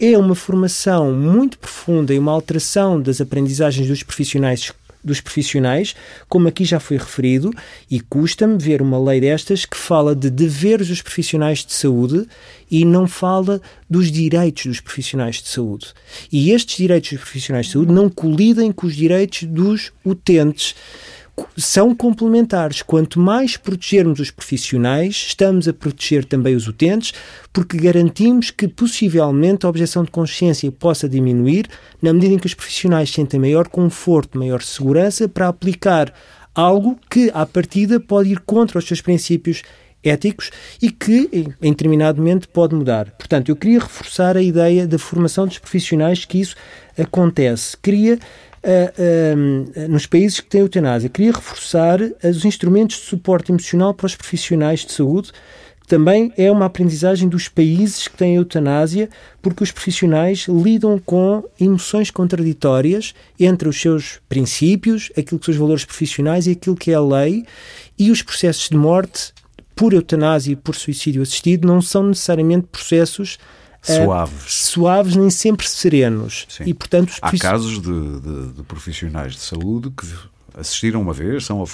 é 0.01 0.17
uma 0.17 0.35
formação 0.35 1.13
muito 1.13 1.59
profunda 1.59 2.15
e 2.15 2.19
uma 2.19 2.33
alteração 2.33 2.99
das 2.99 3.21
aprendizagens 3.21 3.87
dos 3.87 4.03
profissionais 4.03 4.73
dos 5.05 5.21
profissionais, 5.21 5.95
como 6.29 6.49
aqui 6.49 6.65
já 6.65 6.79
foi 6.79 6.97
referido, 6.97 7.51
e 7.91 8.01
custa-me 8.01 8.59
ver 8.59 8.81
uma 8.81 8.99
lei 8.99 9.21
destas 9.21 9.65
que 9.65 9.77
fala 9.77 10.15
de 10.15 10.31
deveres 10.31 10.89
dos 10.89 11.03
profissionais 11.03 11.65
de 11.65 11.73
saúde 11.73 12.27
e 12.71 12.85
não 12.85 13.07
fala 13.07 13.61
dos 13.89 14.11
direitos 14.11 14.67
dos 14.67 14.81
profissionais 14.81 15.37
de 15.37 15.49
saúde. 15.49 15.89
E 16.31 16.51
estes 16.51 16.77
direitos 16.77 17.11
dos 17.11 17.21
profissionais 17.21 17.67
de 17.67 17.73
saúde 17.73 17.93
não 17.93 18.09
colidem 18.09 18.73
com 18.73 18.87
os 18.87 18.97
direitos 18.97 19.43
dos 19.45 19.93
utentes 20.05 20.75
são 21.57 21.95
complementares. 21.95 22.83
Quanto 22.83 23.19
mais 23.19 23.57
protegermos 23.57 24.21
os 24.21 24.31
profissionais, 24.31 25.27
estamos 25.29 25.67
a 25.69 25.73
proteger 25.73 26.25
também 26.25 26.55
os 26.55 26.67
utentes, 26.67 27.13
porque 27.53 27.77
garantimos 27.77 28.51
que 28.51 28.69
possivelmente 28.69 29.67
a 29.67 29.69
objeção 29.69 30.05
de 30.05 30.11
consciência 30.11 30.71
possa 30.71 31.09
diminuir 31.09 31.67
na 32.01 32.13
medida 32.13 32.35
em 32.35 32.39
que 32.39 32.47
os 32.47 32.55
profissionais 32.55 33.11
sentem 33.11 33.41
maior 33.41 33.69
conforto, 33.69 34.39
maior 34.39 34.63
segurança 34.63 35.29
para 35.29 35.49
aplicar 35.49 36.13
algo 36.55 36.99
que, 37.09 37.31
à 37.33 37.47
partida, 37.47 37.99
pode 37.99 38.31
ir 38.31 38.41
contra 38.41 38.79
os 38.79 38.87
seus 38.87 39.01
princípios 39.01 39.63
éticos 40.05 40.51
e 40.81 40.91
que, 40.91 41.29
em 41.63 41.71
determinado 41.71 42.21
momento, 42.21 42.49
pode 42.49 42.75
mudar. 42.75 43.11
Portanto, 43.13 43.49
eu 43.49 43.57
queria 43.57 43.79
reforçar 43.79 44.37
a 44.37 44.43
ideia 44.43 44.87
da 44.87 44.99
formação 44.99 45.47
dos 45.47 45.59
profissionais 45.59 46.25
que 46.25 46.41
isso 46.41 46.57
acontece. 46.99 47.77
Queria 47.81 48.19
nos 49.89 50.07
países 50.07 50.41
que 50.41 50.49
têm 50.49 50.61
eutanásia. 50.61 51.09
Queria 51.09 51.33
reforçar 51.33 52.01
os 52.01 52.45
instrumentos 52.45 52.97
de 52.97 53.03
suporte 53.03 53.51
emocional 53.51 53.93
para 53.93 54.07
os 54.07 54.15
profissionais 54.15 54.85
de 54.85 54.93
saúde, 54.93 55.33
também 55.87 56.33
é 56.39 56.51
uma 56.51 56.67
aprendizagem 56.67 57.29
dos 57.29 57.49
países 57.49 58.09
que 58.09 58.17
têm 58.17 58.37
eutanásia, 58.37 59.11
porque 59.43 59.63
os 59.63 59.71
profissionais 59.71 60.47
lidam 60.49 60.99
com 60.99 61.45
emoções 61.61 62.11
contraditórias 62.11 63.15
entre 63.39 63.69
os 63.69 63.79
seus 63.79 64.21
princípios, 64.29 65.11
aquilo 65.19 65.39
que 65.39 65.47
são 65.47 65.53
os 65.53 65.59
valores 65.59 65.85
profissionais 65.85 66.47
e 66.47 66.53
aquilo 66.53 66.77
que 66.77 66.93
é 66.93 66.95
a 66.95 67.01
lei, 67.01 67.45
e 67.99 68.11
os 68.11 68.23
processos 68.23 68.69
de 68.71 68.77
morte 68.77 69.35
por 69.75 69.93
eutanásia 69.93 70.53
e 70.53 70.57
por 70.57 70.75
suicídio 70.75 71.21
assistido 71.21 71.67
não 71.67 71.83
são 71.83 72.05
necessariamente 72.05 72.69
processos 72.73 73.39
suaves. 73.83 74.55
suaves, 74.55 75.17
nem 75.17 75.31
sempre 75.31 75.69
serenos. 75.69 76.47
Sim. 76.49 76.65
E, 76.67 76.75
portanto, 76.75 77.15
Há 77.21 77.37
casos 77.37 77.81
de, 77.81 78.21
de, 78.21 78.53
de 78.55 78.63
profissionais 78.63 79.33
de 79.35 79.41
saúde 79.41 79.91
que 79.91 80.07
assistiram 80.57 81.01
uma 81.01 81.13
vez, 81.13 81.45
são, 81.45 81.65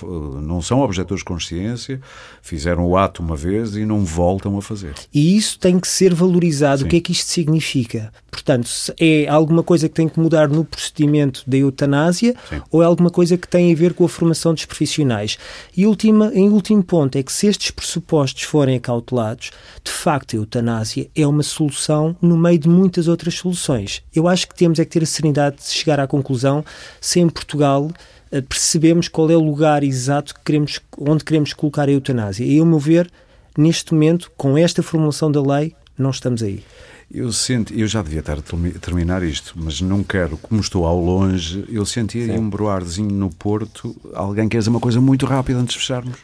não 0.43 0.62
são 0.62 0.81
objetores 0.81 1.20
de 1.20 1.24
consciência, 1.24 2.01
fizeram 2.43 2.87
o 2.87 2.97
ato 2.97 3.22
uma 3.22 3.37
vez 3.37 3.76
e 3.76 3.85
não 3.85 4.05
voltam 4.05 4.57
a 4.57 4.62
fazer. 4.62 4.95
E 5.12 5.37
isso 5.37 5.59
tem 5.59 5.79
que 5.79 5.89
ser 5.89 6.14
valorizado. 6.14 6.81
Sim. 6.81 6.87
O 6.87 6.89
que 6.89 6.97
é 6.97 7.01
que 7.01 7.12
isto 7.12 7.29
significa? 7.29 8.12
Portanto, 8.31 8.70
é 9.01 9.26
alguma 9.29 9.62
coisa 9.62 9.89
que 9.89 9.95
tem 9.95 10.09
que 10.09 10.20
mudar 10.20 10.49
no 10.49 10.64
procedimento 10.64 11.43
da 11.47 11.57
eutanásia 11.57 12.35
Sim. 12.49 12.62
ou 12.70 12.83
é 12.83 12.87
alguma 12.87 13.11
coisa 13.11 13.37
que 13.37 13.49
tem 13.49 13.72
a 13.72 13.76
ver 13.76 13.95
com 13.95 14.05
a 14.05 14.09
formação 14.09 14.55
dos 14.55 14.64
profissionais? 14.64 15.39
E 15.76 15.87
última, 15.87 16.31
em 16.35 16.49
último 16.49 16.83
ponto 16.83 17.16
é 17.16 17.22
que 17.22 17.33
se 17.33 17.47
estes 17.47 17.70
pressupostos 17.70 18.45
forem 18.45 18.76
acautelados, 18.76 19.51
de 19.83 19.91
facto 19.91 20.35
a 20.35 20.39
eutanásia 20.39 21.09
é 21.14 21.26
uma 21.26 21.43
solução 21.43 22.16
no 22.22 22.37
meio 22.37 22.59
de 22.59 22.68
muitas 22.68 23.09
outras 23.09 23.35
soluções. 23.35 24.03
Eu 24.14 24.29
acho 24.29 24.49
que 24.49 24.55
temos 24.55 24.79
é 24.79 24.85
que 24.85 24.91
ter 24.91 25.03
a 25.03 25.07
serenidade 25.07 25.57
de 25.57 25.70
chegar 25.70 25.99
à 25.99 26.07
conclusão 26.07 26.64
se 27.01 27.20
em 27.20 27.29
Portugal 27.29 27.91
eh, 27.91 28.18
percebemos 28.49 29.09
qual 29.09 29.31
é 29.31 29.37
o 29.37 29.41
lugar 29.41 29.83
exato 29.83 30.35
que 30.35 30.41
queremos, 30.45 30.81
onde 30.99 31.24
queremos 31.24 31.53
colocar 31.53 31.89
a 31.89 31.93
eutanásia. 31.93 32.45
E, 32.45 32.59
ao 32.59 32.66
meu 32.66 32.79
ver, 32.79 33.11
neste 33.57 33.93
momento, 33.93 34.31
com 34.37 34.57
esta 34.57 34.83
formulação 34.83 35.31
da 35.31 35.43
lei, 35.43 35.74
não 35.97 36.11
estamos 36.11 36.43
aí. 36.43 36.62
Eu 37.11 37.33
sinto, 37.33 37.72
eu 37.72 37.87
já 37.87 38.03
devia 38.03 38.20
estar 38.20 38.39
a 38.39 38.79
terminar 38.81 39.22
isto, 39.22 39.55
mas 39.57 39.81
não 39.81 40.05
quero, 40.05 40.37
como 40.37 40.61
estou 40.61 40.85
ao 40.85 41.01
longe, 41.01 41.64
eu 41.70 41.87
senti 41.87 42.18
aí 42.18 42.39
um 42.39 42.51
broarzinho 42.51 43.11
no 43.11 43.31
Porto, 43.31 43.97
alguém 44.12 44.47
quer 44.47 44.59
dizer 44.59 44.68
uma 44.68 44.81
coisa 44.81 45.01
muito 45.01 45.24
rápida 45.24 45.59
antes 45.59 45.74
de 45.74 45.81
fecharmos. 45.81 46.18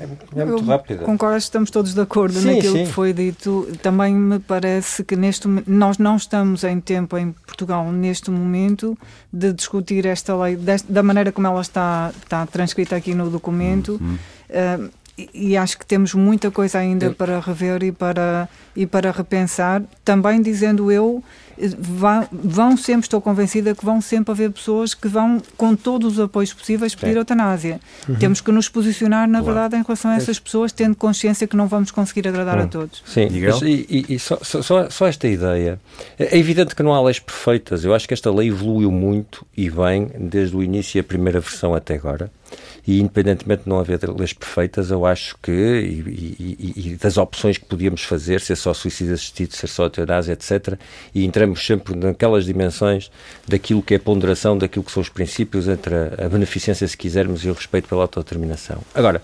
É, 0.00 0.44
muito 0.44 0.64
rápido. 0.64 1.04
Concordo, 1.04 1.36
estamos 1.36 1.70
todos 1.70 1.94
de 1.94 2.00
acordo 2.00 2.38
sim, 2.38 2.54
naquilo 2.54 2.76
sim. 2.76 2.84
que 2.84 2.92
foi 2.92 3.12
dito. 3.12 3.68
Também 3.82 4.14
me 4.14 4.38
parece 4.38 5.02
que 5.02 5.16
neste 5.16 5.48
nós 5.66 5.98
não 5.98 6.16
estamos 6.16 6.64
em 6.64 6.80
tempo 6.80 7.16
em 7.16 7.32
Portugal 7.32 7.90
neste 7.90 8.30
momento 8.30 8.96
de 9.32 9.52
discutir 9.52 10.06
esta 10.06 10.36
lei 10.36 10.56
desta, 10.56 10.92
da 10.92 11.02
maneira 11.02 11.32
como 11.32 11.46
ela 11.46 11.60
está, 11.60 12.12
está 12.22 12.46
transcrita 12.46 12.96
aqui 12.96 13.14
no 13.14 13.30
documento. 13.30 13.98
Uhum. 14.00 14.18
Uh, 14.50 14.90
e 15.34 15.56
acho 15.56 15.78
que 15.78 15.84
temos 15.84 16.14
muita 16.14 16.50
coisa 16.50 16.78
ainda 16.78 17.06
eu... 17.06 17.14
para 17.14 17.40
rever 17.40 17.82
e 17.82 17.90
para, 17.90 18.48
e 18.76 18.86
para 18.86 19.10
repensar. 19.10 19.82
Também 20.04 20.40
dizendo 20.40 20.92
eu, 20.92 21.22
vão, 21.78 22.28
vão 22.30 22.76
sempre, 22.76 23.06
estou 23.06 23.20
convencida 23.20 23.74
que 23.74 23.84
vão 23.84 24.00
sempre 24.00 24.30
haver 24.30 24.50
pessoas 24.50 24.94
que 24.94 25.08
vão, 25.08 25.42
com 25.56 25.74
todos 25.74 26.14
os 26.14 26.20
apoios 26.20 26.52
possíveis, 26.52 26.94
pedir 26.94 27.16
é. 27.16 27.18
eutanásia. 27.18 27.80
Uhum. 28.08 28.14
Temos 28.16 28.40
que 28.40 28.52
nos 28.52 28.68
posicionar, 28.68 29.28
na 29.28 29.40
claro. 29.40 29.54
verdade, 29.54 29.76
em 29.76 29.82
relação 29.82 30.10
a 30.10 30.16
essas 30.16 30.38
pessoas, 30.38 30.70
tendo 30.70 30.94
consciência 30.94 31.46
que 31.46 31.56
não 31.56 31.66
vamos 31.66 31.90
conseguir 31.90 32.28
agradar 32.28 32.58
uhum. 32.58 32.64
a 32.64 32.68
todos. 32.68 33.02
Sim, 33.06 33.28
mas, 33.40 33.62
e, 33.62 33.86
e, 33.88 34.14
e 34.14 34.18
só, 34.18 34.38
só, 34.42 34.88
só, 34.88 35.06
esta 35.06 35.26
ideia. 35.26 35.80
É 36.18 36.38
evidente 36.38 36.74
que 36.74 36.82
não 36.82 36.94
há 36.94 37.02
leis 37.02 37.18
perfeitas. 37.18 37.84
Eu 37.84 37.94
acho 37.94 38.06
que 38.06 38.14
esta 38.14 38.30
lei 38.30 38.48
evoluiu 38.48 38.92
muito 38.92 39.44
e 39.56 39.68
bem 39.68 40.10
desde 40.18 40.56
o 40.56 40.62
início 40.62 40.98
e 40.98 41.00
a 41.00 41.04
primeira 41.04 41.40
versão 41.40 41.74
até 41.74 41.94
agora. 41.94 42.30
E 42.88 43.00
independentemente 43.00 43.64
de 43.64 43.68
não 43.68 43.78
haver 43.78 44.08
leis 44.08 44.32
perfeitas, 44.32 44.90
eu 44.90 45.04
acho 45.04 45.36
que, 45.42 45.52
e, 45.52 46.56
e, 46.58 46.92
e 46.92 46.96
das 46.96 47.18
opções 47.18 47.58
que 47.58 47.66
podíamos 47.66 48.02
fazer, 48.02 48.40
ser 48.40 48.56
só 48.56 48.72
suicídio 48.72 49.12
assistido, 49.12 49.54
ser 49.54 49.66
só 49.66 49.84
eutanásia, 49.84 50.32
etc., 50.32 50.78
e 51.14 51.26
entramos 51.26 51.66
sempre 51.66 51.94
naquelas 51.94 52.46
dimensões 52.46 53.10
daquilo 53.46 53.82
que 53.82 53.92
é 53.92 53.98
a 53.98 54.00
ponderação, 54.00 54.56
daquilo 54.56 54.82
que 54.82 54.90
são 54.90 55.02
os 55.02 55.10
princípios 55.10 55.68
entre 55.68 55.94
a, 55.94 56.24
a 56.24 56.28
beneficência, 56.30 56.88
se 56.88 56.96
quisermos, 56.96 57.44
e 57.44 57.50
o 57.50 57.52
respeito 57.52 57.90
pela 57.90 58.00
autodeterminação. 58.00 58.78
Agora, 58.94 59.20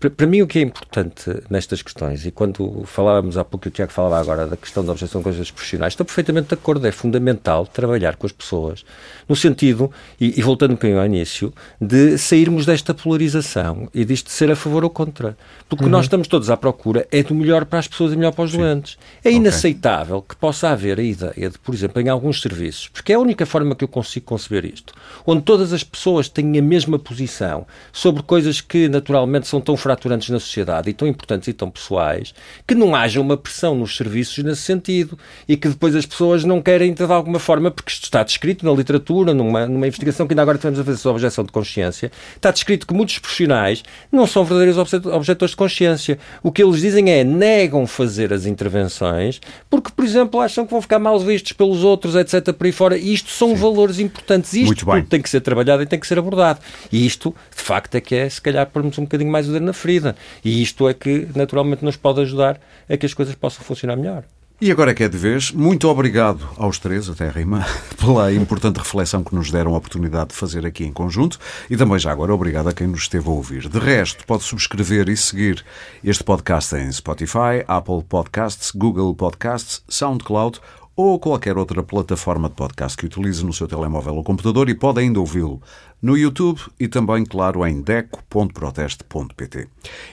para 0.00 0.26
mim 0.26 0.42
o 0.42 0.46
que 0.48 0.58
é 0.58 0.62
importante 0.62 1.30
nestas 1.48 1.82
questões, 1.82 2.26
e 2.26 2.32
quando 2.32 2.82
falávamos 2.84 3.38
há 3.38 3.44
pouco, 3.44 3.68
o 3.68 3.70
Tiago 3.70 3.92
falava 3.92 4.18
agora 4.18 4.44
da 4.48 4.56
questão 4.56 4.84
da 4.84 4.90
objeção 4.90 5.20
de 5.20 5.22
coisas 5.22 5.52
profissionais, 5.52 5.92
estou 5.92 6.04
perfeitamente 6.04 6.48
de 6.48 6.54
acordo, 6.54 6.84
é 6.84 6.90
fundamental 6.90 7.64
trabalhar 7.64 8.16
com 8.16 8.26
as 8.26 8.32
pessoas 8.32 8.84
no 9.28 9.36
sentido, 9.36 9.88
e, 10.20 10.36
e 10.36 10.42
voltando 10.42 10.72
um 10.72 10.74
bocadinho 10.74 10.98
ao 10.98 11.06
início, 11.06 11.54
de 11.80 12.18
sairmos 12.18 12.66
desta 12.66 12.92
polarização 13.04 13.86
e 13.92 14.02
disto 14.02 14.28
de 14.28 14.32
ser 14.32 14.50
a 14.50 14.56
favor 14.56 14.82
ou 14.82 14.88
contra. 14.88 15.36
Porque 15.68 15.84
uhum. 15.84 15.90
nós 15.90 16.06
estamos 16.06 16.26
todos 16.26 16.48
à 16.48 16.56
procura 16.56 17.06
é 17.12 17.22
do 17.22 17.34
melhor 17.34 17.66
para 17.66 17.78
as 17.78 17.86
pessoas 17.86 18.14
e 18.14 18.16
melhor 18.16 18.32
para 18.32 18.44
os 18.44 18.52
Sim. 18.52 18.58
doentes. 18.58 18.96
É 19.22 19.30
inaceitável 19.30 20.16
okay. 20.16 20.30
que 20.30 20.36
possa 20.36 20.70
haver 20.70 20.98
a 20.98 21.02
ideia 21.02 21.50
de, 21.50 21.58
por 21.58 21.74
exemplo, 21.74 22.00
em 22.00 22.08
alguns 22.08 22.40
serviços, 22.40 22.88
porque 22.88 23.12
é 23.12 23.16
a 23.16 23.18
única 23.18 23.44
forma 23.44 23.74
que 23.74 23.84
eu 23.84 23.88
consigo 23.88 24.24
conceber 24.24 24.64
isto, 24.64 24.94
onde 25.26 25.42
todas 25.42 25.74
as 25.74 25.84
pessoas 25.84 26.30
têm 26.30 26.58
a 26.58 26.62
mesma 26.62 26.98
posição 26.98 27.66
sobre 27.92 28.22
coisas 28.22 28.62
que 28.62 28.88
naturalmente 28.88 29.46
são 29.46 29.60
tão 29.60 29.76
fraturantes 29.76 30.30
na 30.30 30.40
sociedade 30.40 30.88
e 30.88 30.94
tão 30.94 31.06
importantes 31.06 31.48
e 31.48 31.52
tão 31.52 31.70
pessoais, 31.70 32.34
que 32.66 32.74
não 32.74 32.94
haja 32.94 33.20
uma 33.20 33.36
pressão 33.36 33.74
nos 33.74 33.94
serviços 33.94 34.42
nesse 34.42 34.62
sentido 34.62 35.18
e 35.46 35.58
que 35.58 35.68
depois 35.68 35.94
as 35.94 36.06
pessoas 36.06 36.42
não 36.42 36.62
querem 36.62 36.94
de 36.94 37.02
alguma 37.02 37.38
forma, 37.38 37.70
porque 37.70 37.92
isto 37.92 38.04
está 38.04 38.22
descrito 38.22 38.64
na 38.64 38.72
literatura, 38.72 39.34
numa, 39.34 39.66
numa 39.66 39.86
investigação 39.86 40.26
que 40.26 40.32
ainda 40.32 40.40
agora 40.40 40.56
estamos 40.56 40.80
a 40.80 40.84
fazer 40.84 40.96
sobre 40.96 41.16
objeção 41.16 41.44
de 41.44 41.52
consciência, 41.52 42.10
está 42.34 42.50
descrito 42.50 42.86
muitos 42.94 43.18
profissionais 43.18 43.82
não 44.10 44.26
são 44.26 44.44
verdadeiros 44.44 44.78
objetores 45.06 45.50
de 45.50 45.56
consciência. 45.56 46.18
O 46.42 46.52
que 46.52 46.62
eles 46.62 46.80
dizem 46.80 47.10
é 47.10 47.24
negam 47.24 47.86
fazer 47.86 48.32
as 48.32 48.46
intervenções 48.46 49.40
porque, 49.68 49.90
por 49.94 50.04
exemplo, 50.04 50.40
acham 50.40 50.64
que 50.64 50.70
vão 50.70 50.80
ficar 50.80 50.98
mal 50.98 51.18
vistos 51.18 51.52
pelos 51.52 51.82
outros, 51.82 52.14
etc. 52.14 52.52
por 52.52 52.66
aí 52.66 52.72
fora. 52.72 52.96
E 52.96 53.12
isto 53.12 53.30
são 53.30 53.50
Sim. 53.50 53.56
valores 53.56 53.98
importantes. 53.98 54.52
Isto 54.54 54.86
tudo 54.86 55.02
tem 55.06 55.20
que 55.20 55.28
ser 55.28 55.40
trabalhado 55.40 55.82
e 55.82 55.86
tem 55.86 55.98
que 55.98 56.06
ser 56.06 56.18
abordado. 56.18 56.60
E 56.90 57.04
isto, 57.04 57.34
de 57.54 57.62
facto, 57.62 57.94
é 57.96 58.00
que 58.00 58.14
é, 58.14 58.28
se 58.28 58.40
calhar, 58.40 58.66
pormos 58.66 58.98
um 58.98 59.02
bocadinho 59.02 59.30
mais 59.30 59.48
o 59.48 59.52
dedo 59.52 59.64
na 59.64 59.72
ferida. 59.72 60.16
E 60.44 60.62
isto 60.62 60.88
é 60.88 60.94
que, 60.94 61.28
naturalmente, 61.34 61.84
nos 61.84 61.96
pode 61.96 62.20
ajudar 62.20 62.60
a 62.88 62.96
que 62.96 63.06
as 63.06 63.14
coisas 63.14 63.34
possam 63.34 63.64
funcionar 63.64 63.96
melhor. 63.96 64.24
E 64.60 64.70
agora 64.70 64.94
que 64.94 65.02
é 65.02 65.08
de 65.08 65.18
vez, 65.18 65.50
muito 65.50 65.88
obrigado 65.88 66.48
aos 66.56 66.78
três, 66.78 67.10
até 67.10 67.28
rima, 67.28 67.66
pela 67.98 68.32
importante 68.32 68.78
reflexão 68.78 69.24
que 69.24 69.34
nos 69.34 69.50
deram 69.50 69.74
a 69.74 69.78
oportunidade 69.78 70.28
de 70.28 70.36
fazer 70.36 70.64
aqui 70.64 70.84
em 70.84 70.92
conjunto 70.92 71.40
e 71.68 71.76
também 71.76 71.98
já 71.98 72.12
agora 72.12 72.32
obrigado 72.32 72.68
a 72.68 72.72
quem 72.72 72.86
nos 72.86 73.00
esteve 73.00 73.28
a 73.28 73.32
ouvir. 73.32 73.68
De 73.68 73.78
resto, 73.80 74.24
pode 74.24 74.44
subscrever 74.44 75.08
e 75.08 75.16
seguir 75.16 75.64
este 76.04 76.22
podcast 76.22 76.76
em 76.76 76.90
Spotify, 76.92 77.64
Apple 77.66 78.04
Podcasts, 78.08 78.70
Google 78.70 79.12
Podcasts, 79.14 79.82
SoundCloud 79.88 80.60
ou 80.96 81.18
qualquer 81.18 81.58
outra 81.58 81.82
plataforma 81.82 82.48
de 82.48 82.54
podcast 82.54 82.96
que 82.96 83.06
utilize 83.06 83.44
no 83.44 83.52
seu 83.52 83.66
telemóvel 83.66 84.14
ou 84.14 84.24
computador 84.24 84.68
e 84.68 84.74
pode 84.74 85.00
ainda 85.00 85.18
ouvi-lo 85.18 85.60
no 86.00 86.16
YouTube 86.16 86.60
e 86.78 86.86
também, 86.86 87.24
claro, 87.24 87.66
em 87.66 87.80
deco.proteste.pt. 87.80 89.68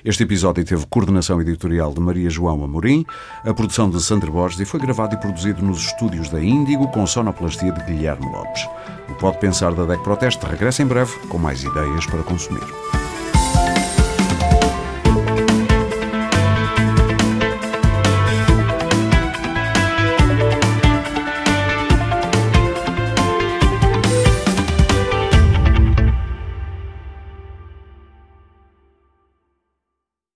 Este 0.05 0.23
episódio 0.23 0.63
teve 0.63 0.85
coordenação 0.87 1.41
editorial 1.41 1.93
de 1.93 1.99
Maria 1.99 2.29
João 2.29 2.63
Amorim, 2.63 3.05
a 3.43 3.53
produção 3.53 3.89
de 3.89 4.01
Sandra 4.01 4.31
Borges 4.31 4.59
e 4.61 4.65
foi 4.65 4.79
gravado 4.79 5.15
e 5.15 5.19
produzido 5.19 5.61
nos 5.61 5.85
estúdios 5.85 6.29
da 6.29 6.41
Índigo 6.41 6.87
com 6.87 7.05
sonoplastia 7.05 7.73
de 7.73 7.83
Guilherme 7.83 8.25
Lopes. 8.25 8.67
O 9.09 9.15
Pode 9.15 9.39
Pensar 9.39 9.73
da 9.73 9.85
DEC 9.85 10.01
Proteste 10.01 10.45
regressa 10.45 10.81
em 10.81 10.87
breve 10.87 11.13
com 11.27 11.37
mais 11.37 11.61
ideias 11.63 12.05
para 12.05 12.23
consumir. 12.23 12.63